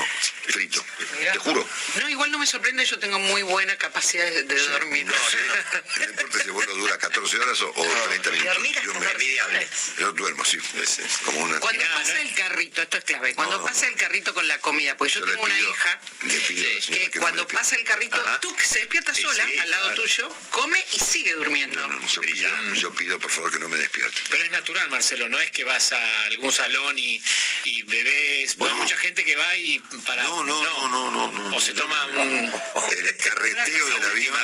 frito. 0.47 0.85
Te 1.33 1.39
juro. 1.39 1.67
No, 2.01 2.09
igual 2.09 2.31
no 2.31 2.39
me 2.39 2.47
sorprende, 2.47 2.85
yo 2.85 2.99
tengo 2.99 3.19
muy 3.19 3.43
buena 3.43 3.77
capacidad 3.77 4.25
de, 4.25 4.43
de 4.45 4.69
dormir. 4.69 5.07
No, 5.07 5.13
no, 5.13 5.19
no 5.99 6.11
importa 6.11 6.39
si 6.39 6.45
el 6.45 6.53
vuelo 6.53 6.75
dura 6.77 6.99
14 6.99 7.39
horas 7.39 7.61
o, 7.63 7.71
o 7.71 7.85
30 8.09 8.31
minutos. 8.31 8.55
Yo, 8.85 8.95
me, 8.95 9.67
yo 9.99 10.13
duermo, 10.13 10.45
sí. 10.45 10.59
Es, 10.83 10.99
es 10.99 11.19
como 11.19 11.41
una... 11.41 11.61
Cuando 11.61 11.83
pasa 11.95 12.21
el 12.21 12.35
carrito, 12.35 12.83
esto 12.83 12.99
es 12.99 13.05
clave, 13.05 13.35
cuando 13.35 13.65
pasa 13.65 13.87
el 13.87 13.95
carrito 13.97 14.33
con 14.35 14.47
la 14.47 14.59
comida, 14.59 14.97
porque 14.97 15.15
yo, 15.15 15.25
tengo 15.25 15.43
una 15.43 15.61
hija 15.61 16.01
pido 16.21 16.41
que 16.89 17.11
que 17.11 17.19
no 17.19 17.23
cuando 17.23 17.49
pasa 17.49 17.77
el 17.77 17.85
carrito, 17.85 18.19
tú 18.41 18.55
que 18.55 18.65
se 18.65 18.81
despierta 18.81 19.15
Sí, 19.15 19.23
sola 19.23 19.45
sí, 19.45 19.59
al 19.59 19.71
lado 19.71 19.87
claro. 19.87 20.03
tuyo, 20.03 20.37
come 20.51 20.85
y 20.93 20.99
sigue 20.99 21.33
durmiendo. 21.35 21.81
Yo 22.07 22.21
pido, 22.21 22.75
yo 22.75 22.95
pido, 22.95 23.19
por 23.19 23.31
favor, 23.31 23.51
que 23.51 23.59
no 23.59 23.69
me 23.69 23.77
despierte. 23.77 24.21
Pero 24.31 24.45
es 24.45 24.51
natural, 24.51 24.89
Marcelo, 24.91 25.29
no 25.29 25.39
es 25.41 25.51
que 25.51 25.65
vas 25.65 25.93
a 25.93 26.25
algún 26.27 26.53
salón 26.53 26.99
y, 26.99 27.21
y 27.65 27.83
bebés. 27.83 28.57
Bueno, 28.57 28.75
hay 28.75 28.81
mucha 28.83 28.97
gente 28.97 29.25
que 29.25 29.37
va 29.37 29.57
y 29.57 29.79
para. 30.07 30.23
No, 30.23 30.45
no, 30.45 30.63
no, 30.63 30.89
no, 30.89 31.11
no, 31.11 31.33
no. 31.33 31.57
O 31.57 31.61
se 31.71 31.81
toma 31.81 32.07
un. 32.07 32.53
El 32.91 33.17
carreteo 33.17 33.87
del 33.87 34.05
avión 34.05 34.37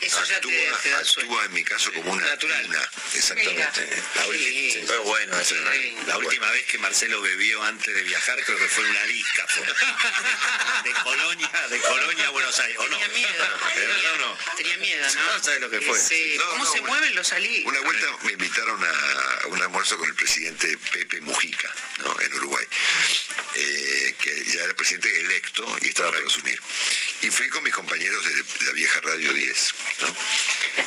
Eso 0.00 0.24
ya 0.24 0.36
actúa, 0.36 0.50
te- 0.52 0.82
te 0.82 0.90
da 0.90 0.98
actúa 0.98 1.44
en 1.44 1.52
mi 1.52 1.64
caso 1.64 1.92
como 1.92 2.12
una 2.12 2.36
tuna. 2.38 2.56
Exactamente. 3.14 3.86
La, 4.14 4.24
sí, 4.24 4.84
bueno 5.04 5.36
¿no? 5.36 6.06
La 6.06 6.18
última 6.18 6.50
vez 6.52 6.64
que 6.66 6.78
Marcelo 6.78 7.20
bebió 7.20 7.62
antes 7.64 7.94
de 7.94 8.02
viajar 8.02 8.42
creo 8.44 8.58
que 8.58 8.68
fue 8.68 8.84
una 8.88 9.02
disca. 9.04 9.46
De 10.84 10.92
Colonia, 11.02 11.50
de 11.68 11.78
Colonia 11.80 12.26
a 12.28 12.30
Buenos 12.30 12.58
Aires. 12.60 12.78
¿O 12.78 12.82
no? 12.88 12.88
Tenía 12.90 13.08
miedo. 13.08 13.44
¿De 13.74 13.86
verdad 13.86 14.12
o 14.14 14.16
no? 14.18 14.38
Tenía 14.56 14.76
miedo, 14.78 15.06
¿no? 15.14 15.32
No 15.36 15.42
sabes 15.44 15.60
lo 15.60 15.70
que 15.70 15.80
fue. 15.80 15.98
Sí. 15.98 16.36
No, 16.38 16.44
¿Cómo 16.50 16.64
no, 16.64 16.72
se 16.72 16.80
una- 16.80 16.88
mueven 16.88 17.14
los 17.14 17.26
salí? 17.28 17.62
Una 17.66 17.80
vuelta 17.80 18.06
me 18.22 18.32
invitaron 18.32 18.82
a 18.84 19.46
un 19.48 19.62
almuerzo 19.62 19.98
con 19.98 20.08
el 20.08 20.14
presidente 20.14 20.78
Pepe 20.92 21.20
Mujica, 21.20 21.72
¿no? 21.98 22.16
en 22.20 22.34
Uruguay, 22.34 22.64
eh, 23.56 24.14
que 24.20 24.44
ya 24.44 24.64
era 24.64 24.74
presidente 24.74 25.20
electo 25.20 25.76
y 25.82 25.88
estaba 25.88 26.12
para 26.12 26.24
asumir. 26.26 26.60
Y 27.22 27.30
fui 27.30 27.48
con 27.48 27.62
mis 27.64 27.74
compañeros 27.74 28.24
de 28.24 28.64
la 28.66 28.72
vieja 28.72 29.00
Radio 29.00 29.32
10. 29.32 29.74
¿no? 30.02 30.16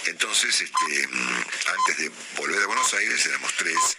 Entonces, 0.06 0.62
este, 0.62 1.08
mm, 1.08 1.46
antes 1.78 1.98
de 1.98 2.12
volver 2.38 2.64
a 2.64 2.68
Buenos 2.68 2.94
Aires, 2.94 3.26
éramos 3.26 3.54
tres, 3.58 3.98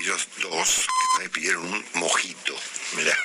ellos 0.00 0.28
dos 0.38 0.86
me 1.18 1.28
pidieron 1.28 1.64
un 1.64 1.84
mojito. 1.94 2.58
Mirá, 2.92 3.16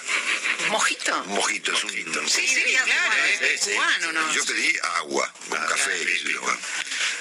¿Mojito? 0.69 1.23
un 1.23 1.35
mojito 1.35 1.71
es 1.71 1.83
un... 1.83 1.91
Sí, 2.27 2.47
sí, 2.47 2.77
claro, 2.83 3.13
es 3.41 3.61
cubano, 3.61 4.11
¿no? 4.11 4.33
Yo 4.33 4.45
pedí 4.45 4.73
agua 4.97 5.33
con 5.49 5.65
café. 5.65 6.19
yo, 6.25 6.41
bueno. 6.41 6.59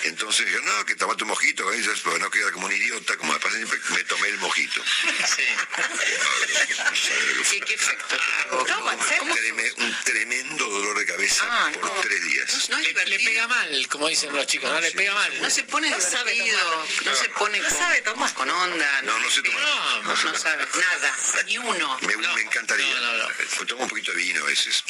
Entonces 0.05 0.51
yo, 0.51 0.61
no, 0.63 0.85
que 0.85 0.95
tomate 0.95 1.25
un 1.25 1.29
mojito, 1.31 1.73
¿eh? 1.73 1.83
Yo, 1.83 1.93
para 2.03 2.19
no 2.19 2.31
quedar 2.31 2.53
como 2.53 2.67
un 2.67 2.73
idiota, 2.73 3.17
como 3.17 3.33
me 3.33 3.39
pasa 3.41 3.57
siempre, 3.57 3.79
me 3.91 4.05
tomé 4.05 4.29
el 4.29 4.39
mojito. 4.39 4.83
¿Qué, 7.51 7.61
qué 7.67 7.75
efecto? 7.75 8.17
Un, 8.53 9.31
treme- 9.35 9.75
un 9.79 9.97
tremendo 10.05 10.69
dolor 10.69 10.99
de 10.99 11.07
cabeza 11.07 11.45
Ah, 11.49 11.71
por 11.75 11.85
no. 11.85 12.01
tres 12.03 12.23
días. 12.25 12.69
No 12.71 12.79
es 12.79 12.85
Le, 13.09 13.19
pega 13.19 13.49
mal, 13.49 13.89
como 13.89 14.09
dicen 14.09 14.33
los 14.33 14.47
chicos, 14.47 14.71
no 14.71 14.81
le 14.81 14.91
pega 14.93 15.15
mal. 15.15 15.43
No 15.43 15.51
se 15.51 15.63
pone 15.65 15.89
divertido, 15.89 16.87
no 17.05 17.15
se 17.17 17.29
pone 17.31 17.61
con, 17.61 18.33
con 18.33 18.51
onda. 18.51 19.03
No, 19.03 19.19
no 19.19 19.31
sé 19.31 19.43
tomar. 19.43 19.61
No, 19.63 20.03
No 20.03 20.15
No 20.15 20.15
tomar. 20.23 20.39
sabe 20.39 20.67
nada, 20.79 21.17
ni 21.47 21.59
uno. 21.59 21.99
Me, 22.03 22.17
me 22.17 22.43
encantaría. 22.43 22.87
no, 22.95 23.01
no, 23.01 23.29
no. 23.29 23.29
Pues 23.37 23.67
tomo 23.67 23.83
un 23.83 23.89
poquito 23.89 24.13
de 24.13 24.19
vino 24.19 24.43
a 24.43 24.47
veces. 24.47 24.85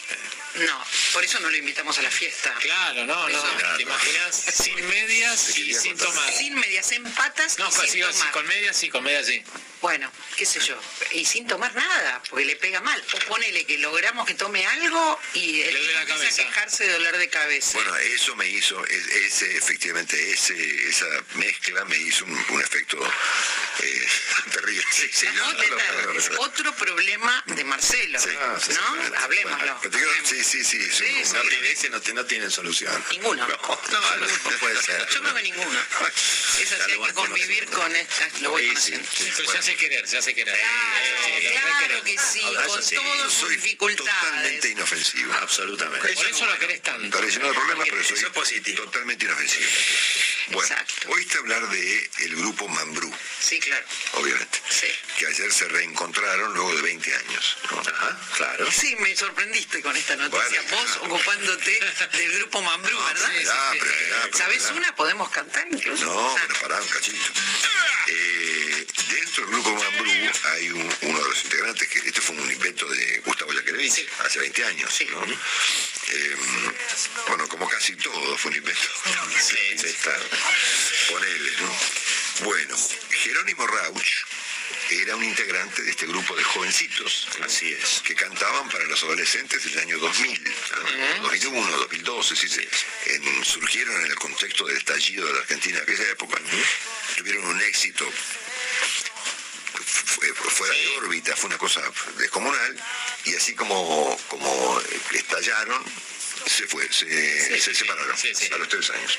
No, 0.55 0.85
por 1.13 1.25
eso 1.25 1.39
no 1.41 1.51
lo 1.51 1.57
invitamos 1.57 1.99
a 1.99 2.03
la 2.03 2.11
fiesta. 2.11 2.53
Claro, 2.61 3.05
no, 3.05 3.29
no. 3.29 3.43
¿Te 3.77 3.83
imaginas? 3.83 4.35
Sin 4.55 4.89
medias 5.03 5.59
y 5.59 5.75
sin 5.75 5.97
tomar. 5.97 6.33
Sin 6.33 6.55
medias, 6.55 6.93
en 6.93 7.05
patas 7.05 7.59
No, 7.59 7.67
y 7.69 7.71
con, 7.71 7.81
sin 7.81 7.91
sí, 7.91 8.03
sí, 8.03 8.19
tomar. 8.19 8.33
con 8.33 8.47
medias 8.47 8.77
sí, 8.77 8.89
con 8.89 9.05
medias 9.05 9.27
sí. 9.27 9.43
Bueno, 9.81 10.11
qué 10.37 10.45
sé 10.45 10.59
yo, 10.61 10.77
y 11.13 11.25
sin 11.25 11.47
tomar 11.47 11.73
nada, 11.75 12.21
porque 12.29 12.45
le 12.45 12.57
pega 12.57 12.81
mal. 12.81 13.03
O 13.13 13.19
ponele 13.29 13.65
que 13.65 13.79
logramos 13.79 14.27
que 14.27 14.35
tome 14.35 14.67
algo 14.67 15.21
y 15.35 15.63
él 15.63 15.77
empieza 15.77 16.43
a 16.43 16.47
quejarse 16.47 16.85
de 16.85 16.93
dolor 16.95 17.17
de 17.17 17.29
cabeza. 17.29 17.73
Bueno, 17.79 17.97
eso 17.97 18.35
me 18.35 18.49
hizo, 18.49 18.85
es- 18.87 19.07
ese, 19.07 19.57
efectivamente, 19.57 20.33
ese, 20.33 20.89
esa 20.89 21.07
mezcla 21.35 21.85
me 21.85 21.97
hizo 21.97 22.25
un, 22.25 22.33
un 22.51 22.61
efecto 22.61 22.99
eh, 23.81 24.09
terrible. 24.53 24.85
Sí, 24.91 25.09
sí, 25.13 25.27
no 25.35 25.49
otro 26.41 26.75
problema 26.75 27.43
de 27.47 27.65
Marcelo, 27.65 28.19
Sí, 28.19 28.31
sí, 28.31 28.73
sí, 28.73 28.79
¿no? 28.79 29.19
Hablemoslo. 29.19 29.81
Digo, 29.91 30.11
sí, 30.25 30.43
sí, 30.43 30.65
sí. 30.65 30.77
es 30.79 31.01
un- 31.01 31.33
No, 31.39 31.43
ese 31.67 31.91
no, 31.91 32.27
tienen 32.27 32.51
solución. 32.51 33.05
Ninguno. 33.11 33.47
No, 33.47 34.59
puede 34.59 34.83
ser. 34.83 35.07
Yo 35.09 35.21
creo 35.23 35.35
que 35.37 35.43
ninguno. 35.43 35.79
Es 36.61 36.73
así, 36.73 36.91
hay 36.93 36.99
que 37.01 37.13
convivir 37.13 37.67
con 37.67 37.95
estas, 37.95 38.41
lo 38.41 38.51
voy 38.51 38.67
conociendo. 38.69 39.09
Hace 39.69 39.77
querer, 39.77 40.09
se 40.09 40.17
hace 40.17 40.35
querer. 40.35 40.57
Claro 40.57 42.03
que 42.03 42.17
sí, 42.19 42.41
Ahora, 42.43 42.67
con 42.69 42.81
todas 42.89 43.33
sus 43.35 43.51
dificultades. 43.51 44.15
totalmente 44.23 44.69
inofensivo. 44.71 45.33
Absolutamente. 45.35 46.09
Por 46.15 46.27
eso 46.27 46.47
lo 46.47 46.59
querés 46.59 46.81
tanto. 46.83 47.19
Parece 47.19 47.39
no 47.39 47.49
hay 47.49 47.53
problema, 47.53 47.85
pero 47.85 48.03
soy 48.03 48.17
Eso 48.17 48.27
es 48.29 48.33
positivo. 48.33 48.85
totalmente 48.85 49.27
inofensivo. 49.27 49.67
Bueno, 50.53 50.63
Exacto. 50.73 51.09
oíste 51.11 51.37
hablar 51.37 51.69
de 51.69 52.11
el 52.21 52.37
grupo 52.37 52.67
Mambrú, 52.67 53.15
Sí, 53.41 53.61
claro. 53.61 53.85
obviamente, 54.13 54.59
Sí. 54.71 54.87
que 55.19 55.27
ayer 55.27 55.53
se 55.53 55.69
reencontraron 55.69 56.55
luego 56.55 56.75
de 56.75 56.81
20 56.81 57.15
años. 57.15 57.57
¿no? 57.71 57.81
Ajá, 57.81 58.19
claro. 58.39 58.73
Sí, 58.73 58.97
me 59.01 59.15
sorprendiste 59.15 59.83
con 59.83 59.95
esta 59.95 60.17
noticia. 60.17 60.63
Bueno. 60.63 60.77
Vos 60.83 60.97
ocupándote 61.03 61.81
del 62.13 62.33
grupo 62.39 62.63
Mambrú, 62.63 62.99
¿verdad? 63.05 63.29
Pero 63.35 63.41
esperá, 63.93 64.23
pero 64.23 64.39
¿Sabés 64.39 64.65
una? 64.71 64.97
¿Podemos 64.97 65.29
cantar 65.31 65.67
incluso? 65.71 66.07
No, 66.07 66.31
Ah, 66.39 66.43
pero 66.49 66.61
pará 66.61 66.81
un 66.81 66.89
cachito. 66.89 67.33
Eh, 68.07 68.58
dentro 69.39 69.47
del 69.47 69.63
grupo 69.63 69.71
Mambrú 69.85 70.11
hay 70.55 70.71
un- 70.71 70.95
uno 71.03 71.19
de 71.23 71.29
los 71.29 71.45
integrantes, 71.45 71.89
que 71.89 71.99
este 72.01 72.21
fue 72.21 72.37
un 72.37 72.51
invento 72.51 72.87
de 72.89 73.19
Gustavo 73.25 73.53
Yaquerevich 73.53 74.07
hace 74.25 74.39
20 74.41 74.65
años. 74.65 74.99
¿no? 75.11 75.23
Eh, 76.11 76.37
bueno, 77.29 77.47
como 77.49 77.69
casi 77.69 77.95
todo 77.97 78.37
fue 78.39 78.51
un 78.51 78.57
invento. 78.59 78.89
Sí, 79.41 79.57
sí, 79.79 79.95
claro. 80.03 80.25
Ponele, 81.11 81.51
¿no? 81.61 81.79
Bueno, 82.45 82.77
Jerónimo 83.11 83.67
Rauch 83.67 84.07
era 84.91 85.17
un 85.17 85.25
integrante 85.25 85.83
de 85.83 85.91
este 85.91 86.07
grupo 86.07 86.35
de 86.35 86.43
jovencitos, 86.45 87.29
así 87.45 87.73
es, 87.73 88.01
que 88.05 88.15
cantaban 88.15 88.69
para 88.71 88.85
los 88.87 89.03
adolescentes 89.03 89.63
del 89.65 89.79
año 89.79 89.99
2000, 89.99 90.43
¿no? 90.45 91.23
2001, 91.23 91.77
2012, 91.77 92.35
es 92.35 92.41
decir, 92.43 92.69
en- 93.07 93.45
surgieron 93.45 93.95
en 94.01 94.07
el 94.11 94.15
contexto 94.17 94.67
del 94.67 94.79
estallido 94.79 95.27
de 95.27 95.33
la 95.35 95.41
Argentina 95.41 95.77
de 95.79 95.83
aquella 95.83 96.11
época, 96.11 96.39
tuvieron 97.17 97.45
un 97.45 97.61
éxito 97.63 98.11
fue- 99.85 100.33
fuera 100.35 100.75
de 100.75 100.97
órbita, 100.99 101.37
fue 101.37 101.47
una 101.49 101.59
cosa 101.59 101.83
descomunal, 102.19 102.83
y 103.25 103.35
así 103.35 103.55
como, 103.55 104.19
como 104.29 104.81
estallaron, 105.13 105.83
se 106.47 106.67
fue, 106.67 106.91
se, 106.93 107.61
se 107.61 107.75
separaron 107.75 108.11
a 108.55 108.59
los 108.59 108.69
tres 108.69 108.91
años. 108.91 109.19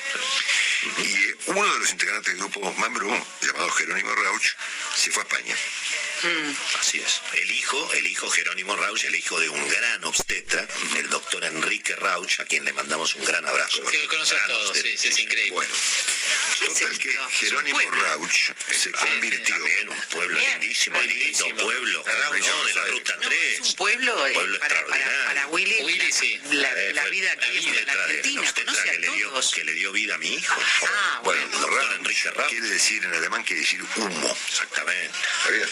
Y 0.97 1.50
uno 1.52 1.74
de 1.74 1.80
los 1.80 1.91
integrantes 1.91 2.34
del 2.34 2.39
grupo 2.41 2.72
Mambrú, 2.74 3.10
llamado 3.41 3.70
Jerónimo 3.72 4.16
Rauch, 4.16 4.45
se 4.95 5.12
fue 5.12 5.24
a 5.24 5.26
España. 5.28 5.56
Así 6.80 6.99
es. 6.99 7.22
El 7.34 7.51
hijo, 7.51 7.93
el 7.93 8.07
hijo 8.07 8.30
Jerónimo 8.30 8.76
Rauch, 8.76 9.03
el 9.05 9.15
hijo 9.15 9.39
de 9.39 9.49
un 9.49 9.67
gran 9.70 10.03
obstetra, 10.03 10.67
el 10.97 11.09
doctor 11.09 11.43
Enrique 11.45 11.95
Rauch, 11.95 12.39
a 12.39 12.45
quien 12.45 12.65
le 12.65 12.74
mandamos 12.74 13.15
un 13.15 13.24
gran 13.26 13.45
abrazo. 13.45 13.84
Que 13.86 13.97
lo 14.03 14.09
conoces 14.09 14.38
todos, 14.47 14.61
sí, 14.63 14.80
obstetra. 14.80 14.97
sí, 15.01 15.07
es 15.07 15.20
increíble. 15.20 15.51
Bueno, 15.51 15.74
total 16.65 16.99
que 16.99 17.17
Jerónimo 17.32 17.80
Rauch 17.80 18.51
se 18.72 18.91
convirtió 18.91 19.55
También 19.55 19.89
un 19.89 20.01
pueblo 20.11 20.39
lindísimo, 20.39 21.01
lindo 21.01 21.45
pueblo, 21.57 22.03
¿no? 22.05 22.63
de 22.65 22.74
la 22.74 22.86
ruta 22.88 23.17
3. 23.22 23.59
un 23.61 23.74
pueblo, 23.76 24.28
eh, 24.28 24.34
Pueblo 24.34 24.59
para, 24.59 24.70
para, 24.70 24.80
extraordinario. 24.82 25.26
para 25.28 25.47
Willy, 25.47 25.84
Willy, 25.84 26.11
sí. 26.11 26.39
la, 26.51 26.70
Eh, 26.74 26.93
la 26.93 27.05
vida 27.05 27.32
aquí 27.32 27.57
en 27.67 27.86
la 27.86 27.93
Argentina, 27.93 28.53
que 28.53 28.61
a 28.89 28.93
le 28.93 29.09
dio, 29.11 29.30
todos. 29.30 29.51
que 29.53 29.63
le 29.63 29.74
dio 29.74 29.91
vida 29.93 30.15
a 30.15 30.17
mi 30.17 30.34
hijo. 30.36 30.61
Ah, 30.86 31.22
Bueno, 31.24 31.41
el 31.43 31.51
doctor 31.51 31.74
Rauch 31.74 31.95
Enrique 31.99 32.32
Rauch. 32.32 32.49
quiere 32.49 32.67
decir 32.67 33.03
en 33.05 33.13
alemán, 33.13 33.43
quiere 33.43 33.61
decir 33.61 33.82
humo. 33.95 34.38
Exactamente. 34.49 35.17
¿Está 35.39 35.51
bien? 35.51 35.70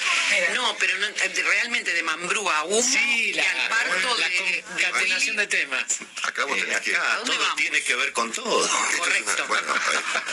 No, 0.53 0.75
pero 0.77 0.97
no, 0.97 1.07
eh, 1.07 1.31
realmente 1.43 1.93
de 1.93 2.03
Mambrú 2.03 2.49
a 2.49 2.63
humo 2.65 2.81
Sí, 2.81 3.29
y 3.29 3.33
la, 3.33 3.43
al 3.49 3.69
parto 3.69 4.17
la 4.17 4.27
de, 4.29 4.35
de 4.35 4.61
concatenación 4.63 5.35
de 5.37 5.47
temas. 5.47 5.83
Acá 6.23 6.45
vos 6.45 6.57
tenés 6.59 6.81
que... 6.81 6.95
Acá 6.95 7.21
todo 7.25 7.37
vamos? 7.37 7.55
tiene 7.55 7.81
que 7.83 7.95
ver 7.95 8.11
con 8.13 8.31
todo. 8.31 8.65
Esto 8.65 8.77
es 8.77 8.93
una- 8.93 8.97
Correcto. 8.99 9.45
bueno, 9.47 9.73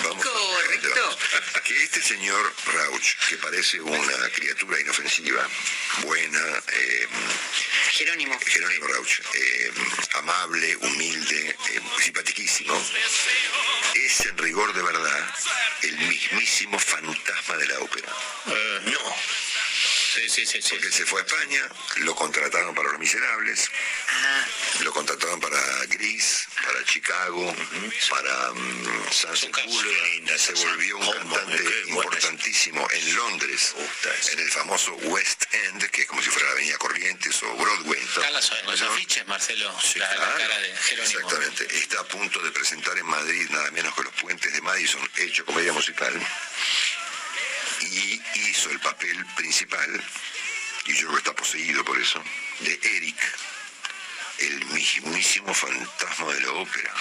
vamos. 0.02 0.24
Correcto. 0.24 1.18
Que 1.64 1.82
este 1.82 2.02
señor 2.02 2.55
Rauch, 2.74 3.14
que 3.28 3.36
parece 3.38 3.80
una 3.80 4.28
criatura 4.30 4.80
inofensiva, 4.80 5.48
buena, 6.02 6.62
eh, 6.72 7.09
Jerónimo. 7.92 8.38
Jerónimo 8.46 8.86
Rauch, 8.88 9.20
eh, 9.34 9.72
amable, 10.14 10.76
humilde, 10.76 11.57
eh, 11.70 11.80
simpatiquísimo, 12.02 12.74
es 13.94 14.20
en 14.26 14.36
rigor 14.38 14.72
de 14.74 14.82
verdad 14.82 15.34
el 15.82 15.96
mismísimo 15.98 16.78
fantasma 16.78 17.57
de 17.57 17.66
la 17.68 17.78
ópera. 17.80 18.09
Eh, 18.46 18.80
no. 18.86 19.16
Sí, 20.14 20.28
sí, 20.28 20.46
sí, 20.46 20.62
sí. 20.62 20.68
Porque 20.70 20.86
él 20.86 20.92
se 20.92 21.06
fue 21.06 21.20
a 21.20 21.24
España, 21.24 21.60
lo 21.96 22.14
contrataron 22.14 22.72
para 22.74 22.90
Los 22.90 23.00
Miserables, 23.00 23.68
Ah, 24.08 24.46
lo 24.80 24.92
contrataron 24.92 25.40
para 25.40 25.58
Gris, 25.86 26.46
para 26.64 26.84
Chicago, 26.84 27.54
para 28.10 28.50
um, 28.52 29.10
se 30.36 30.52
volvió 30.52 30.98
un 30.98 31.12
cantante 31.12 31.64
importantísimo 31.88 32.86
en 32.92 33.14
Londres, 33.16 33.74
en 34.32 34.38
el 34.38 34.50
famoso 34.50 34.94
West 34.94 35.44
End, 35.52 35.84
que 35.90 36.02
es 36.02 36.06
como 36.06 36.22
si 36.22 36.30
fuera 36.30 36.46
la 36.46 36.52
Avenida 36.52 36.78
Corrientes 36.78 37.42
o 37.42 37.56
Broadway. 37.56 38.00
Están 38.00 38.32
los, 38.32 38.52
los 38.66 38.82
afiches, 38.82 39.26
Marcelo, 39.26 39.66
la, 39.96 40.08
la 40.08 40.16
Claro, 40.16 40.38
cara 40.38 40.58
de 40.60 40.76
Jerónimo. 40.76 41.18
Exactamente. 41.18 41.76
Está 41.76 42.00
a 42.00 42.04
punto 42.04 42.40
de 42.40 42.52
presentar 42.52 42.96
en 42.98 43.06
Madrid 43.06 43.48
nada 43.50 43.70
menos 43.72 43.94
que 43.94 44.02
los 44.04 44.14
puentes 44.14 44.52
de 44.52 44.60
Madison, 44.60 45.00
hecho 45.16 45.44
comedia 45.44 45.72
musical. 45.72 46.14
Y 47.91 48.22
hizo 48.51 48.70
el 48.70 48.80
papel 48.80 49.24
principal, 49.37 50.05
y 50.87 50.93
yo 50.95 51.01
creo 51.01 51.12
que 51.12 51.18
está 51.18 51.32
poseído 51.35 51.85
por 51.85 51.99
eso, 52.01 52.22
de 52.61 52.78
Eric, 52.97 53.16
el 54.39 54.64
mismísimo 54.66 55.55
fantasma 55.55 56.32
de 56.35 56.41
la 56.41 56.51
ópera. 56.53 56.93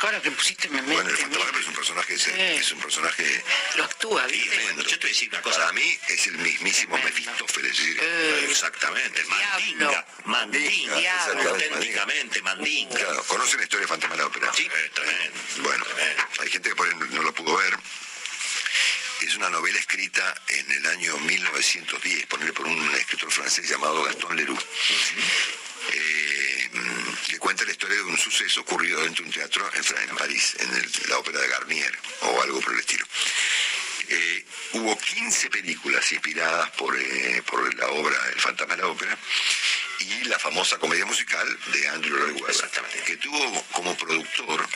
pero 0.00 0.22
que 0.22 0.30
pusiste 0.30 0.68
me 0.68 0.82
Bueno, 0.82 1.08
el 1.08 1.16
fantasma 1.16 1.58
es 1.58 1.66
un 1.68 1.74
personaje, 1.74 2.14
es, 2.14 2.26
es 2.26 2.72
un 2.72 2.80
personaje 2.80 3.44
Lo 3.76 3.84
actúa, 3.84 4.26
¿viste? 4.26 4.50
tremendo. 4.56 4.82
Yo 4.82 4.90
te 4.98 5.06
voy 5.06 5.10
a 5.10 5.12
decir 5.14 5.28
una 5.30 5.42
cosa. 5.42 5.58
Para 5.60 5.72
mí 5.72 5.98
es 6.08 6.26
el 6.26 6.38
mismísimo 6.38 6.98
Mefistófeles. 6.98 7.72
es 7.72 7.78
decir, 7.78 7.98
Eh, 8.02 8.46
Exactamente, 8.50 9.24
Mandinga, 9.24 10.06
mandinga, 10.26 11.24
auténticamente 11.48 12.42
mandinga. 12.42 12.94
Claro, 12.98 13.24
¿conocen 13.24 13.56
la 13.58 13.64
historia 13.64 13.82
de 13.82 13.88
Fantasma 13.88 14.16
de 14.16 14.22
la 14.22 14.26
Ópera? 14.28 14.52
Sí, 14.54 14.68
Bueno, 15.62 15.84
hay 16.40 16.50
gente 16.50 16.68
que 16.68 16.74
por 16.76 16.86
ahí 16.88 16.94
no 17.10 17.22
lo 17.22 17.34
pudo 17.34 17.56
ver. 17.56 17.78
Es 19.22 19.34
una 19.36 19.48
novela 19.48 19.78
escrita 19.78 20.34
en 20.48 20.70
el 20.72 20.86
año 20.86 21.16
1910, 21.18 22.26
ponerle 22.26 22.52
por 22.52 22.66
un 22.66 22.94
escritor 22.94 23.30
francés 23.32 23.68
llamado 23.68 24.02
Gaston 24.04 24.36
Leroux. 24.36 24.58
Eh, 25.92 26.68
mm, 26.72 27.14
que 27.28 27.38
cuenta 27.38 27.64
la 27.64 27.70
historia 27.72 27.96
de 27.96 28.02
un 28.02 28.18
suceso 28.18 28.60
ocurrido 28.60 29.00
dentro 29.02 29.22
de 29.24 29.28
un 29.30 29.34
teatro 29.34 29.68
en, 29.72 30.08
en 30.10 30.16
París, 30.16 30.56
en 30.60 30.74
el- 30.74 30.92
la 31.08 31.18
ópera 31.18 31.40
de 31.40 31.48
Garnier, 31.48 31.98
o 32.22 32.42
algo 32.42 32.60
por 32.60 32.74
el 32.74 32.80
estilo. 32.80 33.06
Eh, 34.08 34.44
hubo 34.74 34.98
15 34.98 35.48
películas 35.50 36.10
inspiradas 36.12 36.70
por, 36.72 36.96
eh, 36.96 37.42
por 37.46 37.74
la 37.74 37.88
obra 37.88 38.16
El 38.34 38.40
fantasma 38.40 38.76
de 38.76 38.82
la 38.82 38.88
ópera 38.88 39.18
y 40.00 40.24
la 40.24 40.38
famosa 40.38 40.78
comedia 40.78 41.04
musical 41.06 41.58
de 41.72 41.88
Andrew 41.88 42.16
Lloyd 42.16 42.42
Webber, 42.42 43.04
que 43.04 43.16
tuvo 43.16 43.64
como 43.72 43.96
productor 43.96 44.68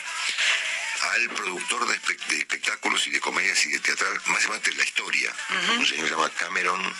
al 1.01 1.29
productor 1.29 1.87
de, 1.87 1.95
espe- 1.99 2.25
de 2.27 2.37
espectáculos 2.37 3.05
y 3.07 3.11
de 3.11 3.19
comedias 3.19 3.65
y 3.65 3.71
de 3.71 3.79
teatral 3.79 4.13
más 4.25 4.41
importante 4.43 4.71
de 4.71 4.77
la 4.77 4.83
historia, 4.83 5.33
un 5.77 5.85
señor 5.85 6.03
que 6.03 6.09
se 6.09 6.15
llama 6.15 6.29
Cameron, 6.37 6.95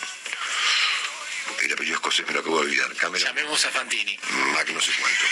el 1.62 1.74
apellido 1.74 1.96
escocés 1.96 2.26
me 2.26 2.34
lo 2.34 2.40
acabo 2.40 2.60
de 2.62 2.66
olvidar, 2.68 2.96
Cameron 2.96 3.28
Llamemos 3.28 3.66
a 3.66 3.70
Fantini. 3.70 4.18
Mac 4.54 4.68
no 4.70 4.82
sé 4.82 4.92
cuánto. 5.00 5.26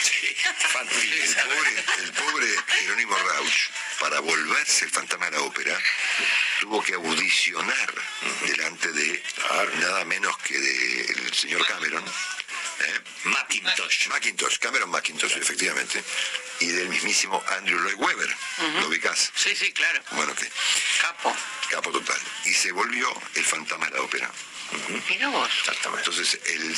El 1.04 1.36
pobre, 1.36 1.84
el 2.04 2.12
pobre 2.14 2.48
Jerónimo 2.80 3.18
Rauch, 3.18 3.70
para 4.00 4.20
volverse 4.20 4.86
el 4.86 4.92
fantasma 4.92 5.26
de 5.26 5.32
la 5.38 5.42
ópera, 5.42 5.78
tuvo 6.62 6.84
que 6.84 6.94
audicionar 6.94 7.94
delante 8.46 8.92
de 8.92 9.24
nada 9.80 10.06
menos 10.06 10.38
que 10.40 10.58
del 10.60 11.34
señor 11.34 11.66
Cameron. 11.66 12.04
¿Eh? 12.80 13.02
Macintosh. 13.26 14.08
Macintosh, 14.08 14.58
Cameron 14.60 14.90
Macintosh, 14.90 15.38
efectivamente. 15.38 16.04
Y 16.60 16.68
del 16.68 16.90
mismísimo 16.90 17.44
Andrew 17.58 17.80
Lloyd 17.80 17.96
Webber. 17.96 18.36
¿Lo 18.82 18.88
ubicás? 18.88 19.32
Sí, 19.36 19.56
sí, 19.56 19.72
claro. 19.72 20.02
Bueno, 20.12 20.36
que 20.36 20.50
Capo. 21.02 21.36
capo 21.70 21.92
total. 21.92 22.20
Y 22.46 22.54
se 22.54 22.72
volvió 22.72 23.10
el 23.36 23.46
fantasma 23.46 23.86
de 23.88 23.96
la 23.98 24.02
ópera. 24.02 24.30
Mira 25.10 25.28
vos. 25.30 25.50
Entonces, 25.98 26.40
el 26.46 26.76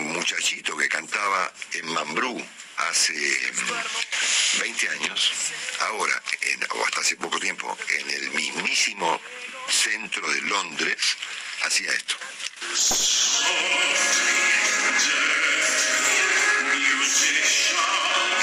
muchachito 0.00 0.76
que 0.76 0.88
cantaba 0.88 1.52
en 1.72 1.86
Mambrú 1.92 2.44
hace 2.76 3.12
mm, 3.12 4.58
20 4.60 4.88
años, 4.88 5.32
ahora, 5.80 6.22
en- 6.42 6.66
o 6.70 6.84
hasta 6.86 7.00
hace 7.00 7.16
poco 7.16 7.38
tiempo, 7.38 7.76
en 7.90 8.10
el 8.10 8.30
mismísimo 8.30 9.20
centro 9.68 10.26
de 10.32 10.40
Londres, 10.42 11.16
hacía 11.64 11.92
esto. 11.92 12.16
Magic, 14.94 15.10
music 16.70 17.42
shall 17.42 17.78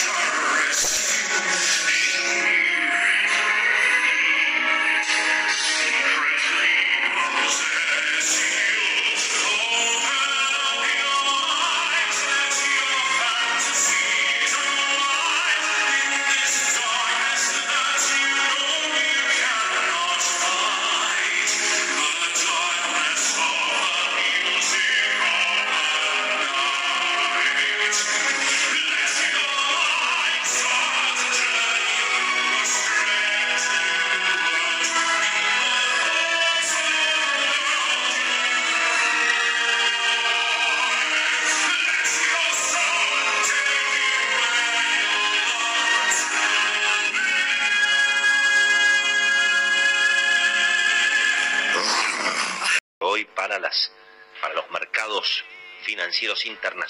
caress 0.04 0.84
you. 1.88 2.11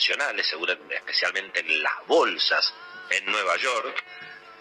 Internacionales, 0.01 0.53
especialmente 0.89 1.59
en 1.59 1.83
las 1.83 2.07
bolsas 2.07 2.73
en 3.09 3.25
Nueva 3.25 3.55
York, 3.57 4.03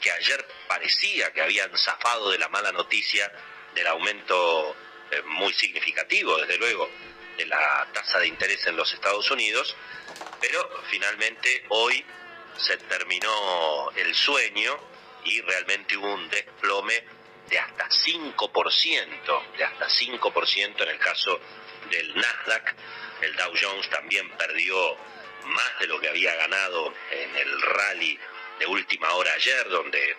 que 0.00 0.10
ayer 0.10 0.46
parecía 0.68 1.32
que 1.32 1.42
habían 1.42 1.76
zafado 1.76 2.30
de 2.30 2.38
la 2.38 2.48
mala 2.48 2.72
noticia 2.72 3.30
del 3.74 3.86
aumento 3.86 4.76
eh, 5.10 5.22
muy 5.22 5.52
significativo, 5.52 6.36
desde 6.38 6.58
luego, 6.58 6.90
de 7.36 7.46
la 7.46 7.88
tasa 7.92 8.18
de 8.18 8.26
interés 8.26 8.66
en 8.66 8.76
los 8.76 8.92
Estados 8.92 9.30
Unidos, 9.30 9.74
pero 10.40 10.82
finalmente 10.90 11.64
hoy 11.70 12.04
se 12.56 12.76
terminó 12.76 13.90
el 13.96 14.14
sueño 14.14 14.78
y 15.24 15.40
realmente 15.42 15.96
hubo 15.96 16.14
un 16.14 16.28
desplome 16.28 17.02
de 17.48 17.58
hasta 17.58 17.88
5%, 17.88 19.56
de 19.56 19.64
hasta 19.64 19.88
5% 19.88 20.82
en 20.82 20.88
el 20.88 20.98
caso 20.98 21.40
del 21.90 22.14
Nasdaq. 22.14 22.74
El 23.22 23.36
Dow 23.36 23.52
Jones 23.60 23.88
también 23.90 24.30
perdió 24.36 24.96
más 25.44 25.78
de 25.78 25.86
lo 25.86 26.00
que 26.00 26.08
había 26.08 26.34
ganado 26.34 26.94
en 27.10 27.36
el 27.36 27.62
rally 27.62 28.18
de 28.58 28.66
última 28.66 29.12
hora 29.14 29.32
ayer, 29.34 29.68
donde 29.68 30.16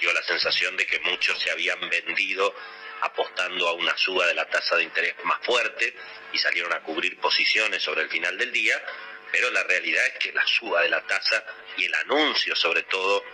dio 0.00 0.12
la 0.12 0.22
sensación 0.22 0.76
de 0.76 0.86
que 0.86 1.00
muchos 1.00 1.38
se 1.40 1.50
habían 1.50 1.80
vendido 1.88 2.54
apostando 3.00 3.68
a 3.68 3.72
una 3.72 3.96
suba 3.96 4.26
de 4.26 4.34
la 4.34 4.48
tasa 4.48 4.76
de 4.76 4.82
interés 4.82 5.14
más 5.24 5.38
fuerte 5.44 5.94
y 6.32 6.38
salieron 6.38 6.72
a 6.72 6.80
cubrir 6.80 7.18
posiciones 7.18 7.82
sobre 7.82 8.02
el 8.02 8.10
final 8.10 8.36
del 8.36 8.52
día, 8.52 8.82
pero 9.30 9.50
la 9.50 9.62
realidad 9.64 10.04
es 10.06 10.18
que 10.18 10.32
la 10.32 10.46
suba 10.46 10.82
de 10.82 10.90
la 10.90 11.06
tasa 11.06 11.44
y 11.76 11.84
el 11.84 11.94
anuncio 11.94 12.56
sobre 12.56 12.82
todo 12.84 13.24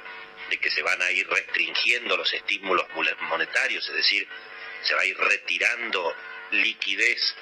de 0.50 0.58
que 0.58 0.70
se 0.70 0.82
van 0.82 1.00
a 1.00 1.10
ir 1.10 1.28
restringiendo 1.28 2.16
los 2.16 2.32
estímulos 2.32 2.86
monetarios, 3.22 3.88
es 3.88 3.94
decir, 3.94 4.28
se 4.82 4.94
va 4.94 5.00
a 5.00 5.06
ir 5.06 5.16
retirando 5.16 6.14
liquidez 6.50 7.34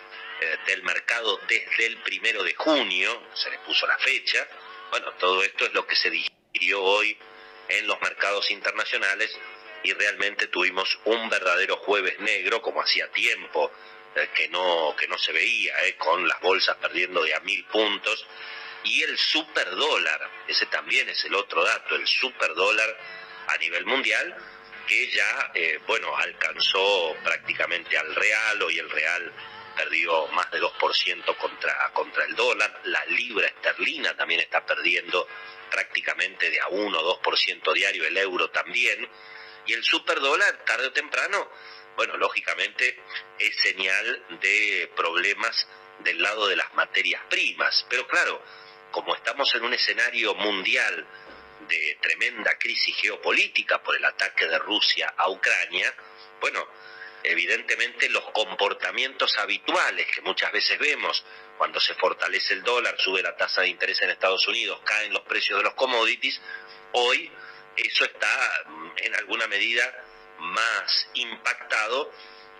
del 0.66 0.82
mercado 0.82 1.40
desde 1.48 1.86
el 1.86 1.98
primero 1.98 2.42
de 2.42 2.54
junio, 2.54 3.22
se 3.34 3.50
le 3.50 3.58
puso 3.60 3.86
la 3.86 3.98
fecha. 3.98 4.46
Bueno, 4.90 5.12
todo 5.12 5.42
esto 5.42 5.66
es 5.66 5.74
lo 5.74 5.86
que 5.86 5.96
se 5.96 6.10
digirió 6.10 6.82
hoy 6.82 7.16
en 7.68 7.86
los 7.86 8.00
mercados 8.00 8.50
internacionales 8.50 9.30
y 9.82 9.92
realmente 9.92 10.46
tuvimos 10.48 10.98
un 11.04 11.28
verdadero 11.28 11.76
jueves 11.78 12.18
negro 12.20 12.62
como 12.62 12.82
hacía 12.82 13.10
tiempo 13.10 13.72
eh, 14.14 14.28
que 14.34 14.48
no 14.48 14.94
que 14.98 15.08
no 15.08 15.18
se 15.18 15.32
veía, 15.32 15.84
eh, 15.86 15.96
con 15.96 16.26
las 16.28 16.40
bolsas 16.40 16.76
perdiendo 16.76 17.22
de 17.22 17.34
a 17.34 17.40
mil 17.40 17.64
puntos 17.64 18.26
y 18.84 19.02
el 19.02 19.16
superdólar, 19.16 20.30
ese 20.48 20.66
también 20.66 21.08
es 21.08 21.24
el 21.24 21.34
otro 21.34 21.64
dato, 21.64 21.94
el 21.94 22.06
superdólar 22.06 22.98
a 23.48 23.56
nivel 23.58 23.86
mundial 23.86 24.36
que 24.86 25.10
ya, 25.10 25.52
eh, 25.54 25.78
bueno, 25.86 26.14
alcanzó 26.16 27.16
prácticamente 27.22 27.96
al 27.96 28.14
real, 28.14 28.62
hoy 28.62 28.78
el 28.78 28.90
real 28.90 29.32
perdió 29.74 30.26
más 30.28 30.50
de 30.50 30.60
2% 30.60 31.36
contra, 31.36 31.90
contra 31.92 32.24
el 32.24 32.34
dólar, 32.34 32.80
la 32.84 33.04
libra 33.06 33.46
esterlina 33.46 34.16
también 34.16 34.40
está 34.40 34.64
perdiendo 34.64 35.26
prácticamente 35.70 36.50
de 36.50 36.60
a 36.60 36.68
1 36.68 36.98
o 36.98 37.22
2% 37.22 37.72
diario, 37.72 38.06
el 38.06 38.16
euro 38.16 38.50
también, 38.50 39.08
y 39.66 39.72
el 39.72 39.82
superdólar 39.82 40.64
tarde 40.64 40.86
o 40.88 40.92
temprano, 40.92 41.48
bueno, 41.96 42.16
lógicamente 42.16 43.02
es 43.38 43.56
señal 43.56 44.24
de 44.40 44.90
problemas 44.96 45.66
del 46.00 46.20
lado 46.20 46.48
de 46.48 46.56
las 46.56 46.72
materias 46.74 47.22
primas, 47.28 47.86
pero 47.88 48.06
claro, 48.06 48.42
como 48.90 49.14
estamos 49.14 49.54
en 49.54 49.64
un 49.64 49.72
escenario 49.72 50.34
mundial 50.34 51.06
de 51.68 51.98
tremenda 52.00 52.58
crisis 52.58 52.96
geopolítica 52.96 53.82
por 53.82 53.96
el 53.96 54.04
ataque 54.04 54.46
de 54.46 54.58
Rusia 54.58 55.14
a 55.16 55.30
Ucrania, 55.30 55.94
bueno, 56.40 56.66
evidentemente 57.24 58.08
los 58.08 58.24
comportamientos 58.32 59.36
habituales 59.38 60.06
que 60.14 60.22
muchas 60.22 60.52
veces 60.52 60.78
vemos 60.78 61.24
cuando 61.58 61.80
se 61.80 61.94
fortalece 61.94 62.54
el 62.54 62.62
dólar, 62.62 62.96
sube 62.98 63.22
la 63.22 63.36
tasa 63.36 63.62
de 63.62 63.68
interés 63.68 64.00
en 64.02 64.10
Estados 64.10 64.46
Unidos, 64.48 64.80
caen 64.84 65.12
los 65.12 65.22
precios 65.22 65.58
de 65.58 65.64
los 65.64 65.74
commodities, 65.74 66.40
hoy 66.92 67.30
eso 67.76 68.04
está 68.04 68.64
mm, 68.66 68.90
en 68.96 69.14
alguna 69.16 69.46
medida 69.46 69.84
más 70.38 71.08
impactado 71.14 72.10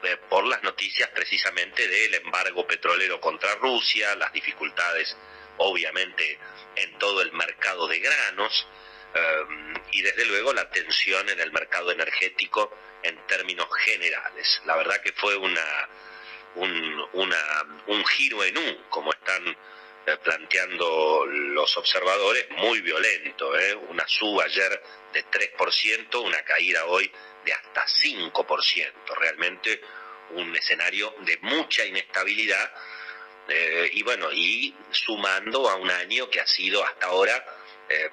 eh, 0.05 0.17
por 0.29 0.47
las 0.47 0.63
noticias 0.63 1.09
precisamente 1.11 1.87
del 1.89 2.15
embargo 2.15 2.67
petrolero 2.67 3.21
contra 3.21 3.55
Rusia, 3.57 4.15
las 4.17 4.33
dificultades 4.33 5.17
obviamente 5.59 6.39
en 6.77 6.99
todo 6.99 7.23
el 7.23 7.33
mercado 7.33 7.87
de 7.87 7.99
granos 8.01 8.67
eh, 9.15 9.81
y 9.93 10.03
desde 10.03 10.25
luego 10.25 10.53
la 10.53 10.71
tensión 10.71 11.29
en 11.29 11.41
el 11.41 11.53
mercado 11.53 11.91
energético 11.91 12.73
en 13.03 13.27
términos 13.27 13.69
generales. 13.85 14.61
La 14.65 14.77
verdad 14.77 15.01
que 15.01 15.13
fue 15.13 15.37
una, 15.37 15.89
un, 16.57 17.09
un 17.87 18.07
giro 18.07 18.45
en 18.45 18.57
U, 18.57 18.89
como 18.89 19.13
están 19.13 19.57
eh, 20.05 20.17
planteando 20.17 21.25
los 21.27 21.77
observadores, 21.77 22.51
muy 22.51 22.81
violento. 22.81 23.57
¿eh? 23.57 23.75
Una 23.89 24.07
suba 24.09 24.45
ayer 24.45 24.83
de 25.13 25.25
3%, 25.27 26.21
una 26.25 26.43
caída 26.43 26.87
hoy 26.87 27.09
de 27.45 27.53
hasta 27.53 27.87
5%. 27.87 28.93
Realmente 29.17 29.81
un 30.31 30.57
escenario 30.57 31.15
de 31.21 31.39
mucha 31.43 31.85
inestabilidad. 31.85 32.73
Eh, 33.49 33.91
y 33.93 34.03
bueno, 34.03 34.33
y 34.33 34.75
sumando 34.91 35.69
a 35.71 35.77
un 35.77 35.91
año 35.91 36.29
que 36.29 36.41
ha 36.41 36.47
sido 36.49 36.85
hasta 36.85 37.07
ahora 37.07 37.45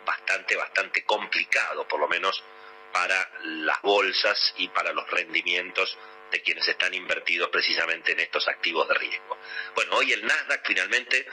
bastante, 0.06 0.58
bastante 0.58 1.06
complicado, 1.06 1.88
por 1.88 2.02
lo 2.02 2.08
menos 2.10 2.44
para 2.92 3.32
las 3.44 3.82
bolsas 3.82 4.54
y 4.58 4.68
para 4.70 4.94
los 4.94 5.10
rendimientos 5.10 5.98
de 6.32 6.42
quienes 6.42 6.68
están 6.68 6.94
invertidos 6.94 7.50
precisamente 7.50 8.12
en 8.12 8.20
estos 8.20 8.48
activos 8.48 8.88
de 8.88 8.94
riesgo. 8.96 9.38
Bueno, 9.76 9.98
hoy 9.98 10.14
el 10.14 10.26
Nasdaq 10.26 10.66
finalmente 10.66 11.28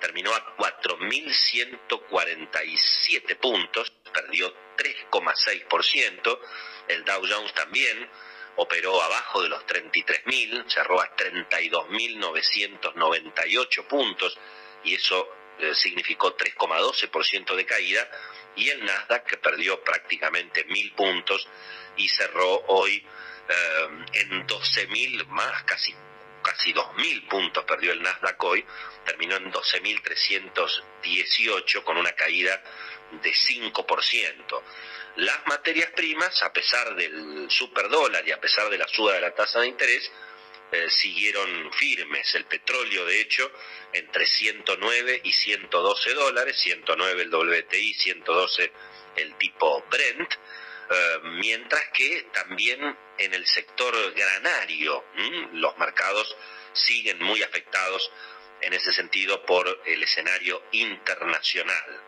terminó 0.00 0.34
a 0.34 0.56
4.147 0.56 3.38
puntos, 3.38 3.92
perdió 4.12 4.52
3,6%, 4.76 6.40
el 6.88 7.04
Dow 7.04 7.22
Jones 7.28 7.52
también 7.54 8.10
operó 8.56 9.00
abajo 9.02 9.42
de 9.42 9.48
los 9.48 9.64
33.000, 9.66 10.70
cerró 10.70 11.00
a 11.00 11.16
32.998 11.16 13.86
puntos 13.86 14.38
y 14.84 14.94
eso 14.94 15.28
eh, 15.58 15.74
significó 15.74 16.36
3,12% 16.36 17.54
de 17.54 17.66
caída 17.66 18.08
y 18.56 18.70
el 18.70 18.84
Nasdaq 18.84 19.26
que 19.26 19.36
perdió 19.36 19.80
prácticamente 19.82 20.64
mil 20.64 20.90
puntos 20.92 21.46
y 21.96 22.08
cerró 22.08 22.62
hoy 22.68 23.04
eh, 23.48 23.88
en 24.14 24.46
12.000 24.46 25.26
más, 25.26 25.64
casi 25.64 25.94
casi 26.42 26.72
2.000 26.72 27.28
puntos 27.28 27.64
perdió 27.64 27.92
el 27.92 28.00
Nasdaq 28.02 28.42
hoy, 28.44 28.64
terminó 29.04 29.36
en 29.36 29.52
12.318 29.52 31.82
con 31.82 31.96
una 31.96 32.12
caída 32.12 32.62
de 33.22 33.32
5%. 33.32 34.62
Las 35.16 35.46
materias 35.46 35.90
primas, 35.92 36.42
a 36.42 36.52
pesar 36.52 36.94
del 36.94 37.50
superdólar 37.50 38.28
y 38.28 38.32
a 38.32 38.40
pesar 38.40 38.68
de 38.68 38.76
la 38.78 38.86
suba 38.86 39.14
de 39.14 39.20
la 39.20 39.34
tasa 39.34 39.60
de 39.60 39.68
interés, 39.68 40.12
eh, 40.72 40.90
siguieron 40.90 41.72
firmes. 41.72 42.34
El 42.34 42.44
petróleo, 42.44 43.04
de 43.06 43.20
hecho, 43.20 43.50
entre 43.92 44.26
109 44.26 45.20
y 45.24 45.32
112 45.32 46.14
dólares, 46.14 46.58
109 46.58 47.22
el 47.22 47.34
WTI, 47.34 47.94
112 47.94 48.72
el 49.16 49.34
tipo 49.36 49.84
Brent, 49.90 50.32
eh, 50.32 51.18
mientras 51.40 51.88
que 51.92 52.28
también 52.32 52.96
en 53.18 53.34
el 53.34 53.46
sector 53.46 53.94
granario 54.14 55.04
los 55.52 55.76
mercados 55.78 56.36
siguen 56.72 57.22
muy 57.22 57.42
afectados 57.42 58.10
en 58.60 58.72
ese 58.72 58.92
sentido 58.92 59.44
por 59.44 59.82
el 59.84 60.02
escenario 60.02 60.62
internacional. 60.72 62.02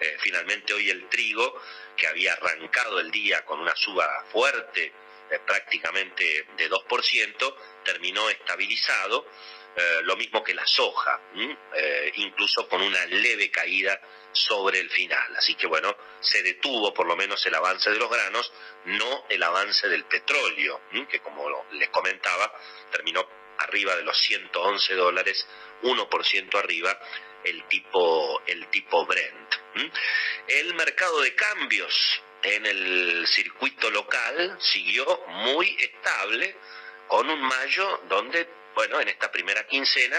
Eh, 0.00 0.16
finalmente 0.20 0.72
hoy 0.72 0.90
el 0.90 1.08
trigo, 1.08 1.60
que 1.96 2.06
había 2.06 2.32
arrancado 2.34 3.00
el 3.00 3.10
día 3.10 3.44
con 3.44 3.60
una 3.60 3.74
suba 3.76 4.24
fuerte, 4.30 4.92
prácticamente 5.46 6.46
de 6.56 6.70
2%, 6.70 7.56
terminó 7.84 8.28
estabilizado, 8.30 9.26
eh, 9.76 10.00
lo 10.04 10.16
mismo 10.16 10.42
que 10.42 10.54
la 10.54 10.66
soja, 10.66 11.20
eh, 11.74 12.12
incluso 12.16 12.66
con 12.68 12.80
una 12.80 13.04
leve 13.06 13.50
caída 13.50 14.00
sobre 14.32 14.80
el 14.80 14.88
final. 14.90 15.36
Así 15.36 15.54
que 15.54 15.66
bueno, 15.66 15.94
se 16.20 16.42
detuvo 16.42 16.94
por 16.94 17.06
lo 17.06 17.16
menos 17.16 17.44
el 17.46 17.54
avance 17.54 17.90
de 17.90 17.98
los 17.98 18.10
granos, 18.10 18.52
no 18.86 19.26
el 19.28 19.42
avance 19.42 19.88
del 19.88 20.04
petróleo, 20.04 20.80
que 21.10 21.20
como 21.20 21.66
les 21.72 21.88
comentaba, 21.90 22.52
terminó 22.90 23.28
arriba 23.58 23.96
de 23.96 24.02
los 24.02 24.18
111 24.18 24.94
dólares, 24.94 25.46
1% 25.82 26.58
arriba 26.58 26.98
el 27.44 27.64
tipo, 27.68 28.42
el 28.46 28.66
tipo 28.68 29.04
Brent. 29.06 29.54
El 30.48 30.74
mercado 30.74 31.20
de 31.20 31.34
cambios 31.34 32.22
en 32.46 32.64
el 32.64 33.26
circuito 33.26 33.90
local 33.90 34.56
siguió 34.60 35.04
muy 35.26 35.76
estable 35.80 36.54
con 37.08 37.28
un 37.28 37.40
mayo 37.40 38.02
donde, 38.08 38.48
bueno, 38.72 39.00
en 39.00 39.08
esta 39.08 39.32
primera 39.32 39.66
quincena 39.66 40.16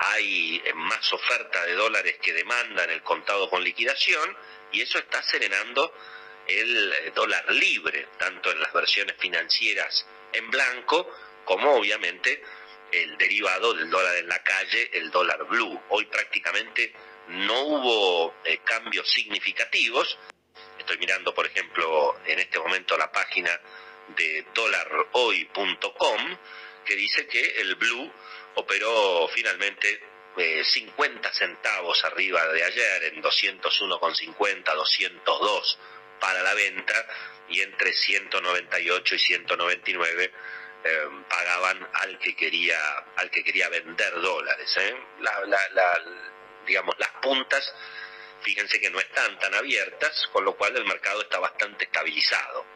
hay 0.00 0.60
más 0.74 1.12
oferta 1.12 1.64
de 1.64 1.74
dólares 1.74 2.16
que 2.20 2.32
demanda 2.32 2.82
en 2.82 2.90
el 2.90 3.02
contado 3.02 3.48
con 3.48 3.62
liquidación 3.62 4.36
y 4.72 4.82
eso 4.82 4.98
está 4.98 5.22
serenando 5.22 5.94
el 6.48 7.12
dólar 7.14 7.48
libre, 7.52 8.08
tanto 8.18 8.50
en 8.50 8.60
las 8.60 8.72
versiones 8.72 9.14
financieras 9.20 10.06
en 10.32 10.50
blanco 10.50 11.08
como 11.44 11.72
obviamente 11.76 12.42
el 12.90 13.16
derivado 13.16 13.74
del 13.74 13.90
dólar 13.90 14.16
en 14.16 14.28
la 14.28 14.42
calle, 14.42 14.90
el 14.92 15.12
dólar 15.12 15.44
blue. 15.44 15.80
Hoy 15.90 16.06
prácticamente 16.06 16.92
no 17.28 17.60
hubo 17.60 18.34
eh, 18.44 18.58
cambios 18.64 19.08
significativos, 19.08 20.18
Estoy 20.84 20.98
mirando, 20.98 21.32
por 21.34 21.46
ejemplo, 21.46 22.14
en 22.26 22.38
este 22.40 22.58
momento 22.58 22.98
la 22.98 23.10
página 23.10 23.58
de 24.08 24.44
dólarhoy.com 24.54 26.38
que 26.84 26.94
dice 26.94 27.26
que 27.26 27.40
el 27.62 27.74
blue 27.76 28.12
operó 28.56 29.26
finalmente 29.28 29.98
50 30.62 31.26
eh, 31.26 31.32
centavos 31.32 32.04
arriba 32.04 32.46
de 32.48 32.64
ayer 32.64 33.04
en 33.04 33.22
201,50, 33.22 34.74
202 34.74 35.78
para 36.20 36.42
la 36.42 36.52
venta 36.52 37.06
y 37.48 37.62
entre 37.62 37.94
198 37.94 39.14
y 39.14 39.18
199 39.18 40.32
eh, 40.84 41.08
pagaban 41.30 41.88
al 41.94 42.18
que 42.18 42.36
quería 42.36 42.78
al 43.16 43.30
que 43.30 43.42
quería 43.42 43.70
vender 43.70 44.20
dólares. 44.20 44.76
¿eh? 44.76 44.96
digamos 46.66 46.94
las 46.98 47.10
puntas 47.22 47.72
fíjense 48.44 48.80
que 48.80 48.90
no 48.90 49.00
están 49.00 49.38
tan 49.38 49.54
abiertas, 49.54 50.28
con 50.32 50.44
lo 50.44 50.54
cual 50.56 50.76
el 50.76 50.84
mercado 50.84 51.22
está 51.22 51.38
bastante 51.40 51.84
estabilizado. 51.84 52.66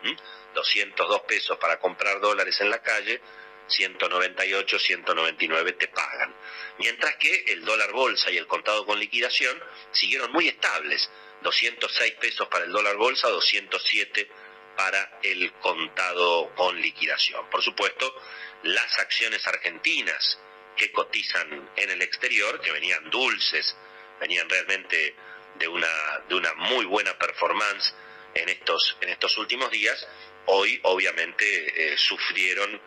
202 0.55 1.21
pesos 1.23 1.59
para 1.59 1.79
comprar 1.79 2.21
dólares 2.21 2.61
en 2.61 2.71
la 2.71 2.83
calle, 2.83 3.21
198, 3.69 4.79
199 4.79 5.73
te 5.75 5.89
pagan. 5.89 6.35
Mientras 6.79 7.16
que 7.16 7.45
el 7.49 7.64
dólar 7.64 7.93
bolsa 7.93 8.31
y 8.31 8.39
el 8.39 8.47
contado 8.47 8.87
con 8.87 8.99
liquidación 8.99 9.62
siguieron 9.93 10.33
muy 10.33 10.49
estables, 10.49 11.11
206 11.43 12.14
pesos 12.14 12.49
para 12.49 12.64
el 12.64 12.73
dólar 12.73 12.97
bolsa, 12.97 13.29
207 13.29 14.29
para 14.77 15.19
el 15.23 15.53
contado 15.55 16.55
con 16.55 16.81
liquidación. 16.81 17.49
Por 17.51 17.62
supuesto, 17.62 18.14
las 18.62 18.99
acciones 18.99 19.47
argentinas 19.47 20.39
que 20.77 20.91
cotizan 20.93 21.71
en 21.77 21.91
el 21.91 22.01
exterior, 22.01 22.61
que 22.61 22.73
venían 22.73 23.11
dulces, 23.11 23.77
venían 24.21 24.49
realmente 24.49 25.14
de 25.59 25.69
una, 25.69 25.89
de 26.29 26.35
una 26.35 26.55
muy 26.55 26.85
buena 26.87 27.17
performance 27.19 27.95
en 28.35 28.49
estos, 28.49 28.97
en 29.01 29.11
estos 29.11 29.37
últimos 29.39 29.71
días, 29.71 30.07
hoy 30.47 30.81
obviamente 30.85 31.93
eh, 31.93 31.97
sufrieron 31.97 32.81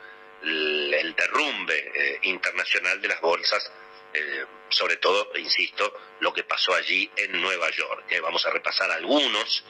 el, 0.43 1.13
derrumbe 1.15 1.91
eh, 1.93 2.19
internacional 2.23 2.99
de 3.01 3.07
las 3.07 3.21
bolsas, 3.21 3.71
eh, 4.13 4.45
sobre 4.69 4.97
todo, 4.97 5.31
insisto, 5.37 5.93
lo 6.19 6.33
que 6.33 6.43
pasó 6.43 6.73
allí 6.73 7.09
en 7.15 7.39
Nueva 7.41 7.69
York. 7.69 8.05
vamos 8.21 8.45
a 8.45 8.49
repasar 8.49 8.89
algunos 8.91 9.63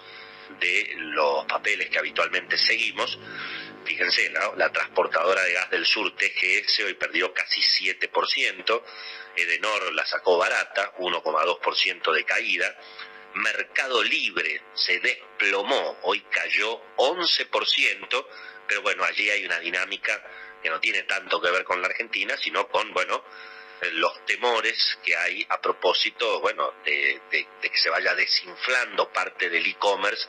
de 0.60 0.94
los 0.98 1.46
papeles 1.46 1.90
que 1.90 2.00
habitualmente 2.00 2.58
seguimos. 2.58 3.18
Fíjense, 3.84 4.32
la 4.58 4.72
transportadora 4.72 5.44
de 5.44 5.54
gas 5.54 5.70
del 5.72 5.86
sur, 5.86 6.16
TGS, 6.16 6.82
hoy 6.86 6.94
perdió 6.94 7.34
casi 7.34 7.62
7%, 7.62 8.84
Edenor 9.36 9.94
la 9.94 10.06
sacó 10.06 10.38
barata, 10.38 10.94
1,2% 10.98 12.12
de 12.12 12.24
caída, 12.24 12.76
Mercado 13.34 14.04
Libre 14.04 14.62
se 14.74 15.00
desplomó, 15.00 16.00
hoy 16.04 16.22
cayó 16.30 16.82
11%, 16.98 18.28
pero 18.68 18.82
bueno, 18.82 19.04
allí 19.04 19.30
hay 19.30 19.46
una 19.46 19.60
dinámica 19.60 20.22
que 20.62 20.70
no 20.70 20.80
tiene 20.80 21.04
tanto 21.04 21.42
que 21.42 21.50
ver 21.50 21.64
con 21.64 21.82
la 21.82 21.88
Argentina, 21.88 22.38
sino 22.38 22.68
con, 22.68 22.94
bueno, 22.94 23.24
los 23.94 24.26
temores 24.26 25.00
que 25.04 25.16
hay 25.16 25.46
a 25.50 25.60
propósito, 25.60 26.40
bueno, 26.42 26.74
de, 26.86 27.22
que 27.30 27.78
se 27.78 27.90
vaya 27.90 28.14
desinflando 28.14 29.12
parte 29.12 29.50
del 29.50 29.66
e-commerce 29.66 30.28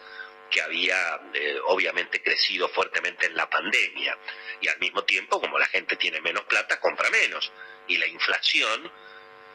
que 0.53 0.61
había 0.61 1.21
eh, 1.33 1.59
obviamente 1.67 2.23
crecido 2.23 2.69
fuertemente 2.69 3.27
en 3.27 3.35
la 3.35 3.49
pandemia. 3.49 4.17
Y 4.61 4.69
al 4.69 4.79
mismo 4.79 5.03
tiempo, 5.03 5.41
como 5.41 5.59
la 5.59 5.67
gente 5.67 5.97
tiene 5.97 6.21
menos 6.21 6.45
plata, 6.45 6.79
compra 6.79 7.11
menos. 7.11 7.51
Y 7.89 7.97
la 7.97 8.07
inflación, 8.07 8.93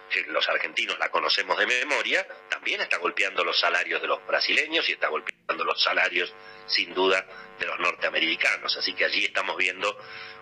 que 0.09 0.23
los 0.23 0.49
argentinos 0.49 0.97
la 0.97 1.09
conocemos 1.09 1.57
de 1.59 1.67
memoria, 1.67 2.27
también 2.49 2.81
está 2.81 2.97
golpeando 2.97 3.43
los 3.43 3.59
salarios 3.59 4.01
de 4.01 4.07
los 4.07 4.25
brasileños 4.25 4.89
y 4.89 4.93
está 4.93 5.07
golpeando 5.07 5.63
los 5.63 5.81
salarios, 5.81 6.33
sin 6.65 6.93
duda, 6.93 7.25
de 7.59 7.67
los 7.67 7.79
norteamericanos. 7.79 8.75
Así 8.75 8.93
que 8.93 9.05
allí 9.05 9.23
estamos 9.23 9.55
viendo 9.55 9.97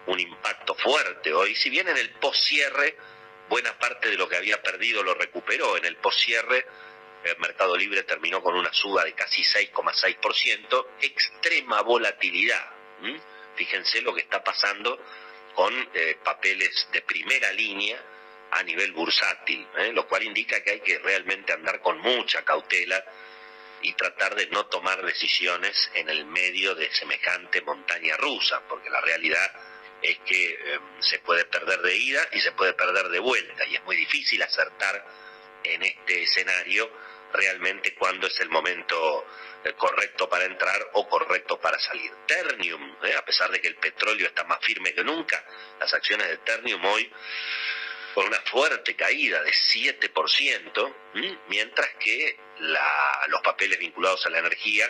un 0.08 0.20
impacto 0.20 0.74
fuerte 0.74 1.34
hoy. 1.34 1.54
Si 1.56 1.70
bien 1.70 1.90
en 1.90 1.98
el 1.98 2.12
poscierre, 2.12 2.98
buena 3.50 3.78
parte 3.78 4.10
de 4.10 4.18
lo 4.18 4.30
que 4.30 4.38
había 4.38 4.64
perdido 4.64 5.04
lo 5.04 5.16
recuperó, 5.16 5.76
en 5.76 5.84
el 5.84 5.98
poscierre 5.98 6.66
el 7.26 7.40
Mercado 7.40 7.76
Libre 7.76 8.04
terminó 8.04 8.42
con 8.42 8.56
una 8.56 8.72
suba 8.74 9.04
de 9.04 9.14
casi 9.14 9.42
6,6%, 9.44 10.88
extrema 11.02 11.82
volatilidad. 11.82 12.72
Fíjense 13.56 14.02
lo 14.02 14.14
que 14.14 14.22
está 14.22 14.44
pasando 14.44 15.00
con 15.54 15.74
eh, 15.94 16.18
papeles 16.24 16.88
de 16.92 17.02
primera 17.02 17.52
línea 17.54 18.02
a 18.52 18.64
nivel 18.64 18.92
bursátil, 18.92 19.68
¿eh? 19.78 19.92
lo 19.94 20.08
cual 20.08 20.24
indica 20.24 20.62
que 20.62 20.72
hay 20.72 20.80
que 20.82 21.00
realmente 21.00 21.54
andar 21.54 21.82
con 21.82 22.00
mucha 22.00 22.44
cautela 22.44 23.04
y 23.82 23.94
tratar 23.94 24.36
de 24.36 24.48
no 24.48 24.66
tomar 24.68 25.04
decisiones 25.06 25.92
en 25.94 26.10
el 26.10 26.26
medio 26.26 26.76
de 26.76 26.94
semejante 26.94 27.62
montaña 27.62 28.18
rusa, 28.18 28.62
porque 28.68 28.90
la 28.90 29.02
realidad 29.02 29.52
es 30.02 30.20
que 30.20 30.52
eh, 30.52 30.80
se 31.00 31.20
puede 31.20 31.46
perder 31.46 31.82
de 31.82 31.96
ida 31.96 32.28
y 32.32 32.40
se 32.40 32.52
puede 32.52 32.74
perder 32.74 33.10
de 33.10 33.20
vuelta, 33.20 33.66
y 33.66 33.76
es 33.76 33.84
muy 33.84 33.96
difícil 33.96 34.42
acertar 34.44 35.06
en 35.64 35.84
este 35.84 36.24
escenario 36.24 36.90
realmente 37.36 37.94
cuándo 37.96 38.28
es 38.28 38.40
el 38.40 38.50
momento 38.50 39.26
eh, 39.64 39.74
correcto 39.74 40.30
para 40.30 40.46
entrar 40.46 40.90
o 40.94 41.08
correcto 41.08 41.60
para 41.60 41.80
salir. 41.80 42.12
Ternium, 42.26 42.96
eh, 43.04 43.16
a 43.16 43.26
pesar 43.26 43.52
de 43.52 43.62
que 43.62 43.68
el 43.68 43.76
petróleo 43.76 44.28
está 44.28 44.44
más 44.44 44.60
firme 44.62 44.94
que 44.94 45.04
nunca, 45.04 45.44
las 45.80 45.94
acciones 45.94 46.28
de 46.28 46.38
Ternium 46.38 46.84
hoy 46.86 47.12
con 48.16 48.28
una 48.28 48.40
fuerte 48.50 48.96
caída 48.96 49.44
de 49.44 49.52
7%, 49.52 50.96
mientras 51.50 51.90
que 52.00 52.40
los 53.28 53.42
papeles 53.42 53.78
vinculados 53.78 54.26
a 54.26 54.30
la 54.30 54.40
energía, 54.40 54.90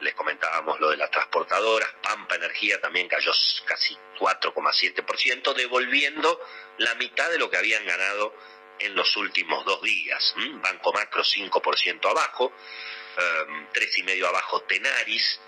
les 0.00 0.12
comentábamos 0.14 0.80
lo 0.80 0.90
de 0.90 0.96
las 0.96 1.08
transportadoras, 1.08 1.88
Pampa 2.02 2.34
Energía 2.34 2.80
también 2.80 3.06
cayó 3.06 3.30
casi 3.64 3.96
4,7%, 4.18 5.54
devolviendo 5.54 6.40
la 6.78 6.96
mitad 6.96 7.30
de 7.30 7.38
lo 7.38 7.48
que 7.48 7.58
habían 7.58 7.86
ganado 7.86 8.34
en 8.78 8.94
los 8.94 9.16
últimos 9.16 9.64
dos 9.64 9.82
días. 9.82 10.34
Banco 10.36 10.92
Macro 10.92 11.22
5% 11.22 12.10
abajo, 12.10 12.46
um, 12.46 13.66
3,5% 13.72 14.26
abajo 14.26 14.62
Tenaris 14.62 15.40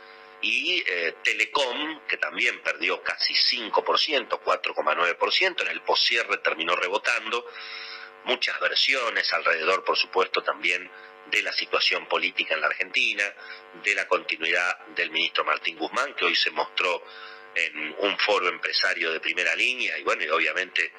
y 0.43 0.83
eh, 0.87 1.17
Telecom, 1.23 2.07
que 2.07 2.19
también 2.19 2.61
perdió 2.63 3.03
casi 3.03 3.35
5%, 3.35 3.73
4,9%, 4.29 5.63
en 5.63 5.69
el 5.69 5.81
poscierre 5.83 6.39
terminó 6.39 6.77
rebotando. 6.77 7.47
Muchas 8.25 8.59
versiones 8.61 9.33
alrededor, 9.33 9.85
por 9.85 9.97
supuesto, 9.97 10.43
también 10.43 10.91
de 11.31 11.43
la 11.43 11.53
situación 11.53 12.07
política 12.07 12.55
en 12.55 12.61
la 12.61 12.69
Argentina, 12.69 13.25
de 13.83 13.95
la 13.95 14.07
continuidad 14.07 14.79
del 14.89 15.11
ministro 15.11 15.45
Martín 15.45 15.77
Guzmán, 15.77 16.15
que 16.15 16.25
hoy 16.25 16.37
se 16.37 16.51
mostró 16.51 17.03
en 17.55 17.95
un 17.99 18.19
foro 18.19 18.49
empresario 18.49 19.13
de 19.13 19.21
primera 19.21 19.55
línea 19.57 19.99
y 19.99 20.03
bueno, 20.03 20.23
y 20.25 20.29
obviamente 20.29 20.93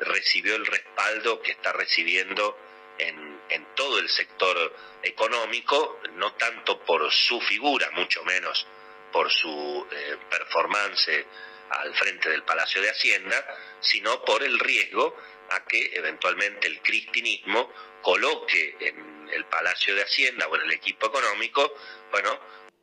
recibió 0.00 0.56
el 0.56 0.66
respaldo 0.66 1.40
que 1.40 1.52
está 1.52 1.72
recibiendo 1.72 2.58
en, 2.98 3.30
todo 3.74 3.98
el 3.98 4.08
sector 4.10 4.74
económico, 5.02 6.00
no 6.14 6.34
tanto 6.34 6.80
por 6.80 7.10
su 7.10 7.40
figura, 7.40 7.90
mucho 7.92 8.22
menos 8.24 8.66
por 9.10 9.30
su 9.30 9.86
eh, 9.90 10.16
performance 10.28 11.24
al 11.70 11.94
frente 11.94 12.28
del 12.28 12.42
Palacio 12.42 12.82
de 12.82 12.90
Hacienda, 12.90 13.42
sino 13.80 14.22
por 14.24 14.42
el 14.42 14.58
riesgo 14.58 15.16
a 15.50 15.64
que 15.64 15.92
eventualmente 15.94 16.68
el 16.68 16.80
cristinismo 16.82 17.72
coloque 18.02 18.76
en 18.80 19.28
el 19.32 19.44
Palacio 19.46 19.94
de 19.94 20.02
Hacienda 20.02 20.46
o 20.48 20.56
en 20.56 20.62
el 20.62 20.72
equipo 20.72 21.06
económico, 21.06 21.74
bueno, 22.10 22.38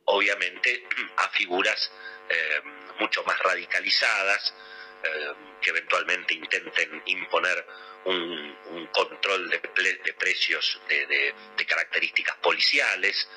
obviamente 0.06 0.86
a 1.16 1.28
figuras 1.28 1.92
eh, 2.28 2.62
mucho 2.98 3.22
más 3.24 3.38
radicalizadas, 3.38 4.54
eh, 5.02 5.32
que 5.60 5.70
eventualmente 5.70 6.34
intenten 6.34 7.02
imponer 7.06 7.66
un, 8.04 8.88
control 8.92 9.50
de, 9.50 9.58
precios 10.14 10.80
de, 10.88 11.34
características 11.66 12.36
policiales, 12.38 13.28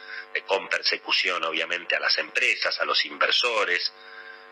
con 0.45 0.67
persecución 0.69 1.43
obviamente 1.43 1.95
a 1.95 1.99
las 1.99 2.17
empresas, 2.19 2.79
a 2.79 2.85
los 2.85 3.03
inversores, 3.05 3.91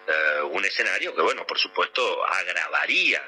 eh, 0.08 0.42
un 0.42 0.66
escenario 0.66 1.16
que, 1.16 1.22
bueno, 1.22 1.46
por 1.46 1.58
supuesto 1.58 2.26
agravaría 2.26 3.24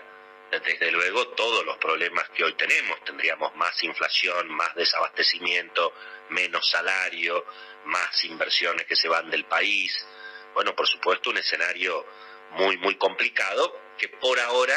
desde 0.60 0.92
luego 0.92 1.30
todos 1.30 1.66
los 1.66 1.78
problemas 1.78 2.30
que 2.30 2.44
hoy 2.44 2.54
tenemos. 2.54 3.04
Tendríamos 3.06 3.56
más 3.56 3.82
inflación, 3.84 4.50
más 4.50 4.76
desabastecimiento, 4.76 5.94
menos 6.30 6.70
salario, 6.70 7.46
más 7.86 8.24
inversiones 8.26 8.86
que 8.86 8.96
se 8.96 9.08
van 9.08 9.30
del 9.30 9.46
país. 9.46 10.06
Bueno, 10.54 10.76
por 10.76 10.88
supuesto, 10.88 11.30
un 11.30 11.38
escenario 11.38 12.06
muy, 12.52 12.78
muy 12.78 12.96
complicado 12.96 13.80
que 13.98 14.10
por 14.10 14.40
ahora 14.40 14.76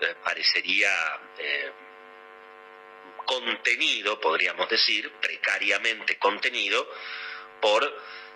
eh, 0.00 0.14
parecería 0.24 0.90
eh, 1.38 1.72
contenido, 3.24 4.20
podríamos 4.20 4.68
decir, 4.68 5.12
precariamente 5.20 6.18
contenido, 6.18 6.88
por, 7.60 7.84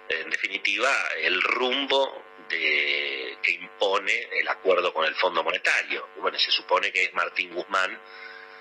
en 0.08 0.30
definitiva, 0.30 0.90
el 1.18 1.40
rumbo 1.40 2.24
que 2.48 3.52
impone 3.52 4.28
el 4.40 4.48
acuerdo 4.48 4.92
con 4.92 5.04
el 5.04 5.14
Fondo 5.14 5.44
Monetario. 5.44 6.08
Bueno, 6.16 6.36
se 6.36 6.50
supone 6.50 6.90
que 6.90 7.04
es 7.04 7.14
Martín 7.14 7.54
Guzmán 7.54 7.92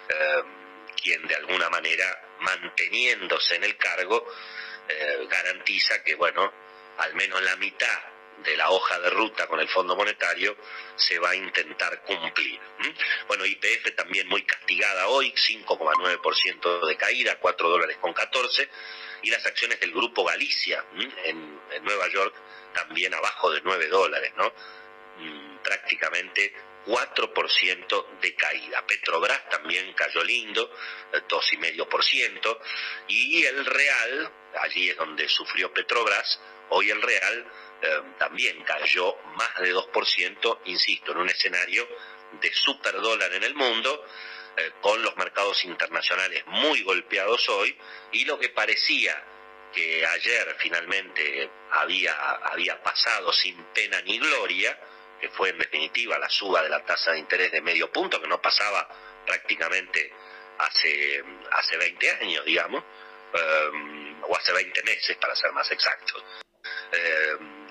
eh, 0.10 0.44
quien 1.02 1.26
de 1.26 1.36
alguna 1.36 1.70
manera, 1.70 2.06
manteniéndose 2.40 3.56
en 3.56 3.64
el 3.64 3.78
cargo, 3.78 4.26
garantiza 5.30 6.04
que, 6.04 6.16
bueno, 6.16 6.52
al 6.98 7.14
menos 7.14 7.42
la 7.44 7.56
mitad 7.58 8.00
de 8.44 8.58
la 8.58 8.70
hoja 8.70 9.00
de 9.00 9.10
ruta 9.10 9.48
con 9.48 9.60
el 9.60 9.68
Fondo 9.70 9.96
Monetario 9.96 10.56
se 10.96 11.20
va 11.20 11.32
a 11.32 11.36
intentar 11.36 12.02
cumplir. 12.04 12.60
Bueno, 13.28 13.46
IPF 13.46 13.96
también 13.96 14.28
muy 14.28 14.44
castigada 14.44 15.08
hoy, 15.08 15.34
5,9% 15.34 16.86
de 16.88 16.98
caída, 16.98 17.38
4 17.40 17.70
dólares 17.70 17.98
con 18.00 18.14
14, 18.14 18.70
y 19.24 19.30
las 19.30 19.46
acciones 19.46 19.80
del 19.80 19.92
Grupo 19.92 20.24
Galicia 20.24 20.84
en, 21.26 21.60
Nueva 21.84 22.08
York 22.10 22.36
también 22.74 23.14
abajo 23.14 23.52
de 23.52 23.62
9 23.64 23.88
dólares, 23.88 24.32
¿no? 24.36 24.54
Mm, 25.18 25.58
prácticamente 25.64 26.54
4% 26.86 28.20
de 28.22 28.36
caída. 28.36 28.86
Petrobras 28.86 29.50
también 29.50 29.92
cayó 29.94 30.24
lindo, 30.24 30.70
2,5%, 31.28 32.60
y 33.08 33.44
el 33.44 33.66
Real, 33.66 34.32
allí 34.62 34.90
es 34.90 34.98
donde 34.98 35.28
sufrió 35.30 35.74
Petrobras, 35.74 36.40
hoy 36.70 36.90
el 36.90 37.02
Real 37.02 37.46
eh, 37.82 38.02
también 38.18 38.62
cayó 38.64 39.16
más 39.36 39.56
de 39.60 39.74
2%, 39.74 40.60
insisto, 40.66 41.12
en 41.12 41.18
un 41.20 41.30
escenario 41.30 41.88
de 42.42 42.54
superdólar 42.54 43.34
en 43.34 43.44
el 43.44 43.56
mundo, 43.56 44.06
eh, 44.58 44.72
con 44.82 45.02
los 45.02 45.16
mercados 45.16 45.64
internacionales 45.64 46.44
muy 46.48 46.84
golpeados 46.84 47.48
hoy, 47.50 47.78
y 48.12 48.26
lo 48.26 48.38
que 48.38 48.50
parecía 48.50 49.24
que 49.74 50.06
ayer 50.06 50.56
finalmente 50.60 51.50
había, 51.72 52.14
había 52.52 52.82
pasado 52.84 53.32
sin 53.32 53.56
pena 53.74 54.02
ni 54.02 54.20
gloria, 54.20 54.78
que 55.22 55.30
fue 55.30 55.50
en 55.50 55.60
definitiva 55.60 56.20
la 56.20 56.30
suba 56.30 56.62
de 56.62 56.70
la 56.70 56.84
tasa 56.84 57.12
de 57.12 57.20
interés 57.20 57.52
de 57.52 57.62
medio 57.62 57.92
punto, 57.92 58.22
que 58.22 58.28
no 58.28 58.42
pasaba 58.42 58.90
prácticamente 59.26 60.12
hace, 60.58 61.24
hace 61.52 61.78
20 61.78 62.12
años, 62.12 62.46
digamos, 62.46 62.84
eh, 63.34 64.16
o 64.28 64.36
hace 64.36 64.52
20 64.52 64.84
meses 64.84 65.16
para 65.18 65.36
ser 65.36 65.52
más 65.54 65.70
exactos 65.72 66.24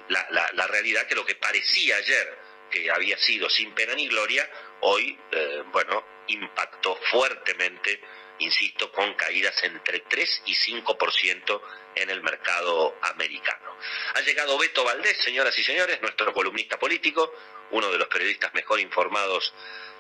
la, 0.09 0.27
la, 0.53 0.67
realidad 0.67 1.07
que 1.07 1.15
lo 1.15 1.25
que 1.25 1.35
parecía 1.35 1.97
ayer 1.97 2.39
que 2.71 2.91
había 2.91 3.17
sido 3.19 3.49
sin 3.49 3.73
pena 3.73 3.95
ni 3.95 4.09
gloria, 4.09 4.49
hoy, 4.81 5.19
eh, 5.33 5.63
bueno, 5.73 6.05
impactó 6.27 6.97
fuertemente 7.11 8.01
insisto, 8.39 8.91
con 8.93 9.15
caídas 9.15 9.63
entre 9.65 10.01
3 10.01 10.43
y 10.47 10.55
5% 10.55 11.63
en 11.97 12.11
el 12.11 12.23
mercado 12.23 12.97
americano. 13.03 13.77
Ha 14.15 14.21
llegado 14.21 14.59
Beto 14.59 14.85
Valdés, 14.85 15.19
señoras 15.19 15.57
y 15.59 15.65
señores, 15.65 16.01
nuestro 16.01 16.33
columnista 16.33 16.79
político, 16.79 17.33
uno 17.71 17.91
de 17.91 17.99
los 17.99 18.09
periodistas 18.09 18.55
mejor 18.55 18.81
informados 18.81 19.53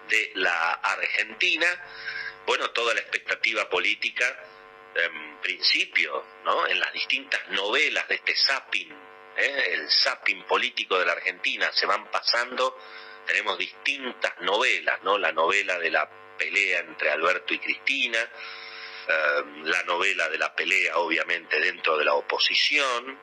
de 0.08 0.32
la 0.34 0.72
Argentina. 0.74 1.66
Bueno, 2.46 2.70
toda 2.70 2.94
la 2.94 3.00
expectativa 3.00 3.68
política, 3.68 4.24
en 4.94 5.40
principio, 5.40 6.24
¿no? 6.44 6.66
En 6.66 6.80
las 6.80 6.92
distintas 6.92 7.46
novelas 7.50 8.08
de 8.08 8.14
este 8.16 8.34
zapping, 8.34 9.07
¿eh? 9.38 9.74
el 9.74 9.90
zapping 9.90 10.44
político 10.44 10.98
de 10.98 11.06
la 11.06 11.12
Argentina, 11.12 11.70
se 11.72 11.86
van 11.86 12.10
pasando, 12.10 12.78
tenemos 13.26 13.56
distintas 13.58 14.32
novelas, 14.40 15.02
¿no? 15.02 15.18
La 15.18 15.32
novela 15.32 15.78
de 15.78 15.90
la 15.90 16.08
pelea 16.36 16.80
entre 16.80 17.10
Alberto 17.10 17.54
y 17.54 17.58
Cristina, 17.58 18.18
eh, 18.20 19.44
la 19.64 19.82
novela 19.84 20.28
de 20.28 20.38
la 20.38 20.54
pelea 20.54 20.98
obviamente 20.98 21.58
dentro 21.60 21.96
de 21.96 22.04
la 22.04 22.14
oposición, 22.14 23.18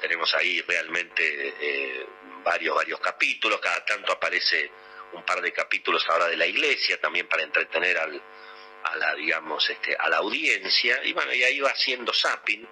tenemos 0.00 0.34
ahí 0.34 0.60
realmente 0.62 1.54
eh, 1.60 2.06
varios, 2.42 2.74
varios 2.74 3.00
capítulos, 3.00 3.60
cada 3.60 3.84
tanto 3.84 4.12
aparece 4.12 4.70
un 5.12 5.24
par 5.24 5.40
de 5.40 5.52
capítulos 5.52 6.04
ahora 6.08 6.26
de 6.26 6.36
la 6.36 6.46
iglesia 6.46 7.00
también 7.00 7.28
para 7.28 7.42
entretener 7.42 7.98
al, 7.98 8.20
a 8.84 8.96
la 8.96 9.14
digamos 9.14 9.68
este, 9.68 9.94
a 9.94 10.08
la 10.08 10.16
audiencia. 10.16 11.04
Y 11.04 11.12
bueno 11.12 11.32
y 11.32 11.44
ahí 11.44 11.60
va 11.60 11.70
haciendo 11.70 12.12
zapping 12.12 12.66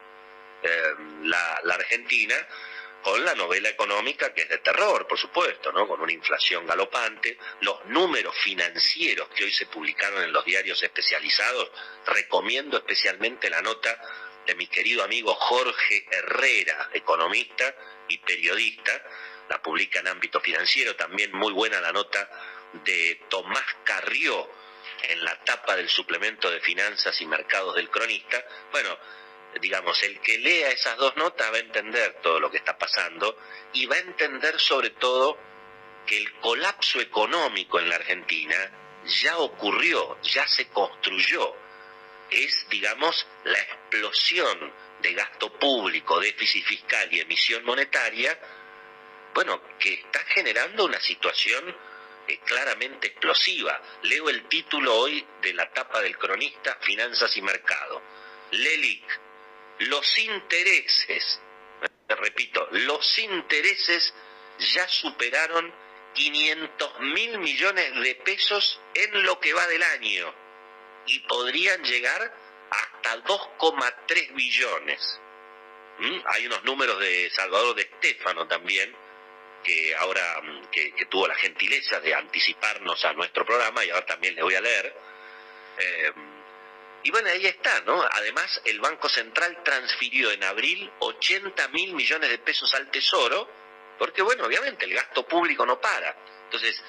eh, 0.63 0.95
la, 1.23 1.61
la 1.65 1.75
Argentina 1.75 2.35
con 3.03 3.25
la 3.25 3.35
novela 3.35 3.69
económica 3.69 4.33
que 4.35 4.43
es 4.43 4.49
de 4.49 4.59
terror, 4.59 5.07
por 5.07 5.19
supuesto, 5.19 5.73
¿no? 5.73 5.89
Con 5.89 6.01
una 6.01 6.13
inflación 6.13 6.67
galopante, 6.67 7.39
los 7.61 7.85
números 7.87 8.37
financieros 8.37 9.29
que 9.31 9.45
hoy 9.45 9.53
se 9.53 9.67
publicaron 9.67 10.23
en 10.23 10.33
los 10.33 10.45
diarios 10.45 10.83
especializados, 10.83 11.71
recomiendo 12.07 12.77
especialmente 12.77 13.49
la 13.49 13.63
nota 13.63 13.99
de 14.47 14.55
mi 14.55 14.67
querido 14.67 15.03
amigo 15.03 15.35
Jorge 15.35 16.07
Herrera, 16.11 16.91
economista 16.93 17.75
y 18.09 18.19
periodista, 18.19 18.93
la 19.49 19.63
publica 19.63 20.01
en 20.01 20.09
ámbito 20.09 20.41
financiero, 20.41 20.95
también 20.97 21.33
muy 21.33 21.53
buena 21.53 21.81
la 21.81 21.93
nota 21.93 22.29
de 22.85 23.23
Tomás 23.29 23.65
Carrió 23.85 24.49
en 25.09 25.25
la 25.25 25.43
tapa 25.45 25.77
del 25.77 25.89
suplemento 25.89 26.51
de 26.51 26.61
finanzas 26.61 27.21
y 27.21 27.27
mercados 27.27 27.75
del 27.75 27.91
cronista. 27.91 28.45
Bueno, 28.71 28.97
digamos, 29.61 30.03
el 30.03 30.21
que 30.21 30.39
lea 30.39 30.71
esas 30.71 30.97
dos 30.97 31.17
notas 31.17 31.53
va 31.53 31.57
a 31.57 31.61
entender 31.61 32.19
todo 32.23 32.41
lo 32.41 32.51
que 32.51 32.59
está 32.59 32.77
pasando 32.79 33.37
y 33.73 33.87
va 33.87 33.97
a 33.97 34.01
entender 34.01 34.59
sobre 34.61 34.91
todo 34.91 35.39
que 36.07 36.19
el 36.19 36.33
colapso 36.35 37.01
económico 37.01 37.79
en 37.79 37.89
la 37.89 37.97
Argentina 37.97 38.71
ya 39.05 39.39
ocurrió, 39.39 40.21
ya 40.23 40.47
se 40.47 40.69
construyó. 40.69 41.55
Es, 42.31 42.67
digamos, 42.69 43.27
la 43.45 43.59
explosión 43.59 44.73
de 45.03 45.15
gasto 45.15 45.53
público, 45.59 46.21
déficit 46.21 46.65
fiscal 46.65 47.09
y 47.13 47.21
emisión 47.21 47.65
monetaria, 47.65 48.39
bueno, 49.35 49.63
que 49.79 49.95
está 49.95 50.21
generando 50.21 50.85
una 50.85 51.01
situación 51.01 51.75
eh, 52.29 52.39
claramente 52.45 53.09
explosiva. 53.09 53.81
Leo 54.03 54.29
el 54.29 54.45
título 54.49 54.95
hoy 54.95 55.27
de 55.43 55.55
la 55.55 55.71
tapa 55.73 56.01
del 56.01 56.17
cronista 56.19 56.79
Finanzas 56.81 57.37
y 57.37 57.43
Mercado. 57.43 58.03
LELIC, 58.53 59.21
los 59.81 60.19
intereses, 60.19 61.41
repito, 62.09 62.69
los 62.73 63.19
intereses 63.19 64.15
ya 64.59 64.87
superaron 64.89 65.73
500 66.15 67.01
mil 67.01 67.39
millones 67.39 67.95
de 68.03 68.15
pesos 68.17 68.81
en 68.95 69.25
lo 69.25 69.39
que 69.41 69.53
va 69.53 69.67
del 69.67 69.83
año 69.83 70.35
y 71.07 71.21
podrían 71.21 71.83
llegar 71.83 72.35
hasta 72.71 73.25
2,3 73.25 74.35
billones. 74.35 75.21
¿Mm? 75.99 76.19
Hay 76.27 76.47
unos 76.47 76.65
números 76.65 76.99
de 77.01 77.31
Salvador 77.31 77.75
de 77.75 77.83
Estéfano 77.83 78.47
también, 78.47 78.95
que 79.65 79.95
ahora 79.97 80.41
mm, 80.43 80.71
que, 80.71 81.07
tuvo 81.09 81.27
la 81.27 81.35
gentileza 81.37 82.01
de 82.01 82.15
anticiparnos 82.15 83.05
a 83.05 83.13
nuestro 83.13 83.45
programa 83.45 83.85
y 83.85 83.91
ahora 83.91 84.07
también 84.07 84.35
le 84.35 84.43
voy 84.43 84.55
a 84.55 84.61
leer. 84.61 84.95
Eh, 85.79 86.13
y 87.03 87.11
bueno, 87.11 87.29
ahí 87.31 87.47
está, 87.47 87.81
¿no? 87.83 88.03
Además, 88.13 88.61
el 88.65 88.81
Banco 88.81 89.09
Central 89.09 89.63
transfirió 89.65 90.31
en 90.33 90.45
abril 90.45 90.91
80 90.99 91.69
mil 91.69 91.95
millones 91.95 92.29
de 92.31 92.39
pesos 92.39 92.73
al 92.75 92.91
Tesoro, 92.91 93.49
porque 93.99 94.23
bueno, 94.23 94.45
obviamente 94.45 94.85
el 94.85 94.95
gasto 94.95 95.27
público 95.27 95.65
no 95.65 95.81
para. 95.81 96.15
Entonces, 96.45 96.83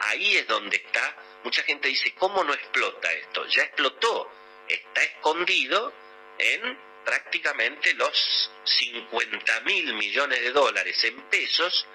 ahí 0.00 0.36
es 0.36 0.46
donde 0.46 0.76
está, 0.76 1.16
mucha 1.42 1.62
gente 1.62 1.88
dice, 1.88 2.14
¿cómo 2.14 2.44
no 2.44 2.54
explota 2.54 3.12
esto? 3.12 3.46
Ya 3.46 3.64
explotó, 3.64 4.30
está 4.68 5.02
escondido 5.02 5.92
en 6.38 6.78
prácticamente 7.04 7.94
los 7.94 8.50
50 8.64 9.60
mil 9.62 9.94
millones 9.94 10.40
de 10.40 10.52
dólares 10.52 11.02
en 11.04 11.20
pesos 11.22 11.86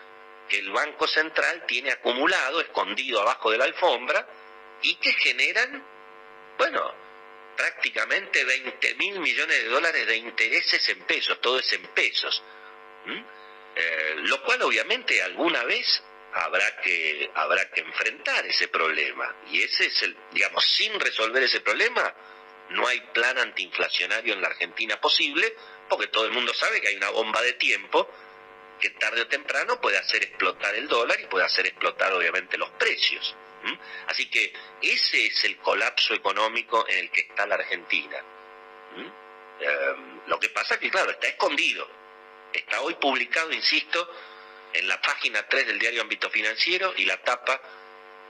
que 0.50 0.60
el 0.60 0.72
Banco 0.72 1.08
Central 1.08 1.66
tiene 1.66 1.92
acumulado, 1.92 2.60
escondido 2.60 3.22
abajo 3.22 3.52
de 3.52 3.58
la 3.58 3.66
alfombra, 3.66 4.28
y 4.82 4.96
que 4.96 5.14
generan, 5.14 5.82
bueno, 6.58 7.03
prácticamente 7.56 8.44
20 8.44 8.96
mil 8.96 9.20
millones 9.20 9.64
de 9.64 9.70
dólares 9.70 10.08
de 10.08 10.18
intereses 10.18 10.88
en 10.90 11.00
pesos, 11.02 11.40
todo 11.42 11.60
es 11.60 11.72
en 11.74 11.86
pesos. 11.88 12.44
Eh, 13.76 14.16
lo 14.18 14.44
cual 14.44 14.62
obviamente 14.62 15.22
alguna 15.22 15.64
vez 15.64 16.04
habrá 16.34 16.78
que, 16.82 17.30
habrá 17.34 17.70
que 17.72 17.82
enfrentar 17.82 18.46
ese 18.46 18.68
problema. 18.68 19.36
Y 19.52 19.62
ese 19.62 19.88
es 19.88 20.04
el, 20.04 20.16
digamos, 20.32 20.64
sin 20.66 21.00
resolver 21.00 21.44
ese 21.44 21.62
problema, 21.62 22.14
no 22.70 22.88
hay 22.88 23.00
plan 23.14 23.38
antiinflacionario 23.38 24.34
en 24.34 24.42
la 24.42 24.48
Argentina 24.48 25.00
posible, 25.00 25.56
porque 25.90 26.08
todo 26.08 26.26
el 26.26 26.32
mundo 26.32 26.54
sabe 26.54 26.82
que 26.82 26.90
hay 26.90 26.96
una 26.96 27.10
bomba 27.10 27.42
de 27.42 27.54
tiempo 27.54 28.10
que 28.80 28.90
tarde 28.92 29.22
o 29.22 29.28
temprano 29.28 29.80
puede 29.80 29.98
hacer 29.98 30.24
explotar 30.24 30.76
el 30.76 30.88
dólar 30.88 31.20
y 31.20 31.28
puede 31.28 31.46
hacer 31.46 31.68
explotar 31.68 32.12
obviamente 32.14 32.58
los 32.58 32.70
precios. 32.72 33.36
Así 34.08 34.30
que 34.30 34.54
ese 34.82 35.26
es 35.26 35.44
el 35.46 35.58
colapso 35.58 36.14
económico 36.14 36.86
en 36.88 37.00
el 37.00 37.12
que 37.12 37.22
está 37.22 37.46
la 37.46 37.56
Argentina. 37.56 38.18
Em, 39.60 40.22
lo 40.28 40.40
que 40.40 40.50
pasa 40.50 40.76
es 40.76 40.80
que, 40.80 40.90
claro, 40.90 41.12
está 41.12 41.28
escondido. 41.28 41.88
Está 42.52 42.82
hoy 42.82 42.96
publicado, 42.96 43.52
insisto, 43.52 44.10
en 44.74 44.88
la 44.88 45.02
página 45.02 45.48
3 45.48 45.68
del 45.68 45.80
diario 45.80 46.02
Ámbito 46.02 46.30
Financiero 46.30 46.94
y 46.98 47.06
la 47.06 47.18
tapa 47.18 47.62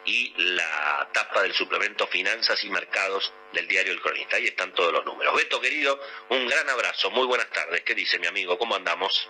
y 0.05 0.33
la 0.35 1.09
tapa 1.13 1.43
del 1.43 1.53
suplemento 1.53 2.07
Finanzas 2.07 2.61
y 2.63 2.69
Mercados 2.69 3.31
del 3.53 3.67
diario 3.67 3.93
El 3.93 4.01
Cronista. 4.01 4.35
Ahí 4.35 4.47
están 4.47 4.73
todos 4.73 4.91
los 4.91 5.05
números. 5.05 5.33
Beto, 5.35 5.61
querido, 5.61 5.99
un 6.29 6.47
gran 6.47 6.69
abrazo, 6.69 7.09
muy 7.11 7.25
buenas 7.25 7.49
tardes. 7.51 7.81
¿Qué 7.81 7.95
dice 7.95 8.19
mi 8.19 8.27
amigo? 8.27 8.57
¿Cómo 8.57 8.75
andamos? 8.75 9.29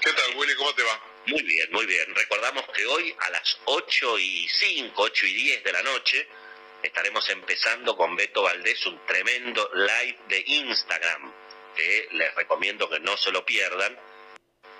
¿Qué 0.00 0.12
tal, 0.12 0.36
Willy? 0.36 0.54
¿Cómo 0.54 0.72
te 0.74 0.82
va? 0.82 1.00
Muy 1.30 1.42
bien, 1.42 1.68
muy 1.70 1.86
bien. 1.86 2.12
Recordamos 2.12 2.64
que 2.74 2.84
hoy 2.86 3.14
a 3.20 3.30
las 3.30 3.60
8 3.66 4.18
y 4.18 4.48
5, 4.48 5.00
8 5.00 5.26
y 5.26 5.32
10 5.32 5.62
de 5.62 5.72
la 5.72 5.82
noche 5.82 6.26
estaremos 6.82 7.28
empezando 7.28 7.96
con 7.96 8.16
Beto 8.16 8.42
Valdés 8.42 8.84
un 8.86 9.06
tremendo 9.06 9.70
live 9.72 10.18
de 10.26 10.42
Instagram 10.44 11.32
que 11.76 12.08
les 12.10 12.34
recomiendo 12.34 12.90
que 12.90 12.98
no 12.98 13.16
se 13.16 13.30
lo 13.30 13.46
pierdan. 13.46 13.96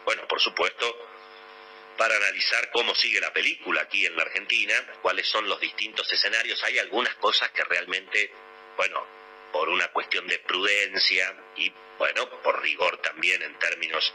Bueno, 0.04 0.26
por 0.26 0.40
supuesto, 0.40 0.92
para 1.96 2.16
analizar 2.16 2.68
cómo 2.72 2.96
sigue 2.96 3.20
la 3.20 3.32
película 3.32 3.82
aquí 3.82 4.04
en 4.04 4.16
la 4.16 4.22
Argentina, 4.24 4.74
cuáles 5.02 5.28
son 5.28 5.48
los 5.48 5.60
distintos 5.60 6.12
escenarios. 6.12 6.64
Hay 6.64 6.80
algunas 6.80 7.14
cosas 7.16 7.52
que 7.52 7.62
realmente, 7.62 8.32
bueno, 8.76 9.06
por 9.52 9.68
una 9.68 9.86
cuestión 9.92 10.26
de 10.26 10.40
prudencia 10.40 11.32
y, 11.54 11.72
bueno, 11.96 12.28
por 12.42 12.60
rigor 12.60 12.96
también 13.02 13.40
en 13.40 13.56
términos 13.60 14.12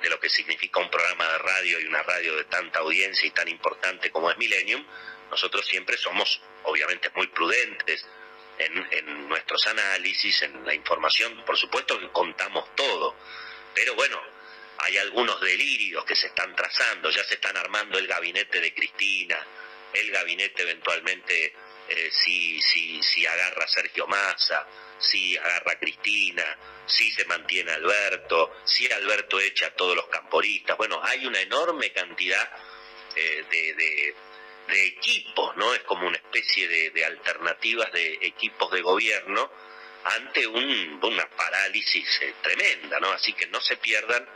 de, 0.00 0.10
lo 0.10 0.18
que 0.18 0.28
significa 0.28 0.80
un 0.80 0.90
programa 0.90 1.26
de 1.32 1.38
radio 1.38 1.80
y 1.80 1.86
una 1.86 2.02
radio 2.02 2.36
de 2.36 2.44
tanta 2.44 2.80
audiencia 2.80 3.26
y 3.26 3.30
tan 3.30 3.48
importante 3.48 4.10
como 4.10 4.30
es 4.30 4.38
Millennium, 4.38 4.84
nosotros 5.30 5.66
siempre 5.66 5.96
somos 5.96 6.40
obviamente 6.64 7.10
muy 7.14 7.28
prudentes 7.28 8.06
en, 8.58 9.28
nuestros 9.28 9.66
análisis, 9.68 10.42
en 10.42 10.66
la 10.66 10.74
información, 10.74 11.44
por 11.46 11.56
supuesto 11.56 11.98
que 11.98 12.10
contamos 12.10 12.74
todo, 12.74 13.16
pero 13.74 13.94
bueno, 13.94 14.20
hay 14.78 14.98
algunos 14.98 15.40
delirios 15.40 16.04
que 16.04 16.16
se 16.16 16.26
están 16.26 16.54
trazando, 16.54 17.10
ya 17.10 17.24
se 17.24 17.34
están 17.34 17.56
armando 17.56 17.98
el 17.98 18.06
gabinete 18.06 18.60
de 18.60 18.74
Cristina, 18.74 19.38
el 19.94 20.10
gabinete 20.10 20.62
eventualmente 20.62 21.54
eh, 21.88 22.10
si, 22.12 22.60
si, 22.60 23.02
si 23.02 23.26
agarra 23.26 23.66
Sergio 23.66 24.06
Massa, 24.06 24.66
si 25.00 25.36
agarra 25.36 25.78
Cristina, 25.78 26.44
si 26.86 27.10
se 27.12 27.24
mantiene 27.24 27.72
Alberto, 27.72 28.56
si 28.64 28.90
Alberto 28.92 29.40
echa 29.40 29.66
a 29.66 29.74
todos 29.74 29.96
los 29.96 30.06
camporistas. 30.06 30.76
Bueno, 30.76 31.00
hay 31.02 31.26
una 31.26 31.40
enorme 31.40 31.92
cantidad 31.92 32.50
eh, 33.16 33.44
de, 33.50 34.14
equipos, 34.72 35.56
¿no? 35.56 35.74
Es 35.74 35.80
como 35.80 36.06
una 36.06 36.16
especie 36.16 36.68
de, 36.68 37.04
alternativas 37.04 37.90
de 37.92 38.18
equipos 38.22 38.70
de 38.70 38.82
gobierno 38.82 39.50
ante 40.04 40.46
una 40.46 41.28
parálisis 41.30 42.06
eh, 42.22 42.34
tremenda, 42.40 43.00
¿no? 43.00 43.10
Así 43.10 43.32
que 43.32 43.46
no 43.48 43.60
se 43.60 43.76
pierdan 43.78 44.28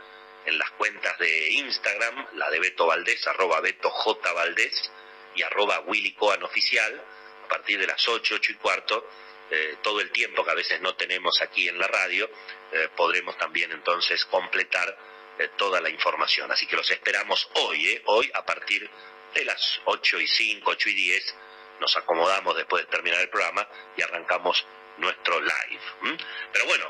en 0.45 0.57
las 0.57 0.71
cuentas 0.71 1.17
de 1.19 1.51
Instagram, 1.51 2.27
la 2.33 2.49
de 2.49 2.59
Beto 2.59 2.85
Valdés, 2.85 3.25
arroba 3.27 3.61
Beto 3.61 3.89
J. 3.89 4.33
Valdés 4.33 4.91
y 5.35 5.41
arroba 5.41 5.79
Willy 5.81 6.13
Coan 6.13 6.43
Oficial, 6.43 7.01
a 7.45 7.47
partir 7.47 7.79
de 7.79 7.87
las 7.87 8.07
8, 8.07 8.35
8 8.35 8.51
y 8.51 8.55
cuarto, 8.55 9.09
eh, 9.51 9.77
todo 9.83 10.01
el 10.01 10.11
tiempo 10.11 10.43
que 10.43 10.51
a 10.51 10.55
veces 10.55 10.81
no 10.81 10.95
tenemos 10.95 11.39
aquí 11.41 11.67
en 11.67 11.77
la 11.77 11.87
radio, 11.87 12.29
eh, 12.71 12.89
podremos 12.95 13.37
también 13.37 13.71
entonces 13.71 14.25
completar 14.25 14.97
eh, 15.37 15.49
toda 15.55 15.79
la 15.81 15.89
información. 15.89 16.51
Así 16.51 16.65
que 16.65 16.75
los 16.75 16.89
esperamos 16.89 17.47
hoy, 17.53 18.01
hoy 18.05 18.31
a 18.33 18.43
partir 18.43 18.89
de 19.35 19.45
las 19.45 19.81
8 19.85 20.19
y 20.19 20.27
5, 20.27 20.71
8 20.71 20.89
y 20.89 20.93
10, 20.95 21.35
nos 21.79 21.95
acomodamos 21.95 22.55
después 22.55 22.85
de 22.85 22.91
terminar 22.91 23.21
el 23.21 23.29
programa 23.29 23.67
y 23.95 24.01
arrancamos 24.01 24.65
nuestro 24.97 25.39
live. 25.39 26.17
Pero 26.51 26.65
bueno, 26.65 26.89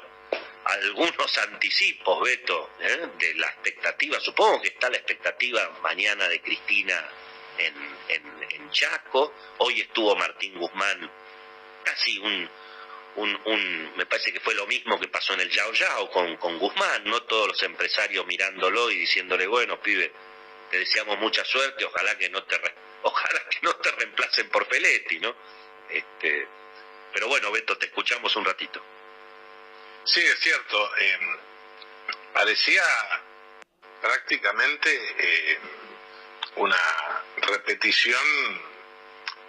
algunos 0.64 1.38
anticipos, 1.40 2.24
Beto, 2.24 2.70
de 2.78 3.34
la 3.36 3.48
expectativa, 3.48 4.20
supongo 4.20 4.62
que 4.62 4.70
está 4.70 4.90
la 4.90 4.98
expectativa 4.98 5.78
mañana 5.82 6.28
de 6.30 6.40
Cristina 6.42 7.10
en, 7.58 7.76
en 8.50 8.70
Chaco, 8.72 9.34
hoy 9.58 9.82
estuvo 9.82 10.16
Martín 10.16 10.58
Guzmán 10.60 11.10
casi 11.86 12.18
un, 12.20 12.50
un, 13.16 13.96
me 13.96 14.06
parece 14.06 14.34
que 14.34 14.40
fue 14.40 14.54
lo 14.56 14.68
mismo 14.68 15.00
que 15.00 15.08
pasó 15.08 15.34
en 15.34 15.42
el 15.42 15.50
Yao 15.50 15.72
Yao 15.72 16.12
con, 16.12 16.36
con 16.38 16.58
Guzmán, 16.60 17.06
no 17.06 17.24
todos 17.24 17.48
los 17.50 17.64
empresarios 17.64 18.26
mirándolo 18.26 18.92
y 18.92 18.98
diciéndole, 18.98 19.48
bueno, 19.48 19.80
pibe, 19.80 20.12
te 20.70 20.80
deseamos 20.80 21.18
mucha 21.20 21.46
suerte, 21.46 21.86
ojalá 21.86 22.18
que 22.18 22.30
no 22.30 22.44
te 22.44 22.60
ojalá 23.04 23.50
que 23.50 23.60
no 23.62 23.76
te 23.76 23.92
reemplacen 23.92 24.50
por 24.50 24.68
Peletti, 24.68 25.20
¿no? 25.20 25.36
Este, 25.90 26.48
pero 27.14 27.28
bueno, 27.28 27.52
Beto, 27.52 27.78
te 27.78 27.86
escuchamos 27.86 28.36
un 28.36 28.44
ratito. 28.44 28.84
Sí, 30.04 30.22
es 30.22 30.40
cierto. 30.40 30.98
Em, 30.98 31.38
parecía 32.34 32.84
prácticamente 34.02 34.90
eh, 35.18 35.60
una 36.58 36.78
repetición 37.38 38.22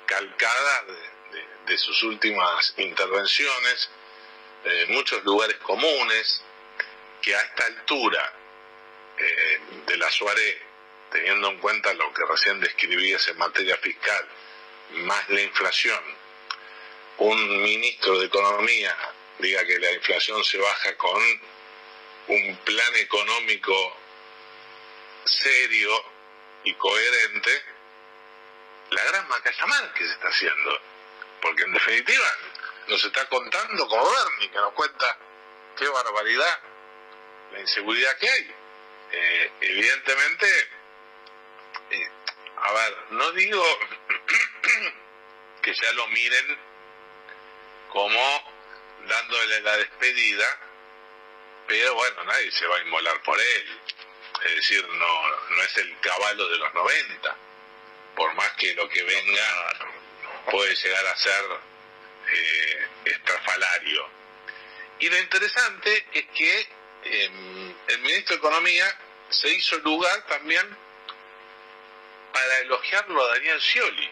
calcada 0.06 0.82
de, 0.84 1.15
de 1.66 1.78
sus 1.78 2.02
últimas 2.04 2.74
intervenciones, 2.76 3.90
eh, 4.64 4.86
muchos 4.88 5.22
lugares 5.24 5.56
comunes, 5.58 6.42
que 7.20 7.34
a 7.34 7.40
esta 7.40 7.66
altura 7.66 8.32
eh, 9.18 9.60
de 9.86 9.96
la 9.96 10.10
Suárez, 10.10 10.56
teniendo 11.10 11.48
en 11.48 11.58
cuenta 11.58 11.92
lo 11.94 12.12
que 12.12 12.24
recién 12.24 12.60
describías 12.60 13.26
en 13.28 13.38
materia 13.38 13.76
fiscal, 13.78 14.28
más 14.90 15.28
la 15.28 15.40
inflación, 15.40 16.00
un 17.18 17.62
ministro 17.62 18.18
de 18.18 18.26
Economía 18.26 18.96
diga 19.38 19.64
que 19.64 19.78
la 19.78 19.92
inflación 19.92 20.44
se 20.44 20.58
baja 20.58 20.96
con 20.96 21.22
un 22.28 22.56
plan 22.64 22.96
económico 22.96 23.96
serio 25.24 25.90
y 26.64 26.74
coherente, 26.74 27.62
la 28.90 29.04
gran 29.04 29.28
macayamán 29.28 29.92
que 29.94 30.04
se 30.04 30.12
está 30.12 30.28
haciendo 30.28 30.80
porque 31.40 31.62
en 31.62 31.72
definitiva 31.72 32.26
nos 32.88 33.04
está 33.04 33.26
contando 33.26 33.88
como 33.88 34.10
Bernie, 34.10 34.50
que 34.50 34.58
nos 34.58 34.72
cuenta 34.72 35.18
qué 35.76 35.88
barbaridad 35.88 36.60
la 37.52 37.60
inseguridad 37.60 38.16
que 38.18 38.28
hay. 38.28 38.54
Eh, 39.12 39.52
evidentemente, 39.60 40.46
eh, 41.90 42.10
a 42.56 42.72
ver, 42.72 42.96
no 43.10 43.30
digo 43.32 43.64
que 45.62 45.74
ya 45.74 45.92
lo 45.92 46.06
miren 46.08 46.58
como 47.90 48.54
dándole 49.06 49.60
la 49.60 49.76
despedida, 49.78 50.46
pero 51.66 51.94
bueno, 51.94 52.24
nadie 52.24 52.50
se 52.52 52.66
va 52.66 52.76
a 52.76 52.80
inmolar 52.80 53.22
por 53.22 53.40
él. 53.40 53.80
Es 54.44 54.56
decir, 54.56 54.86
no, 54.86 55.30
no 55.56 55.62
es 55.62 55.76
el 55.78 55.98
caballo 56.00 56.48
de 56.48 56.58
los 56.58 56.74
90, 56.74 57.36
por 58.14 58.34
más 58.34 58.52
que 58.52 58.74
lo 58.74 58.88
que 58.88 59.02
venga 59.02 59.95
puede 60.50 60.74
llegar 60.74 61.06
a 61.06 61.16
ser 61.16 61.44
eh, 62.32 62.86
estrafalario. 63.04 64.08
Y 64.98 65.08
lo 65.08 65.18
interesante 65.18 66.06
es 66.12 66.26
que 66.34 66.68
em, 67.04 67.74
el 67.88 67.98
ministro 68.00 68.36
de 68.36 68.38
Economía 68.38 68.98
se 69.28 69.48
hizo 69.50 69.76
lugar 69.78 70.26
también 70.26 70.76
para 72.32 72.58
elogiarlo 72.60 73.22
a 73.22 73.28
Daniel 73.34 73.60
Scioli, 73.60 74.10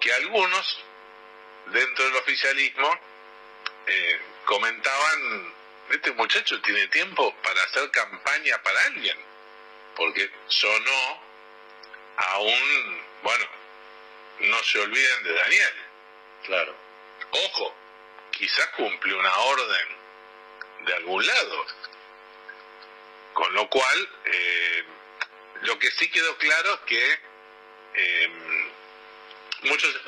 que 0.00 0.12
algunos 0.12 0.84
dentro 1.66 2.04
del 2.04 2.16
oficialismo 2.16 2.98
eh, 3.86 4.20
comentaban, 4.44 5.54
este 5.90 6.12
muchacho 6.12 6.60
tiene 6.62 6.86
tiempo 6.88 7.34
para 7.42 7.62
hacer 7.64 7.90
campaña 7.90 8.62
para 8.62 8.84
alguien, 8.84 9.16
porque 9.96 10.30
sonó 10.46 11.22
a 12.16 12.38
un, 12.38 13.02
bueno, 13.22 13.57
no 14.40 14.62
se 14.62 14.78
olviden 14.80 15.22
de 15.24 15.32
Daniel. 15.32 15.74
Claro. 16.44 16.74
Ojo, 17.30 17.74
quizás 18.30 18.66
cumplió 18.68 19.18
una 19.18 19.36
orden 19.36 19.88
de 20.86 20.94
algún 20.94 21.26
lado. 21.26 21.66
Con 23.34 23.52
lo 23.54 23.68
cual, 23.68 24.08
eh, 24.24 24.84
lo 25.62 25.78
que 25.78 25.90
sí 25.90 26.10
quedó 26.10 26.36
claro 26.38 26.74
es 26.74 26.80
que 26.80 27.18
eh, 27.94 28.28
muchos 29.62 30.00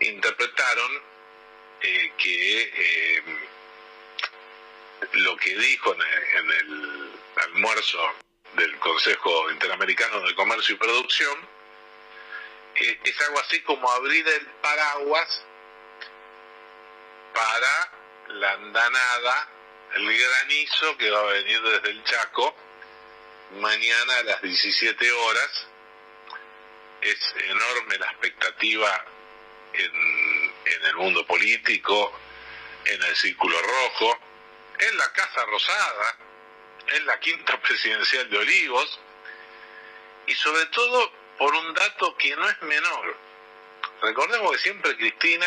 interpretaron 0.00 1.02
eh, 1.82 2.12
que 2.16 3.22
lo 5.12 5.36
que 5.36 5.56
dijo 5.56 5.94
en 5.94 6.50
el 6.50 7.10
almuerzo 7.36 8.14
del 8.54 8.76
Consejo 8.78 9.50
Interamericano 9.50 10.20
de 10.20 10.34
Comercio 10.34 10.74
y 10.74 10.78
Producción 10.78 11.51
es 12.74 13.20
algo 13.20 13.40
así 13.40 13.60
como 13.62 13.90
abrir 13.90 14.26
el 14.26 14.46
paraguas 14.62 15.44
para 17.34 17.92
la 18.28 18.52
andanada, 18.52 19.48
el 19.94 20.18
granizo 20.18 20.96
que 20.96 21.10
va 21.10 21.20
a 21.20 21.32
venir 21.32 21.60
desde 21.62 21.90
el 21.90 22.04
Chaco 22.04 22.54
mañana 23.58 24.16
a 24.18 24.22
las 24.24 24.42
17 24.42 25.12
horas. 25.12 25.66
Es 27.00 27.34
enorme 27.48 27.98
la 27.98 28.06
expectativa 28.06 29.04
en, 29.72 30.52
el 30.86 30.96
mundo 30.96 31.26
político, 31.26 32.12
en 32.84 33.02
el 33.02 33.16
Círculo 33.16 33.56
Rojo, 33.60 34.18
en 34.78 34.96
la 34.96 35.12
Casa 35.12 35.44
Rosada, 35.46 36.16
en 36.88 37.06
la 37.06 37.18
Quinta 37.18 37.60
Presidencial 37.60 38.28
de 38.30 38.38
Olivos 38.38 39.00
y 40.26 40.34
sobre 40.34 40.66
todo 40.66 41.12
por 41.38 41.54
un 41.54 41.74
dato 41.74 42.16
que 42.16 42.34
no 42.36 42.48
es 42.48 42.62
menor. 42.62 43.16
Recordemos 44.02 44.52
que 44.52 44.58
siempre 44.58 44.96
Cristina 44.96 45.46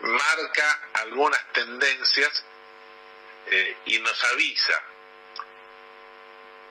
marca 0.00 0.88
algunas 0.94 1.52
tendencias 1.52 2.44
eh, 3.46 3.76
y 3.86 3.98
nos 4.00 4.24
avisa. 4.24 4.82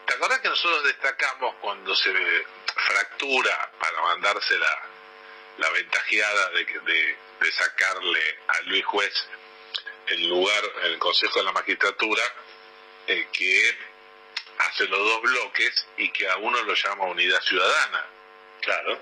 ¿Te 0.06 0.14
acordás 0.14 0.40
que 0.40 0.50
nosotros 0.50 0.84
destacamos 0.84 1.56
cuando 1.62 1.96
se 1.96 2.14
fractura 2.76 3.72
para 3.80 4.02
mandarse 4.02 4.58
la, 4.58 4.82
la 5.58 5.70
ventajeada 5.72 6.50
de, 6.52 6.66
de, 6.66 7.52
sacarle 7.52 8.40
a 8.48 8.62
Luis 8.64 8.86
Juez 8.86 9.28
el 10.08 10.28
lugar 10.28 10.64
en 10.84 10.92
el 10.94 11.00
Consejo 11.00 11.40
de 11.40 11.46
la 11.46 11.52
Magistratura, 11.52 12.24
eh, 13.08 13.28
que 13.32 13.78
hace 14.57 14.88
los 14.88 14.99
dos 14.99 15.22
bloques 15.22 15.88
y 15.98 16.10
que 16.10 16.30
a 16.30 16.38
uno 16.38 16.61
lo 16.64 16.73
llama 16.73 17.06
unidad 17.06 17.41
ciudadana. 17.41 18.06
Claro. 18.61 18.99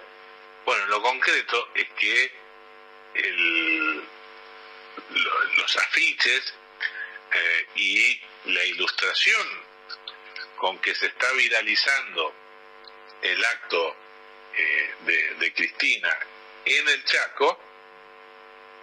Bueno, 0.66 0.86
lo 0.88 1.02
concreto 1.02 1.70
es 1.76 1.88
que 1.98 2.32
el, 3.16 4.04
los 5.58 5.78
afiches 5.78 6.54
eh, 7.34 7.68
y 7.76 8.22
la 8.46 8.64
ilustración 8.66 9.48
con 10.58 10.80
que 10.80 10.96
se 10.96 11.08
está 11.08 11.32
viralizando 11.34 12.34
el 13.22 13.46
acto 13.46 13.96
eh, 14.56 14.96
de, 15.06 15.36
de 15.36 15.54
Cristina 15.54 16.18
en 16.66 16.88
el 16.88 17.04
Chaco 17.06 17.60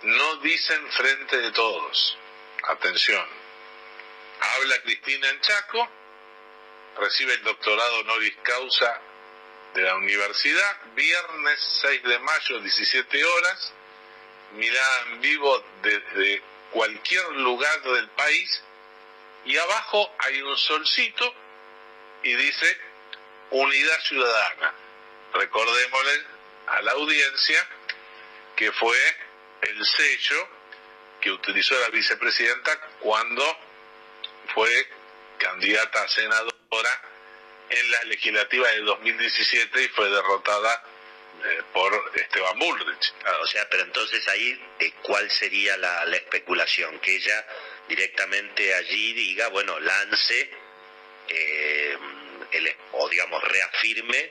no 0.03 0.37
dicen 0.37 0.91
frente 0.93 1.39
de 1.39 1.51
todos. 1.53 2.19
Atención. 2.69 3.27
Habla 4.41 4.81
Cristina 4.83 5.29
en 5.29 5.41
Chaco 5.41 5.89
recibe 6.99 7.35
el 7.35 7.43
doctorado 7.43 8.01
honoris 8.01 8.37
causa 8.43 9.01
de 9.75 9.83
la 9.83 9.97
universidad, 9.97 10.77
viernes 10.95 11.79
6 11.83 12.03
de 12.03 12.19
mayo, 12.19 12.61
17 12.61 13.25
horas, 13.25 13.73
mirada 14.53 15.03
en 15.03 15.21
vivo 15.21 15.65
desde 15.83 16.43
cualquier 16.73 17.25
lugar 17.33 17.83
del 17.83 18.09
país, 18.11 18.63
y 19.45 19.57
abajo 19.57 20.13
hay 20.19 20.43
un 20.43 20.57
solcito 20.57 21.35
y 22.23 22.35
dice 22.35 22.79
Unidad 23.51 24.01
Ciudadana. 24.03 24.75
Recordémosle 25.33 26.27
a 26.67 26.83
la 26.83 26.93
audiencia 26.93 27.67
que 28.57 28.71
fue 28.73 28.99
el 29.63 29.85
sello 29.85 30.49
que 31.21 31.31
utilizó 31.31 31.79
la 31.81 31.89
vicepresidenta 31.89 32.79
cuando 33.01 33.45
fue 34.55 34.89
candidata 35.39 36.03
a 36.03 36.09
en 37.71 37.91
la 37.91 38.03
legislativa 38.05 38.69
de 38.69 38.81
2017 38.81 39.83
y 39.83 39.89
fue 39.89 40.11
derrotada 40.11 40.85
eh, 41.45 41.63
por 41.73 41.93
Esteban 42.15 42.59
Bullrich. 42.59 43.15
Ah, 43.25 43.39
o 43.43 43.47
sea, 43.47 43.69
pero 43.71 43.85
entonces 43.85 44.27
ahí, 44.29 44.61
¿cuál 45.03 45.31
sería 45.31 45.77
la, 45.77 46.05
especulación? 46.17 46.99
Que 47.01 47.17
ella 47.17 47.47
directamente 47.89 48.75
allí 48.75 49.13
diga, 49.13 49.49
bueno, 49.49 49.79
lance 49.81 50.51
eh, 51.29 51.97
el, 52.53 52.77
o 52.93 53.09
digamos 53.09 53.43
reafirme 53.45 54.31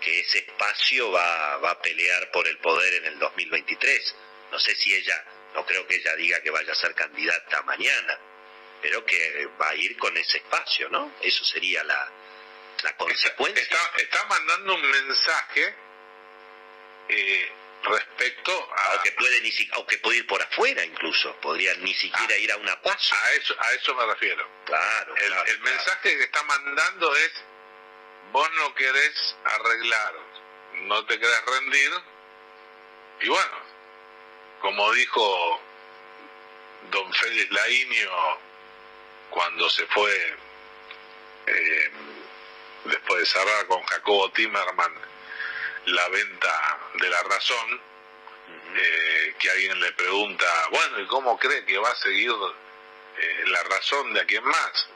que 0.00 0.20
ese 0.20 0.38
espacio 0.38 1.10
va, 1.12 1.58
va 1.58 1.72
a 1.72 1.82
pelear 1.82 2.30
por 2.30 2.46
el 2.48 2.58
poder 2.58 2.94
en 2.94 3.06
el 3.06 3.18
2023. 3.18 4.16
No 4.50 4.58
sé 4.58 4.74
si 4.74 4.94
ella, 4.94 5.24
no 5.54 5.64
creo 5.64 5.86
que 5.86 5.96
ella 5.96 6.16
diga 6.16 6.40
que 6.42 6.50
vaya 6.50 6.72
a 6.72 6.76
ser 6.76 6.94
candidata 6.94 7.62
mañana, 7.62 8.18
pero 8.80 9.04
que 9.04 9.48
va 9.60 9.70
a 9.70 9.74
ir 9.74 9.96
con 9.98 10.16
ese 10.16 10.38
espacio, 10.38 10.88
¿no? 10.88 11.12
Eso 11.20 11.44
sería 11.44 11.84
la, 11.84 12.10
la 12.82 12.96
consecuencia. 12.96 13.62
Está, 13.62 13.92
está 13.96 14.24
mandando 14.26 14.74
un 14.74 14.90
mensaje 14.90 15.74
eh, 17.08 17.52
respecto 17.82 18.70
a... 18.74 19.02
que 19.02 19.12
puede 19.12 19.40
ni 19.40 19.52
o 19.76 19.86
que 19.86 19.98
puede 19.98 20.18
ir 20.18 20.26
por 20.26 20.42
afuera 20.42 20.84
incluso, 20.84 21.34
podría 21.36 21.74
ni 21.76 21.94
siquiera 21.94 22.36
ir 22.36 22.52
a 22.52 22.56
una 22.56 22.80
paso. 22.82 23.14
A 23.14 23.32
eso, 23.32 23.56
a 23.58 23.72
eso 23.72 23.94
me 23.94 24.06
refiero. 24.06 24.48
Claro. 24.64 25.16
El, 25.16 25.60
mensaje 25.60 26.16
que 26.16 26.24
está 26.24 26.42
mandando 26.44 27.14
es, 27.16 27.32
vos 28.32 28.50
no 28.52 28.74
querés 28.74 29.36
arreglar, 29.44 30.14
no 30.74 31.04
te 31.06 31.18
querés 31.18 31.44
rendir, 31.46 31.90
y 33.22 33.28
bueno, 33.28 33.58
como 34.60 34.92
dijo 34.92 35.60
don 36.90 37.12
Félix 37.12 37.50
Lainio 37.50 38.49
cuando 39.30 39.68
se 39.70 39.86
fue 39.86 40.36
eh, 41.46 41.90
después 42.84 43.20
de 43.20 43.26
cerrar 43.26 43.66
con 43.66 43.82
Jacobo 43.84 44.30
Timerman 44.32 44.94
la 45.86 46.08
venta 46.08 46.78
de 46.94 47.08
la 47.08 47.22
razón, 47.22 47.80
eh, 48.76 49.34
que 49.38 49.50
alguien 49.50 49.80
le 49.80 49.92
pregunta, 49.92 50.46
bueno, 50.70 51.00
¿y 51.00 51.06
cómo 51.06 51.38
cree 51.38 51.64
que 51.64 51.78
va 51.78 51.90
a 51.90 51.96
seguir 51.96 52.30
eh, 52.30 53.44
la 53.46 53.62
razón 53.64 54.12
de 54.12 54.20
a 54.20 54.24
quién 54.24 54.44
más? 54.44 54.88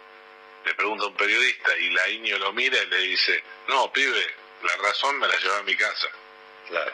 Le 0.65 0.75
pregunta 0.75 1.07
un 1.07 1.17
periodista 1.17 1.77
y 1.77 1.91
la 1.91 2.09
Iño 2.09 2.39
lo 2.39 2.53
mira 2.53 2.79
y 2.83 2.87
le 2.87 2.99
dice, 2.99 3.43
no, 3.69 3.93
pibe, 3.93 4.35
la 4.63 4.77
razón 4.77 5.19
me 5.19 5.29
la 5.29 5.37
lleva 5.37 5.59
a 5.59 5.63
mi 5.63 5.77
casa. 5.77 6.09
Claro, 6.69 6.93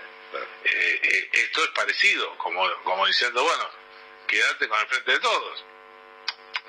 eh, 0.64 1.28
esto 1.32 1.64
es 1.64 1.70
parecido, 1.70 2.36
como, 2.38 2.68
como 2.82 3.06
diciendo, 3.06 3.42
bueno, 3.42 3.70
quédate 4.26 4.68
con 4.68 4.80
el 4.80 4.86
frente 4.86 5.12
de 5.12 5.20
todos. 5.20 5.64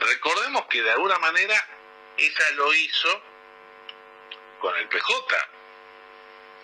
Recordemos 0.01 0.65
que 0.65 0.81
de 0.81 0.91
alguna 0.91 1.17
manera 1.19 1.55
ella 2.17 2.49
lo 2.55 2.73
hizo 2.73 3.21
con 4.59 4.75
el 4.75 4.87
PJ 4.87 5.11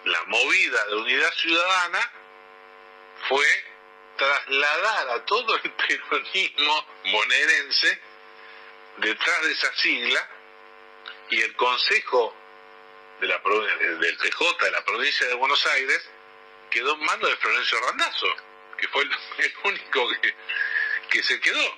la 0.05 0.23
movida 0.25 0.85
de 0.85 0.95
unidad 0.95 1.33
ciudadana 1.33 2.11
fue 3.27 3.45
trasladar 4.17 5.09
a 5.09 5.25
todo 5.25 5.55
el 5.55 5.71
peronismo 5.87 6.87
bonaerense 7.11 8.01
detrás 8.97 9.41
de 9.43 9.51
esa 9.51 9.73
sigla 9.75 10.29
y 11.29 11.41
el 11.41 11.55
Consejo 11.55 12.35
de 13.19 13.27
la, 13.27 13.37
del 13.37 14.17
PJ 14.17 14.65
de 14.65 14.71
la 14.71 14.83
provincia 14.83 15.27
de 15.27 15.33
Buenos 15.33 15.65
Aires 15.67 16.09
quedó 16.69 16.93
en 16.93 17.03
manos 17.03 17.29
de 17.29 17.35
Florencio 17.37 17.79
Randazzo, 17.81 18.27
que 18.77 18.87
fue 18.87 19.03
el, 19.03 19.11
único 19.63 20.07
que, 21.09 21.23
se 21.23 21.39
quedó. 21.39 21.75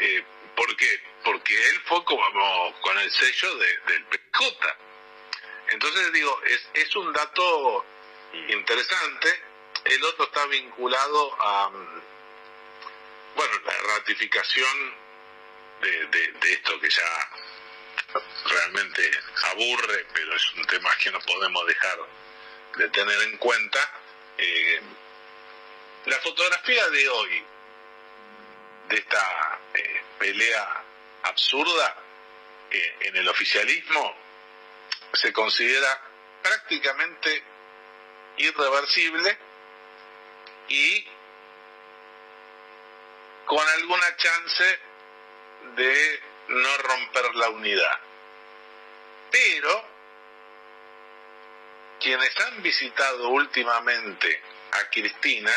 Eh, 0.00 0.24
¿Por 0.56 0.76
qué? 0.76 1.02
Porque 1.22 1.68
él 1.68 1.80
fue 1.84 2.02
como 2.04 2.80
con 2.80 2.98
el 2.98 3.10
sello 3.10 3.56
del 3.56 4.04
PJ. 4.06 4.76
Entonces 5.68 6.12
digo, 6.12 6.40
es, 6.74 6.96
un 6.96 7.12
dato 7.12 7.84
interesante. 8.48 9.42
El 9.84 10.02
otro 10.04 10.24
está 10.24 10.46
vinculado 10.46 11.36
a, 11.40 11.70
bueno, 13.36 13.54
la 13.64 13.94
ratificación 13.94 14.94
de, 15.82 16.52
esto 16.52 16.80
que 16.80 16.88
ya 16.88 17.30
realmente 18.46 19.10
aburre, 19.52 20.06
pero 20.14 20.34
es 20.34 20.52
un 20.54 20.64
tema 20.66 20.90
que 20.96 21.10
no 21.10 21.20
podemos 21.20 21.66
dejar 21.66 21.98
de 22.76 22.88
tener 22.88 23.22
en 23.22 23.36
cuenta. 23.36 23.78
Eh, 24.38 24.80
la 26.06 26.18
fotografía 26.20 26.88
de 26.88 27.08
hoy, 27.08 27.44
de 28.88 28.96
esta 28.96 29.55
pelea 30.18 30.84
absurda 31.24 31.96
eh, 32.70 32.96
en 33.00 33.16
el 33.16 33.28
oficialismo, 33.28 34.14
se 35.12 35.32
considera 35.32 36.00
prácticamente 36.42 37.42
irreversible 38.36 39.38
y 40.68 41.06
con 43.46 43.66
alguna 43.68 44.16
chance 44.16 44.78
de 45.76 46.22
no 46.48 46.76
romper 46.78 47.34
la 47.36 47.50
unidad. 47.50 48.00
Pero 49.30 49.84
quienes 52.00 52.38
han 52.40 52.62
visitado 52.62 53.28
últimamente 53.28 54.42
a 54.72 54.90
Cristina 54.90 55.52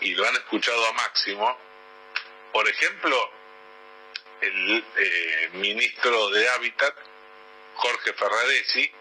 y 0.00 0.14
lo 0.14 0.26
han 0.26 0.34
escuchado 0.36 0.86
a 0.86 0.92
Máximo, 0.92 1.58
por 2.54 2.68
ejemplo, 2.68 3.30
el 4.40 4.84
eh, 4.96 5.50
ministro 5.54 6.30
de 6.30 6.48
Hábitat 6.50 6.94
Jorge 7.74 8.12
Ferraresi, 8.12 8.92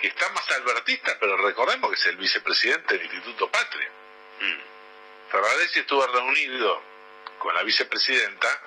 que 0.00 0.06
está 0.06 0.28
más 0.28 0.48
albertista, 0.52 1.16
pero 1.18 1.36
recordemos 1.38 1.90
que 1.90 1.96
es 1.96 2.06
el 2.06 2.16
vicepresidente 2.18 2.94
del 2.94 3.06
Instituto 3.06 3.50
Patria. 3.50 3.90
Mm. 4.40 5.30
Ferraresi 5.32 5.80
estuvo 5.80 6.06
reunido 6.06 6.80
con 7.40 7.52
la 7.52 7.64
vicepresidenta 7.64 8.62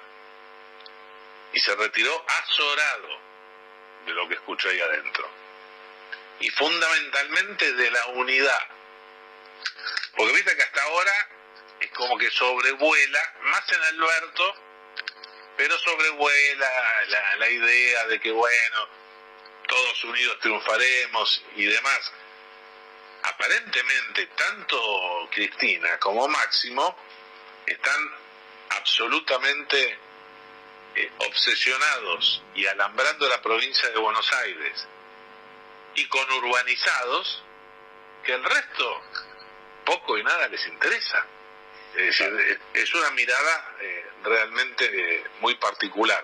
y 1.54 1.60
se 1.62 1.74
retiró 1.76 2.26
azorado 2.28 3.20
de 4.08 4.12
lo 4.12 4.28
que 4.28 4.34
escuchó 4.34 4.68
ahí 4.68 4.82
adentro. 4.82 5.30
Y 6.42 6.50
fundamentalmente 6.50 7.72
de 7.72 7.92
la 7.92 8.08
unidad. 8.08 8.68
Porque 10.18 10.34
viste 10.34 10.54
que 10.54 10.64
hasta 10.64 10.84
ahora 10.84 11.30
como 11.96 12.18
que 12.18 12.30
sobrevuela, 12.30 13.34
más 13.44 13.72
en 13.72 13.82
Alberto, 13.82 14.56
pero 15.58 15.78
sobrevuela 15.80 16.70
la, 17.40 17.50
idea 17.50 18.08
de 18.08 18.20
que, 18.20 18.32
bueno, 18.32 18.88
todos 19.68 20.04
unidos 20.04 20.40
triunfaremos 20.42 21.44
y 21.56 21.66
demás. 21.66 22.14
Aparentemente, 23.24 24.28
tanto 24.28 25.30
Cristina 25.32 25.98
como 26.00 26.28
Máximo 26.28 26.96
están 27.66 28.12
absolutamente 28.72 29.98
eh, 30.96 31.12
obsesionados 31.30 32.44
y 32.54 32.66
alambrando 32.68 33.28
la 33.28 33.42
provincia 33.42 33.90
de 33.90 33.98
Buenos 33.98 34.32
Aires 34.34 34.88
y 35.96 36.06
con 36.08 36.30
urbanizados 36.30 37.44
que 38.24 38.34
el 38.34 38.44
resto 38.44 39.02
poco 39.86 40.18
y 40.18 40.24
nada 40.24 40.48
les 40.50 40.68
interesa. 40.68 41.26
Es, 41.98 42.22
es 42.74 42.94
una 42.94 43.12
mirada 43.12 43.76
eh, 43.82 44.06
realmente 44.24 44.86
eh, 44.86 45.24
muy 45.40 45.56
particular. 45.56 46.24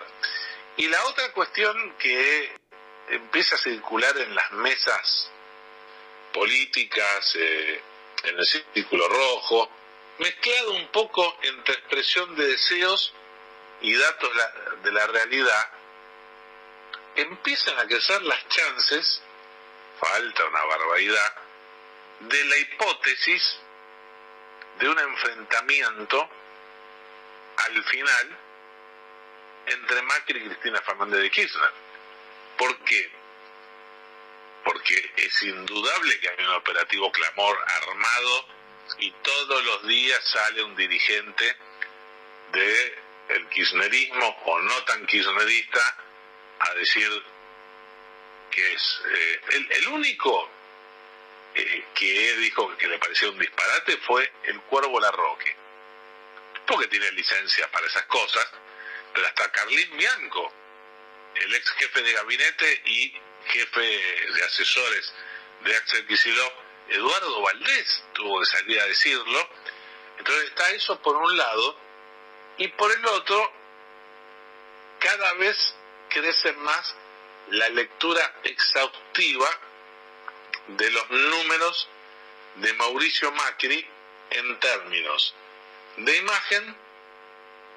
Y 0.76 0.88
la 0.88 1.04
otra 1.06 1.32
cuestión 1.32 1.94
que 1.98 2.52
empieza 3.08 3.54
a 3.54 3.58
circular 3.58 4.16
en 4.18 4.34
las 4.34 4.52
mesas 4.52 5.30
políticas, 6.32 7.36
eh, 7.36 7.80
en 8.24 8.38
el 8.38 8.46
círculo 8.46 9.08
rojo, 9.08 9.70
mezclado 10.18 10.72
un 10.72 10.88
poco 10.88 11.38
entre 11.42 11.74
expresión 11.74 12.34
de 12.36 12.46
deseos 12.46 13.12
y 13.80 13.94
datos 13.94 14.30
de 14.82 14.92
la 14.92 15.06
realidad, 15.08 15.70
empiezan 17.16 17.78
a 17.78 17.86
crecer 17.86 18.22
las 18.22 18.48
chances, 18.48 19.22
falta 20.00 20.46
una 20.46 20.64
barbaridad, 20.64 21.34
de 22.20 22.44
la 22.44 22.56
hipótesis 22.58 23.58
de 24.78 24.88
un 24.88 24.98
enfrentamiento 24.98 26.28
al 27.56 27.84
final 27.84 28.38
entre 29.66 30.02
Macri 30.02 30.38
y 30.38 30.48
Cristina 30.48 30.80
Fernández 30.82 31.20
de 31.20 31.30
Kirchner. 31.30 31.70
¿Por 32.56 32.76
qué? 32.84 33.10
Porque 34.64 35.12
es 35.16 35.42
indudable 35.42 36.20
que 36.20 36.28
hay 36.28 36.44
un 36.44 36.54
operativo 36.54 37.10
clamor 37.12 37.58
armado 37.66 38.46
y 38.98 39.10
todos 39.22 39.64
los 39.64 39.86
días 39.86 40.20
sale 40.24 40.62
un 40.62 40.74
dirigente 40.76 41.56
del 42.52 42.98
el 43.28 43.48
kirchnerismo 43.48 44.36
o 44.44 44.60
no 44.60 44.84
tan 44.84 45.06
kirchnerista 45.06 45.96
a 46.58 46.74
decir 46.74 47.08
que 48.50 48.72
es 48.72 49.02
eh, 49.10 49.40
el, 49.70 49.88
único 49.88 50.50
que 51.54 52.36
dijo 52.38 52.76
que 52.76 52.88
le 52.88 52.98
parecía 52.98 53.30
un 53.30 53.38
disparate 53.38 53.96
fue 53.98 54.32
el 54.44 54.60
Cuervo 54.62 55.00
Larroque 55.00 55.56
porque 56.66 56.86
tiene 56.88 57.10
licencias 57.12 57.68
para 57.68 57.86
esas 57.86 58.04
cosas 58.04 58.48
pero 59.12 59.26
hasta 59.26 59.50
Carlín 59.52 59.96
Bianco 59.96 60.52
el 61.34 61.54
ex 61.54 61.70
jefe 61.72 62.02
de 62.02 62.12
gabinete 62.12 62.82
y 62.86 63.14
jefe 63.46 63.80
de 63.80 64.44
asesores 64.44 65.12
de 65.64 65.76
Axel 65.76 66.06
Kicillof 66.06 66.52
Eduardo 66.88 67.40
Valdés 67.40 68.04
tuvo 68.12 68.40
que 68.40 68.46
salir 68.46 68.80
a 68.80 68.86
decirlo. 68.86 69.48
Entonces 70.18 70.44
está 70.44 70.70
eso 70.70 71.00
por 71.00 71.16
un 71.16 71.36
lado, 71.36 71.76
y 72.58 72.68
por 72.68 72.92
el 72.92 73.04
otro, 73.06 73.52
cada 74.98 75.32
vez 75.34 75.74
crece 76.10 76.52
más 76.52 76.94
la 77.48 77.68
lectura 77.70 78.34
exhaustiva 78.44 79.48
de 80.68 80.90
los 80.90 81.10
números 81.10 81.88
de 82.56 82.72
Mauricio 82.74 83.32
Macri 83.32 83.86
en 84.30 84.60
términos 84.60 85.34
de 85.96 86.16
imagen 86.16 86.76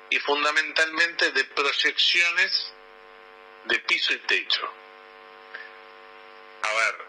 y 0.10 0.20
fundamentalmente 0.20 1.32
de 1.32 1.44
proyecciones 1.46 2.74
de 3.66 3.80
piso 3.80 4.14
y 4.14 4.20
techo. 4.20 4.70
A 6.62 6.74
ver, 6.74 7.06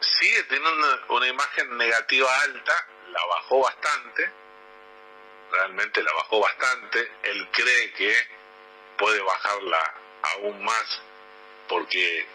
sigue 0.00 0.42
teniendo 0.44 1.06
una, 1.08 1.26
imagen 1.26 1.76
negativa 1.76 2.40
alta, 2.42 2.86
la 3.10 3.26
bajó 3.26 3.60
bastante, 3.60 4.30
realmente 5.50 6.02
la 6.02 6.12
bajó 6.12 6.40
bastante, 6.40 7.12
él 7.24 7.48
cree 7.52 7.92
que 7.92 8.28
puede 8.98 9.20
bajarla 9.20 9.94
aún 10.22 10.64
más 10.64 11.00
porque 11.68 12.26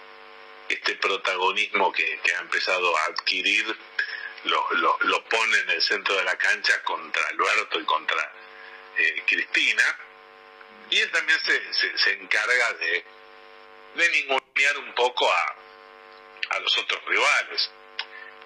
este 0.69 0.95
protagonismo 0.95 1.91
que, 1.91 2.19
ha 2.35 2.41
empezado 2.41 2.97
a 2.97 3.05
adquirir 3.05 3.75
lo, 4.45 4.67
lo, 4.99 5.23
pone 5.25 5.57
en 5.59 5.69
el 5.71 5.81
centro 5.81 6.15
de 6.15 6.23
la 6.23 6.37
cancha 6.37 6.83
contra 6.83 7.21
Alberto 7.29 7.79
y 7.79 7.85
contra 7.85 8.31
eh, 8.97 9.23
Cristina, 9.25 9.99
y 10.89 10.99
él 10.99 11.11
también 11.11 11.39
se, 11.43 11.97
se, 11.97 12.11
encarga 12.13 12.73
de, 12.73 13.05
de 13.95 14.09
ningunear 14.09 14.77
un 14.77 14.93
poco 14.93 15.31
a, 15.31 15.55
a 16.49 16.59
los 16.59 16.77
otros 16.77 17.03
rivales, 17.05 17.71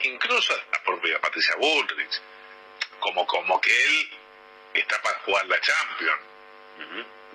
incluso 0.01 0.53
a 0.53 0.57
la 0.71 0.83
propia 0.83 1.19
Patricia 1.19 1.55
Bullrich, 1.57 2.21
como, 2.99 3.25
como 3.27 3.59
que 3.59 3.85
él 3.85 4.09
está 4.73 5.01
para 5.01 5.19
jugar 5.19 5.45
la 5.47 5.59
Champions. 5.59 6.21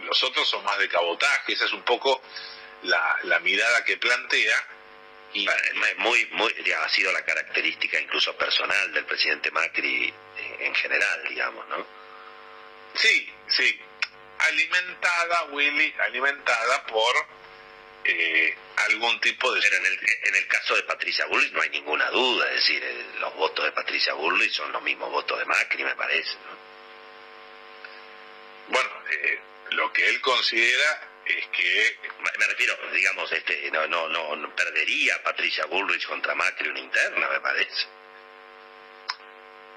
Los 0.04 0.22
otros 0.22 0.48
son 0.48 0.64
más 0.64 0.78
de 0.78 0.88
cabotaje, 0.88 1.52
esa 1.52 1.66
es 1.66 1.72
un 1.72 1.82
poco 1.82 2.22
la, 2.82 3.18
la 3.24 3.38
mirada 3.40 3.84
que 3.84 3.96
plantea. 3.96 4.68
Y 5.34 5.48
muy, 5.96 6.26
muy, 6.32 6.54
ha 6.72 6.88
sido 6.88 7.12
la 7.12 7.24
característica 7.24 8.00
incluso 8.00 8.36
personal 8.36 8.92
del 8.92 9.04
presidente 9.04 9.50
Macri 9.50 10.14
en 10.60 10.74
general, 10.76 11.24
digamos, 11.28 11.68
¿no? 11.68 11.86
Sí, 12.94 13.32
sí. 13.48 13.80
Alimentada, 14.38 15.44
Willy, 15.50 15.92
alimentada 15.98 16.86
por 16.86 17.14
eh, 18.04 18.56
algún 18.76 19.20
tipo 19.20 19.52
de... 19.52 19.60
Pero 19.60 19.76
en 19.76 19.86
el, 19.86 19.98
en 20.22 20.34
el 20.36 20.46
caso 20.46 20.76
de 20.76 20.82
Patricia 20.84 21.26
Bullrich 21.26 21.52
no 21.52 21.62
hay 21.62 21.70
ninguna 21.70 22.08
duda, 22.10 22.48
es 22.50 22.56
decir, 22.56 22.82
los 23.18 23.34
votos 23.34 23.64
de 23.64 23.72
Patricia 23.72 24.14
Bullrich 24.14 24.52
son 24.52 24.70
los 24.72 24.82
mismos 24.82 25.10
votos 25.10 25.38
de 25.38 25.44
Macri, 25.46 25.82
me 25.82 25.96
parece. 25.96 26.36
Bueno, 28.68 28.90
eh, 29.10 29.40
lo 29.70 29.92
que 29.92 30.08
él 30.08 30.20
considera 30.20 31.13
es 31.26 31.46
que... 31.48 31.98
Me 32.38 32.46
refiero, 32.46 32.76
digamos, 32.92 33.30
este, 33.32 33.70
no, 33.70 33.86
no, 33.86 34.08
no, 34.08 34.54
perdería 34.54 35.22
Patricia 35.22 35.66
Bullrich 35.66 36.06
contra 36.06 36.34
Macri 36.34 36.68
una 36.68 36.80
interna, 36.80 37.28
me 37.28 37.40
parece. 37.40 37.86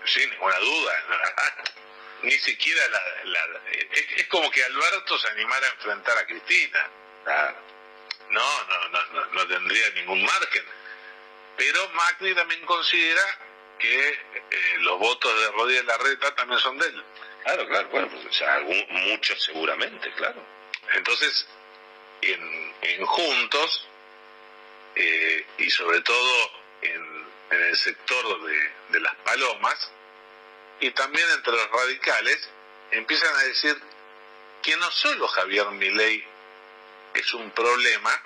Sin 0.06 0.30
ninguna 0.30 0.58
duda. 0.60 1.04
Ni 2.24 2.32
siquiera 2.32 2.82
la... 2.90 3.62
es, 3.82 4.28
como 4.28 4.50
que 4.50 4.64
Alberto 4.64 5.18
se 5.20 5.28
animara 5.30 5.68
a 5.68 5.72
enfrentar 5.72 6.18
a 6.18 6.26
Cristina. 6.26 6.90
No, 8.30 8.64
no, 8.66 8.90
no, 8.90 9.26
no, 9.26 9.48
tendría 9.48 9.90
ningún 9.92 10.24
margen. 10.24 10.66
Pero 11.58 11.90
Macri 11.90 12.34
también 12.36 12.66
considera 12.66 13.22
que 13.80 14.10
eh, 14.10 14.76
los 14.80 15.00
votos 15.00 15.40
de 15.40 15.52
Rodríguez 15.52 15.86
Larreta 15.86 16.36
también 16.36 16.60
son 16.60 16.78
de 16.78 16.88
él. 16.88 17.04
Claro, 17.44 17.68
claro, 17.68 17.88
bueno, 17.90 18.10
pues, 18.10 18.26
o 18.26 18.34
sea, 18.34 18.56
algún, 18.56 18.86
muchos 18.90 19.42
seguramente, 19.42 20.12
claro. 20.14 20.57
Entonces, 20.94 21.48
en, 22.22 23.06
Juntos, 23.06 23.88
eh, 24.96 25.46
y 25.60 25.70
sobre 25.70 26.02
todo 26.02 26.52
en, 26.82 27.28
el 27.52 27.78
sector 27.78 28.44
de, 28.44 28.72
de 28.90 29.00
las 29.00 29.16
palomas, 29.18 29.92
y 30.80 30.92
también 30.92 31.26
entre 31.32 31.54
los 31.54 31.72
radicales, 31.72 32.50
empiezan 32.92 33.36
a 33.36 33.44
decir 33.44 33.80
que 34.62 34.76
no 34.78 34.90
solo 34.92 35.28
Javier 35.28 35.68
Milei 35.72 36.26
es 37.14 37.34
un 37.34 37.50
problema, 37.52 38.22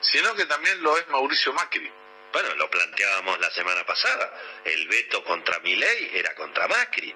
sino 0.00 0.34
que 0.34 0.46
también 0.46 0.82
lo 0.82 0.96
es 0.96 1.08
Mauricio 1.08 1.52
Macri. 1.52 1.90
Bueno, 2.32 2.54
lo 2.54 2.70
planteábamos 2.70 3.38
la 3.40 3.50
semana 3.50 3.84
pasada. 3.84 4.32
El 4.64 4.88
veto 4.88 5.22
contra 5.24 5.58
Milei 5.60 6.10
era 6.14 6.34
contra 6.34 6.66
Macri. 6.68 7.14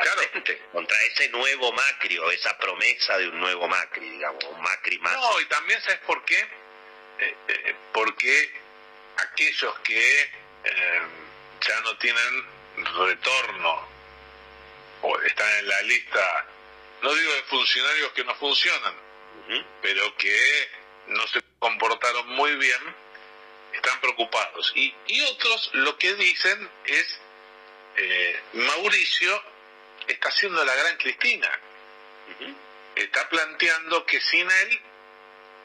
Claramente. 0.00 0.62
Contra 0.72 0.96
ese 1.02 1.28
nuevo 1.30 1.72
Macri 1.72 2.18
o 2.18 2.30
esa 2.30 2.56
promesa 2.58 3.18
de 3.18 3.28
un 3.28 3.40
nuevo 3.40 3.68
Macri, 3.68 4.08
digamos, 4.08 4.44
un 4.44 4.60
Macri 4.60 4.98
más. 4.98 5.12
No, 5.14 5.40
y 5.40 5.46
también 5.46 5.80
sabes 5.82 6.00
por 6.00 6.24
qué. 6.24 6.38
Eh, 7.18 7.36
eh, 7.48 7.74
porque 7.92 8.50
aquellos 9.16 9.78
que 9.80 10.22
eh, 10.64 11.02
ya 11.60 11.80
no 11.80 11.96
tienen 11.98 12.46
retorno 12.96 13.88
o 15.02 15.20
están 15.20 15.58
en 15.58 15.68
la 15.68 15.82
lista, 15.82 16.46
no 17.02 17.14
digo 17.14 17.32
de 17.34 17.42
funcionarios 17.42 18.12
que 18.12 18.24
no 18.24 18.34
funcionan, 18.36 18.94
pero 19.82 20.16
que 20.16 20.70
no 21.08 21.26
se 21.28 21.42
comportaron 21.58 22.28
muy 22.28 22.54
bien, 22.56 22.80
están 23.72 24.00
preocupados. 24.00 24.72
Y, 24.74 24.94
y 25.06 25.20
otros 25.22 25.70
lo 25.74 25.98
que 25.98 26.14
dicen 26.14 26.70
es, 26.86 27.20
eh, 27.96 28.40
Mauricio 28.54 29.42
está 30.06 30.28
haciendo 30.28 30.64
la 30.64 30.74
gran 30.74 30.96
Cristina, 30.96 31.50
está 32.94 33.28
planteando 33.28 34.04
que 34.06 34.20
sin 34.20 34.50
él 34.50 34.80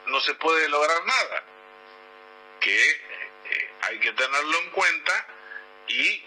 no 0.06 0.20
se 0.20 0.34
puede 0.34 0.68
lograr 0.68 1.04
nada, 1.04 1.42
que 2.60 2.90
eh, 2.90 3.70
hay 3.82 3.98
que 3.98 4.12
tenerlo 4.12 4.58
en 4.58 4.70
cuenta 4.70 5.26
y 5.88 6.22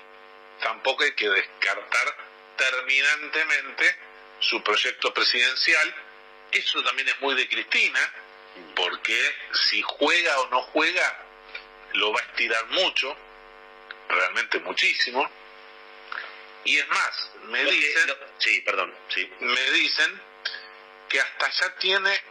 tampoco 0.61 1.03
hay 1.03 1.13
que 1.13 1.29
descartar 1.29 2.17
terminantemente 2.57 3.95
su 4.39 4.61
proyecto 4.63 5.13
presidencial. 5.13 5.95
Eso 6.51 6.83
también 6.83 7.07
es 7.09 7.19
muy 7.21 7.35
de 7.35 7.47
Cristina, 7.47 8.13
porque 8.75 9.35
si 9.53 9.81
juega 9.81 10.39
o 10.41 10.49
no 10.49 10.61
juega, 10.63 11.25
lo 11.93 12.11
va 12.11 12.19
a 12.19 12.23
estirar 12.23 12.65
mucho, 12.67 13.15
realmente 14.09 14.59
muchísimo. 14.59 15.29
Y 16.63 16.77
es 16.77 16.87
más, 16.89 17.31
me 17.45 17.63
dicen, 17.63 18.15
sí, 18.37 18.61
perdón, 18.61 18.93
sí. 19.09 19.31
me 19.39 19.71
dicen 19.71 20.21
que 21.09 21.19
hasta 21.19 21.49
ya 21.49 21.75
tiene 21.75 22.21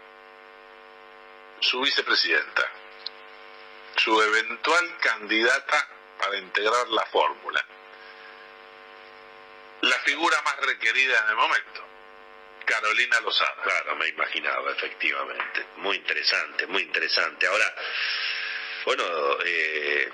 su 1.60 1.80
vicepresidenta, 1.80 2.70
su 3.96 4.22
eventual 4.22 4.98
candidata 4.98 5.88
para 6.18 6.38
integrar 6.38 6.88
la 6.88 7.04
fórmula 7.06 7.64
la 9.82 9.98
figura 10.00 10.40
más 10.42 10.56
requerida 10.58 11.22
en 11.24 11.30
el 11.30 11.36
momento. 11.36 11.86
Carolina 12.64 13.20
Lozada. 13.20 13.54
Claro, 13.62 13.96
me 13.96 14.08
imaginaba, 14.08 14.72
efectivamente. 14.72 15.66
Muy 15.76 15.96
interesante, 15.96 16.66
muy 16.66 16.82
interesante. 16.82 17.46
Ahora, 17.46 17.74
bueno, 18.84 19.04
eh, 19.44 20.12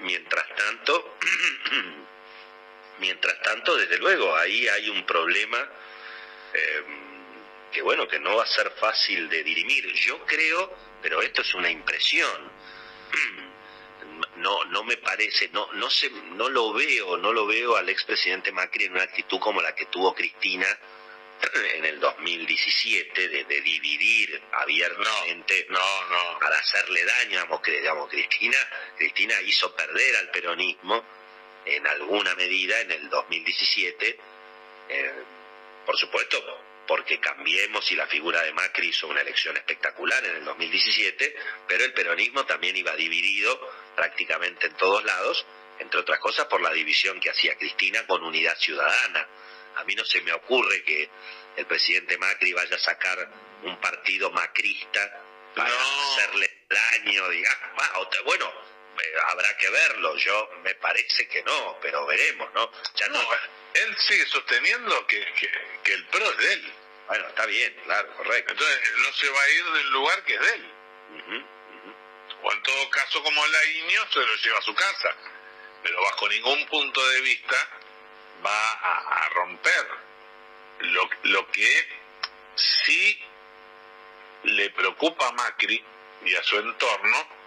mientras 0.00 0.46
tanto, 0.54 1.16
mientras 2.98 3.40
tanto, 3.42 3.76
desde 3.76 3.98
luego, 3.98 4.36
ahí 4.36 4.68
hay 4.68 4.88
un 4.88 5.04
problema 5.04 5.58
eh, 6.54 6.84
que, 7.72 7.82
bueno, 7.82 8.06
que 8.06 8.18
no 8.18 8.36
va 8.36 8.44
a 8.44 8.46
ser 8.46 8.70
fácil 8.78 9.28
de 9.28 9.42
dirimir. 9.42 9.92
Yo 9.94 10.24
creo, 10.26 10.76
pero 11.00 11.22
esto 11.22 11.42
es 11.42 11.54
una 11.54 11.70
impresión, 11.70 12.50
no 14.36 14.64
no 14.66 14.84
me 14.84 14.96
parece, 14.96 15.48
no 15.52 15.72
no 15.74 15.90
sé, 15.90 16.10
no 16.10 16.48
lo 16.48 16.72
veo, 16.72 17.16
no 17.16 17.32
lo 17.32 17.46
veo 17.46 17.76
al 17.76 17.88
expresidente 17.88 18.52
Macri 18.52 18.84
en 18.84 18.92
una 18.92 19.02
actitud 19.02 19.38
como 19.38 19.60
la 19.60 19.74
que 19.74 19.86
tuvo 19.86 20.14
Cristina 20.14 20.66
en 21.74 21.84
el 21.84 21.98
2017 21.98 23.28
de, 23.28 23.44
de 23.44 23.60
dividir 23.60 24.40
abiertamente 24.52 25.66
no, 25.70 26.04
no, 26.08 26.38
para 26.38 26.56
hacerle 26.56 27.04
daño, 27.04 27.46
digamos, 27.66 28.08
Cristina, 28.08 28.56
Cristina 28.96 29.40
hizo 29.42 29.74
perder 29.74 30.16
al 30.16 30.30
peronismo 30.30 31.04
en 31.64 31.86
alguna 31.86 32.34
medida 32.34 32.80
en 32.80 32.90
el 32.90 33.08
2017, 33.08 34.18
eh, 34.88 35.12
por 35.86 35.96
supuesto, 35.96 36.42
porque 36.86 37.20
cambiemos 37.20 37.90
y 37.92 37.96
la 37.96 38.06
figura 38.06 38.42
de 38.42 38.52
Macri 38.52 38.88
hizo 38.88 39.06
una 39.06 39.20
elección 39.20 39.56
espectacular 39.56 40.24
en 40.24 40.36
el 40.36 40.44
2017, 40.44 41.34
pero 41.66 41.84
el 41.84 41.92
peronismo 41.92 42.44
también 42.44 42.76
iba 42.76 42.94
dividido 42.96 43.58
prácticamente 43.94 44.66
en 44.66 44.74
todos 44.74 45.04
lados, 45.04 45.46
entre 45.78 46.00
otras 46.00 46.18
cosas 46.18 46.46
por 46.46 46.60
la 46.60 46.72
división 46.72 47.20
que 47.20 47.30
hacía 47.30 47.56
Cristina 47.56 48.06
con 48.06 48.22
Unidad 48.22 48.56
Ciudadana. 48.58 49.26
A 49.76 49.84
mí 49.84 49.94
no 49.94 50.04
se 50.04 50.20
me 50.22 50.32
ocurre 50.32 50.82
que 50.84 51.08
el 51.56 51.66
presidente 51.66 52.18
Macri 52.18 52.52
vaya 52.52 52.76
a 52.76 52.80
sacar 52.80 53.28
un 53.62 53.80
partido 53.80 54.30
macrista 54.30 55.22
para 55.54 55.70
hacerle 55.70 56.64
daño, 56.68 57.28
digamos. 57.28 57.62
Bueno, 58.24 58.52
habrá 59.28 59.56
que 59.56 59.70
verlo. 59.70 60.16
Yo 60.16 60.50
me 60.62 60.74
parece 60.76 61.26
que 61.28 61.42
no, 61.42 61.78
pero 61.80 62.06
veremos, 62.06 62.52
¿no? 62.54 62.70
Ya 62.94 63.08
no, 63.08 63.20
él 63.74 63.96
sigue 63.98 64.26
sosteniendo 64.26 65.06
que, 65.06 65.24
que, 65.82 65.92
el 65.92 66.06
PRO 66.06 66.30
es 66.30 66.36
de 66.38 66.52
él. 66.52 66.72
Bueno, 67.08 67.28
está 67.28 67.46
bien, 67.46 67.74
claro, 67.84 68.14
correcto. 68.16 68.52
Entonces 68.52 68.92
no 68.98 69.12
se 69.12 69.28
va 69.28 69.42
a 69.42 69.50
ir 69.50 69.64
del 69.64 69.90
lugar 69.90 70.22
que 70.24 70.34
es 70.34 70.40
de 70.40 70.54
él. 70.54 70.72
O 72.42 72.52
en 72.52 72.62
todo 72.62 72.90
caso, 72.90 73.22
como 73.22 73.46
la 73.46 73.64
Iño, 73.64 74.06
se 74.12 74.20
lo 74.20 74.34
lleva 74.36 74.58
a 74.58 74.62
su 74.62 74.74
casa. 74.74 75.16
Pero 75.82 76.00
bajo 76.02 76.28
ningún 76.28 76.66
punto 76.66 77.08
de 77.10 77.20
vista 77.20 77.68
va 78.44 78.72
a, 78.72 79.28
romper 79.30 79.86
lo, 80.80 81.08
lo 81.24 81.50
que 81.50 81.88
sí 82.54 83.22
le 84.44 84.70
preocupa 84.70 85.28
a 85.28 85.32
Macri 85.32 85.82
y 86.24 86.34
a 86.34 86.42
su 86.42 86.58
entorno 86.58 87.41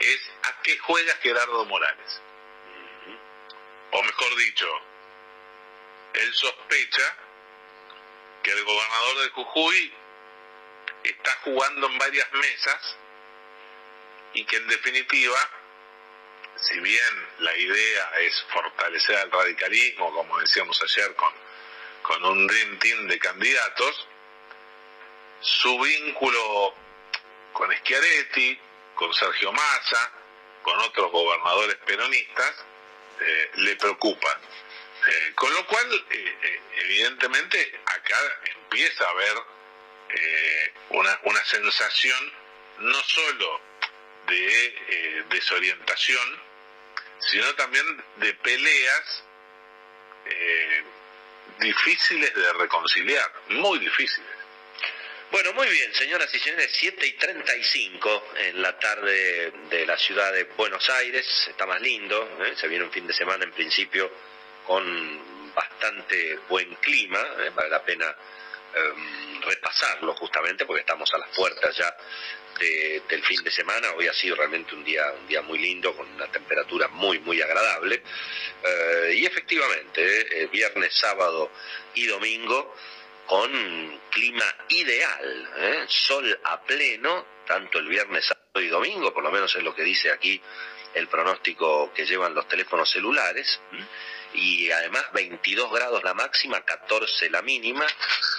es 0.00 0.20
a 0.42 0.62
qué 0.62 0.78
juega 0.78 1.14
Gerardo 1.16 1.64
Morales. 1.66 2.20
O 3.92 4.02
mejor 4.02 4.36
dicho, 4.36 4.66
él 6.14 6.34
sospecha 6.34 7.16
que 8.42 8.50
el 8.50 8.64
gobernador 8.64 9.22
de 9.22 9.28
Jujuy 9.30 9.92
está 11.04 11.32
jugando 11.44 11.86
en 11.86 11.98
varias 11.98 12.32
mesas 12.32 12.96
y 14.32 14.44
que 14.44 14.56
en 14.56 14.68
definitiva, 14.68 15.50
si 16.56 16.78
bien 16.80 17.28
la 17.40 17.56
idea 17.56 18.10
es 18.20 18.42
fortalecer 18.52 19.16
al 19.16 19.30
radicalismo, 19.30 20.12
como 20.12 20.38
decíamos 20.38 20.80
ayer 20.82 21.14
con, 21.16 21.32
con 22.02 22.24
un 22.24 22.46
Dream 22.46 22.78
Team 22.78 23.06
de 23.08 23.18
candidatos, 23.18 24.06
su 25.40 25.78
vínculo 25.80 26.74
con 27.52 27.70
Schiaretti, 27.72 28.58
con 28.94 29.12
Sergio 29.14 29.52
Massa, 29.52 30.12
con 30.62 30.78
otros 30.80 31.10
gobernadores 31.10 31.76
peronistas, 31.86 32.64
eh, 33.20 33.50
le 33.54 33.76
preocupan. 33.76 34.38
Eh, 35.06 35.32
con 35.34 35.52
lo 35.52 35.66
cual, 35.66 36.06
eh, 36.10 36.60
evidentemente, 36.76 37.80
acá 37.86 38.18
empieza 38.44 39.04
a 39.04 39.10
haber 39.10 39.36
una, 40.88 41.20
una 41.22 41.44
sensación 41.44 42.32
no 42.78 43.00
solo 43.04 43.60
de 44.26 45.24
desorientación, 45.30 46.42
sino 47.20 47.54
también 47.54 48.04
de 48.16 48.34
peleas 48.34 49.24
difíciles 51.60 52.34
de 52.34 52.52
reconciliar, 52.54 53.32
muy 53.50 53.78
difíciles. 53.78 54.39
Bueno, 55.30 55.52
muy 55.52 55.68
bien, 55.68 55.94
señoras 55.94 56.28
y 56.34 56.40
señores, 56.40 56.72
7 56.72 57.06
y 57.06 57.12
35 57.12 58.32
en 58.36 58.60
la 58.60 58.76
tarde 58.80 59.52
de 59.70 59.86
la 59.86 59.96
ciudad 59.96 60.32
de 60.32 60.42
Buenos 60.56 60.90
Aires, 60.90 61.46
está 61.48 61.66
más 61.66 61.80
lindo, 61.80 62.28
¿eh? 62.44 62.54
se 62.56 62.66
viene 62.66 62.84
un 62.84 62.90
fin 62.90 63.06
de 63.06 63.12
semana 63.12 63.44
en 63.44 63.52
principio 63.52 64.10
con 64.66 65.54
bastante 65.54 66.36
buen 66.48 66.74
clima, 66.76 67.20
¿eh? 67.38 67.50
vale 67.54 67.70
la 67.70 67.80
pena 67.84 68.12
em, 68.74 69.40
repasarlo 69.42 70.14
justamente 70.14 70.66
porque 70.66 70.80
estamos 70.80 71.08
a 71.14 71.18
las 71.18 71.28
puertas 71.28 71.76
ya 71.76 71.96
del 72.58 73.22
fin 73.22 73.42
de 73.44 73.52
semana, 73.52 73.92
hoy 73.92 74.08
ha 74.08 74.12
sido 74.12 74.34
realmente 74.34 74.74
un 74.74 74.84
día, 74.84 75.12
un 75.12 75.28
día 75.28 75.42
muy 75.42 75.60
lindo, 75.60 75.96
con 75.96 76.06
una 76.10 76.26
temperatura 76.26 76.88
muy, 76.88 77.20
muy 77.20 77.40
agradable, 77.40 78.02
eh, 78.64 79.14
y 79.14 79.24
efectivamente, 79.24 80.48
viernes, 80.52 80.92
sábado 80.92 81.50
y 81.94 82.06
domingo, 82.06 82.74
con 83.30 84.00
clima 84.10 84.44
ideal, 84.70 85.50
¿eh? 85.56 85.84
sol 85.86 86.40
a 86.42 86.60
pleno, 86.62 87.24
tanto 87.46 87.78
el 87.78 87.86
viernes, 87.86 88.24
sábado 88.24 88.60
y 88.60 88.66
domingo, 88.66 89.14
por 89.14 89.22
lo 89.22 89.30
menos 89.30 89.54
es 89.54 89.62
lo 89.62 89.72
que 89.72 89.84
dice 89.84 90.10
aquí 90.10 90.42
el 90.94 91.06
pronóstico 91.06 91.92
que 91.94 92.06
llevan 92.06 92.34
los 92.34 92.48
teléfonos 92.48 92.90
celulares, 92.90 93.60
y 94.34 94.68
además 94.72 95.04
22 95.12 95.70
grados 95.70 96.02
la 96.02 96.12
máxima, 96.12 96.64
14 96.64 97.30
la 97.30 97.40
mínima, 97.42 97.86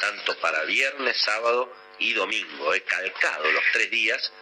tanto 0.02 0.38
para 0.40 0.66
viernes, 0.66 1.22
sábado 1.22 1.74
y 2.00 2.12
domingo, 2.12 2.74
he 2.74 2.82
calcado 2.82 3.50
los 3.50 3.64
tres 3.72 3.90
días, 3.92 4.34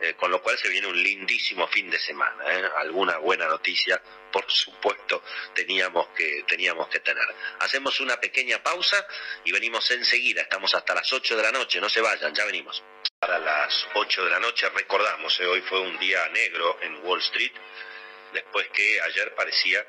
eh, 0.00 0.14
con 0.14 0.30
lo 0.30 0.40
cual 0.40 0.56
se 0.58 0.68
viene 0.68 0.86
un 0.86 1.02
lindísimo 1.02 1.66
fin 1.66 1.90
de 1.90 1.98
semana. 1.98 2.44
¿eh? 2.52 2.70
Alguna 2.76 3.18
buena 3.18 3.46
noticia, 3.46 4.00
por 4.30 4.48
supuesto, 4.50 5.22
teníamos 5.54 6.08
que, 6.08 6.44
teníamos 6.46 6.88
que 6.88 7.00
tener. 7.00 7.24
Hacemos 7.60 7.98
una 8.00 8.18
pequeña 8.18 8.62
pausa 8.62 9.04
y 9.44 9.50
venimos 9.50 9.90
enseguida. 9.90 10.42
Estamos 10.42 10.74
hasta 10.74 10.94
las 10.94 11.12
8 11.12 11.36
de 11.36 11.42
la 11.42 11.52
noche, 11.52 11.80
no 11.80 11.88
se 11.88 12.00
vayan, 12.00 12.32
ya 12.34 12.44
venimos. 12.44 12.82
Para 13.18 13.38
las 13.38 13.88
8 13.94 14.24
de 14.24 14.30
la 14.30 14.38
noche, 14.38 14.68
recordamos, 14.68 15.38
¿eh? 15.40 15.46
hoy 15.46 15.62
fue 15.62 15.80
un 15.80 15.98
día 15.98 16.28
negro 16.28 16.78
en 16.80 17.04
Wall 17.04 17.20
Street, 17.20 17.52
después 18.32 18.68
que 18.68 19.00
ayer 19.00 19.34
parecía 19.34 19.84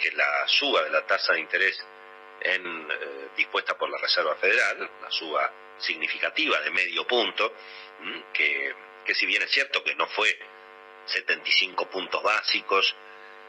que 0.00 0.10
la 0.12 0.48
suba 0.48 0.82
de 0.82 0.90
la 0.90 1.06
tasa 1.06 1.34
de 1.34 1.40
interés 1.40 1.80
en, 2.40 2.88
dispuesta 3.36 3.78
por 3.78 3.88
la 3.88 3.98
Reserva 3.98 4.34
Federal, 4.36 4.90
la 5.00 5.10
suba 5.10 5.52
significativa 5.78 6.60
de 6.60 6.70
medio 6.70 7.06
punto, 7.06 7.54
que 8.32 8.74
que 9.04 9.14
si 9.14 9.26
bien 9.26 9.42
es 9.42 9.50
cierto 9.50 9.82
que 9.82 9.94
no 9.94 10.06
fue 10.08 10.36
75 11.06 11.88
puntos 11.90 12.22
básicos 12.22 12.94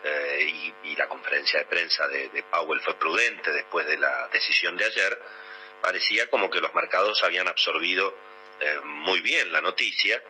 eh, 0.04 0.72
y, 0.84 0.96
la 0.96 1.08
conferencia 1.08 1.60
de 1.60 1.66
prensa 1.66 2.08
de, 2.08 2.44
Powell 2.50 2.80
fue 2.82 2.94
prudente 2.96 3.52
después 3.52 3.86
de 3.88 3.98
la 3.98 4.28
decisión 4.30 4.78
de 4.78 4.86
ayer, 4.86 5.20
parecía 5.82 6.30
como 6.30 6.50
que 6.50 6.62
los 6.62 6.74
mercados 6.74 7.24
habían 7.24 7.48
absorbido 7.48 8.16
eh, 8.60 8.80
muy 8.84 9.22
bien 9.22 9.52
la 9.52 9.62
noticia, 9.62 10.22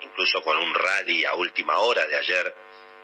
incluso 0.00 0.42
con 0.42 0.56
un 0.56 0.74
rally 0.74 1.24
a 1.24 1.34
última 1.34 1.78
hora 1.78 2.06
de 2.06 2.16
ayer 2.16 2.54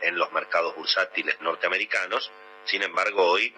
en 0.02 0.16
los 0.16 0.32
mercados 0.32 0.74
bursátiles 0.76 1.40
norteamericanos. 1.40 2.30
Sin 2.64 2.82
embargo, 2.82 3.24
hoy 3.24 3.54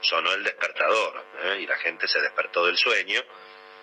sonó 0.00 0.32
el 0.32 0.44
despertador 0.44 1.24
¿eh? 1.44 1.58
y 1.60 1.66
la 1.66 1.76
gente 1.78 2.08
se 2.08 2.20
despertó 2.20 2.66
del 2.66 2.76
sueño. 2.76 3.22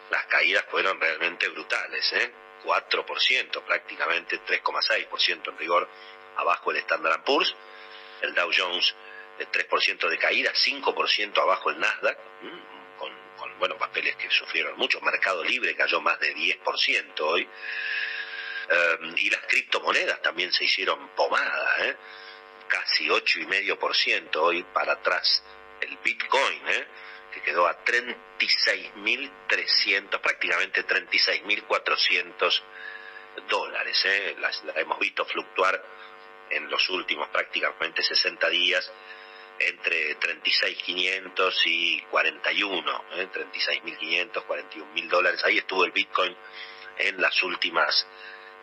Las 0.09 0.25
caídas 0.27 0.65
fueron 0.69 0.99
realmente 0.99 1.47
brutales. 1.49 2.13
¿eh? 2.13 2.31
4%, 2.65 3.63
prácticamente 3.63 4.39
3,6% 4.41 5.49
en 5.49 5.57
rigor 5.57 5.87
abajo 6.37 6.71
el 6.71 6.77
Standard 6.77 7.23
Poor's, 7.23 7.55
el 8.21 8.33
Dow 8.33 8.49
Jones 8.55 8.95
de 9.37 9.47
3% 9.47 10.09
de 10.09 10.17
caída, 10.17 10.51
5% 10.53 11.37
abajo 11.37 11.69
el 11.69 11.79
Nasdaq, 11.79 12.17
con, 12.97 13.11
con 13.37 13.59
buenos 13.59 13.77
papeles 13.77 14.15
que 14.15 14.29
sufrieron 14.29 14.77
mucho, 14.77 14.99
Mercado 15.01 15.43
Libre 15.43 15.75
cayó 15.75 16.01
más 16.01 16.19
de 16.19 16.33
10% 16.33 17.19
hoy, 17.19 17.47
eh, 18.69 18.97
y 19.17 19.29
las 19.29 19.41
criptomonedas 19.41 20.21
también 20.21 20.51
se 20.51 20.65
hicieron 20.65 21.09
pomadas, 21.09 21.79
¿eh? 21.81 21.95
casi 22.67 23.07
8,5% 23.07 24.35
hoy 24.37 24.63
para 24.63 24.93
atrás 24.93 25.43
el 25.81 25.97
Bitcoin, 26.03 26.67
¿eh? 26.67 26.87
Que 27.35 27.41
quedó 27.41 27.67
a 27.67 27.77
36.300, 27.83 30.21
prácticamente 30.21 30.87
36.400 30.87 32.63
dólares. 33.49 34.01
¿eh? 34.05 34.37
La, 34.39 34.49
hemos 34.79 34.97
visto 34.99 35.25
fluctuar 35.25 35.83
en 36.49 36.69
los 36.69 36.89
últimos 36.89 37.27
prácticamente 37.29 38.01
60 38.01 38.49
días 38.49 38.89
entre 39.59 40.17
36.500 40.17 41.53
y 41.65 42.01
41, 42.03 43.03
¿eh? 43.15 43.27
36.500, 43.33 44.45
41.000 44.45 45.09
dólares. 45.09 45.43
Ahí 45.43 45.57
estuvo 45.57 45.83
el 45.83 45.91
Bitcoin 45.91 46.33
en 46.97 47.21
las 47.21 47.43
últimas 47.43 48.07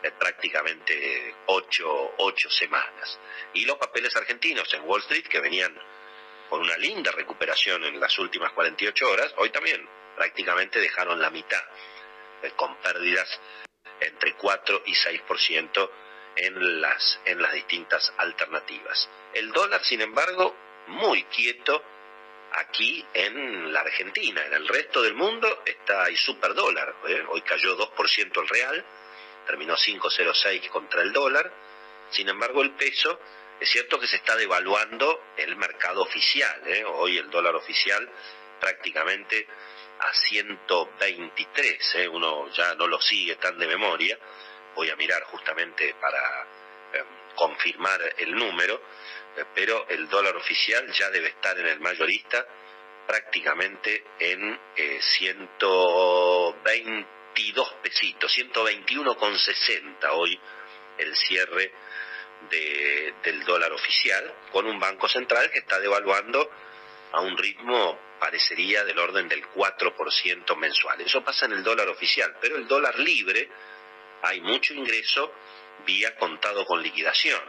eh, 0.03 0.13
prácticamente 0.19 1.35
8, 1.47 2.15
8 2.17 2.51
semanas. 2.51 3.19
Y 3.53 3.67
los 3.67 3.77
papeles 3.77 4.17
argentinos 4.17 4.73
en 4.73 4.85
Wall 4.85 5.03
Street 5.03 5.27
que 5.27 5.41
venían 5.41 5.79
con 6.53 6.61
una 6.61 6.77
linda 6.77 7.11
recuperación 7.13 7.83
en 7.85 7.99
las 7.99 8.19
últimas 8.19 8.53
48 8.53 9.11
horas, 9.11 9.33
hoy 9.39 9.49
también 9.49 9.89
prácticamente 10.15 10.81
dejaron 10.81 11.19
la 11.19 11.31
mitad, 11.31 11.63
eh, 12.43 12.53
con 12.55 12.77
pérdidas 12.77 13.41
entre 13.99 14.35
4 14.35 14.83
y 14.85 14.93
6% 14.93 15.91
en 16.37 16.83
las, 16.83 17.21
en 17.25 17.41
las 17.41 17.55
distintas 17.55 18.13
alternativas. 18.19 19.09
El 19.33 19.51
dólar, 19.51 19.83
sin 19.83 20.03
embargo, 20.03 20.55
muy 20.89 21.25
quieto 21.25 21.83
aquí 22.53 23.03
en 23.15 23.73
la 23.73 23.81
Argentina. 23.81 24.45
En 24.45 24.53
el 24.53 24.69
resto 24.69 25.01
del 25.01 25.15
mundo 25.15 25.63
está 25.65 26.05
el 26.09 26.19
superdólar. 26.19 26.97
¿eh? 27.09 27.25
Hoy 27.31 27.41
cayó 27.41 27.79
2% 27.79 28.43
el 28.43 28.49
real, 28.49 28.85
terminó 29.47 29.75
5,06 29.75 30.69
contra 30.69 31.01
el 31.01 31.15
dólar. 31.15 31.51
Sin 32.11 32.29
embargo, 32.29 32.61
el 32.61 32.73
peso 32.73 33.19
es 33.63 33.71
cierto 33.71 33.99
que 34.01 34.09
se 34.09 34.17
está 34.17 34.35
devaluando 34.35 35.23
el 35.37 35.55
mercado 35.57 36.03
oficial. 36.03 36.63
¿eh? 36.67 36.85
Hoy 36.85 37.17
el 37.17 37.31
dólar 37.31 37.55
oficial 37.55 38.11
prácticamente 38.61 39.47
a 40.01 40.13
123. 40.13 41.95
¿eh? 41.95 42.09
Uno 42.09 42.51
ya 42.51 42.75
no 42.75 42.89
lo 42.89 43.01
sigue 43.01 43.37
tan 43.37 43.57
de 43.61 43.69
memoria. 43.69 44.19
Voy 44.75 44.91
a 44.91 44.97
mirar 44.97 45.23
justamente 45.25 45.95
para 46.01 46.45
em, 46.93 47.07
confirmar 47.37 48.01
el 48.19 48.35
número. 48.35 48.83
Eh, 49.37 49.45
pero 49.55 49.87
el 49.89 50.09
dólar 50.09 50.37
oficial 50.37 50.93
ya 50.93 51.09
debe 51.11 51.29
estar 51.29 51.57
en 51.57 51.69
el 51.69 51.79
mayorista 51.79 52.45
prácticamente 53.07 54.03
en 54.19 54.59
122 55.01 57.75
pesitos, 57.83 58.37
121,60 58.37 60.11
hoy 60.13 60.41
el 60.99 61.17
cierre 61.17 61.73
del 62.51 63.45
dólar 63.45 63.73
oficial, 63.73 64.33
con 64.51 64.67
un 64.67 64.79
banco 64.79 65.09
central 65.09 65.51
que 65.51 65.61
está 65.61 65.81
devaluando 65.81 66.51
a 67.13 67.21
un 67.21 67.37
ritmo 67.37 67.99
parecería 68.19 68.85
del 68.85 68.99
orden 68.99 69.29
del 69.29 69.45
4% 69.49 70.57
mensual. 70.57 71.01
Eso 71.01 71.25
pasa 71.25 71.47
en 71.47 71.53
el 71.53 71.63
dólar 71.63 71.89
oficial, 71.89 72.37
pero 72.41 72.57
el 72.57 72.69
dólar 72.69 72.99
libre 72.99 73.49
hay 74.23 74.41
mucho 74.41 74.75
ingreso 74.75 75.33
vía 75.85 76.17
contado 76.17 76.65
con 76.65 76.83
liquidación. 76.83 77.41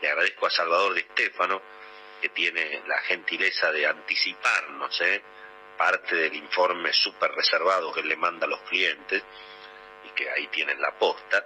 Le 0.00 0.08
agradezco 0.08 0.46
a 0.46 0.50
Salvador 0.50 0.94
de 0.94 1.00
Estefano 1.00 1.62
que 2.20 2.28
tiene 2.28 2.82
la 2.86 2.98
gentileza 3.00 3.72
de 3.72 3.86
anticiparnos 3.86 5.00
¿eh? 5.00 5.22
parte 5.76 6.14
del 6.14 6.34
informe 6.34 6.92
súper 6.92 7.30
reservado 7.32 7.92
que 7.92 8.02
le 8.02 8.16
manda 8.16 8.46
a 8.46 8.50
los 8.50 8.60
clientes 8.62 9.22
y 10.04 10.10
que 10.10 10.28
ahí 10.30 10.46
tienen 10.48 10.80
la 10.80 10.92
posta. 10.98 11.44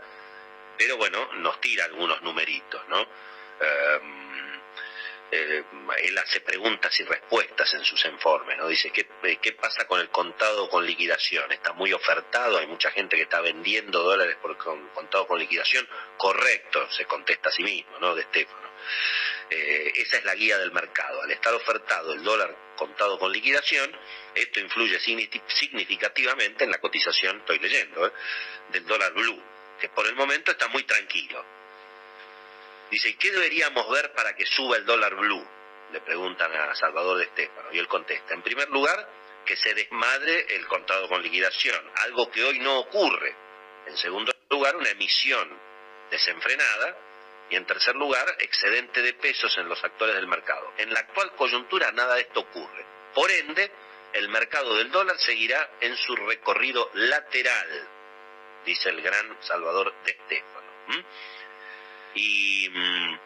Pero 0.76 0.96
bueno, 0.96 1.32
nos 1.34 1.60
tira 1.60 1.84
algunos 1.84 2.20
numeritos, 2.22 2.88
¿no? 2.88 3.00
Em, 3.00 4.34
eh, 5.30 5.64
él 6.02 6.18
hace 6.18 6.40
preguntas 6.40 6.98
y 7.00 7.04
respuestas 7.04 7.74
en 7.74 7.84
sus 7.84 8.04
informes, 8.04 8.56
¿no? 8.56 8.68
Dice, 8.68 8.90
¿qué, 8.90 9.08
¿qué 9.40 9.52
pasa 9.52 9.86
con 9.86 10.00
el 10.00 10.08
contado 10.10 10.68
con 10.68 10.86
liquidación? 10.86 11.50
Está 11.50 11.72
muy 11.72 11.92
ofertado, 11.92 12.58
hay 12.58 12.66
mucha 12.66 12.90
gente 12.90 13.16
que 13.16 13.22
está 13.22 13.40
vendiendo 13.40 14.02
dólares 14.02 14.36
por 14.40 14.56
contado 14.56 15.26
con 15.26 15.38
liquidación. 15.38 15.88
Correcto, 16.16 16.90
se 16.92 17.04
contesta 17.06 17.48
a 17.48 17.52
sí 17.52 17.62
mismo, 17.62 17.98
¿no? 17.98 18.14
De 18.14 18.22
Estefano. 18.22 18.68
Eh, 19.50 19.92
esa 19.96 20.18
es 20.18 20.24
la 20.24 20.34
guía 20.34 20.58
del 20.58 20.72
mercado. 20.72 21.22
Al 21.22 21.30
estar 21.30 21.54
ofertado 21.54 22.12
el 22.12 22.22
dólar 22.22 22.56
contado 22.76 23.18
con 23.18 23.32
liquidación, 23.32 23.90
esto 24.34 24.60
influye 24.60 24.98
significativamente 25.00 26.64
en 26.64 26.70
la 26.70 26.78
cotización, 26.78 27.38
estoy 27.38 27.58
leyendo, 27.58 28.06
¿eh? 28.06 28.12
del 28.72 28.86
dólar 28.86 29.12
blue, 29.12 29.42
que 29.80 29.88
por 29.88 30.06
el 30.06 30.14
momento 30.14 30.50
está 30.50 30.68
muy 30.68 30.84
tranquilo. 30.84 31.44
Dice, 32.90 33.08
¿y 33.08 33.14
qué 33.14 33.30
deberíamos 33.32 33.88
ver 33.90 34.12
para 34.12 34.34
que 34.34 34.46
suba 34.46 34.76
el 34.76 34.84
dólar 34.84 35.14
blue? 35.14 35.46
Le 35.92 36.00
preguntan 36.00 36.52
a 36.54 36.74
Salvador 36.74 37.18
de 37.18 37.24
Estefano. 37.24 37.68
Y 37.72 37.78
él 37.78 37.88
contesta, 37.88 38.34
en 38.34 38.42
primer 38.42 38.68
lugar, 38.70 39.08
que 39.44 39.56
se 39.56 39.74
desmadre 39.74 40.46
el 40.56 40.66
contado 40.66 41.08
con 41.08 41.22
liquidación, 41.22 41.90
algo 41.96 42.30
que 42.30 42.44
hoy 42.44 42.58
no 42.60 42.78
ocurre. 42.78 43.34
En 43.86 43.96
segundo 43.96 44.32
lugar, 44.50 44.76
una 44.76 44.90
emisión 44.90 45.48
desenfrenada. 46.10 46.96
Y 47.50 47.56
en 47.56 47.66
tercer 47.66 47.94
lugar, 47.94 48.26
excedente 48.38 49.02
de 49.02 49.12
pesos 49.14 49.56
en 49.58 49.68
los 49.68 49.82
actores 49.84 50.14
del 50.14 50.26
mercado. 50.26 50.72
En 50.78 50.92
la 50.92 51.00
actual 51.00 51.32
coyuntura 51.32 51.92
nada 51.92 52.14
de 52.14 52.22
esto 52.22 52.40
ocurre. 52.40 52.86
Por 53.14 53.30
ende, 53.30 53.70
el 54.14 54.28
mercado 54.28 54.76
del 54.76 54.90
dólar 54.90 55.18
seguirá 55.18 55.68
en 55.80 55.96
su 55.96 56.16
recorrido 56.16 56.90
lateral, 56.94 57.88
dice 58.64 58.90
el 58.90 59.00
gran 59.02 59.36
Salvador 59.40 59.92
de 60.04 60.10
Estefano. 60.10 61.04
Y, 62.14 62.68
mm, 62.68 63.18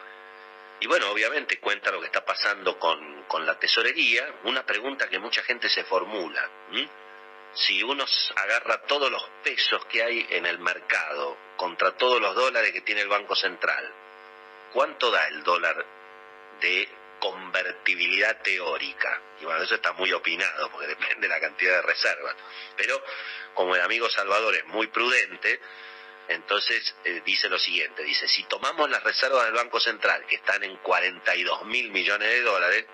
y 0.80 0.86
bueno, 0.86 1.10
obviamente 1.10 1.58
cuenta 1.58 1.90
lo 1.90 2.00
que 2.00 2.06
está 2.06 2.24
pasando 2.24 2.78
con, 2.78 3.24
con 3.24 3.44
la 3.44 3.58
tesorería. 3.58 4.26
Una 4.44 4.64
pregunta 4.64 5.08
que 5.08 5.18
mucha 5.18 5.42
gente 5.42 5.68
se 5.68 5.84
formula. 5.84 6.48
Si 7.54 7.82
uno 7.82 8.04
agarra 8.36 8.82
todos 8.82 9.10
los 9.10 9.24
pesos 9.42 9.84
que 9.86 10.02
hay 10.02 10.26
en 10.30 10.46
el 10.46 10.58
mercado 10.58 11.36
contra 11.56 11.96
todos 11.96 12.20
los 12.20 12.34
dólares 12.34 12.72
que 12.72 12.82
tiene 12.82 13.00
el 13.00 13.08
Banco 13.08 13.34
Central, 13.34 13.92
¿cuánto 14.72 15.10
da 15.10 15.26
el 15.28 15.42
dólar 15.42 15.84
de 16.60 16.88
convertibilidad 17.18 18.40
teórica? 18.42 19.22
Y 19.40 19.44
bueno, 19.44 19.62
eso 19.62 19.74
está 19.74 19.92
muy 19.92 20.12
opinado 20.12 20.70
porque 20.70 20.86
depende 20.96 21.22
de 21.22 21.28
la 21.28 21.40
cantidad 21.40 21.76
de 21.76 21.82
reservas. 21.82 22.36
Pero 22.76 23.02
como 23.54 23.74
el 23.74 23.82
amigo 23.82 24.08
Salvador 24.08 24.54
es 24.54 24.64
muy 24.66 24.86
prudente, 24.88 25.60
entonces 26.28 26.94
eh, 27.04 27.22
dice 27.24 27.48
lo 27.48 27.58
siguiente, 27.58 28.02
dice, 28.02 28.28
si 28.28 28.44
tomamos 28.44 28.90
las 28.90 29.02
reservas 29.02 29.44
del 29.44 29.54
Banco 29.54 29.80
Central, 29.80 30.26
que 30.26 30.36
están 30.36 30.62
en 30.62 30.76
42 30.76 31.64
mil 31.66 31.90
millones 31.90 32.28
de 32.28 32.42
dólares, 32.42 32.84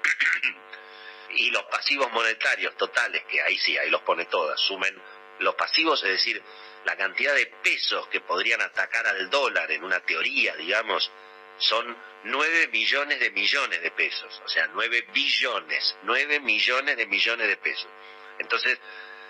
y 1.30 1.50
los 1.50 1.64
pasivos 1.64 2.10
monetarios 2.12 2.76
totales, 2.76 3.24
que 3.24 3.42
ahí 3.42 3.58
sí, 3.58 3.76
ahí 3.76 3.90
los 3.90 4.02
pone 4.02 4.26
todas, 4.26 4.60
sumen 4.60 4.96
los 5.40 5.54
pasivos, 5.56 6.02
es 6.04 6.10
decir, 6.10 6.40
la 6.84 6.96
cantidad 6.96 7.34
de 7.34 7.46
pesos 7.46 8.06
que 8.08 8.20
podrían 8.20 8.60
atacar 8.60 9.06
al 9.06 9.28
dólar 9.30 9.70
en 9.72 9.82
una 9.82 10.00
teoría, 10.00 10.54
digamos, 10.56 11.10
son 11.58 11.96
9 12.24 12.68
millones 12.68 13.20
de 13.20 13.30
millones 13.30 13.82
de 13.82 13.90
pesos, 13.90 14.42
o 14.44 14.48
sea, 14.48 14.68
9 14.72 15.08
billones, 15.12 15.96
9 16.02 16.40
millones 16.40 16.96
de 16.96 17.06
millones 17.06 17.48
de 17.48 17.56
pesos. 17.56 17.88
Entonces, 18.38 18.78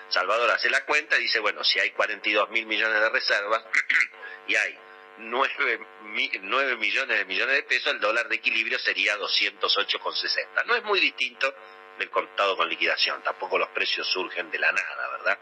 Salvador 0.09 0.51
hace 0.51 0.71
la 0.71 0.85
cuenta 0.85 1.17
y 1.19 1.23
dice, 1.23 1.41
bueno, 1.41 1.65
si 1.65 1.81
hay 1.81 1.91
42 1.91 2.51
mil 2.51 2.67
millones 2.67 3.01
de 3.01 3.09
reservas 3.11 3.65
y 4.47 4.57
hay 4.57 4.79
9, 5.19 5.79
millones 6.77 7.19
de 7.19 7.25
millones 7.25 7.57
de 7.57 7.63
pesos, 7.65 7.93
el 7.93 8.01
dólar 8.01 8.29
de 8.29 8.37
equilibrio 8.37 8.79
sería 8.79 9.17
208,60. 9.19 10.65
No 10.67 10.77
es 10.77 10.85
muy 10.85 11.01
distinto 11.01 11.55
del 11.99 12.11
contado 12.11 12.57
con 12.57 12.69
liquidación, 12.69 13.23
tampoco 13.23 13.59
los 13.59 13.69
precios 13.71 14.07
surgen 14.09 14.51
de 14.51 14.59
la 14.59 14.73
nada, 14.73 15.09
¿verdad? 15.11 15.39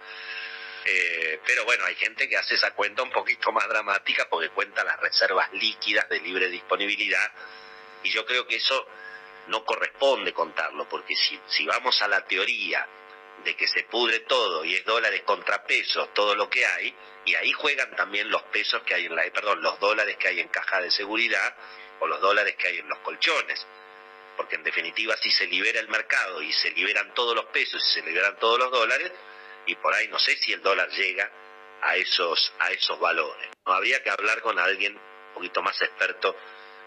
Eh, 0.84 1.40
pero 1.46 1.64
bueno, 1.64 1.84
hay 1.84 1.94
gente 1.94 2.28
que 2.28 2.36
hace 2.36 2.56
esa 2.56 2.72
cuenta 2.72 3.02
un 3.02 3.10
poquito 3.10 3.52
más 3.52 3.68
dramática 3.68 4.28
porque 4.28 4.48
cuenta 4.50 4.82
las 4.82 4.98
reservas 5.00 5.52
líquidas 5.52 6.08
de 6.08 6.20
libre 6.20 6.48
disponibilidad 6.48 7.30
y 8.02 8.10
yo 8.10 8.26
creo 8.26 8.46
que 8.46 8.56
eso 8.56 8.86
no 9.46 9.64
corresponde 9.64 10.32
contarlo, 10.32 10.88
porque 10.88 11.14
si, 11.16 11.38
si 11.48 11.66
vamos 11.66 12.00
a 12.02 12.08
la 12.08 12.24
teoría 12.26 12.86
de 13.44 13.56
que 13.56 13.66
se 13.66 13.84
pudre 13.84 14.20
todo 14.20 14.64
y 14.64 14.74
es 14.74 14.84
dólares 14.84 15.22
contra 15.22 15.64
pesos, 15.64 16.12
todo 16.14 16.34
lo 16.34 16.48
que 16.48 16.64
hay, 16.64 16.94
y 17.24 17.34
ahí 17.34 17.52
juegan 17.52 17.94
también 17.96 18.30
los 18.30 18.42
pesos 18.44 18.82
que 18.82 18.94
hay 18.94 19.06
en 19.06 19.16
la, 19.16 19.22
perdón, 19.32 19.62
los 19.62 19.78
dólares 19.80 20.16
que 20.16 20.28
hay 20.28 20.40
en 20.40 20.48
caja 20.48 20.80
de 20.80 20.90
seguridad 20.90 21.54
o 22.00 22.06
los 22.06 22.20
dólares 22.20 22.56
que 22.56 22.68
hay 22.68 22.78
en 22.78 22.88
los 22.88 22.98
colchones. 22.98 23.66
Porque 24.36 24.56
en 24.56 24.62
definitiva 24.62 25.16
si 25.16 25.30
se 25.30 25.46
libera 25.46 25.78
el 25.78 25.88
mercado 25.88 26.42
y 26.42 26.52
se 26.52 26.70
liberan 26.70 27.12
todos 27.14 27.34
los 27.34 27.46
pesos 27.46 27.82
y 27.82 27.94
se 27.94 28.06
liberan 28.06 28.36
todos 28.38 28.58
los 28.58 28.70
dólares, 28.70 29.12
y 29.66 29.74
por 29.76 29.94
ahí 29.94 30.08
no 30.08 30.18
sé 30.18 30.36
si 30.36 30.52
el 30.52 30.62
dólar 30.62 30.88
llega 30.90 31.30
a 31.82 31.96
esos, 31.96 32.52
a 32.58 32.70
esos 32.70 32.98
valores. 32.98 33.50
No 33.66 33.72
habría 33.72 34.02
que 34.02 34.10
hablar 34.10 34.40
con 34.40 34.58
alguien 34.58 34.96
un 34.96 35.34
poquito 35.34 35.62
más 35.62 35.80
experto 35.82 36.36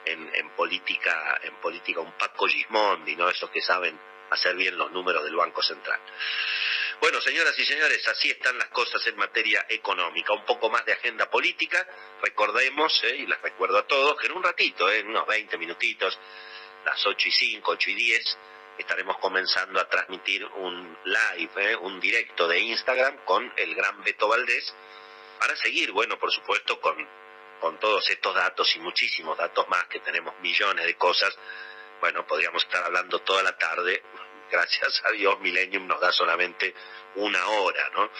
en, 0.05 0.29
en 0.33 0.49
política, 0.51 1.39
en 1.43 1.55
política, 1.55 1.99
un 1.99 2.13
Paco 2.13 2.47
Gismondi, 2.47 3.15
¿no? 3.15 3.29
Esos 3.29 3.49
que 3.49 3.61
saben 3.61 3.99
hacer 4.29 4.55
bien 4.55 4.77
los 4.77 4.91
números 4.91 5.23
del 5.23 5.35
Banco 5.35 5.61
Central. 5.61 5.99
Bueno, 7.01 7.19
señoras 7.19 7.57
y 7.59 7.65
señores, 7.65 8.07
así 8.07 8.29
están 8.29 8.57
las 8.57 8.69
cosas 8.69 9.05
en 9.07 9.17
materia 9.17 9.65
económica. 9.69 10.33
Un 10.33 10.45
poco 10.45 10.69
más 10.69 10.85
de 10.85 10.93
agenda 10.93 11.29
política. 11.29 11.85
Recordemos, 12.21 13.03
eh, 13.03 13.17
y 13.17 13.27
les 13.27 13.41
recuerdo 13.41 13.77
a 13.77 13.87
todos, 13.87 14.19
que 14.19 14.27
en 14.27 14.33
un 14.33 14.43
ratito, 14.43 14.89
eh, 14.89 14.99
en 14.99 15.09
unos 15.09 15.27
20 15.27 15.57
minutitos, 15.57 16.17
las 16.85 17.05
8 17.05 17.27
y 17.27 17.31
5, 17.31 17.71
8 17.71 17.89
y 17.89 17.95
10, 17.95 18.37
estaremos 18.77 19.17
comenzando 19.17 19.79
a 19.79 19.87
transmitir 19.89 20.45
un 20.45 20.97
live, 21.05 21.71
eh, 21.71 21.75
un 21.75 21.99
directo 21.99 22.47
de 22.47 22.59
Instagram 22.59 23.17
con 23.25 23.51
el 23.57 23.75
gran 23.75 24.03
Beto 24.03 24.27
Valdés, 24.27 24.73
para 25.39 25.55
seguir, 25.55 25.91
bueno, 25.91 26.17
por 26.17 26.31
supuesto, 26.31 26.79
con, 26.79 26.95
con 27.59 27.79
todos 27.79 28.09
estos 28.09 28.33
datos 28.35 28.75
y 28.75 28.79
muchísimos 28.79 29.37
datos 29.37 29.67
más, 29.69 29.85
que 29.87 29.99
tenemos 29.99 30.33
millones 30.39 30.85
de 30.85 30.95
cosas 30.95 31.37
bueno, 31.99 32.25
podríamos 32.27 32.63
estar 32.63 32.83
hablando 32.83 33.19
toda 33.19 33.43
la 33.43 33.57
tarde. 33.57 34.03
Gracias 34.51 35.01
a 35.05 35.11
Dios, 35.11 35.39
Millennium 35.39 35.87
nos 35.87 35.99
da 35.99 36.11
solamente 36.11 36.73
una 37.15 37.47
hora, 37.47 37.89
¿no? 37.95 38.11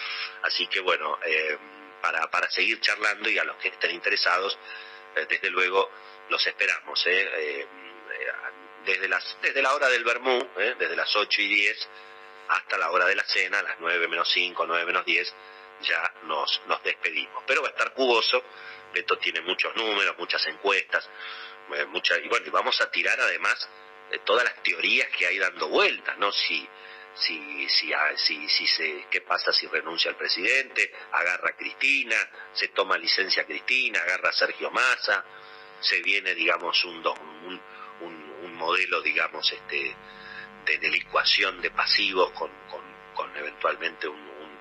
Así 0.42 0.66
que 0.66 0.80
bueno, 0.80 1.18
eh, 1.24 1.56
para, 2.02 2.28
para 2.30 2.50
seguir 2.50 2.80
charlando 2.80 3.28
y 3.30 3.38
a 3.38 3.44
los 3.44 3.56
que 3.56 3.68
estén 3.68 3.92
interesados, 3.92 4.58
eh, 5.14 5.26
desde 5.28 5.50
luego 5.50 5.88
los 6.28 6.44
esperamos, 6.44 7.00
¿eh? 7.06 7.66
Desde, 8.86 9.08
las, 9.08 9.36
desde 9.42 9.60
la 9.60 9.74
hora 9.74 9.88
del 9.88 10.04
Bermú, 10.04 10.48
desde 10.56 10.96
las 10.96 11.14
8 11.14 11.42
y 11.42 11.48
10 11.48 11.88
hasta 12.48 12.78
la 12.78 12.90
hora 12.90 13.06
de 13.06 13.16
la 13.16 13.24
cena, 13.24 13.58
a 13.58 13.62
las 13.62 13.76
9 13.80 14.08
menos 14.08 14.30
5, 14.32 14.64
9 14.66 14.86
menos 14.86 15.04
10, 15.04 15.34
ya 15.82 16.14
nos, 16.22 16.62
nos 16.66 16.82
despedimos. 16.82 17.42
Pero 17.46 17.62
va 17.62 17.68
a 17.68 17.70
estar 17.72 17.92
jugoso, 17.92 18.42
esto 18.94 19.18
tiene 19.18 19.40
muchos 19.40 19.74
números, 19.76 20.16
muchas 20.16 20.46
encuestas, 20.46 21.08
eh, 21.74 21.86
y 22.24 22.28
bueno, 22.28 22.46
y 22.46 22.50
vamos 22.50 22.80
a 22.80 22.90
tirar 22.90 23.20
además 23.20 23.68
de 24.10 24.20
todas 24.20 24.44
las 24.44 24.62
teorías 24.62 25.08
que 25.08 25.26
hay 25.26 25.38
dando 25.38 25.68
vueltas, 25.68 26.16
¿no? 26.18 26.30
Si, 26.30 26.66
si, 27.14 27.68
si, 27.68 27.92
si, 28.16 28.48
si 28.48 28.66
se, 28.68 29.06
qué 29.10 29.22
pasa 29.22 29.52
si 29.52 29.66
renuncia 29.66 30.10
el 30.10 30.16
presidente, 30.16 30.92
agarra 31.10 31.50
a 31.50 31.56
Cristina, 31.56 32.16
se 32.52 32.68
toma 32.68 32.96
licencia 32.96 33.42
a 33.42 33.46
Cristina, 33.46 34.00
agarra 34.00 34.28
a 34.28 34.32
Sergio 34.32 34.70
Massa, 34.70 35.24
se 35.80 36.00
viene, 36.02 36.34
digamos, 36.34 36.84
un, 36.84 37.04
un, 37.06 37.60
modelo, 38.56 39.00
digamos, 39.02 39.50
este, 39.52 39.96
de, 40.64 40.78
delicuación 40.78 41.60
de 41.60 41.70
pasivos 41.70 42.32
con, 42.32 42.50
con, 42.68 42.82
con 43.14 43.36
eventualmente 43.36 44.08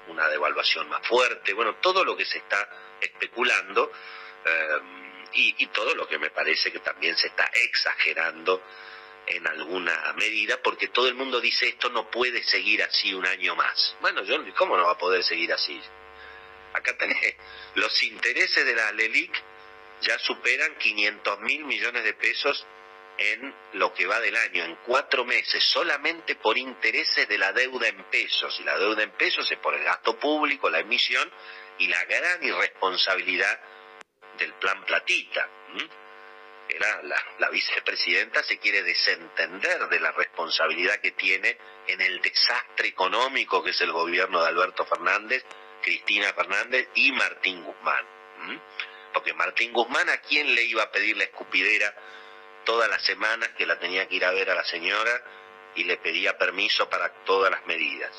una 0.07 0.27
devaluación 0.29 0.87
más 0.87 1.05
fuerte, 1.07 1.53
bueno, 1.53 1.75
todo 1.75 2.05
lo 2.05 2.15
que 2.15 2.25
se 2.25 2.37
está 2.37 2.69
especulando. 3.01 3.91
Eh, 4.45 4.79
y, 5.35 5.67
todo 5.67 5.93
lo 5.95 6.07
que 6.07 6.17
me 6.17 6.29
parece 6.29 6.71
que 6.71 6.79
también 6.79 7.15
se 7.17 7.27
está 7.27 7.49
exagerando 7.53 8.61
en 9.27 9.45
alguna 9.47 10.13
medida, 10.13 10.61
porque 10.61 10.87
todo 10.89 11.07
el 11.07 11.15
mundo 11.15 11.41
dice 11.41 11.67
esto 11.67 11.89
no 11.89 12.09
puede 12.09 12.43
seguir 12.43 12.83
así 12.83 13.13
un 13.13 13.25
año 13.25 13.55
más. 13.55 13.97
Bueno, 14.01 14.23
yo, 14.23 14.37
¿cómo 14.55 14.77
no 14.77 14.85
va 14.85 14.91
a 14.91 14.97
poder 14.97 15.23
seguir 15.23 15.51
así? 15.51 15.81
Acá 16.73 16.95
tenés 16.97 17.35
los 17.75 18.03
intereses 18.03 18.65
de 18.65 18.75
la 18.75 18.91
LELIC 18.91 19.43
ya 20.01 20.19
superan 20.19 20.75
500 20.75 21.39
mil 21.39 21.65
millones 21.65 22.03
de 22.03 22.13
pesos 22.13 22.65
en 23.17 23.53
lo 23.73 23.93
que 23.93 24.05
va 24.05 24.19
del 24.19 24.35
año, 24.35 24.63
en 24.63 24.75
cuatro 24.85 25.25
meses, 25.25 25.63
solamente 25.63 26.35
por 26.35 26.57
intereses 26.57 27.27
de 27.27 27.37
la 27.37 27.53
deuda 27.53 27.87
en 27.87 28.03
pesos. 28.05 28.57
Y 28.59 28.63
la 28.63 28.77
deuda 28.77 29.03
en 29.03 29.11
pesos 29.11 29.49
es 29.51 29.57
por 29.59 29.73
el 29.73 29.83
gasto 29.83 30.17
público, 30.19 30.69
la 30.69 30.79
emisión 30.79 31.31
y 31.77 31.87
la 31.87 32.03
gran 32.05 32.43
irresponsabilidad 32.43 33.59
del 34.37 34.53
plan 34.53 34.83
platita. 34.85 35.49
La, 36.79 37.23
la, 37.37 37.49
vicepresidenta 37.51 38.43
se 38.43 38.57
quiere 38.57 38.81
desentender 38.81 39.87
de 39.87 39.99
la 39.99 40.11
responsabilidad 40.11 40.99
que 40.99 41.11
tiene 41.11 41.57
en 41.87 42.01
el 42.01 42.21
desastre 42.21 42.87
económico 42.87 43.63
que 43.63 43.69
es 43.69 43.79
el 43.81 43.91
gobierno 43.91 44.41
de 44.41 44.47
Alberto 44.47 44.83
Fernández, 44.85 45.45
Cristina 45.83 46.33
Fernández 46.33 46.89
y 46.95 47.11
Martín 47.11 47.63
Guzmán. 47.63 48.05
Porque 49.13 49.33
Martín 49.33 49.71
Guzmán 49.71 50.09
a 50.09 50.17
quién 50.17 50.53
le 50.55 50.63
iba 50.63 50.83
a 50.83 50.91
pedir 50.91 51.15
la 51.15 51.25
escupidera 51.25 51.93
todas 52.65 52.89
las 52.89 53.01
semanas 53.03 53.49
que 53.57 53.65
la 53.65 53.79
tenía 53.79 54.07
que 54.07 54.15
ir 54.15 54.25
a 54.25 54.31
ver 54.31 54.49
a 54.49 54.55
la 54.55 54.65
señora 54.65 55.23
y 55.75 55.83
le 55.83 55.97
pedía 55.97 56.37
permiso 56.37 56.89
para 56.89 57.09
todas 57.23 57.51
las 57.51 57.65
medidas. 57.65 58.11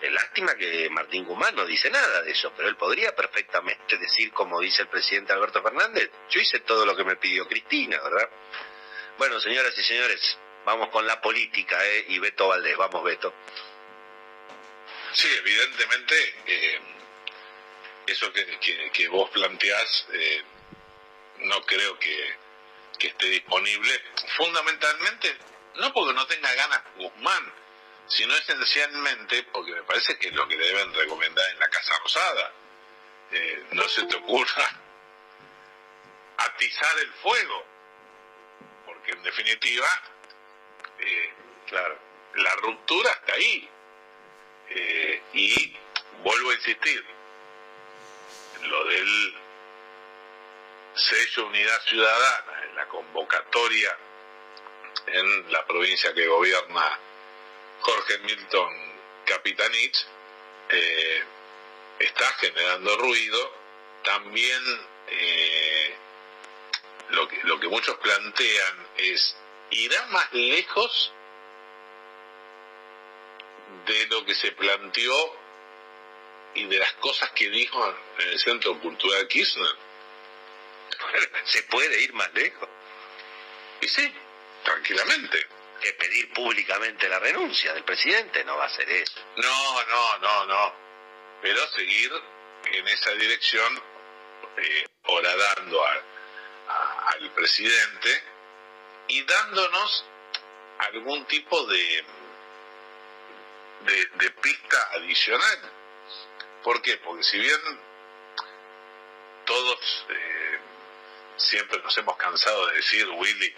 Es 0.00 0.12
lástima 0.12 0.54
que 0.54 0.88
Martín 0.90 1.24
Guzmán 1.24 1.54
no 1.54 1.66
dice 1.66 1.90
nada 1.90 2.22
de 2.22 2.32
eso, 2.32 2.52
pero 2.56 2.68
él 2.68 2.76
podría 2.76 3.14
perfectamente 3.14 3.98
decir, 3.98 4.32
como 4.32 4.60
dice 4.60 4.82
el 4.82 4.88
presidente 4.88 5.32
Alberto 5.32 5.62
Fernández, 5.62 6.10
yo 6.30 6.40
hice 6.40 6.60
todo 6.60 6.86
lo 6.86 6.96
que 6.96 7.04
me 7.04 7.16
pidió 7.16 7.46
Cristina, 7.46 8.00
¿verdad? 8.02 8.28
Bueno, 9.18 9.38
señoras 9.40 9.76
y 9.76 9.82
señores, 9.82 10.38
vamos 10.64 10.88
con 10.88 11.06
la 11.06 11.20
política, 11.20 11.84
¿eh? 11.86 12.06
Y 12.08 12.18
Beto 12.18 12.48
Valdés, 12.48 12.76
vamos 12.76 13.04
Beto. 13.04 13.34
Sí, 15.12 15.28
evidentemente, 15.38 16.34
eh, 16.46 16.80
eso 18.06 18.32
que, 18.32 18.90
que, 18.92 19.08
vos 19.08 19.28
planteás, 19.30 20.06
eh, 20.12 20.42
no 21.40 21.60
creo 21.66 21.98
que, 21.98 22.34
que 23.00 23.08
esté 23.08 23.26
disponible, 23.26 24.02
fundamentalmente, 24.36 25.36
no 25.76 25.92
porque 25.92 26.14
no 26.14 26.26
tenga 26.26 26.54
ganas 26.54 26.82
Guzmán, 26.96 27.52
sino 28.06 28.34
esencialmente 28.36 29.42
porque 29.44 29.72
me 29.72 29.82
parece 29.82 30.18
que 30.18 30.28
es 30.28 30.34
lo 30.34 30.46
que 30.46 30.56
deben 30.56 30.92
recomendar 30.94 31.48
en 31.50 31.58
la 31.58 31.68
Casa 31.68 31.98
Rosada. 31.98 32.52
Eh, 33.32 33.64
no 33.72 33.88
se 33.88 34.04
te 34.04 34.16
ocurra 34.16 34.68
atizar 36.36 36.98
el 36.98 37.12
fuego, 37.14 37.64
porque 38.84 39.12
en 39.12 39.22
definitiva, 39.22 39.88
eh, 40.98 41.34
claro, 41.66 41.98
la 42.34 42.54
ruptura 42.56 43.10
está 43.10 43.32
ahí. 43.32 43.68
Eh, 44.72 45.22
y 45.32 45.76
vuelvo 46.22 46.50
a 46.50 46.54
insistir, 46.54 47.04
lo 48.62 48.84
del 48.84 49.34
sello 50.94 51.46
Unidad 51.46 51.80
Ciudadana 51.82 52.49
la 52.74 52.86
convocatoria 52.86 53.96
en 55.06 55.52
la 55.52 55.64
provincia 55.66 56.12
que 56.14 56.26
gobierna 56.26 56.98
Jorge 57.80 58.18
Milton 58.18 58.70
Capitanich 59.24 60.06
eh, 60.68 61.24
está 61.98 62.26
generando 62.34 62.96
ruido. 62.98 63.60
También 64.04 64.62
eh, 65.08 65.94
lo, 67.10 67.28
que, 67.28 67.38
lo 67.44 67.60
que 67.60 67.68
muchos 67.68 67.96
plantean 67.98 68.86
es, 68.96 69.36
¿irá 69.70 70.06
más 70.06 70.32
lejos 70.32 71.12
de 73.86 74.06
lo 74.06 74.24
que 74.24 74.34
se 74.34 74.52
planteó 74.52 75.36
y 76.54 76.64
de 76.64 76.78
las 76.78 76.92
cosas 76.94 77.30
que 77.30 77.48
dijo 77.50 77.94
en 78.18 78.28
el 78.28 78.38
Centro 78.38 78.78
Cultural 78.80 79.26
Kirchner? 79.28 79.89
Se 81.44 81.62
puede 81.64 82.00
ir 82.02 82.12
más 82.14 82.32
lejos. 82.34 82.68
Y 83.80 83.88
sí, 83.88 84.14
tranquilamente 84.64 85.46
que 85.80 85.92
pedir 85.94 86.32
públicamente 86.32 87.08
la 87.08 87.18
renuncia 87.18 87.72
del 87.72 87.84
presidente, 87.84 88.44
no 88.44 88.56
va 88.56 88.66
a 88.66 88.70
ser 88.70 88.88
eso. 88.90 89.20
No, 89.36 89.84
no, 89.86 90.18
no, 90.18 90.46
no. 90.46 90.74
Pero 91.40 91.66
seguir 91.68 92.12
en 92.72 92.88
esa 92.88 93.12
dirección, 93.12 93.82
eh, 94.58 94.86
horadando 95.04 95.82
al 95.86 97.30
presidente 97.30 98.22
y 99.08 99.22
dándonos 99.24 100.04
algún 100.78 101.24
tipo 101.26 101.66
de, 101.66 102.04
de, 104.14 104.30
pista 104.42 104.88
adicional. 104.94 105.58
¿Por 106.62 106.80
qué? 106.82 106.96
Porque 106.98 107.22
si 107.24 107.38
bien 107.38 107.60
todos 109.46 110.06
eh, 110.10 110.39
siempre 111.40 111.80
nos 111.82 111.96
hemos 111.98 112.16
cansado 112.16 112.66
de 112.68 112.76
decir, 112.76 113.08
Willy, 113.08 113.54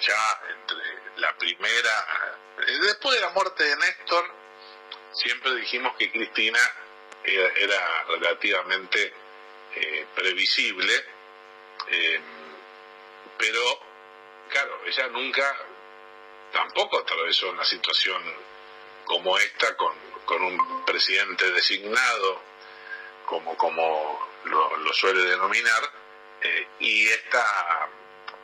ya 0.00 0.40
entre 0.50 0.76
la 1.16 1.36
primera, 1.36 2.06
eh, 2.66 2.78
después 2.82 3.14
de 3.16 3.20
la 3.20 3.30
muerte 3.30 3.64
de 3.64 3.76
Néstor, 3.76 4.24
siempre 5.12 5.54
dijimos 5.56 5.94
que 5.96 6.10
Cristina 6.10 6.60
era, 7.24 8.04
relativamente 8.08 9.12
eh, 9.74 10.06
previsible, 10.14 10.92
eh, 11.88 12.20
pero 13.38 13.60
claro, 14.48 14.80
ella 14.86 15.08
nunca 15.08 15.56
tampoco 16.52 16.98
atravesó 16.98 17.50
una 17.50 17.64
situación 17.64 18.22
como 19.04 19.38
esta 19.38 19.76
con, 19.76 19.94
con 20.24 20.42
un 20.42 20.84
presidente 20.84 21.50
designado, 21.52 22.42
como, 23.26 23.56
como 23.56 24.30
lo, 24.44 24.92
suele 24.92 25.22
denominar, 25.24 25.90
y 26.80 27.08
esta 27.08 27.88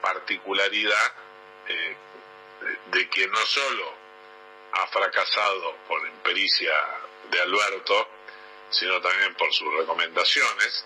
particularidad 0.01 1.15
de 2.91 3.09
que 3.11 3.27
no 3.29 3.39
solo 3.39 3.95
ha 4.73 4.87
fracasado 4.89 5.77
por 5.89 6.07
impericia 6.07 6.73
de 7.31 7.41
Alberto, 7.41 8.09
sino 8.71 9.01
también 9.01 9.35
por 9.35 9.53
sus 9.53 9.73
recomendaciones, 9.79 10.85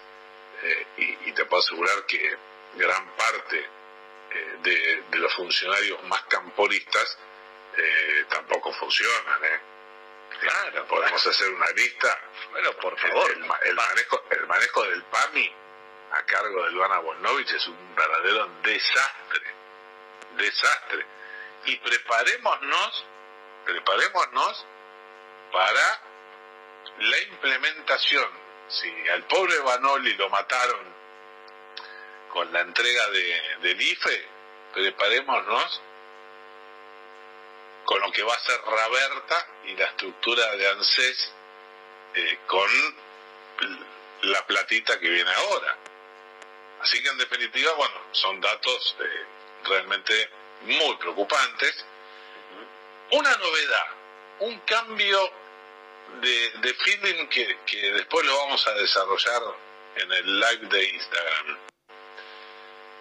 eh, 0.62 0.86
y, 0.97 1.32
te 1.32 1.44
puedo 1.47 1.60
asegurar 1.60 2.06
que 2.06 2.36
gran 2.74 3.09
parte 3.16 3.59
eh, 4.30 4.56
de, 5.10 5.18
los 5.18 5.34
funcionarios 5.34 6.02
más 6.05 6.22
camporistas 6.24 7.18
eh, 7.76 8.24
tampoco 8.28 8.72
funcionan. 8.74 9.40
Claro, 10.40 10.86
podemos 10.86 11.26
hacer 11.26 11.51
una 11.51 11.70
lista. 11.70 12.18
Bueno, 12.51 12.72
por 12.74 12.98
favor. 12.98 13.30
El, 13.30 13.74
manejo, 13.74 14.24
el 14.30 14.47
manejo 14.47 14.82
del 14.84 15.02
PAMI 15.05 15.52
a 16.12 16.22
cargo 16.24 16.64
de 16.64 16.70
Luana 16.72 16.98
Bonovich 16.98 17.52
es 17.52 17.66
un 17.66 17.94
verdadero 17.94 18.48
desastre. 18.62 19.43
Desastre 20.36 21.06
y 21.64 21.76
preparémonos, 21.76 23.05
preparémonos 23.64 24.66
para 25.52 26.01
la 26.98 27.18
implementación. 27.20 28.28
Si 28.68 29.09
al 29.09 29.24
pobre 29.24 29.59
Banoli 29.60 30.14
lo 30.14 30.28
mataron 30.30 31.02
con 32.30 32.52
la 32.52 32.60
entrega 32.60 33.10
de, 33.10 33.43
del 33.62 33.80
IFE, 33.80 34.28
preparémonos 34.72 35.82
con 37.84 38.01
lo 38.01 38.10
que 38.12 38.22
va 38.22 38.34
a 38.34 38.40
ser 38.40 38.60
Raberta 38.62 39.47
y 39.64 39.76
la 39.76 39.86
estructura 39.86 40.56
de 40.56 40.68
ANSES 40.70 41.32
eh, 42.14 42.39
con 42.47 42.70
la 44.22 44.47
platita 44.47 44.98
que 44.98 45.09
viene 45.09 45.30
ahora. 45.32 45.76
Así 46.82 47.00
que 47.00 47.09
en 47.09 47.18
definitiva, 47.18 47.72
bueno, 47.74 47.94
son 48.10 48.40
datos 48.40 48.96
eh, 48.98 49.26
realmente 49.64 50.30
muy 50.62 50.96
preocupantes. 50.96 51.84
Una 53.12 53.36
novedad, 53.36 53.86
un 54.40 54.59
cambio 54.60 55.30
de, 56.20 56.74
feeling 56.74 57.28
que, 57.28 57.59
que 57.66 57.92
después 57.92 58.26
lo 58.26 58.36
vamos 58.36 58.66
a 58.66 58.72
desarrollar 58.72 59.42
en 59.96 60.12
el 60.12 60.40
live 60.40 60.66
de 60.68 60.88
Instagram. 60.88 61.59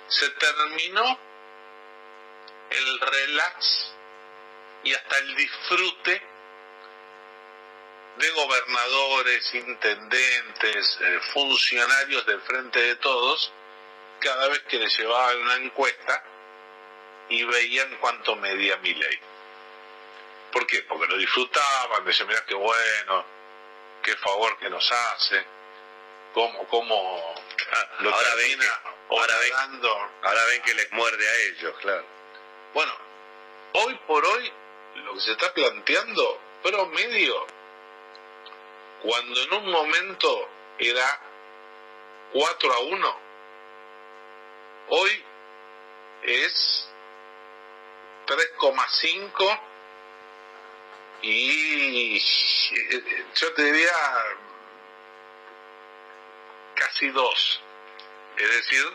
Se 0.07 0.29
terminó 0.29 1.19
el 2.69 2.99
relax 2.99 3.93
y 4.83 4.93
hasta 4.93 5.17
el 5.17 5.35
disfrute 5.35 6.21
de 8.17 8.29
gobernadores, 8.31 9.55
intendentes, 9.55 10.99
eh, 11.01 11.19
funcionarios 11.33 12.25
del 12.25 12.41
frente 12.41 12.79
de 12.79 12.95
todos, 12.97 13.51
cada 14.21 14.47
vez 14.47 14.59
que 14.69 14.77
les 14.77 14.97
llevaban 14.97 15.37
una 15.41 15.55
encuesta 15.55 16.23
y 17.29 17.43
veían 17.43 17.97
cuánto 17.99 18.35
medía 18.37 18.77
mi 18.77 18.93
ley. 18.93 19.19
¿Por 20.51 20.65
qué? 20.67 20.83
Porque 20.83 21.07
lo 21.07 21.17
disfrutaban, 21.17 22.05
decían, 22.05 22.27
mira 22.27 22.45
qué 22.45 22.53
bueno, 22.53 23.25
qué 24.03 24.15
favor 24.17 24.57
que 24.59 24.69
nos 24.69 24.91
hace, 24.91 25.43
cómo, 26.33 26.67
cómo 26.67 27.35
lo 27.99 28.13
ahora 28.13 28.35
ven 28.35 28.59
que, 28.59 28.67
ahora 29.09 29.37
ven, 29.37 29.53
ahora 30.23 30.45
ven 30.45 30.61
que 30.61 30.73
les 30.73 30.91
muerde 30.91 31.27
a 31.27 31.35
ellos, 31.49 31.75
claro. 31.79 32.05
Bueno, 32.73 32.93
hoy 33.73 33.95
por 34.07 34.25
hoy 34.25 34.51
lo 34.95 35.13
que 35.13 35.21
se 35.21 35.31
está 35.31 35.53
planteando, 35.53 36.41
promedio, 36.63 37.47
cuando 39.03 39.41
en 39.41 39.53
un 39.53 39.71
momento 39.71 40.49
era 40.77 41.21
4 42.33 42.73
a 42.73 42.79
1, 42.79 43.20
hoy 44.91 45.23
es 46.23 46.87
3,5 48.27 49.59
y 51.21 52.17
eh, 52.17 53.25
yo 53.35 53.53
te 53.53 53.63
diría 53.63 53.91
casi 56.75 57.09
2. 57.09 57.61
Es 58.37 58.49
decir, 58.49 58.85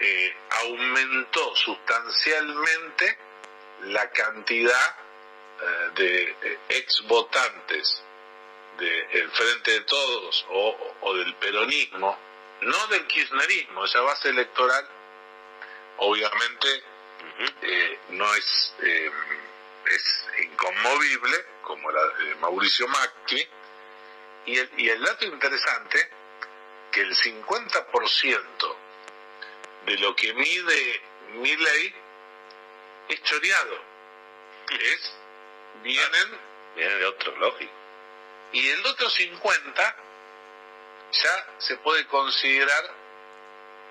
eh, 0.00 0.36
aumentó 0.62 1.54
sustancialmente 1.56 3.18
la 3.82 4.10
cantidad 4.10 4.96
eh, 5.60 5.90
de 5.94 6.58
ex 6.68 7.02
votantes 7.06 8.02
del 8.78 9.30
Frente 9.30 9.70
de 9.70 9.80
Todos 9.82 10.46
o, 10.50 11.14
del 11.14 11.34
peronismo, 11.36 12.18
no 12.62 12.86
del 12.88 13.06
kirchnerismo, 13.06 13.84
esa 13.84 14.00
base 14.00 14.30
electoral 14.30 14.88
obviamente 16.02 16.82
no 18.10 18.34
es 18.34 18.74
es 19.86 20.26
inconmovible, 20.44 21.44
como 21.62 21.90
la 21.90 22.02
de 22.18 22.34
Mauricio 22.36 22.88
Macri, 22.88 23.48
y 24.46 24.58
el, 24.58 24.70
y 24.76 24.88
el 24.88 25.02
dato 25.02 25.24
interesante, 25.26 26.10
que 26.90 27.00
el 27.02 27.14
50% 27.14 28.76
de 29.86 29.98
lo 29.98 30.14
que 30.14 30.32
mide 30.34 31.02
mi 31.34 31.56
ley 31.56 31.94
es 33.08 33.22
choreado, 33.22 33.78
es, 34.70 35.14
vienen... 35.82 36.52
Vienen 36.74 36.98
de 37.00 37.04
otro, 37.04 37.36
lógico. 37.36 37.72
Y 38.52 38.66
el 38.66 38.86
otro 38.86 39.10
50 39.10 39.96
ya 41.12 41.46
se 41.58 41.76
puede 41.78 42.06
considerar 42.06 42.94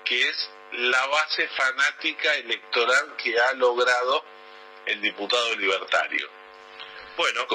que 0.04 0.28
es 0.28 0.50
la 0.72 1.06
base 1.06 1.48
fanática 1.48 2.34
electoral 2.36 3.16
que 3.16 3.38
ha 3.38 3.52
logrado 3.54 4.24
el 4.86 5.00
diputado 5.00 5.54
libertario. 5.56 6.28
Bueno, 7.16 7.46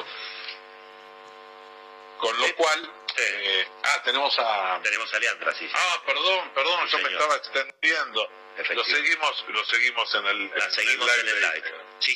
con 2.17 2.37
lo 2.37 2.45
eh, 2.45 2.53
cual, 2.55 2.91
eh, 3.17 3.67
ah, 3.83 4.01
tenemos 4.03 4.37
a... 4.39 4.79
Tenemos 4.83 5.13
a 5.13 5.19
Leandra, 5.19 5.53
sí. 5.55 5.69
Ah, 5.73 6.01
perdón, 6.05 6.51
perdón, 6.53 6.87
yo 6.87 6.99
me 6.99 7.11
estaba 7.11 7.35
extendiendo. 7.35 8.29
Lo 8.73 8.83
seguimos, 8.83 9.45
lo 9.49 9.65
seguimos 9.65 10.15
en 10.15 10.25
el, 10.25 10.51
seguimos 10.71 11.17
en 11.19 11.27
el 11.27 11.41
live. 11.41 11.73
Sí, 11.99 12.15